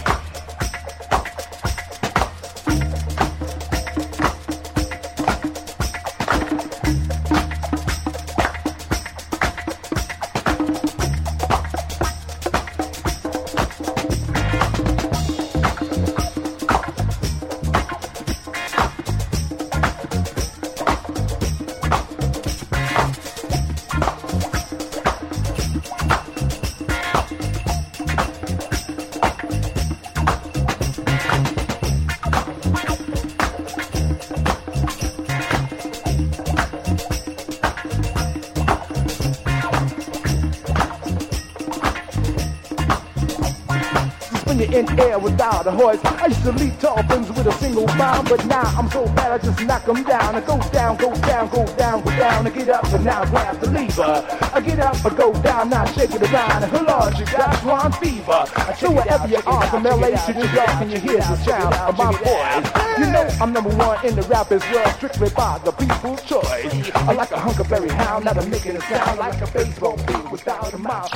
Air 45.00 45.20
without 45.20 45.68
a 45.68 45.72
hoist. 45.72 46.06
I 46.06 46.28
used 46.28 46.44
to 46.44 46.78
tall 46.80 47.02
things 47.04 47.30
with 47.30 47.48
a 47.48 47.52
single 47.54 47.86
bound, 47.86 48.30
but 48.30 48.46
now 48.46 48.64
I'm 48.78 48.90
so 48.90 49.06
bad 49.16 49.32
I 49.32 49.38
just 49.38 49.62
knock 49.66 49.86
them 49.86 50.04
down. 50.04 50.36
I 50.36 50.42
go 50.42 50.60
down, 50.72 50.98
go 50.98 51.14
down, 51.22 51.50
go 51.50 51.66
down, 51.78 52.04
go 52.04 52.12
down, 52.18 52.48
I 52.48 52.50
get 52.50 52.70
up 52.70 52.86
and 52.94 53.06
now 53.06 53.26
grab 53.26 53.60
the 53.60 53.70
lever. 53.70 54.26
I 54.54 54.62
get 54.62 54.80
up, 54.80 55.06
I 55.06 55.10
go 55.10 55.34
down, 55.42 55.70
now 55.70 55.86
shake 55.86 56.12
it 56.12 56.22
around. 56.22 56.64
And 56.64 56.88
Lord, 56.88 57.18
you 57.18 57.26
got 57.26 57.56
swan 57.62 57.92
fever. 57.94 58.46
I 58.56 58.74
So 58.74 58.92
wherever 58.92 59.28
you 59.28 59.40
are, 59.46 59.68
from 59.68 59.84
LA 59.84 60.10
to 60.26 60.34
New 60.34 60.50
York, 60.50 60.70
and 60.82 60.92
you 60.92 61.00
hear 61.00 61.18
the 61.18 61.36
sound 61.38 61.74
of 61.76 61.98
my 61.98 62.12
voice. 62.12 62.98
You 63.00 63.12
know 63.12 63.28
I'm 63.42 63.54
number 63.54 63.70
one 63.76 64.06
in 64.06 64.16
the 64.16 64.24
rappers 64.24 64.64
world, 64.72 64.88
strictly 64.96 65.30
by 65.30 65.60
the 65.64 65.72
people's 65.72 66.22
choice. 66.24 66.92
I 66.96 67.14
like 67.14 67.32
a 67.32 67.40
huckleberry 67.40 67.90
hound, 67.90 68.26
not 68.26 68.38
a 68.38 68.46
making 68.48 68.76
a 68.76 68.82
sound 68.82 69.20
like 69.20 69.42
a 69.42 69.48
baseball 69.52 69.98
beat 70.08 70.32
without 70.32 70.74
a 70.74 70.78
mouth. 70.78 71.12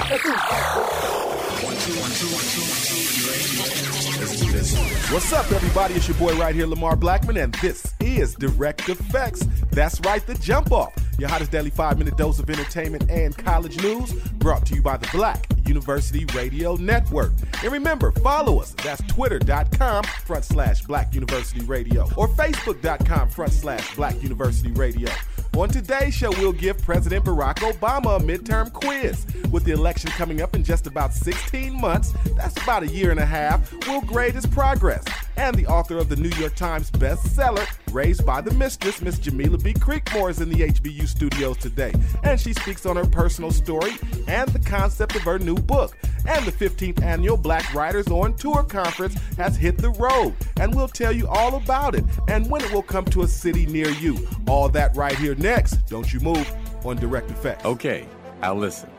What's 5.14 5.32
up, 5.34 5.52
everybody? 5.52 5.94
It's 5.94 6.08
your 6.08 6.18
boy 6.18 6.36
right 6.36 6.56
here, 6.56 6.66
Lamar 6.66 6.96
Blackman, 6.96 7.38
and 7.38 7.54
this 7.56 7.94
is 8.00 8.34
Direct 8.34 8.90
Effects. 8.90 9.46
That's 9.70 10.00
right, 10.00 10.26
the 10.26 10.34
jump 10.34 10.72
off. 10.72 10.96
Your 11.20 11.30
hottest 11.30 11.52
daily 11.52 11.70
five 11.70 12.00
minute 12.00 12.18
dose 12.18 12.40
of 12.40 12.50
entertainment 12.50 13.12
and 13.12 13.38
college 13.38 13.80
news 13.84 14.14
brought 14.14 14.66
to 14.66 14.74
you 14.74 14.82
by 14.82 14.98
the 14.98 15.08
Black 15.14 15.46
University 15.68 16.26
Radio 16.34 16.76
Network. 16.76 17.34
And 17.64 17.72
remember, 17.72 18.12
follow 18.14 18.60
us. 18.62 18.72
That's 18.84 19.04
twitter.com 19.04 20.06
front 20.26 20.44
slash 20.44 20.82
Black 20.82 21.14
University 21.14 21.64
Radio 21.66 22.10
or 22.18 22.28
facebook.com 22.30 23.30
front 23.30 23.54
slash 23.54 23.96
Black 23.96 24.24
University 24.24 24.72
Radio. 24.72 25.12
On 25.56 25.70
today's 25.70 26.14
show, 26.14 26.32
we'll 26.32 26.52
give 26.52 26.78
President 26.82 27.24
Barack 27.24 27.60
Obama 27.60 28.20
a 28.20 28.20
midterm 28.20 28.74
quiz. 28.74 29.26
With 29.52 29.64
the 29.64 29.72
election 29.72 30.10
coming 30.12 30.42
up 30.42 30.54
just 30.66 30.88
about 30.88 31.14
16 31.14 31.80
months, 31.80 32.14
that's 32.36 32.62
about 32.64 32.84
a 32.84 32.88
year 32.88 33.12
and 33.12 33.20
a 33.20 33.26
half, 33.26 33.72
we'll 33.88 34.02
grade 34.02 34.34
his 34.34 34.46
progress. 34.46 35.06
And 35.38 35.56
the 35.56 35.68
author 35.68 35.98
of 35.98 36.10
the 36.10 36.16
New 36.16 36.30
York 36.30 36.56
Times 36.56 36.90
bestseller, 36.92 37.68
Raised 37.92 38.26
by 38.26 38.42
the 38.42 38.54
Mistress, 38.56 39.02
Miss 39.02 39.20
Jamila 39.20 39.58
B. 39.58 39.74
Creekmore, 39.74 40.30
is 40.30 40.42
in 40.42 40.50
the 40.50 40.68
HBU 40.68 41.08
studios 41.08 41.58
today. 41.58 41.94
And 42.24 42.40
she 42.40 42.54
speaks 42.54 42.86
on 42.86 42.96
her 42.96 43.06
personal 43.06 43.52
story 43.52 43.94
and 44.28 44.50
the 44.50 44.60
concept 44.60 45.16
of 45.16 45.22
her 45.22 45.40
new 45.40 45.56
book. 45.56 45.96
And 46.28 46.46
the 46.46 46.52
15th 46.52 47.02
annual 47.04 47.38
Black 47.38 47.74
Writers 47.74 48.08
on 48.08 48.34
Tour 48.36 48.64
conference 48.64 49.16
has 49.38 49.56
hit 49.56 49.78
the 49.78 49.92
road. 49.92 50.34
And 50.58 50.74
we'll 50.76 50.88
tell 50.88 51.12
you 51.12 51.28
all 51.28 51.56
about 51.56 51.96
it 51.96 52.04
and 52.28 52.50
when 52.50 52.64
it 52.64 52.74
will 52.74 52.82
come 52.82 53.06
to 53.06 53.22
a 53.22 53.28
city 53.28 53.66
near 53.68 53.90
you. 53.90 54.28
All 54.48 54.68
that 54.70 54.96
right 54.96 55.16
here 55.18 55.36
next. 55.36 55.76
Don't 55.88 56.12
you 56.12 56.20
move 56.20 56.52
on 56.84 56.98
Direct 56.98 57.30
Effect. 57.30 57.66
Okay, 57.66 58.08
I'll 58.42 58.56
listen. 58.56 58.90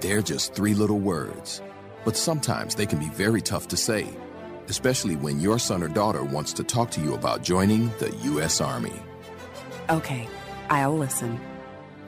They're 0.00 0.22
just 0.22 0.54
three 0.54 0.74
little 0.74 0.98
words, 0.98 1.62
but 2.04 2.16
sometimes 2.16 2.74
they 2.74 2.84
can 2.84 2.98
be 2.98 3.08
very 3.08 3.40
tough 3.40 3.68
to 3.68 3.78
say, 3.78 4.06
especially 4.68 5.16
when 5.16 5.40
your 5.40 5.58
son 5.58 5.82
or 5.82 5.88
daughter 5.88 6.22
wants 6.22 6.52
to 6.54 6.64
talk 6.64 6.90
to 6.92 7.00
you 7.00 7.14
about 7.14 7.42
joining 7.42 7.88
the 7.98 8.14
U.S. 8.24 8.60
Army. 8.60 8.92
Okay, 9.88 10.28
I'll 10.68 10.96
listen. 10.96 11.40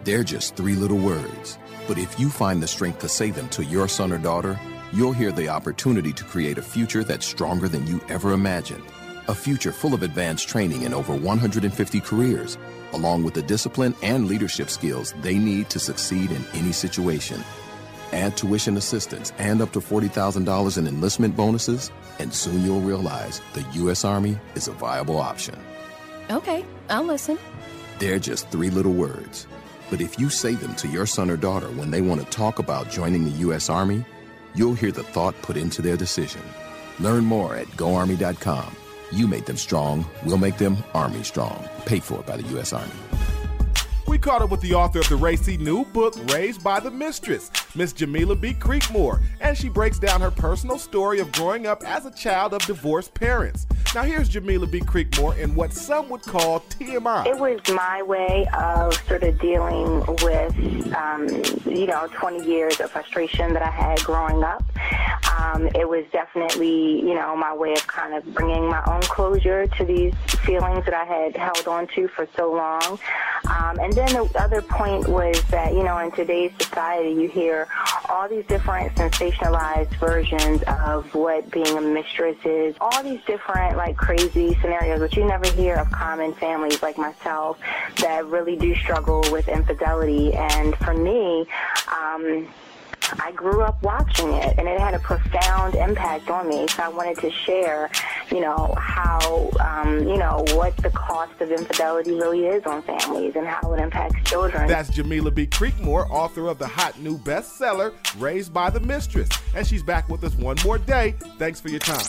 They're 0.05 0.23
just 0.23 0.55
three 0.55 0.75
little 0.75 0.99
words, 0.99 1.59
but 1.87 1.97
if 1.97 2.21
you 2.21 2.29
find 2.29 2.63
the 2.63 2.69
strength 2.69 2.99
to 3.01 3.09
say 3.09 3.31
them 3.31 3.49
to 3.51 3.65
your 3.65 3.89
son 3.89 4.13
or 4.13 4.19
daughter, 4.19 4.61
you'll 4.93 5.13
hear 5.13 5.33
the 5.33 5.49
opportunity 5.49 6.13
to 6.13 6.25
create 6.25 6.59
a 6.59 6.63
future 6.63 7.05
that's 7.05 7.27
stronger 7.27 7.69
than 7.69 7.87
you 7.87 8.03
ever 8.11 8.33
imagined. 8.33 8.85
A 9.29 9.35
future 9.35 9.73
full 9.73 9.95
of 9.95 10.03
advanced 10.03 10.47
training 10.49 10.83
in 10.83 10.93
over 10.93 11.15
150 11.15 12.01
careers, 12.01 12.59
along 12.93 13.25
with 13.25 13.33
the 13.33 13.43
discipline 13.43 13.95
and 14.03 14.29
leadership 14.29 14.69
skills 14.69 15.15
they 15.23 15.39
need 15.39 15.71
to 15.71 15.79
succeed 15.79 16.31
in 16.31 16.45
any 16.53 16.73
situation. 16.73 17.43
Add 18.13 18.37
tuition 18.37 18.77
assistance 18.77 19.33
and 19.39 19.61
up 19.61 19.73
to 19.73 19.81
$40,000 19.81 20.79
in 20.79 20.87
enlistment 20.87 21.37
bonuses, 21.37 21.91
and 22.19 22.33
soon 22.33 22.65
you'll 22.65 22.81
realize 22.81 23.41
the 23.53 23.65
U.S. 23.75 24.05
Army 24.05 24.39
is 24.55 24.69
a 24.69 24.73
viable 24.73 25.17
option. 25.17 25.59
Okay, 26.31 26.65
I'll 26.91 27.05
listen. 27.05 27.39
They're 27.99 28.19
just 28.19 28.49
three 28.49 28.71
little 28.71 28.93
words. 28.93 29.47
But 29.91 30.01
if 30.01 30.19
you 30.19 30.31
say 30.31 30.55
them 30.55 30.75
to 30.77 30.89
your 30.89 31.07
son 31.07 31.31
or 31.31 31.37
daughter 31.37 31.69
when 31.69 31.91
they 31.91 32.01
want 32.01 32.21
to 32.21 32.27
talk 32.29 32.59
about 32.59 32.91
joining 32.91 33.25
the 33.25 33.39
U.S. 33.47 33.71
Army, 33.71 34.05
you'll 34.55 34.75
hear 34.75 34.93
the 34.93 35.03
thought 35.03 35.41
put 35.43 35.57
into 35.57 35.83
their 35.83 35.97
decision. 35.97 36.43
Learn 37.01 37.25
more 37.25 37.57
at 37.57 37.69
goarmy.com. 37.77 38.77
You 39.13 39.27
made 39.27 39.47
them 39.47 39.57
strong, 39.57 40.05
we'll 40.25 40.39
make 40.39 40.59
them 40.59 40.77
Army 40.93 41.23
strong. 41.23 41.67
Paid 41.87 42.05
for 42.05 42.23
by 42.23 42.37
the 42.37 42.47
U.S. 42.49 42.73
Army. 42.73 42.93
We 44.09 44.17
caught 44.17 44.41
up 44.41 44.49
with 44.49 44.63
the 44.63 44.73
author 44.73 45.01
of 45.01 45.09
the 45.11 45.17
racy 45.17 45.59
new 45.59 45.85
book, 45.85 46.15
Raised 46.33 46.65
by 46.65 46.81
the 46.81 46.91
Mistress, 46.91 47.51
Miss 47.75 47.93
Jamila 47.93 48.37
B. 48.37 48.55
Creekmore, 48.55 49.21
and 49.43 49.55
she 49.55 49.69
breaks 49.69 49.99
down 49.99 50.23
her 50.23 50.31
personal 50.31 50.79
story 50.79 51.21
of 51.21 51.31
growing 51.33 51.67
up 51.67 51.85
as 51.85 52.07
a 52.07 52.11
child 52.11 52.55
of 52.55 52.63
divorced 52.63 53.13
parents. 53.13 53.67
Now, 53.95 54.05
here's 54.05 54.31
Jamila 54.31 54.67
B. 54.67 54.81
Creekmore 54.81 55.37
in 55.37 55.55
what 55.55 55.75
some 55.75 56.09
would 56.09 56.23
call 56.23 56.61
TMI. 56.61 57.27
It 57.27 57.39
was 57.39 57.61
my 57.69 58.03
way 58.03 58.47
of 58.59 58.95
sort 59.07 59.25
of 59.25 59.39
dealing 59.41 60.01
with, 60.23 60.95
um, 60.95 61.29
you 61.71 61.87
know, 61.87 62.09
20 62.13 62.47
years 62.47 62.81
of 62.81 62.91
frustration 62.91 63.53
that 63.53 63.63
I 63.63 63.71
had 63.71 64.03
growing 64.05 64.43
up. 64.43 64.65
Um, 65.39 65.67
it 65.75 65.89
was 65.89 66.05
definitely, 66.13 67.01
you 67.01 67.15
know, 67.15 67.37
my 67.37 67.55
way 67.55 67.73
of 67.73 67.87
kind 67.87 68.15
of 68.15 68.35
bringing 68.35 68.69
my 68.69 68.83
own 68.87 69.03
closure 69.03 69.67
to 69.67 69.85
these 69.85 70.15
feelings 70.45 70.85
that 70.87 70.95
I 70.95 71.05
had 71.05 71.37
held 71.37 71.69
on 71.69 71.87
to 71.89 72.09
for 72.09 72.27
so 72.37 72.53
long. 72.53 72.99
Um, 73.49 73.79
and 73.79 73.95
then 73.99 74.13
the 74.15 74.41
other 74.41 74.63
point 74.63 75.09
was 75.09 75.41
that, 75.51 75.73
you 75.73 75.83
know, 75.83 75.99
in 75.99 76.11
today's 76.13 76.53
society, 76.61 77.11
you 77.11 77.29
hear 77.29 77.67
all 78.09 78.29
these 78.29 78.47
different 78.47 78.95
sensationalized 78.95 79.95
versions 79.99 80.63
of 80.67 81.15
what 81.15 81.51
being 81.51 81.77
a 81.77 81.81
mistress 81.81 82.37
is, 82.45 82.77
all 82.81 83.03
these 83.03 83.21
different, 83.27 83.77
like, 83.77 83.97
crazy 83.97 84.57
scenarios, 84.61 85.01
but 85.01 85.17
you 85.17 85.25
never 85.25 85.49
hear 85.53 85.77
of 85.77 85.91
common 85.91 86.33
families 86.35 86.83
like 86.83 86.97
myself 86.99 87.59
that 88.01 88.25
really 88.27 88.57
do 88.57 88.75
struggle 88.75 89.25
with 89.33 89.49
infidelity. 89.49 90.35
And 90.35 90.77
for 90.77 90.95
me, 90.95 91.47
um, 91.89 92.19
um, 92.19 92.49
I 93.21 93.33
grew 93.33 93.63
up 93.63 93.83
watching 93.83 94.33
it, 94.33 94.59
and 94.59 94.69
it 94.69 94.79
had 94.79 94.95
a 94.95 94.99
profound 94.99 95.75
impact 95.75 96.29
on 96.31 96.49
me. 96.49 96.67
So 96.69 96.83
I 96.83 96.89
wanted 96.89 97.19
to 97.19 97.31
share, 97.31 97.91
you 98.31 98.41
know, 98.41 98.75
how, 98.79 99.51
um, 99.61 100.07
you 100.07 100.17
know, 100.17 100.45
what 100.55 100.77
the 100.79 100.91
cost 100.91 101.41
of 101.41 101.51
infidelity 101.51 102.13
really 102.13 102.47
is 102.47 102.65
on 102.67 102.83
families 102.83 103.35
and 103.37 103.47
how 103.47 103.73
it 103.73 103.81
impacts 103.81 104.29
children. 104.29 104.67
That's 104.69 104.91
Jamila 104.91 105.31
B. 105.31 105.47
Creekmore, 105.47 106.09
author 106.11 106.49
of 106.49 106.59
the 106.59 106.67
hot 106.67 106.99
new 107.01 107.19
bestseller, 107.19 107.93
Raised 108.19 108.53
by 108.53 108.71
the 108.71 108.81
Mistress. 108.81 109.29
And 109.55 109.67
she's 109.67 109.83
back 109.83 110.09
with 110.09 110.25
us 110.25 110.35
one 110.35 110.57
more 110.65 110.79
day. 110.79 111.15
Thanks 111.39 111.61
for 111.61 111.69
your 111.69 111.81
time. 111.81 112.07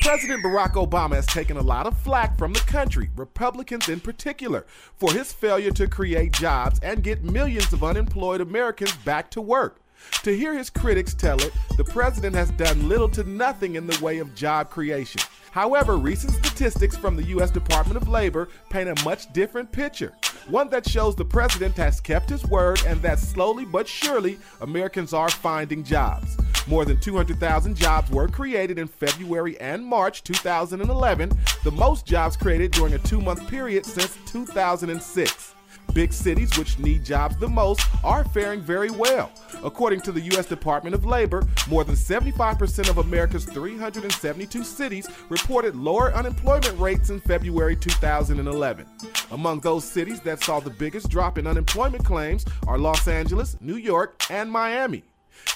President 0.00 0.42
Barack 0.42 0.72
Obama 0.72 1.16
has 1.16 1.26
taken 1.26 1.58
a 1.58 1.62
lot 1.62 1.86
of 1.86 1.96
flack 1.98 2.38
from 2.38 2.54
the 2.54 2.60
country, 2.60 3.10
Republicans 3.16 3.88
in 3.90 4.00
particular, 4.00 4.64
for 4.96 5.12
his 5.12 5.30
failure 5.30 5.70
to 5.72 5.86
create 5.86 6.32
jobs 6.32 6.80
and 6.82 7.02
get 7.02 7.22
millions 7.22 7.70
of 7.74 7.84
unemployed 7.84 8.40
Americans 8.40 8.96
back 8.96 9.30
to 9.30 9.42
work. 9.42 9.78
To 10.22 10.36
hear 10.36 10.56
his 10.56 10.70
critics 10.70 11.14
tell 11.14 11.40
it, 11.40 11.52
the 11.76 11.84
president 11.84 12.34
has 12.36 12.50
done 12.52 12.88
little 12.88 13.08
to 13.10 13.24
nothing 13.24 13.76
in 13.76 13.86
the 13.86 13.98
way 14.04 14.18
of 14.18 14.34
job 14.34 14.70
creation. 14.70 15.22
However, 15.50 15.96
recent 15.96 16.32
statistics 16.34 16.96
from 16.96 17.16
the 17.16 17.24
U.S. 17.24 17.50
Department 17.50 17.96
of 17.96 18.08
Labor 18.08 18.48
paint 18.68 18.88
a 18.88 19.04
much 19.04 19.32
different 19.32 19.72
picture. 19.72 20.12
One 20.48 20.68
that 20.70 20.88
shows 20.88 21.16
the 21.16 21.24
president 21.24 21.76
has 21.76 22.00
kept 22.00 22.28
his 22.28 22.44
word 22.46 22.80
and 22.86 23.00
that 23.02 23.18
slowly 23.18 23.64
but 23.64 23.88
surely 23.88 24.38
Americans 24.60 25.12
are 25.12 25.30
finding 25.30 25.84
jobs. 25.84 26.36
More 26.66 26.84
than 26.84 27.00
200,000 27.00 27.74
jobs 27.74 28.10
were 28.10 28.28
created 28.28 28.78
in 28.78 28.86
February 28.86 29.60
and 29.60 29.84
March 29.84 30.22
2011, 30.22 31.30
the 31.64 31.72
most 31.72 32.06
jobs 32.06 32.36
created 32.36 32.70
during 32.70 32.94
a 32.94 32.98
two 32.98 33.20
month 33.20 33.48
period 33.48 33.84
since 33.84 34.18
2006. 34.26 35.54
Big 35.92 36.12
cities, 36.12 36.56
which 36.56 36.78
need 36.78 37.04
jobs 37.04 37.36
the 37.36 37.48
most, 37.48 37.86
are 38.04 38.24
faring 38.24 38.60
very 38.60 38.90
well. 38.90 39.30
According 39.64 40.00
to 40.02 40.12
the 40.12 40.20
U.S. 40.32 40.46
Department 40.46 40.94
of 40.94 41.04
Labor, 41.04 41.42
more 41.68 41.84
than 41.84 41.96
75% 41.96 42.88
of 42.88 42.98
America's 42.98 43.44
372 43.44 44.62
cities 44.64 45.08
reported 45.28 45.74
lower 45.74 46.12
unemployment 46.14 46.78
rates 46.78 47.10
in 47.10 47.20
February 47.20 47.76
2011. 47.76 48.86
Among 49.32 49.60
those 49.60 49.84
cities 49.84 50.20
that 50.20 50.42
saw 50.42 50.60
the 50.60 50.70
biggest 50.70 51.08
drop 51.08 51.38
in 51.38 51.46
unemployment 51.46 52.04
claims 52.04 52.44
are 52.66 52.78
Los 52.78 53.08
Angeles, 53.08 53.56
New 53.60 53.76
York, 53.76 54.22
and 54.30 54.50
Miami. 54.50 55.02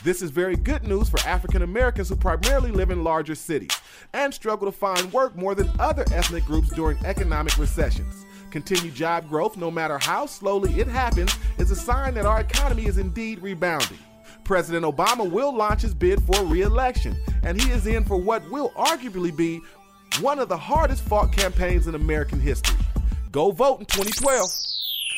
This 0.02 0.22
is 0.22 0.30
very 0.30 0.56
good 0.56 0.82
news 0.84 1.08
for 1.08 1.20
African 1.20 1.62
Americans 1.62 2.08
who 2.08 2.16
primarily 2.16 2.70
live 2.70 2.90
in 2.90 3.04
larger 3.04 3.34
cities 3.34 3.70
and 4.12 4.32
struggle 4.32 4.70
to 4.70 4.72
find 4.72 5.12
work 5.12 5.36
more 5.36 5.54
than 5.54 5.70
other 5.78 6.04
ethnic 6.12 6.44
groups 6.44 6.70
during 6.70 6.98
economic 7.04 7.56
recessions. 7.58 8.24
Continued 8.54 8.94
job 8.94 9.28
growth, 9.28 9.56
no 9.56 9.68
matter 9.68 9.98
how 9.98 10.26
slowly 10.26 10.72
it 10.78 10.86
happens, 10.86 11.36
is 11.58 11.72
a 11.72 11.74
sign 11.74 12.14
that 12.14 12.24
our 12.24 12.38
economy 12.38 12.86
is 12.86 12.98
indeed 12.98 13.40
rebounding. 13.40 13.98
President 14.44 14.84
Obama 14.84 15.28
will 15.28 15.52
launch 15.52 15.82
his 15.82 15.92
bid 15.92 16.22
for 16.22 16.44
re 16.44 16.62
election, 16.62 17.16
and 17.42 17.60
he 17.60 17.72
is 17.72 17.88
in 17.88 18.04
for 18.04 18.16
what 18.16 18.48
will 18.52 18.70
arguably 18.76 19.36
be 19.36 19.60
one 20.20 20.38
of 20.38 20.48
the 20.48 20.56
hardest 20.56 21.02
fought 21.02 21.32
campaigns 21.32 21.88
in 21.88 21.96
American 21.96 22.38
history. 22.38 22.78
Go 23.32 23.50
vote 23.50 23.80
in 23.80 23.86
2012. 23.86 24.48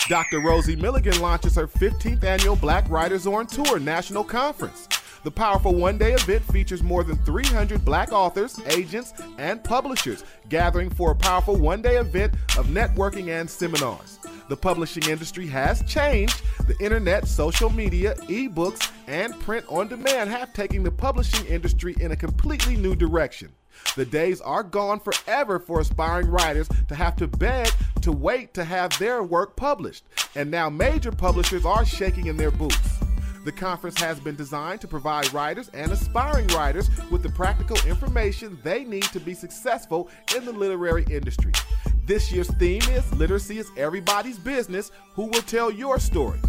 Dr. 0.09 0.41
Rosie 0.41 0.75
Milligan 0.75 1.21
launches 1.21 1.57
her 1.57 1.69
15th 1.69 2.25
annual 2.25 2.57
Black 2.57 2.89
Writers 2.89 3.27
on 3.27 3.47
Tour 3.47 3.79
National 3.79 4.25
Conference. 4.25 4.89
The 5.27 5.33
powerful 5.33 5.75
one 5.75 5.99
day 5.99 6.13
event 6.13 6.45
features 6.53 6.85
more 6.85 7.03
than 7.03 7.17
300 7.25 7.85
black 7.85 8.13
authors, 8.13 8.61
agents, 8.67 9.13
and 9.39 9.65
publishers 9.65 10.23
gathering 10.49 10.89
for 10.89 11.11
a 11.11 11.17
powerful 11.17 11.57
one 11.57 11.83
day 11.83 11.97
event 11.97 12.35
of 12.57 12.69
networking 12.69 13.31
and 13.31 13.51
seminars. 13.51 14.21
The 14.49 14.57
publishing 14.57 15.03
industry 15.09 15.49
has 15.49 15.83
changed. 15.83 16.43
The 16.69 16.79
internet, 16.79 17.27
social 17.27 17.71
media, 17.71 18.15
ebooks, 18.29 18.93
and 19.09 19.37
print 19.41 19.67
on 19.69 19.89
demand 19.89 20.31
have 20.31 20.53
taken 20.53 20.85
the 20.85 20.93
publishing 20.93 21.45
industry 21.47 21.97
in 21.99 22.13
a 22.13 22.17
completely 22.17 22.77
new 22.77 22.95
direction. 22.95 23.51
The 23.97 24.05
days 24.05 24.41
are 24.41 24.63
gone 24.63 25.01
forever 25.01 25.59
for 25.59 25.81
aspiring 25.81 26.29
writers 26.29 26.69
to 26.87 26.95
have 26.95 27.17
to 27.17 27.27
beg 27.27 27.69
to 28.03 28.13
wait 28.13 28.55
to 28.55 28.63
have 28.63 28.97
their 29.01 29.25
work 29.25 29.57
published. 29.57 30.05
And 30.37 30.53
now 30.53 30.71
major 30.71 31.11
publishers 31.11 31.67
are 31.67 31.85
shaking 31.85 32.29
in 32.29 32.37
their 32.37 32.53
boots. 32.53 33.01
The 33.47 33.53
conference 33.53 33.97
has 34.01 34.19
been 34.19 34.35
designed 34.35 34.81
to 34.81 34.89
provide 34.89 35.33
writers 35.33 35.71
and 35.73 35.93
aspiring 35.93 36.49
writers 36.49 36.91
with 37.13 37.23
the 37.23 37.29
practical 37.29 37.77
information 37.87 38.59
they 38.65 38.83
need 38.83 39.05
to 39.05 39.21
be 39.21 39.35
successful 39.35 40.09
in 40.37 40.45
the 40.45 40.51
literary 40.51 41.07
industry. 41.09 41.53
This 42.07 42.33
year's 42.33 42.51
theme 42.55 42.83
is 42.91 43.13
Literacy 43.13 43.59
is 43.59 43.71
Everybody's 43.77 44.37
Business. 44.37 44.91
Who 45.15 45.27
will 45.27 45.43
tell 45.43 45.71
your 45.71 46.01
story? 46.01 46.41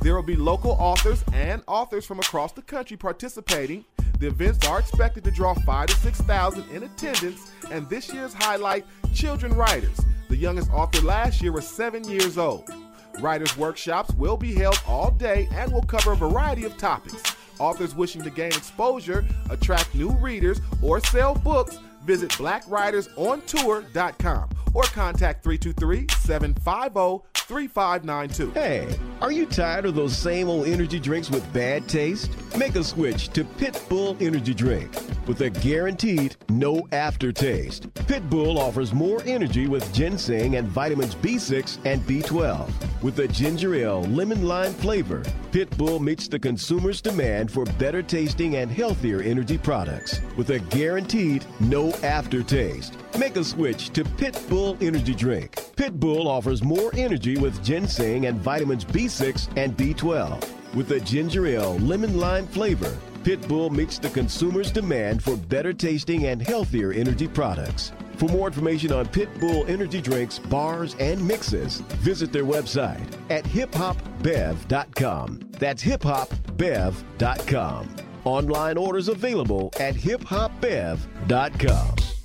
There 0.00 0.14
will 0.14 0.22
be 0.22 0.34
local 0.34 0.70
authors 0.80 1.22
and 1.34 1.62
authors 1.66 2.06
from 2.06 2.20
across 2.20 2.52
the 2.52 2.62
country 2.62 2.96
participating. 2.96 3.84
The 4.18 4.28
events 4.28 4.66
are 4.66 4.78
expected 4.78 5.24
to 5.24 5.30
draw 5.30 5.52
5 5.52 5.88
to 5.88 5.94
6,000 5.96 6.70
in 6.70 6.84
attendance, 6.84 7.52
and 7.70 7.86
this 7.90 8.10
year's 8.14 8.32
highlight 8.32 8.86
children 9.12 9.52
writers. 9.52 10.00
The 10.30 10.36
youngest 10.36 10.70
author 10.70 11.02
last 11.02 11.42
year 11.42 11.52
was 11.52 11.68
7 11.68 12.04
years 12.04 12.38
old. 12.38 12.72
Writers' 13.20 13.56
workshops 13.56 14.12
will 14.14 14.36
be 14.36 14.54
held 14.54 14.80
all 14.86 15.10
day 15.10 15.48
and 15.52 15.72
will 15.72 15.82
cover 15.82 16.12
a 16.12 16.16
variety 16.16 16.64
of 16.64 16.76
topics. 16.76 17.34
Authors 17.58 17.94
wishing 17.94 18.20
to 18.22 18.28
gain 18.30 18.48
exposure, 18.48 19.24
attract 19.50 19.94
new 19.94 20.10
readers, 20.10 20.60
or 20.82 21.00
sell 21.00 21.34
books, 21.34 21.78
visit 22.04 22.30
blackwritersontour.com 22.32 24.48
or 24.74 24.82
contact 24.84 25.42
323 25.42 26.06
750 26.18 27.35
3592. 27.46 28.50
Hey, 28.50 28.98
are 29.20 29.30
you 29.30 29.46
tired 29.46 29.86
of 29.86 29.94
those 29.94 30.16
same 30.16 30.48
old 30.48 30.66
energy 30.66 30.98
drinks 30.98 31.30
with 31.30 31.52
bad 31.52 31.88
taste? 31.88 32.36
Make 32.56 32.74
a 32.74 32.82
switch 32.82 33.28
to 33.30 33.44
Pitbull 33.44 34.20
Energy 34.20 34.52
Drink 34.52 34.92
with 35.28 35.40
a 35.42 35.50
guaranteed 35.50 36.36
no 36.48 36.88
aftertaste. 36.90 37.92
Pitbull 37.94 38.58
offers 38.58 38.92
more 38.92 39.22
energy 39.26 39.68
with 39.68 39.92
ginseng 39.94 40.56
and 40.56 40.66
vitamins 40.68 41.14
B6 41.14 41.78
and 41.84 42.00
B12. 42.02 42.68
With 43.02 43.18
a 43.20 43.28
ginger 43.28 43.74
ale 43.76 44.02
lemon 44.02 44.46
lime 44.46 44.72
flavor, 44.72 45.22
Pitbull 45.52 46.00
meets 46.00 46.26
the 46.28 46.38
consumer's 46.38 47.00
demand 47.00 47.50
for 47.50 47.64
better 47.78 48.02
tasting 48.02 48.56
and 48.56 48.70
healthier 48.70 49.20
energy 49.20 49.58
products 49.58 50.20
with 50.36 50.50
a 50.50 50.58
guaranteed 50.58 51.44
no 51.60 51.92
aftertaste. 52.02 52.96
Make 53.18 53.36
a 53.36 53.44
switch 53.44 53.90
to 53.90 54.04
Pitbull 54.04 54.80
Energy 54.82 55.14
Drink. 55.14 55.52
Pitbull 55.76 56.26
offers 56.26 56.62
more 56.62 56.90
energy 56.94 57.35
with 57.40 57.64
ginseng 57.64 58.26
and 58.26 58.40
vitamins 58.40 58.84
B6 58.84 59.48
and 59.56 59.76
B12. 59.76 60.74
With 60.74 60.90
a 60.92 61.00
ginger 61.00 61.46
ale 61.46 61.78
lemon 61.78 62.18
lime 62.18 62.46
flavor, 62.46 62.96
Pitbull 63.24 63.70
meets 63.70 63.98
the 63.98 64.10
consumer's 64.10 64.70
demand 64.70 65.22
for 65.22 65.36
better 65.36 65.72
tasting 65.72 66.26
and 66.26 66.40
healthier 66.40 66.92
energy 66.92 67.26
products. 67.26 67.92
For 68.16 68.28
more 68.28 68.46
information 68.46 68.92
on 68.92 69.06
Pitbull 69.06 69.68
energy 69.68 70.00
drinks, 70.00 70.38
bars, 70.38 70.94
and 70.98 71.26
mixes, 71.26 71.80
visit 72.02 72.32
their 72.32 72.44
website 72.44 73.06
at 73.30 73.44
hiphopbev.com. 73.44 75.40
That's 75.52 75.82
hiphopbev.com. 75.82 77.96
Online 78.24 78.76
orders 78.76 79.08
available 79.08 79.70
at 79.78 79.94
hiphopbev.com. 79.94 82.15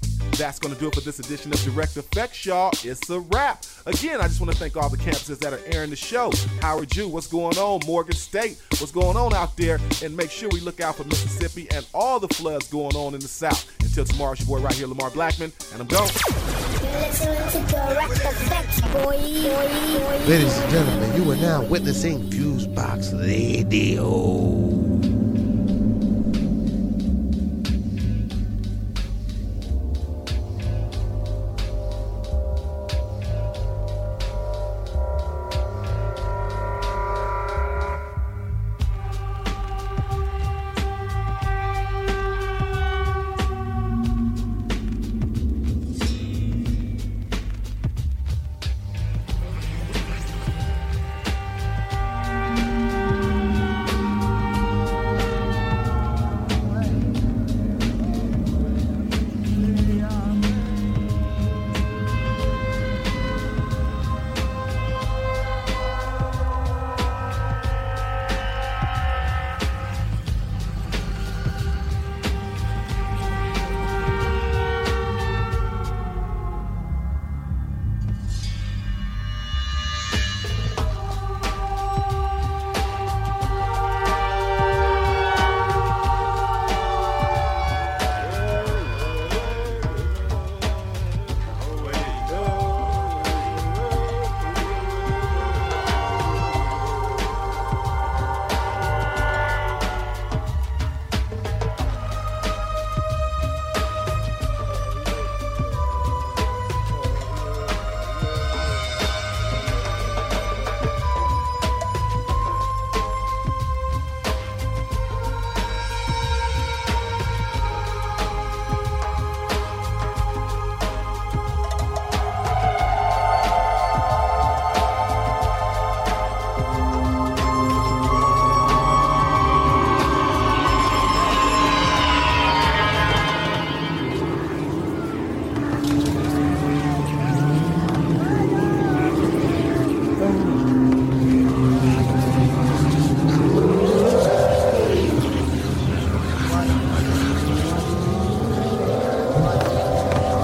That's 0.41 0.57
going 0.57 0.73
to 0.73 0.80
do 0.80 0.88
it 0.88 0.95
for 0.95 1.01
this 1.01 1.19
edition 1.19 1.53
of 1.53 1.61
Direct 1.61 1.95
Effects, 1.97 2.47
y'all. 2.47 2.72
It's 2.84 3.07
a 3.11 3.19
wrap. 3.19 3.63
Again, 3.85 4.19
I 4.19 4.23
just 4.23 4.41
want 4.41 4.51
to 4.51 4.57
thank 4.57 4.76
all 4.76 4.89
the 4.89 4.97
campuses 4.97 5.38
that 5.38 5.53
are 5.53 5.59
airing 5.68 5.91
the 5.91 5.95
show. 5.95 6.31
Howard 6.61 6.89
Jew, 6.89 7.07
what's 7.07 7.27
going 7.27 7.59
on? 7.59 7.81
Morgan 7.85 8.15
State, 8.15 8.59
what's 8.80 8.91
going 8.91 9.15
on 9.18 9.35
out 9.35 9.55
there? 9.55 9.80
And 10.03 10.18
make 10.18 10.31
sure 10.31 10.49
we 10.49 10.59
look 10.59 10.81
out 10.81 10.95
for 10.95 11.03
Mississippi 11.03 11.68
and 11.69 11.85
all 11.93 12.19
the 12.19 12.27
floods 12.30 12.68
going 12.69 12.95
on 12.95 13.13
in 13.13 13.19
the 13.19 13.27
South. 13.27 13.72
Until 13.81 14.03
tomorrow, 14.03 14.31
it's 14.31 14.41
your 14.41 14.57
boy 14.57 14.65
right 14.65 14.73
here, 14.73 14.88
Lamar 14.88 15.11
Blackman, 15.11 15.53
and 15.73 15.81
I'm 15.81 15.88
gone. 15.88 16.09
Ladies 20.27 20.57
and 20.57 20.72
gentlemen, 20.72 21.22
you 21.22 21.31
are 21.31 21.35
now 21.35 21.61
witnessing 21.65 22.31
Fusebox 22.31 23.13
Radio. 23.22 24.90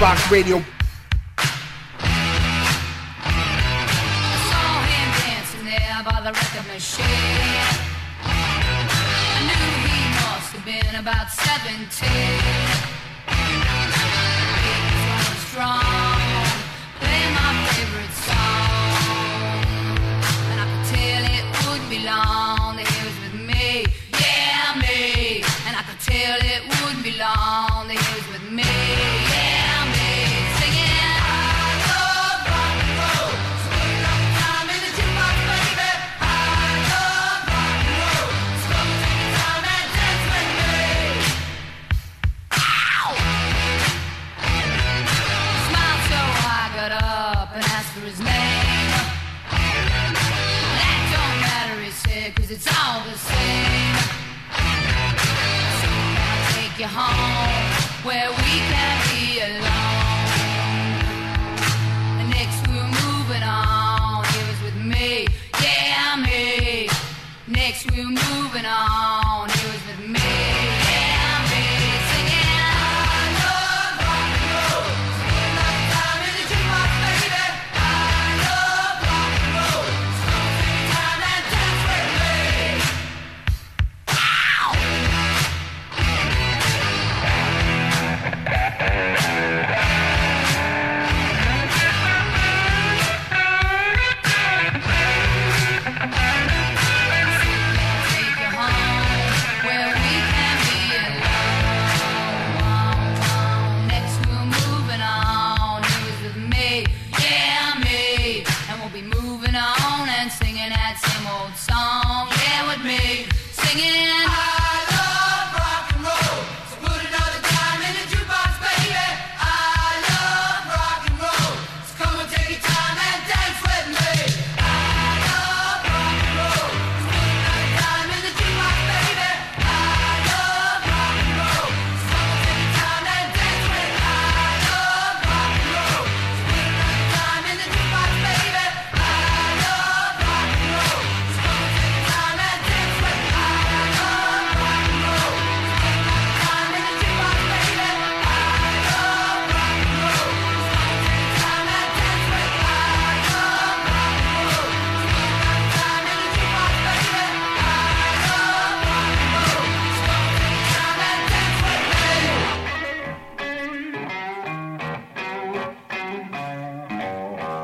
Fusebox 0.00 0.30
Radio. 0.30 0.69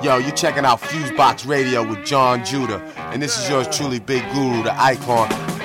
Yo, 0.06 0.18
you're 0.18 0.30
checking 0.36 0.64
out 0.64 0.80
Fusebox 0.80 1.48
Radio 1.48 1.82
with 1.84 2.06
John 2.06 2.44
Judah, 2.44 2.80
and 3.10 3.20
this 3.20 3.36
is 3.36 3.50
yours 3.50 3.66
truly, 3.76 3.98
Big 3.98 4.22
Guru, 4.32 4.62
the 4.62 4.72
icon. 4.80 5.55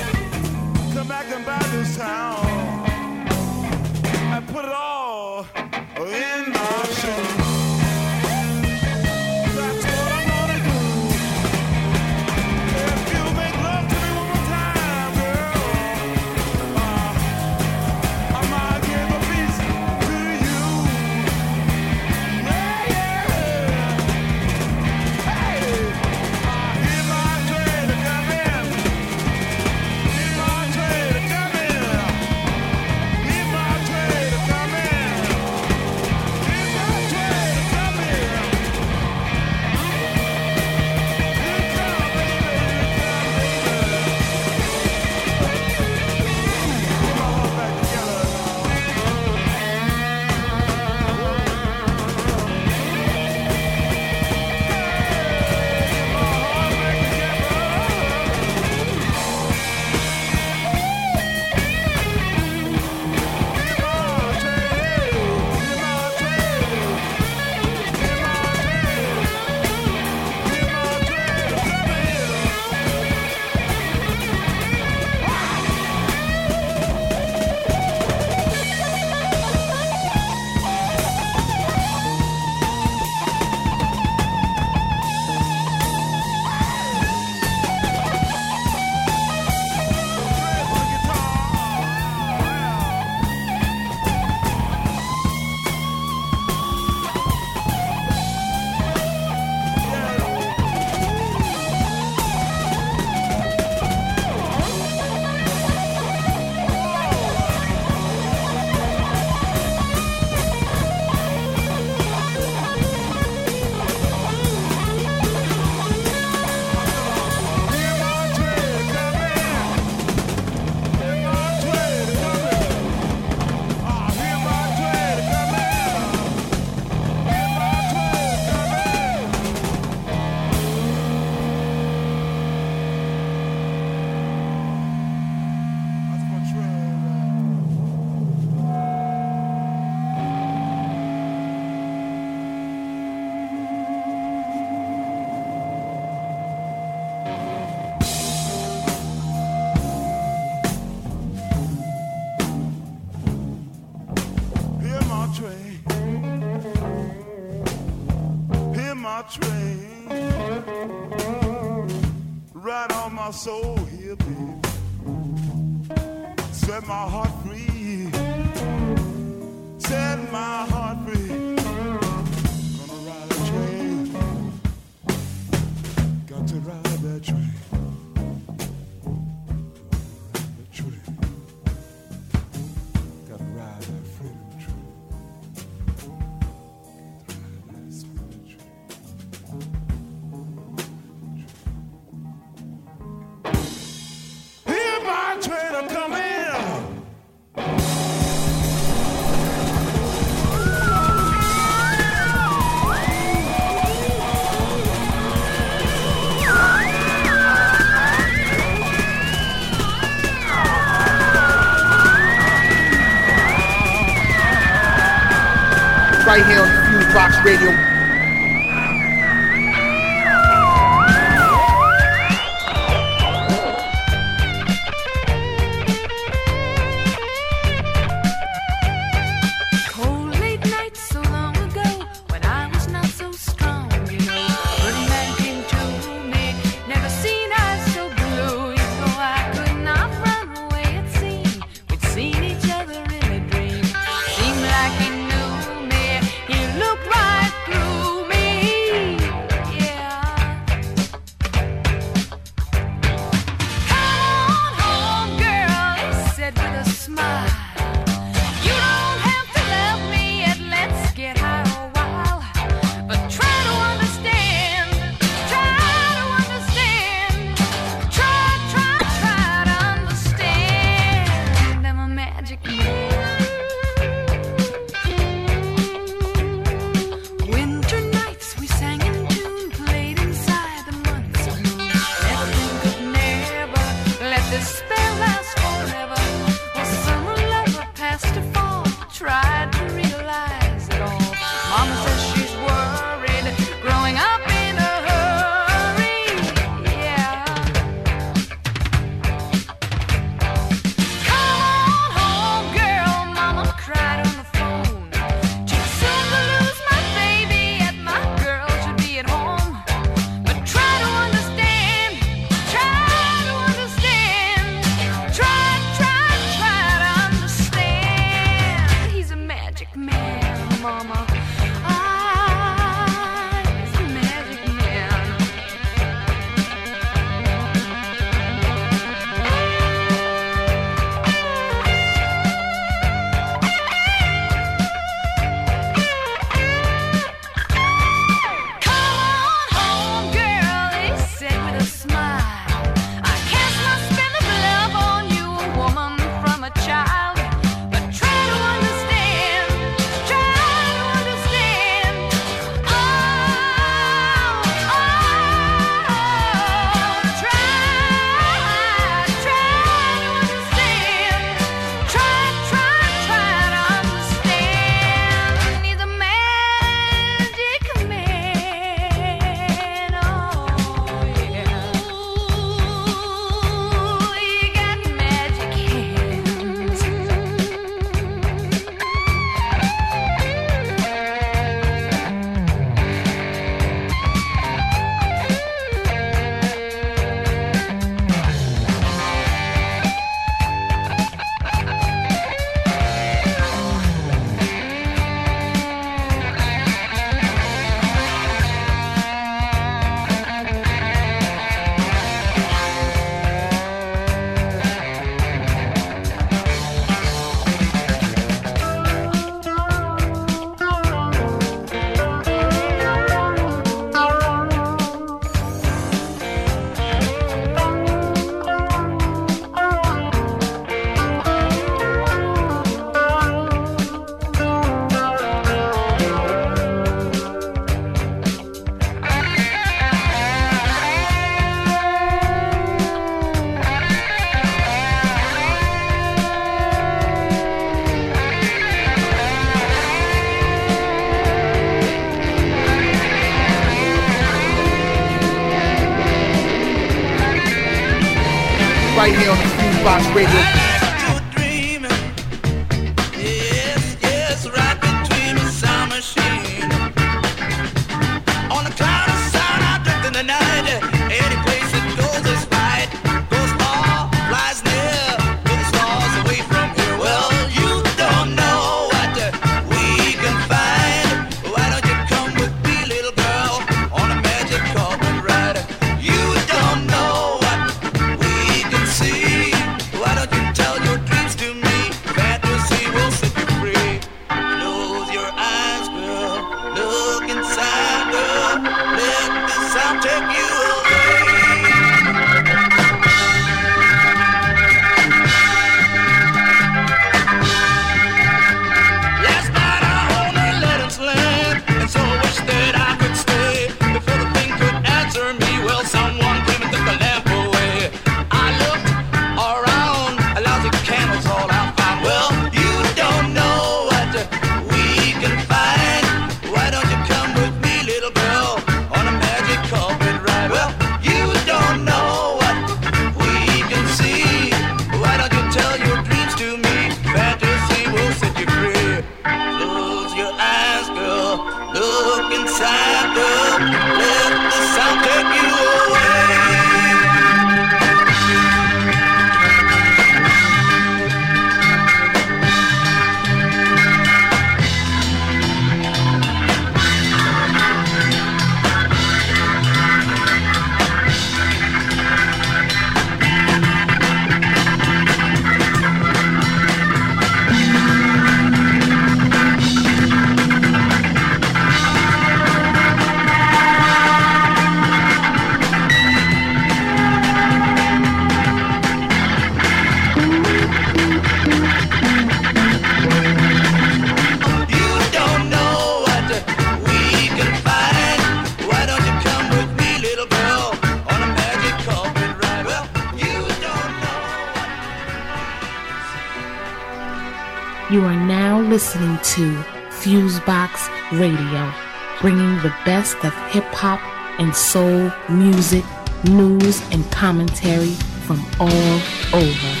Best 593.21 593.45
of 593.45 593.53
hip 593.71 593.83
hop 593.93 594.19
and 594.59 594.75
soul 594.75 595.31
music, 595.47 596.03
news, 596.43 596.99
and 597.11 597.23
commentary 597.31 598.15
from 598.47 598.59
all 598.79 599.21
over. 599.53 600.00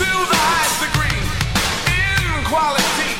Do 0.00 0.08
the 0.08 0.40
high 0.40 0.64
degree 0.80 1.20
in 1.92 2.40
quality. 2.48 3.12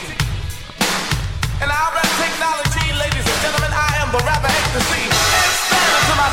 And 1.61 1.69
I 1.69 1.93
got 1.93 2.09
technology 2.17 2.89
ladies 2.97 3.21
and 3.29 3.37
gentlemen 3.45 3.69
I 3.69 4.01
am 4.01 4.09
the 4.17 4.23
rapper 4.25 4.49
X 4.49 4.65
from 6.09 6.17
my 6.17 6.33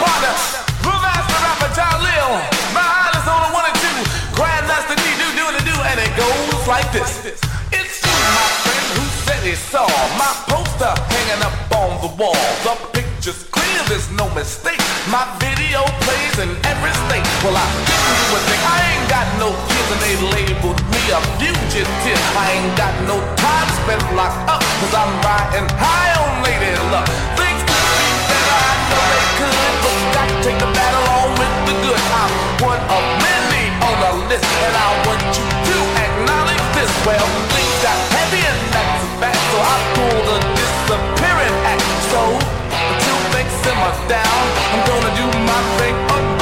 partner 0.00 0.32
Move 0.80 1.04
as 1.12 1.24
the 1.28 1.36
rapper 1.36 1.70
J 1.76 1.80
Little 1.92 2.40
My 2.72 2.88
hustle 3.04 3.28
so 3.28 3.36
the 3.44 3.52
one 3.52 3.68
to 3.68 3.72
Jimmy 3.84 4.04
cried 4.32 4.64
that's 4.64 4.88
the 4.88 4.96
do, 4.96 5.12
do 5.12 5.60
do 5.60 5.76
and 5.92 6.00
it 6.00 6.12
goes 6.16 6.64
like 6.64 6.88
this. 6.88 7.20
It's 7.68 8.00
you, 8.00 8.16
my 8.32 8.48
friend, 8.64 8.86
who 8.96 9.04
said 9.28 9.44
he 9.44 9.52
saw 9.60 9.84
my 10.16 10.32
poster 10.48 10.88
hanging 11.12 11.44
up 11.44 11.52
on 11.76 12.00
the 12.00 12.08
wall. 12.16 12.32
The 12.64 13.03
picture's 13.24 13.48
clear, 13.48 13.80
there's 13.88 14.10
no 14.12 14.28
mistake. 14.34 14.80
My 15.08 15.24
video 15.40 15.80
plays 16.04 16.36
in 16.44 16.50
every 16.68 16.92
state. 17.08 17.24
Well, 17.40 17.56
I 17.56 17.64
do 17.88 17.96
a 18.36 18.40
thing. 18.44 18.60
I 18.68 18.78
ain't 18.84 19.08
got 19.08 19.24
no 19.40 19.48
kids 19.64 19.88
and 19.96 20.00
they 20.04 20.14
labeled 20.28 20.76
me 20.92 21.00
a 21.08 21.20
fugitive. 21.40 22.20
I 22.36 22.52
ain't 22.52 22.76
got 22.76 22.92
no 23.08 23.16
time 23.40 23.68
spent 23.80 24.04
locked 24.12 24.44
up, 24.52 24.60
cause 24.60 24.92
I'm 24.92 25.08
riding 25.24 25.64
high 25.72 26.12
on 26.20 26.44
lady 26.44 26.68
luck. 26.92 27.08
Things 27.40 27.60
could 27.64 27.86
be 27.96 28.08
better, 28.28 28.56
I 28.60 28.72
know 28.92 29.02
they 29.08 29.24
could, 29.40 29.72
but 29.80 29.94
you 29.96 30.08
got 30.12 30.26
to 30.28 30.36
take 30.44 30.58
the 30.60 30.70
battle 30.76 31.06
on 31.16 31.28
with 31.40 31.54
the 31.64 31.74
good. 31.80 32.00
I'm 32.12 32.32
one 32.60 32.82
of 32.92 33.02
many 33.24 33.64
on 33.88 33.94
the 34.04 34.12
list, 34.28 34.44
and 34.68 34.74
I 34.76 34.88
want 35.08 35.24
you 35.32 35.48
to 35.48 35.76
acknowledge 35.96 36.64
this. 36.76 36.92
Well, 37.08 37.24
things 37.56 37.76
got 37.80 37.96
heavy 38.20 38.44
and 38.44 38.60
that's 38.68 39.00
a 39.00 39.08
fact, 39.16 39.40
so 39.48 39.56
I 39.64 39.76
pulled 39.96 40.28
a 40.28 40.38
disappearing 40.60 41.56
act. 41.72 41.88
So, 42.12 42.63
simmer 43.64 43.94
down, 44.08 44.44
I'm 44.72 44.82
gonna 44.86 45.12
do 45.16 45.26
my 45.48 45.60
thing 45.78 46.33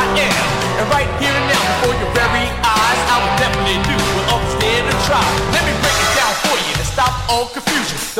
And 0.00 0.88
right 0.88 1.08
here 1.20 1.28
and 1.28 1.46
now, 1.52 1.60
before 1.76 1.94
your 2.00 2.08
very 2.16 2.48
eyes, 2.64 3.00
I 3.12 3.20
will 3.20 3.36
definitely 3.36 3.76
do 3.84 3.96
what 4.16 4.32
others 4.32 4.54
dare 4.56 4.80
to 4.80 4.96
try. 5.04 5.20
Let 5.52 5.64
me 5.68 5.79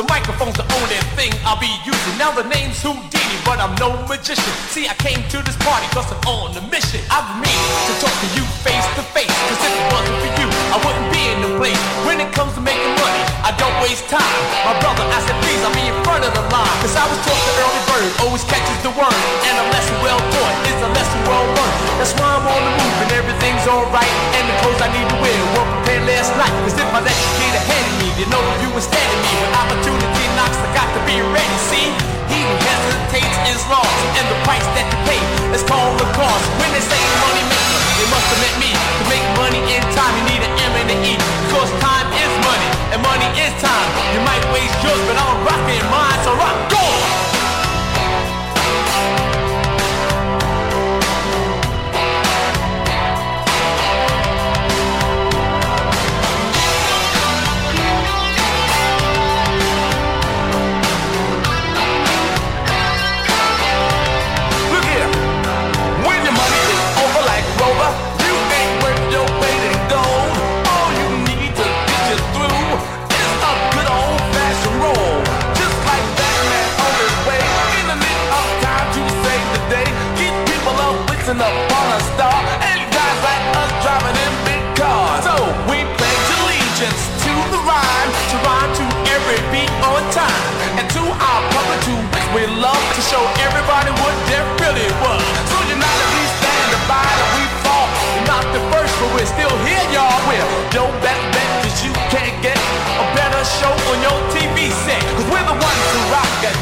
the 0.00 0.08
microphone's 0.08 0.56
the 0.56 0.64
only 0.80 0.96
thing 1.12 1.28
I'll 1.44 1.60
be 1.60 1.68
using. 1.84 2.14
Now 2.16 2.32
the 2.32 2.48
name's 2.48 2.80
Houdini, 2.80 3.36
but 3.44 3.60
I'm 3.60 3.76
no 3.76 3.92
magician. 4.08 4.48
See, 4.72 4.88
I 4.88 4.96
came 4.96 5.20
to 5.28 5.44
this 5.44 5.60
party 5.60 5.84
cause 5.92 6.08
I'm 6.08 6.24
on 6.24 6.56
a 6.56 6.64
mission. 6.72 7.04
I've 7.12 7.28
meaning 7.36 7.76
to 7.84 7.92
talk 8.00 8.08
to 8.08 8.28
you 8.32 8.40
face 8.64 8.88
to 8.96 9.04
face. 9.12 9.28
Cause 9.28 9.60
if 9.60 9.72
it 9.76 9.86
wasn't 9.92 10.16
for 10.24 10.32
you, 10.40 10.48
I 10.72 10.80
wouldn't 10.80 11.10
be 11.12 11.20
in 11.28 11.38
the 11.44 11.52
place. 11.60 11.76
When 12.08 12.16
it 12.16 12.32
comes 12.32 12.56
to 12.56 12.64
making 12.64 12.96
money, 12.96 13.22
I 13.44 13.52
don't 13.60 13.76
waste 13.84 14.08
time. 14.08 14.40
My 14.64 14.72
brother, 14.80 15.04
I 15.04 15.20
said, 15.20 15.36
please, 15.44 15.60
I'll 15.60 15.76
be 15.76 15.84
in 15.84 15.98
front 16.00 16.24
of 16.24 16.32
the 16.32 16.44
line. 16.48 16.72
Cause 16.80 16.96
I 16.96 17.04
was 17.04 17.20
taught 17.28 17.36
the 17.44 17.54
early 17.60 17.82
bird 17.92 18.08
always 18.24 18.46
catches 18.48 18.80
the 18.80 18.96
worm. 18.96 19.12
And 19.44 19.54
a 19.60 19.66
lesson 19.68 20.00
well 20.00 20.16
taught 20.16 20.56
is 20.64 20.80
a 20.80 20.90
lesson 20.96 21.20
well 21.28 21.44
learned. 21.44 21.76
That's 22.00 22.16
why 22.16 22.40
I'm 22.40 22.48
on 22.48 22.62
the 22.64 22.72
move 22.72 22.96
and 23.04 23.10
everything's 23.20 23.68
alright. 23.68 24.14
And 24.40 24.48
the 24.48 24.56
clothes 24.64 24.80
I 24.80 24.88
need 24.96 25.04
to 25.12 25.18
wear 25.20 25.36
were 25.60 25.68
prepared 25.76 26.08
last 26.08 26.32
night. 26.40 26.54
Cause 26.64 26.80
if 26.80 26.88
I 26.88 27.04
let 27.04 27.12
you 27.12 27.30
get 27.36 27.52
ahead 27.60 27.84
of 27.84 27.94
me, 28.00 28.08
you 28.16 28.26
know 28.32 28.40
you 28.64 28.69
were 28.70 28.82
standing 28.82 29.20
me. 29.22 29.32
When 29.42 29.52
opportunity 29.54 30.24
knocks, 30.38 30.58
I 30.58 30.68
got 30.74 30.88
to 30.94 31.00
be 31.06 31.18
ready. 31.20 31.58
See? 31.70 31.90
He 32.30 32.38
who 32.46 32.54
hesitates 32.62 33.36
is 33.50 33.60
lost. 33.66 33.90
And 34.14 34.26
the 34.30 34.38
price 34.46 34.66
that 34.78 34.86
you 34.86 34.98
pay 35.06 35.22
is 35.50 35.62
called 35.66 35.98
the 35.98 36.06
cost. 36.14 36.44
When 36.62 36.70
they 36.70 36.82
say 36.82 37.00
money 37.26 37.44
maker, 37.50 37.80
they 37.98 38.08
must 38.10 38.26
have 38.30 38.40
meant 38.40 38.58
me. 38.62 38.70
To 38.70 39.04
make 39.10 39.26
money 39.34 39.60
in 39.74 39.82
time, 39.94 40.14
you 40.14 40.24
need 40.30 40.42
an 40.46 40.52
M 40.54 40.72
and 40.86 40.88
an 40.94 41.00
E. 41.02 41.14
Because 41.50 41.70
time 41.82 42.08
is 42.14 42.32
money, 42.46 42.68
and 42.94 43.00
money 43.02 43.28
is 43.34 43.52
time. 43.58 43.88
You 44.14 44.22
might 44.22 44.44
waste 44.54 44.78
yours, 44.86 45.02
but 45.10 45.18
I'm 45.18 45.38
rocking 45.42 45.84
mine, 45.90 46.18
so 46.22 46.30
rock 46.38 46.54
on! 46.78 47.39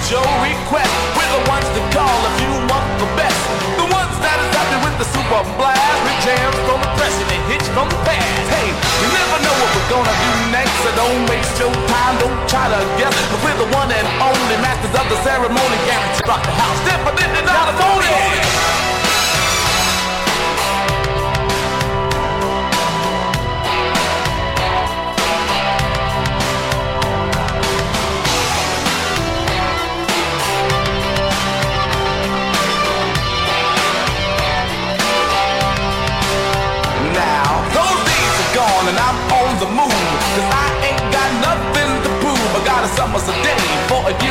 Your 0.09 0.25
request. 0.41 0.89
We're 1.13 1.33
the 1.37 1.45
ones 1.53 1.69
to 1.77 1.83
call 1.93 2.19
if 2.33 2.37
you 2.41 2.53
want 2.73 2.89
the 2.97 3.09
best. 3.13 3.41
The 3.77 3.85
ones 3.93 4.17
that 4.25 4.37
is 4.41 4.51
happy 4.57 4.79
with 4.81 4.97
the 4.97 5.05
super 5.05 5.43
blast. 5.61 6.01
With 6.01 6.19
jams 6.25 6.59
from 6.65 6.81
the 6.81 6.91
press 6.97 7.13
and 7.13 7.29
hits 7.53 7.69
from 7.77 7.93
the 7.93 8.01
past. 8.09 8.25
Hey, 8.49 8.73
you 8.73 9.09
never 9.13 9.37
know 9.45 9.55
what 9.61 9.69
we're 9.77 9.91
gonna 9.93 10.17
do 10.17 10.33
next, 10.49 10.73
so 10.81 10.89
don't 10.97 11.29
waste 11.29 11.61
your 11.61 11.73
time, 11.93 12.15
don't 12.25 12.41
try 12.49 12.73
to 12.73 12.81
guess. 12.97 13.13
Cause 13.13 13.41
we're 13.45 13.61
the 13.61 13.69
one 13.77 13.93
and 13.93 14.09
only 14.25 14.57
masters 14.65 14.97
of 14.97 15.05
the 15.13 15.19
ceremony. 15.21 15.77
Guaranteed 15.85 16.25
rock 16.25 16.41
the 16.41 16.57
house. 16.57 16.81
Definitely 16.89 17.45
not 17.45 17.69
a 17.69 17.75
phony. 17.77 18.09
now. 18.09 18.88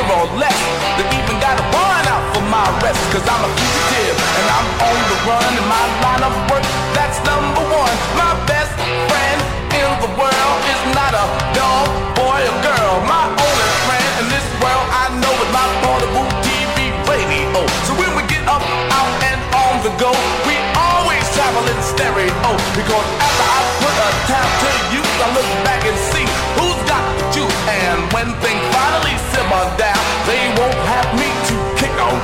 Year 0.07 0.17
or 0.23 0.27
less. 0.39 0.57
They 0.95 1.05
even 1.19 1.37
got 1.39 1.59
a 1.59 1.65
warrant 1.75 2.07
out 2.07 2.23
for 2.33 2.43
my 2.47 2.63
arrest. 2.79 2.99
Cause 3.11 3.25
I'm 3.27 3.43
a 3.43 3.51
fugitive 3.51 4.15
and 4.15 4.47
I'm 4.47 4.67
on 4.87 4.99
the 5.11 5.17
run. 5.27 5.51
And 5.59 5.67
my 5.67 5.83
line 6.03 6.23
of 6.23 6.33
work, 6.47 6.63
that's 6.95 7.19
number 7.27 7.63
one. 7.67 7.95
My 8.15 8.33
best 8.47 8.71
friend 9.11 9.39
in 9.75 9.89
the 10.03 10.11
world 10.15 10.57
is 10.71 10.81
not 10.95 11.11
a 11.11 11.25
dog, 11.55 11.87
boy, 12.15 12.39
or 12.39 12.57
girl. 12.63 12.93
My 13.03 13.27
only 13.27 13.69
friend 13.85 14.11
in 14.23 14.27
this 14.31 14.47
world 14.63 14.85
I 14.91 15.11
know 15.19 15.33
is 15.43 15.51
my 15.51 15.67
portable 15.83 16.27
TV 16.43 16.91
radio. 17.07 17.61
So 17.85 17.91
when 17.99 18.11
we 18.15 18.23
get 18.31 18.43
up, 18.47 18.63
out, 18.95 19.11
and 19.27 19.39
on 19.51 19.73
the 19.83 19.91
go, 19.99 20.11
we 20.47 20.55
always 20.75 21.23
travel 21.35 21.63
in 21.67 21.79
stereo. 21.83 22.51
Because 22.75 23.07
after 23.19 23.45
I 23.45 23.59
put 23.83 23.95
a 23.95 24.09
tap 24.31 24.47
to 24.63 24.69
use, 24.95 25.15
I 25.19 25.27
look 25.35 25.49
back 25.67 25.83
and 25.83 25.97
see 26.11 26.25
who's 26.55 26.79
got 26.87 27.03
the 27.19 27.25
juice. 27.35 27.59
And 27.67 27.99
when 28.13 28.31
things 28.39 28.76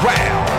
kick 0.03 0.52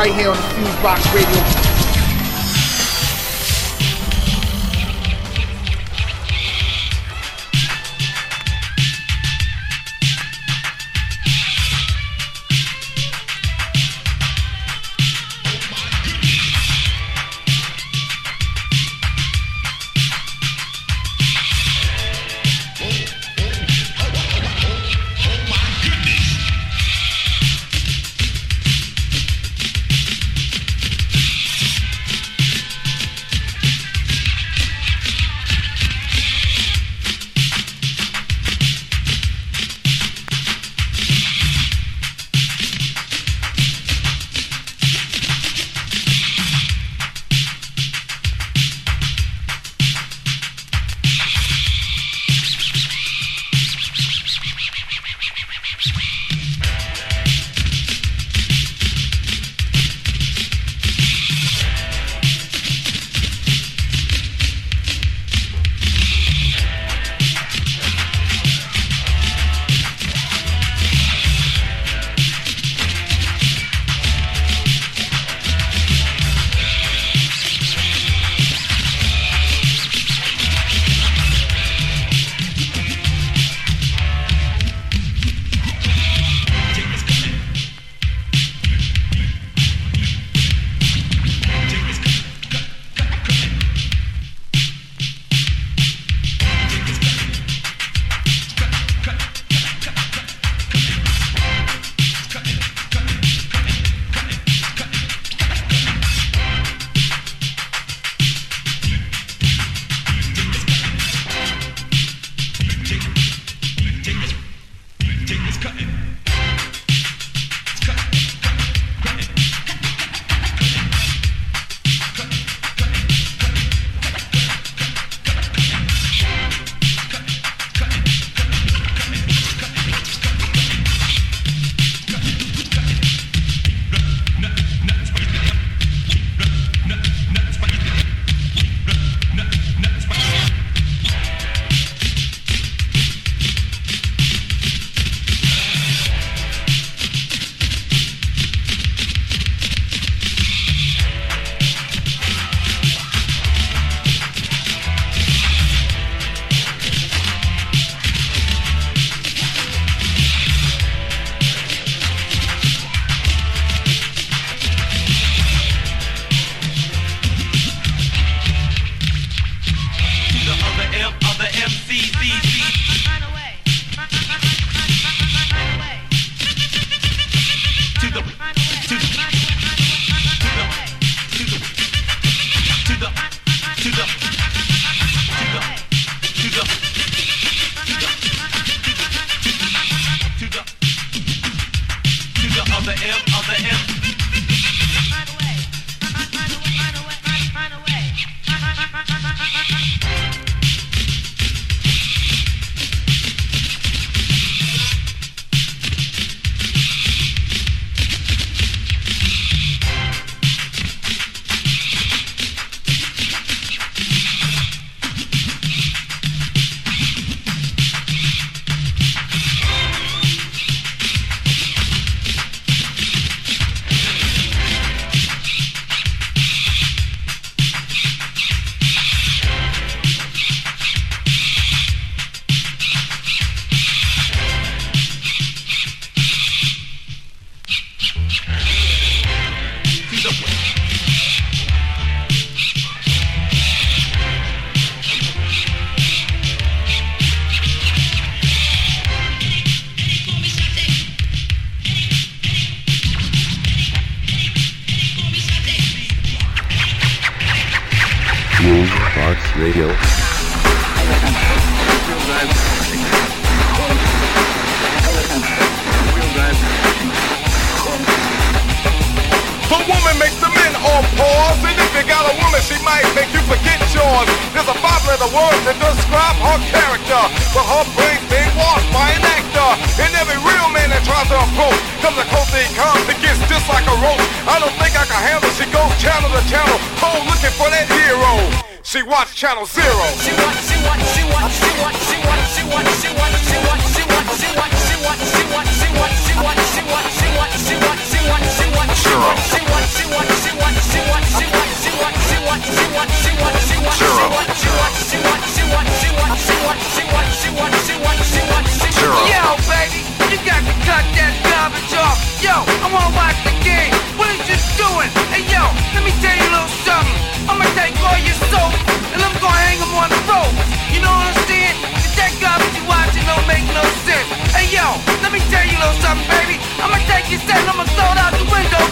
Right 0.00 0.14
here 0.14 0.30
on 0.30 0.36
the 0.38 0.42
Fusebox 0.42 1.14
Radio. 1.14 1.28
Radio. 1.30 1.59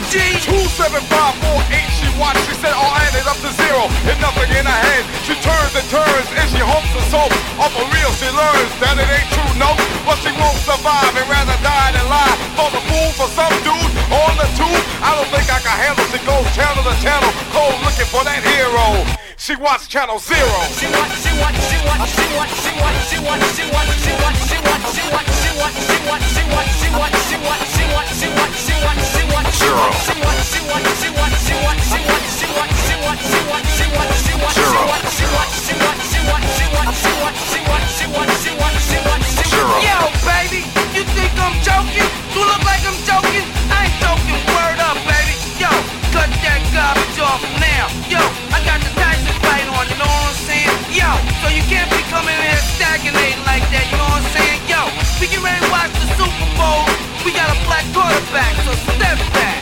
G. 0.08 0.40
She 0.40 2.08
watched. 2.16 2.40
She 2.48 2.54
said 2.56 2.72
oh, 2.72 2.80
all 2.80 2.96
added 2.96 3.28
up 3.28 3.36
to 3.44 3.52
zero 3.52 3.92
and 4.08 4.16
nothing 4.24 4.48
in 4.56 4.64
her 4.64 4.80
head. 4.88 5.04
She 5.20 5.36
turns 5.44 5.76
and 5.76 5.84
turns 6.18 6.38
and 6.38 6.50
she 6.50 6.58
hopes 6.58 6.90
the 6.94 7.02
soap. 7.10 7.30
Off 7.62 7.70
for 7.74 7.86
real, 7.94 8.10
she 8.18 8.26
learns 8.30 8.72
that 8.82 8.98
it 8.98 9.06
ain't 9.06 9.30
true, 9.30 9.52
no. 9.58 9.70
But 10.02 10.18
she 10.22 10.30
won't 10.34 10.58
survive 10.66 11.14
and 11.14 11.28
rather 11.30 11.54
die 11.62 11.90
than 11.94 12.06
lie. 12.10 12.34
For 12.58 12.68
the 12.74 12.82
fool 12.90 13.10
for 13.14 13.28
some 13.34 13.54
dude 13.62 13.92
on 14.10 14.32
the 14.38 14.48
tube. 14.58 14.82
I 15.02 15.14
don't 15.14 15.30
think 15.30 15.46
I 15.46 15.60
can 15.62 15.76
handle. 15.78 16.06
She 16.10 16.18
goes 16.26 16.46
channel 16.54 16.82
to 16.82 16.94
channel, 17.02 17.30
cold 17.54 17.78
looking 17.86 18.08
for 18.10 18.24
that 18.24 18.42
hero. 18.42 19.06
She 19.38 19.54
watch 19.54 19.88
channel 19.88 20.18
zero. 20.18 20.58
She 20.74 20.90
watch, 20.90 21.14
she 21.22 21.30
watch, 21.38 21.54
she 21.70 21.78
watch, 21.86 22.02
she 22.10 22.26
watch, 22.34 22.50
she 22.66 22.78
watch, 22.82 22.98
she 23.06 23.18
watch, 23.22 23.42
she 23.54 23.64
watch, 23.70 23.86
she 23.94 24.14
watch, 24.18 24.34
she 24.42 24.58
watch, 24.58 24.82
she 24.90 25.06
watch, 25.06 25.30
she 25.30 25.48
watch, 25.54 25.76
she 25.78 25.98
watch, 26.02 26.26
she 26.26 26.48
watch, 26.50 26.74
she 26.74 26.88
watch, 26.98 27.14
she 27.14 27.38
watch, 27.38 27.62
she 27.62 27.86
watch, 27.86 28.18
she 28.18 28.26
watch, 28.34 28.54
she 28.58 28.74
watch, 28.82 29.02
she 29.06 29.22
watch, 29.30 29.50
Zero. 29.54 29.86
she 30.02 30.14
watch, 30.18 30.42
she 30.50 30.60
watch, 30.66 30.86
she 30.90 31.08
watch, 31.14 31.38
she 31.38 31.56
watch, 31.62 31.82
she 31.86 31.98
watch, 32.02 32.26
she 32.26 32.46
watch, 32.58 32.74
she 32.82 32.96
watch, 32.98 33.22
she 33.22 33.46
watch, 33.46 33.62
she 33.62 33.62
watch, 33.62 33.66
she 33.70 33.86
watch, 33.94 33.98
she 33.98 33.98
Zero. 33.98 33.98
watch, 33.98 34.12
she 34.18 34.34
watch, 34.38 34.56
she 34.58 34.74
watch, 34.82 35.06
she 35.08 35.24
watch, 35.24 35.52
she 35.64 35.74
watch, 35.78 36.07
Yo, 39.84 39.98
baby, 40.24 40.62
you 40.94 41.02
think 41.16 41.32
I'm 41.38 41.56
joking? 41.62 42.08
You 42.34 42.42
look 42.42 42.62
like 42.64 42.82
I'm 42.86 42.98
joking. 43.04 43.46
I 43.70 43.86
ain't 43.86 43.96
joking. 44.02 44.38
Word 44.54 44.78
up, 44.80 44.98
baby. 45.06 45.34
Yo, 45.60 45.70
cut 46.14 46.30
that 46.44 46.60
garbage 46.74 47.18
off 47.20 47.42
now. 47.58 47.86
Yo, 48.08 48.22
I 48.54 48.58
got 48.64 48.80
the 48.80 48.90
Tyson 48.96 49.34
fight 49.44 49.66
on. 49.70 49.84
You 49.90 49.96
know 50.00 50.08
what 50.08 50.30
I'm 50.30 50.38
saying? 50.46 50.74
Yo, 50.94 51.10
so 51.42 51.46
you 51.52 51.62
can't 51.66 51.90
be 51.90 52.02
coming 52.12 52.34
in 52.34 52.42
here 52.42 52.64
stagnating 52.76 53.42
like 53.44 53.64
that. 53.74 53.84
You 53.90 53.96
know 53.98 54.08
what 54.08 54.22
I'm 54.22 54.34
saying? 54.34 54.58
Yo, 54.70 54.82
we 55.20 55.26
get 55.28 55.42
ready 55.42 55.60
to 55.60 55.70
watch 55.70 55.92
the 55.98 56.08
Super 56.16 56.48
Bowl. 56.58 56.86
We 57.24 57.34
got 57.34 57.50
a 57.50 57.58
black 57.66 57.86
quarterback, 57.92 58.54
so 58.64 58.72
step 58.94 59.18
back. 59.34 59.57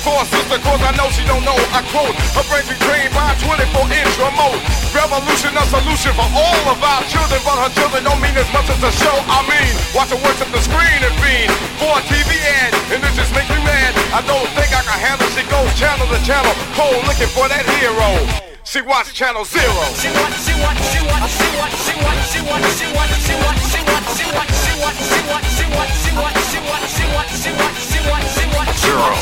For 0.00 0.16
a 0.16 0.24
sister, 0.24 0.56
cause 0.64 0.80
I 0.80 0.92
know 0.96 1.12
she 1.12 1.24
don't 1.28 1.44
know. 1.44 1.56
I 1.76 1.84
quote, 1.92 2.16
her 2.36 2.44
brain 2.48 2.64
be 2.64 2.76
trained 2.80 3.12
by 3.12 3.32
a 3.32 3.36
24 3.36 3.84
inch 3.92 4.14
remote. 4.16 4.60
Revolution, 4.96 5.52
a 5.56 5.64
solution 5.68 6.12
for 6.16 6.28
all 6.32 6.64
of 6.72 6.80
our 6.80 7.02
children, 7.12 7.40
but 7.44 7.56
her 7.60 7.72
children 7.76 8.04
don't 8.08 8.20
mean 8.20 8.34
as 8.36 8.48
much 8.50 8.68
as 8.72 8.80
the 8.80 8.92
show. 8.96 9.16
I 9.28 9.44
mean, 9.44 9.70
watch 9.92 10.10
her 10.10 10.20
worship 10.24 10.48
the 10.50 10.60
screen 10.64 11.00
and 11.04 11.14
fiend 11.20 11.52
for 11.76 11.92
a 11.92 12.02
TV 12.08 12.32
ad, 12.64 12.72
and 12.96 13.00
it 13.04 13.12
just 13.12 13.32
makes 13.36 13.48
me 13.52 13.60
mad. 13.62 13.92
I 14.16 14.24
don't 14.24 14.48
think 14.56 14.72
I 14.72 14.80
can 14.80 14.98
handle. 14.98 15.28
She 15.36 15.44
goes 15.46 15.68
channel 15.76 16.08
to 16.08 16.18
channel, 16.24 16.52
cold 16.74 17.04
looking 17.04 17.30
for 17.36 17.46
that 17.52 17.64
hero. 17.78 18.50
She 18.64 18.80
watch 18.82 19.12
channel 19.12 19.44
zero. 19.44 19.84
She 19.98 20.08
watch, 20.16 20.36
she 20.46 20.54
watch, 20.64 20.80
she 20.92 21.00
watch, 21.04 21.28
she 21.28 21.48
watch, 21.58 21.74
she 21.84 21.94
watch, 22.00 22.22
she 22.30 22.40
watch, 22.40 22.64
she 22.72 22.86
watch, 22.88 22.88
she 22.88 22.88
watch, 22.88 23.10
she 23.20 23.34
watch, 23.36 23.58
she 23.66 23.82
watch, 23.84 24.08
she 24.16 24.32
watch, 24.32 24.54
she 24.56 24.72
watch, 24.80 24.96
she 25.10 25.24
watch, 25.28 25.46
she 25.56 25.66
watch, 25.74 25.98
she 25.98 26.10
watch, 26.14 26.38
she 26.48 26.60
watch, 26.64 26.88
she 26.88 27.04
watch, 27.10 27.32
she 27.36 27.50
watch, 27.50 27.76
she 27.90 28.00
watch, 28.08 28.39
zero. 28.80 29.12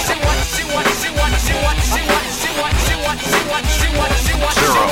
Zero. 4.55 4.83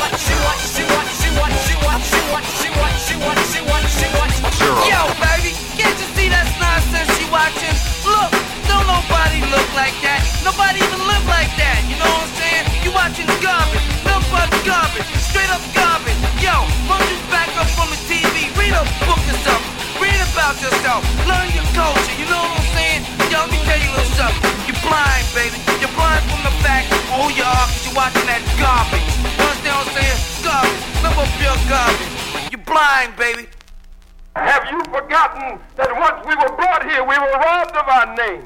Yo, 4.89 5.01
baby, 5.23 5.53
can't 5.79 5.97
you 5.99 6.09
see 6.17 6.29
that's 6.29 6.51
nonsense 6.59 7.11
you 7.21 7.29
watching? 7.31 7.75
Look, 8.07 8.31
don't 8.67 8.87
nobody 8.87 9.41
look 9.53 9.69
like 9.75 9.95
that. 10.03 10.23
Nobody 10.45 10.81
even 10.83 11.03
look 11.07 11.25
like 11.31 11.51
that. 11.61 11.79
You 11.91 11.97
know 12.01 12.09
what 12.09 12.27
I'm 12.27 12.35
saying? 12.41 12.65
You 12.85 12.91
watching 12.95 13.29
garbage, 13.43 13.87
nothing 14.07 14.31
but 14.33 14.51
garbage, 14.67 15.07
straight 15.23 15.51
up 15.51 15.63
garbage. 15.75 16.19
Yo, 16.43 16.55
won't 16.91 17.05
you 17.11 17.19
back 17.31 17.51
up 17.61 17.69
from 17.77 17.91
the 17.93 18.01
TV? 18.11 18.51
Read 18.59 18.75
a 18.75 18.83
book 19.07 19.23
or. 19.29 19.63
Read 20.03 20.21
about 20.33 20.57
yourself. 20.63 21.03
Learn 21.27 21.49
your 21.55 21.67
culture. 21.77 22.15
You 22.19 22.27
know 22.31 22.43
what 22.43 22.61
I'm 22.61 22.69
saying? 22.75 23.03
Yo, 23.31 23.39
let 23.43 23.51
me 23.51 23.59
tell 23.65 23.81
you 23.81 23.91
little 23.95 24.13
something. 24.17 24.56
You're 24.97 25.05
blind, 25.05 25.29
baby. 25.37 25.61
You're 25.77 25.93
blind 25.93 26.25
from 26.25 26.41
the 26.41 26.57
fact 26.65 26.89
of 26.89 27.05
who 27.13 27.29
you 27.37 27.45
are 27.45 27.69
because 27.69 27.85
you're 27.85 28.01
watching 28.01 28.25
that 28.33 28.41
garbage. 28.57 29.05
You 29.05 29.45
understand 29.45 29.77
what 29.77 29.93
I'm 29.93 30.01
saying? 30.01 30.21
Garbage. 30.41 30.85
Number 31.05 31.25
pure 31.37 31.59
garbage. 31.69 32.13
You're 32.49 32.65
blind, 32.65 33.13
baby. 33.21 33.45
Have 34.41 34.65
you 34.73 34.81
forgotten 34.89 35.61
that 35.77 35.93
once 36.01 36.25
we 36.25 36.33
were 36.33 36.49
brought 36.57 36.89
here, 36.89 37.05
we 37.05 37.13
were 37.13 37.37
robbed 37.45 37.77
of 37.77 37.85
our 37.85 38.09
name, 38.17 38.41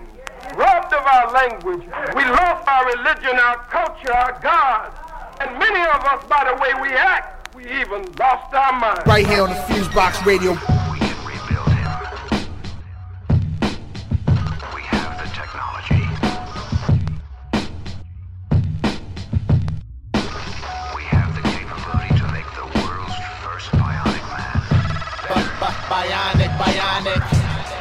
robbed 0.59 0.91
of 0.91 1.07
our 1.07 1.31
language. 1.31 1.87
We 2.19 2.27
lost 2.27 2.67
our 2.67 2.83
religion, 2.99 3.39
our 3.39 3.63
culture, 3.71 4.11
our 4.11 4.35
God. 4.43 4.91
And 5.39 5.55
many 5.55 5.87
of 5.87 6.03
us, 6.03 6.27
by 6.27 6.51
the 6.51 6.59
way 6.59 6.75
we 6.83 6.91
act, 6.91 7.55
we 7.55 7.63
even 7.79 8.11
lost 8.19 8.51
our 8.51 8.75
mind. 8.75 9.07
Right 9.07 9.27
here 9.27 9.47
on 9.47 9.51
the 9.51 9.61
Fusebox 9.71 10.27
Radio. 10.27 10.59
Bionic, 26.01 26.49
bionic, 26.57 27.21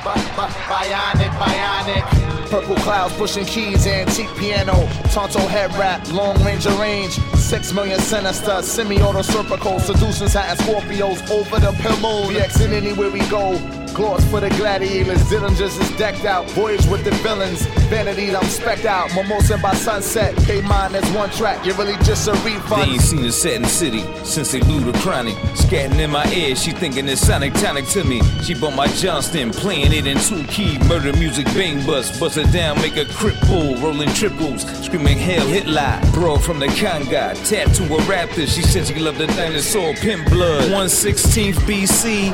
bionic, 0.03 1.31
bionic. 1.39 2.49
Purple 2.49 2.75
clouds 2.75 3.13
pushing 3.15 3.45
keys, 3.45 3.87
antique 3.87 4.27
piano, 4.35 4.73
tonto 5.13 5.39
head 5.39 5.73
wrap, 5.77 6.05
long 6.11 6.35
range 6.43 6.65
of 6.65 6.77
range. 6.77 7.13
Six 7.37 7.71
million 7.71 7.97
sinister, 8.01 8.61
semi-auto 8.61 9.21
serpico, 9.21 9.79
seducing 9.79 10.27
satin 10.27 10.57
Scorpios 10.65 11.31
over 11.31 11.59
the 11.61 11.71
pillows. 11.81 12.27
We 12.27 12.39
exit 12.41 12.73
anywhere 12.73 13.09
we 13.09 13.21
go. 13.29 13.53
Gloss 13.93 14.23
for 14.29 14.39
the 14.39 14.49
gladiators, 14.51 15.21
Dillinger's 15.29 15.77
is 15.77 15.97
decked 15.97 16.25
out. 16.25 16.49
Voyage 16.51 16.85
with 16.87 17.03
the 17.03 17.11
villains, 17.23 17.65
vanity 17.89 18.35
I'm 18.35 18.43
specked 18.45 18.85
out. 18.85 19.13
Mimosa 19.13 19.57
by 19.57 19.73
sunset, 19.73 20.35
pay 20.45 20.61
mine 20.61 20.95
as 20.95 21.09
one 21.11 21.29
track. 21.31 21.65
You're 21.65 21.75
really 21.75 21.97
just 22.03 22.27
a 22.27 22.33
refund. 22.45 22.83
They 22.83 22.93
ain't 22.93 23.01
seen 23.01 23.25
a 23.25 23.31
set 23.31 23.55
in 23.55 23.65
city 23.65 24.03
since 24.23 24.51
they 24.51 24.59
blew 24.59 24.91
the 24.91 24.97
chronic. 24.99 25.35
Scatting 25.55 25.99
in 25.99 26.11
my 26.11 26.25
ear, 26.33 26.55
she 26.55 26.71
thinking 26.71 27.07
it's 27.07 27.21
sonic 27.21 27.53
tonic 27.55 27.85
to 27.89 28.03
me. 28.03 28.21
She 28.43 28.53
bought 28.53 28.75
my 28.75 28.87
Johnston, 28.87 29.51
playing 29.51 29.91
it 29.91 30.07
in 30.07 30.17
two 30.19 30.43
key. 30.45 30.77
Murder 30.87 31.13
music, 31.13 31.45
bang 31.47 31.85
bust, 31.85 32.19
bust 32.19 32.37
it 32.37 32.51
down, 32.51 32.77
make 32.77 32.97
a 32.97 33.05
cripple. 33.05 33.81
Rolling 33.81 34.09
triples, 34.13 34.63
screaming 34.85 35.17
hell, 35.17 35.45
hit 35.47 35.67
lie. 35.67 35.99
Broad 36.13 36.43
from 36.43 36.59
the 36.59 36.67
Conga, 36.67 37.33
tattoo 37.47 37.83
a 37.85 37.97
raptor. 38.01 38.47
She 38.47 38.61
said 38.61 38.87
she 38.87 38.99
loved 38.99 39.17
the 39.17 39.27
dinosaur, 39.27 39.93
pimp 39.95 40.29
blood. 40.29 40.69
116th 40.71 41.55
BC, 41.67 42.33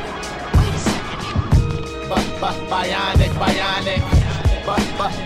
bionic, 2.09 3.31
bionic, 3.41 4.03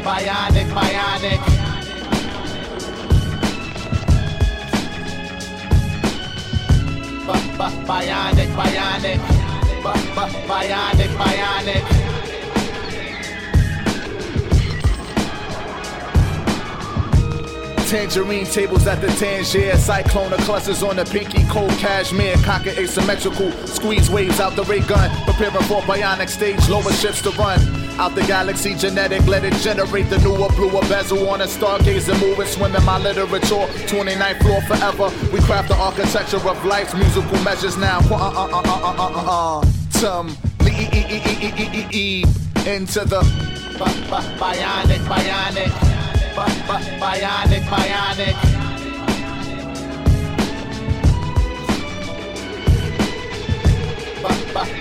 bionic, 0.05 0.67
bionic. 0.77 1.41
Bionic, 7.89 8.49
bionic, 8.55 9.19
bionic, 10.57 11.11
bionic. 11.17 12.08
Tangerine 17.89 18.45
tables 18.45 18.85
at 18.85 19.01
the 19.01 19.07
Tangier. 19.07 19.75
Cyclone 19.75 20.31
of 20.31 20.39
clusters 20.41 20.83
on 20.83 20.97
the 20.97 21.05
pinky 21.05 21.43
cold 21.45 21.71
cashmere. 21.71 22.35
Cocker 22.43 22.69
asymmetrical. 22.69 23.51
Squeeze 23.65 24.11
waves 24.11 24.39
out 24.39 24.55
the 24.55 24.63
ray 24.65 24.81
gun. 24.81 25.09
Preparing 25.25 25.63
for 25.63 25.81
bionic 25.81 26.29
stage. 26.29 26.69
Lower 26.69 26.91
ships 26.91 27.19
to 27.23 27.31
run. 27.31 27.59
Out 27.99 28.13
the 28.13 28.21
galaxy 28.21 28.75
genetic. 28.75 29.25
Let 29.25 29.43
it 29.43 29.55
generate 29.55 30.07
the 30.11 30.19
newer, 30.19 30.49
bluer 30.49 30.81
bezel 30.81 31.27
on 31.29 31.41
a 31.41 31.45
stargazer. 31.45 32.13
Moving, 32.21 32.45
swimming 32.45 32.85
my 32.85 32.99
literature. 32.99 33.65
29th 33.89 34.39
floor 34.43 34.61
forever. 34.61 35.09
We 35.33 35.39
craft 35.39 35.69
the 35.69 35.75
architecture 35.77 36.47
of 36.47 36.63
life's 36.63 36.93
musical 36.93 37.39
measures 37.39 37.75
now. 37.75 38.01
Uh 38.01 38.13
uh 38.13 38.45
uh 38.45 38.61
uh 38.65 38.79
uh 38.85 38.93
uh 38.99 39.13
uh 39.15 39.61
uh. 39.61 39.65
Tum. 39.93 40.37
Into 42.67 43.05
the 43.05 43.21
bionic, 43.79 44.99
bionic 45.07 45.98
bionic, 46.35 47.63
bionic. 47.69 48.35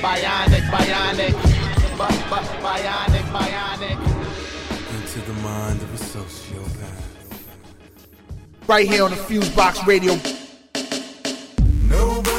Bionic, 0.03 0.65
bionic, 0.71 1.35
bionic, 2.63 3.27
bionic. 3.35 3.99
Into 4.95 5.21
the 5.21 5.33
mind 5.43 5.83
of 5.83 5.95
a 5.95 5.99
sociopath. 5.99 7.05
Right 8.67 8.87
here 8.89 9.05
on 9.05 9.11
the 9.11 9.17
Fuse 9.17 9.49
Box 9.55 9.85
Radio. 9.87 10.15
Nobody 11.89 12.38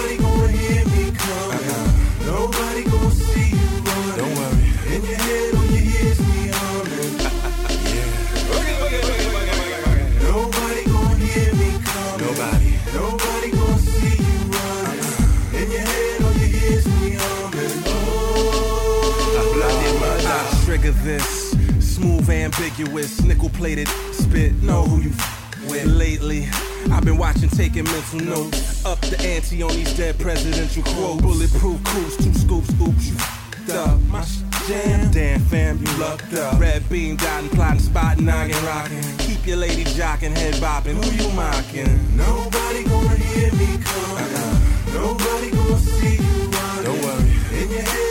Trigger 20.90 21.04
this 21.04 21.52
smooth, 21.80 22.28
ambiguous, 22.32 23.22
nickel 23.22 23.50
plated 23.50 23.88
spit. 24.12 24.54
Know 24.64 24.84
who 24.84 25.02
you 25.02 25.12
f- 25.12 25.70
with 25.70 25.86
lately. 25.86 26.48
I've 26.92 27.06
been 27.06 27.18
watching, 27.18 27.50
taking 27.50 27.84
mental 27.84 28.20
notes. 28.22 28.84
Up 28.86 29.00
the 29.02 29.20
ante 29.22 29.62
on 29.62 29.70
these 29.70 29.96
dead 29.96 30.18
presidential 30.18 30.82
quotes. 30.82 31.22
Bulletproof 31.22 31.84
cruise, 31.84 32.18
two 32.18 32.34
scoops, 32.34 32.72
oops, 32.82 33.08
you 33.08 33.16
f***ed 33.18 33.76
up. 33.76 34.02
My 34.08 34.24
sh- 34.24 34.40
jam, 34.68 35.12
damn 35.12 35.40
fam, 35.42 35.78
you 35.78 35.98
lucked 36.00 36.34
up. 36.34 36.60
Red 36.60 36.90
beam, 36.90 37.18
dotting, 37.18 37.50
plotting, 37.50 37.82
spotting, 37.82 38.26
noggin, 38.26 38.58
rocking. 38.66 39.04
Keep 39.20 39.46
your 39.46 39.58
lady 39.58 39.84
jocking, 39.84 40.36
head 40.36 40.56
bopping. 40.56 40.96
Who 41.04 41.24
you 41.24 41.32
mocking? 41.36 42.18
Nobody 42.18 42.84
gonna 42.86 43.16
hear 43.16 43.54
me 43.54 43.78
coming. 43.84 44.94
Nobody 44.94 45.52
gonna 45.52 45.78
see 45.78 46.16
you 46.16 46.50
running. 46.50 46.84
Don't 46.84 47.02
worry. 47.04 47.62
In 47.62 47.70
your 47.70 47.82
head 47.82 48.09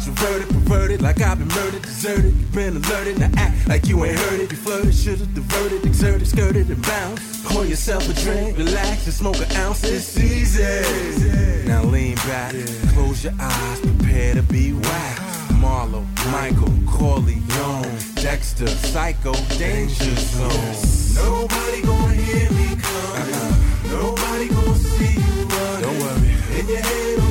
introverted, 0.00 0.48
perverted, 0.48 1.02
like 1.02 1.20
I've 1.20 1.38
been 1.38 1.48
murdered, 1.48 1.82
deserted. 1.82 2.24
You've 2.24 2.54
been 2.54 2.76
alerted, 2.76 3.18
now 3.18 3.30
act 3.36 3.68
like 3.68 3.86
you 3.86 4.02
ain't 4.04 4.18
heard 4.18 4.40
it. 4.40 4.50
You 4.50 4.56
flirted, 4.56 4.94
should've 4.94 5.34
diverted, 5.34 5.84
exerted, 5.84 6.26
skirted, 6.26 6.70
and 6.70 6.82
bounced. 6.82 7.44
Pour 7.44 7.66
yourself 7.66 8.08
a 8.08 8.14
drink, 8.14 8.56
relax, 8.56 9.04
and 9.04 9.14
smoke 9.14 9.36
an 9.36 9.52
ounce. 9.56 9.84
It's 9.84 10.18
easy. 10.18 11.68
Now 11.68 11.82
lean 11.84 12.16
back, 12.16 12.54
close 12.94 13.24
your 13.24 13.34
eyes, 13.38 13.80
prepare 13.80 14.34
to 14.36 14.42
be 14.42 14.72
whacked. 14.72 15.20
Marlo, 15.60 16.06
Michael, 16.32 16.72
Corleone, 16.90 17.98
Dexter, 18.14 18.68
Psycho, 18.68 19.34
Danger 19.58 20.16
Zone. 20.16 21.24
Nobody 21.24 21.82
gonna 21.82 22.14
hear 22.14 22.50
me 22.52 22.76
coming. 22.80 23.90
Nobody 23.90 24.48
gonna 24.48 24.74
see 24.76 25.20
you 25.20 25.44
running. 25.44 25.82
Don't 25.82 25.98
worry. 26.00 26.58
In 26.58 26.68
your 26.68 26.78
head 26.78 27.29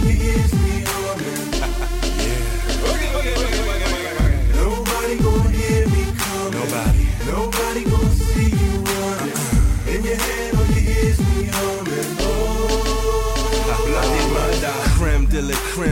Nobody 3.22 3.59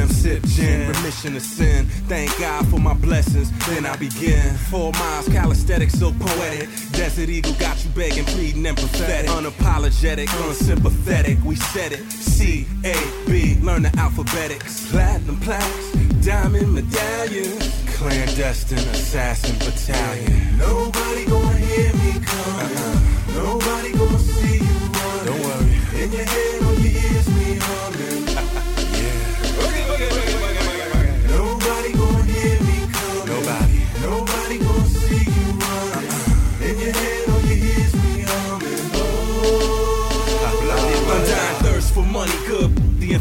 sip 0.09 0.43
gin, 0.43 0.87
remission 0.87 1.35
of 1.35 1.41
sin. 1.41 1.85
Thank 2.07 2.37
God 2.39 2.67
for 2.67 2.79
my 2.79 2.93
blessings, 2.93 3.51
then 3.67 3.85
I 3.85 3.95
begin. 3.95 4.55
Four 4.69 4.91
miles, 4.93 5.27
calisthenic, 5.29 5.89
so 5.89 6.11
poetic. 6.11 6.69
Desert 6.91 7.29
Eagle 7.29 7.53
got 7.53 7.83
you 7.83 7.91
begging, 7.91 8.25
pleading, 8.25 8.65
and 8.65 8.77
pathetic. 8.77 9.29
Unapologetic, 9.31 10.27
unsympathetic, 10.47 11.37
we 11.43 11.55
said 11.55 11.93
it. 11.93 12.11
C 12.11 12.65
A 12.83 12.95
B, 13.27 13.57
learn 13.61 13.83
the 13.83 13.95
alphabetics. 13.97 14.89
Platinum 14.91 15.39
plaques, 15.39 15.91
diamond 16.25 16.73
medallions. 16.73 17.83
Clandestine 17.95 18.77
assassin 18.77 19.57
battalion. 19.59 20.57
Nobody 20.57 21.25
gonna 21.25 21.57
hear 21.57 21.93
me 21.93 22.19
coming. 22.25 22.75
Nobody 22.75 22.96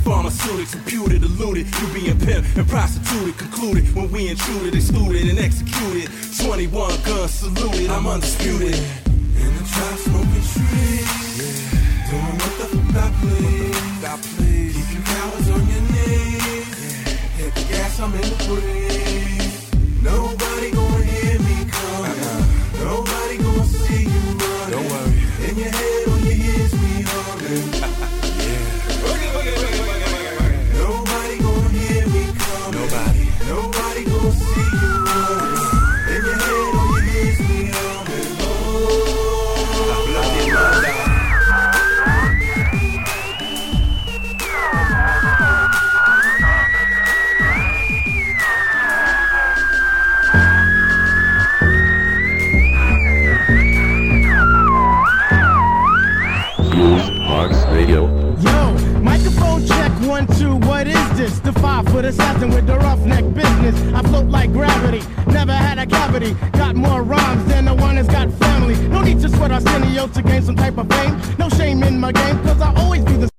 Pharmaceutics, 0.07 0.73
reputed, 0.73 1.25
eluded. 1.25 1.67
You 1.81 1.93
being 1.93 2.17
pimp 2.21 2.47
and 2.57 2.69
prostituted, 2.69 3.37
concluded. 3.39 3.93
When 3.93 4.09
we 4.13 4.29
intruded, 4.29 4.73
excluded, 4.73 5.29
and 5.29 5.37
executed. 5.37 6.09
21 6.39 7.03
guns 7.03 7.33
saluted, 7.33 7.91
I'm 7.91 8.07
undisputed. 8.07 8.77
In 8.77 9.51
the 9.59 9.65
trap, 9.67 9.99
smoking 9.99 10.47
trees. 10.55 11.11
Doing 12.09 12.39
what 12.39 12.55
the 12.55 12.67
fuck 12.95 13.03
I 13.03 13.11
please. 13.19 14.01
God, 14.01 14.23
please. 14.23 14.77
Keep 14.77 14.95
you 14.95 15.03
cowards 15.03 15.51
on 15.51 15.67
your 15.67 15.83
knees. 15.91 16.71
Hit 17.35 17.55
the 17.57 17.65
gas, 17.69 17.99
I'm 17.99 18.15
in 18.15 18.21
the 18.21 18.37
breeze. 18.47 20.03
Nobody 20.05 20.36
Foot 61.97 62.05
assassin 62.05 62.51
with 62.51 62.67
the 62.67 62.77
roughneck 62.77 63.25
business. 63.33 63.75
I 63.95 64.03
float 64.03 64.27
like 64.27 64.53
gravity, 64.53 65.01
never 65.29 65.53
had 65.53 65.79
a 65.79 65.87
cavity. 65.87 66.35
Got 66.53 66.77
more 66.77 67.03
rhymes 67.03 67.47
than 67.47 67.65
the 67.65 67.75
one 67.75 67.95
that's 67.95 68.07
got 68.07 68.31
family. 68.35 68.77
No 68.89 69.01
need 69.01 69.19
to 69.23 69.31
sweat 69.31 69.51
Arsenio 69.51 70.07
to 70.09 70.23
gain 70.23 70.43
some 70.43 70.57
type 70.57 70.77
of 70.77 70.91
fame. 70.91 71.19
No 71.39 71.49
shame 71.49 71.83
in 71.85 71.99
my 71.99 72.13
game, 72.13 72.39
cause 72.43 72.61
I 72.61 72.75
always 72.75 73.03
be 73.03 73.15
the 73.15 73.31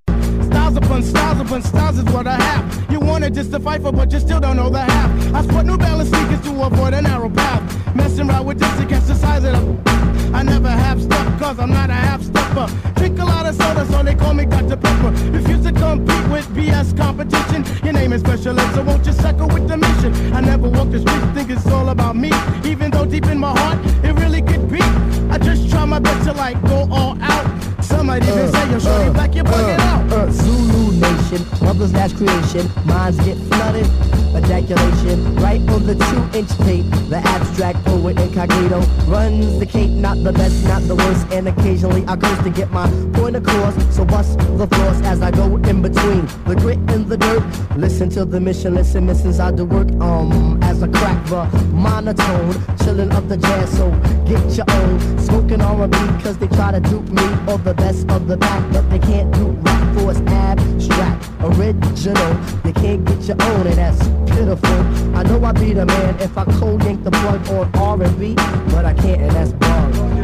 Styles 0.46 0.76
upon 0.76 1.04
styles 1.04 1.40
upon 1.40 1.62
styles 1.62 2.00
is 2.00 2.06
what 2.06 2.26
I 2.26 2.42
have. 2.42 2.92
You 2.92 3.00
wanted 3.00 3.36
just 3.36 3.52
to 3.52 3.60
fight 3.60 3.84
for, 3.84 3.92
but 3.92 4.12
you 4.12 4.20
still 4.20 4.40
don't 4.40 4.56
know 4.56 4.72
the 4.72 4.82
half. 4.82 5.36
I 5.36 5.44
sport 5.44 5.68
New 5.68 5.78
Balance 5.78 6.10
sneakers 6.10 6.42
to 6.42 6.64
avoid 6.64 6.96
a 6.96 7.02
narrow 7.04 7.30
path. 7.30 7.96
Messing 7.96 8.28
around 8.28 8.48
with 8.48 8.58
this 8.58 8.76
to 8.80 8.88
catch 8.88 9.04
the 9.04 9.14
size 9.14 9.44
of 9.44 9.54
the. 9.54 9.97
I 10.38 10.44
never 10.44 10.70
have 10.70 11.02
stuff 11.02 11.40
cause 11.40 11.58
I'm 11.58 11.72
not 11.72 11.90
a 11.90 11.94
half 11.94 12.22
stepper. 12.22 12.68
Drink 12.96 13.18
a 13.18 13.26
lot 13.26 13.48
of 13.48 13.56
soda, 13.56 13.88
so 13.88 14.04
they 14.04 14.14
call 14.14 14.36
me 14.36 14.46
Dr. 14.46 14.78
Pepper. 14.78 15.10
Refuse 15.32 15.64
to 15.64 15.72
compete 15.72 16.28
with 16.30 16.48
BS 16.50 16.96
competition. 16.96 17.66
Your 17.84 17.94
name 17.94 18.14
is 18.14 18.22
special 18.22 18.60
ed, 18.60 18.72
so 18.76 18.84
won't 18.84 19.04
you 19.04 19.14
suckle 19.14 19.48
with 19.48 19.68
the 19.68 19.78
mission? 19.78 20.14
I 20.36 20.42
never 20.42 20.70
walk 20.70 20.92
the 20.92 21.00
streets, 21.00 21.26
think 21.34 21.50
it's 21.50 21.66
all 21.66 21.90
about 21.90 22.16
me. 22.16 22.32
Even 22.64 22.92
though 22.92 23.06
deep 23.06 23.26
in 23.26 23.40
my 23.40 23.58
heart, 23.58 23.80
it 24.06 24.14
really 24.22 24.44
could 24.44 24.70
be. 24.70 24.82
I 25.32 25.40
just 25.40 25.72
try 25.72 25.86
my 25.86 25.98
best 25.98 26.28
to 26.28 26.34
like 26.34 26.62
go 26.68 26.88
all 26.92 27.18
out. 27.20 27.84
Some 27.84 28.06
might 28.06 28.22
even 28.22 28.38
uh, 28.38 28.52
say 28.52 28.70
you're 28.70 28.80
shorty 28.80 29.10
uh, 29.10 29.14
black, 29.14 29.34
you're 29.34 29.44
bugging 29.44 29.80
uh, 29.80 29.82
out. 29.82 30.14
Uh, 30.14 30.30
Zulu 30.30 31.00
Nation, 31.00 31.66
mother's 31.66 31.94
last 31.94 32.16
creation, 32.16 32.70
minds 32.86 33.18
get 33.26 33.38
flooded. 33.50 34.17
Ejaculation, 34.38 35.36
right 35.38 35.62
on 35.70 35.86
the 35.86 35.96
two-inch 35.96 36.50
tape. 36.66 36.86
The 37.10 37.18
abstract 37.18 37.84
poet 37.86 38.20
incognito 38.20 38.82
runs 39.08 39.60
the 39.60 39.66
cape, 39.66 39.90
not 39.90 40.24
the 40.24 40.32
best, 40.32 40.64
not 40.66 40.82
the 40.84 40.96
worst, 40.96 41.26
and 41.32 41.48
occasionally 41.48 42.04
I 42.08 42.16
curse 42.18 42.44
to 42.44 42.50
get 42.50 42.72
my 42.72 42.88
point 43.14 43.36
across. 43.36 43.76
So 43.96 44.06
bust 44.06 44.38
the 44.38 44.68
floors 44.68 45.02
as 45.02 45.22
I 45.22 45.32
go 45.32 45.58
in 45.58 45.82
between 45.82 46.26
the 46.46 46.56
grit 46.56 46.78
and 46.90 47.08
the 47.08 47.18
dirt. 47.18 47.44
Listen 47.76 48.10
to 48.12 48.26
the 48.26 48.40
mission, 48.40 48.76
listen, 48.76 49.06
missions 49.06 49.40
I 49.40 49.52
do 49.52 49.66
work. 49.66 49.90
Um, 50.02 50.62
as 50.62 50.84
a 50.84 50.88
crack 50.88 51.18
the 51.28 51.46
monotone, 51.74 52.54
chilling 52.84 53.12
up 53.12 53.28
the 53.28 53.38
jazz. 53.38 53.76
So 53.76 53.90
get 54.26 54.44
your 54.56 54.66
own, 54.70 55.20
smoking 55.20 55.62
R&B, 55.62 55.98
cause 56.24 56.38
they 56.38 56.48
try 56.48 56.72
to 56.72 56.80
dupe 56.80 57.10
me 57.10 57.24
or 57.48 57.58
the 57.58 57.74
best 57.74 58.10
of 58.12 58.28
the 58.28 58.38
back, 58.38 58.72
but 58.72 58.90
they 58.90 59.00
can't 59.00 59.34
do 59.34 59.48
rap 59.48 59.98
for 59.98 60.12
it's 60.12 60.22
abstract, 60.22 61.30
original. 61.42 62.34
You 62.66 62.74
can't 62.74 63.04
get 63.06 63.22
your 63.28 63.42
own, 63.42 63.68
and 63.68 63.78
that's 63.78 64.27
pitiful. 64.28 65.16
I 65.16 65.24
know 65.24 65.44
I'd 65.44 65.56
be 65.56 65.74
the 65.74 65.86
man 65.86 66.20
if 66.20 66.38
I 66.38 66.46
cold 66.60 66.84
yank 66.84 67.04
the 67.04 67.12
plug 67.12 67.48
on 67.50 68.02
R&B, 68.02 68.36
but 68.72 68.86
I 68.86 68.94
can't, 68.94 69.22
and 69.22 69.32
that's 69.32 69.54
bug. 69.54 70.17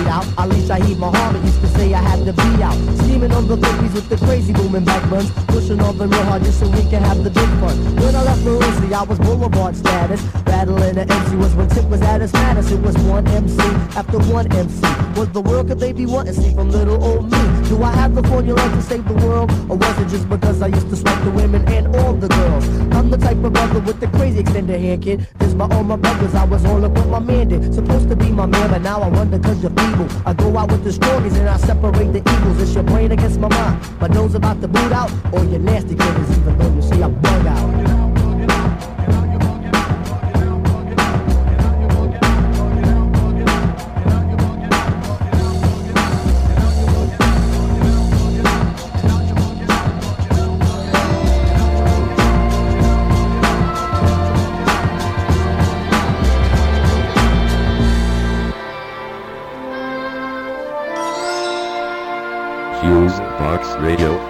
Weed 0.00 0.08
out. 0.08 0.26
Ali 0.38 0.56
Shaheed 0.56 0.98
Muhammad 0.98 1.42
used 1.44 1.60
to 1.60 1.68
say 1.68 1.92
I 1.94 2.00
had 2.00 2.24
to 2.24 2.32
be 2.32 2.62
out. 2.62 2.76
Scheming 2.98 3.32
on 3.32 3.46
the 3.48 3.56
babies 3.56 3.92
with 3.92 4.08
the 4.08 4.16
crazy 4.26 4.52
booming 4.52 4.84
back 4.84 5.08
buns. 5.10 5.30
Pushing 5.48 5.80
all 5.80 5.92
the 5.92 6.06
real 6.06 6.24
hard 6.24 6.42
just 6.42 6.60
so 6.60 6.68
we 6.68 6.82
can 6.90 7.02
have 7.02 7.22
the 7.24 7.30
big 7.30 7.48
fun. 7.60 7.76
When 7.96 8.14
I 8.14 8.22
left 8.22 8.40
Maroosie, 8.42 8.92
I 8.92 9.02
was 9.02 9.18
boulevard 9.18 9.76
status. 9.76 10.22
Battling 10.44 10.94
the 10.94 11.02
MC 11.02 11.36
was 11.36 11.54
when 11.54 11.68
Tip 11.68 11.84
was 11.84 12.00
at 12.02 12.20
his 12.20 12.32
maddest. 12.32 12.72
It 12.72 12.80
was 12.80 12.96
one 12.98 13.26
MC 13.28 13.58
after 13.96 14.18
one 14.18 14.50
MC. 14.52 14.80
Was 15.18 15.28
the 15.30 15.40
world 15.40 15.68
could 15.68 15.80
they 15.80 15.92
be 15.92 16.06
wanting 16.06 16.34
see 16.34 16.54
from 16.54 16.70
little 16.70 17.02
old 17.02 17.30
me? 17.30 17.68
Do 17.68 17.82
I 17.82 17.92
have 17.92 18.14
the 18.14 18.22
formula 18.24 18.60
to 18.60 18.82
save 18.82 19.06
the 19.06 19.14
world? 19.26 19.50
Or 19.68 19.76
was 19.76 19.98
it 19.98 20.08
just 20.08 20.28
because 20.28 20.62
I 20.62 20.68
used 20.68 20.88
to 20.90 20.96
smoke 20.96 21.22
the 21.24 21.30
women 21.30 21.66
and 21.68 21.94
all 21.96 22.14
the 22.14 22.28
girls? 22.28 22.66
I'm 22.96 23.10
the 23.10 23.18
type 23.18 23.42
of 23.44 23.52
brother 23.52 23.80
with 23.80 24.00
the 24.00 24.08
crazy 24.08 24.40
extended 24.40 24.80
hand 24.80 25.02
kid. 25.02 25.28
This 25.38 25.54
my 25.54 25.68
all 25.74 25.84
my 25.84 25.96
brothers, 25.96 26.34
I 26.34 26.44
was 26.44 26.64
all 26.64 26.84
up 26.84 26.92
what 26.92 27.08
my 27.08 27.18
man 27.18 27.48
did. 27.48 27.74
Supposed 27.74 28.08
to 28.08 28.16
be 28.16 28.30
my 28.30 28.46
man, 28.46 28.70
but 28.70 28.82
now 28.82 29.00
I 29.00 29.08
wonder 29.08 29.38
cause 29.38 29.60
you're 29.62 29.70
feeble. 29.90 30.08
I 30.26 30.32
go 30.32 30.56
out 30.56 30.70
with 30.70 30.84
the 30.84 30.92
strongest 30.92 31.36
and 31.36 31.48
I 31.48 31.56
separate 31.56 32.12
the 32.12 32.18
evils. 32.18 32.60
It's 32.60 32.74
your 32.74 32.84
brain 32.84 33.12
against 33.12 33.38
my 33.38 33.48
mind. 33.48 34.00
My 34.00 34.08
nose 34.08 34.34
about 34.34 34.60
to 34.60 34.68
boot 34.68 34.92
out, 34.92 35.10
or 35.32 35.44
your 35.44 35.60
nasty 35.60 35.96
critters, 35.96 36.38
even 36.38 36.58
though 36.58 36.74
you 36.74 36.82
see 36.82 37.02
I 37.02 37.08
bug 37.08 37.46
out. 37.46 37.79
Radio. 63.80 64.29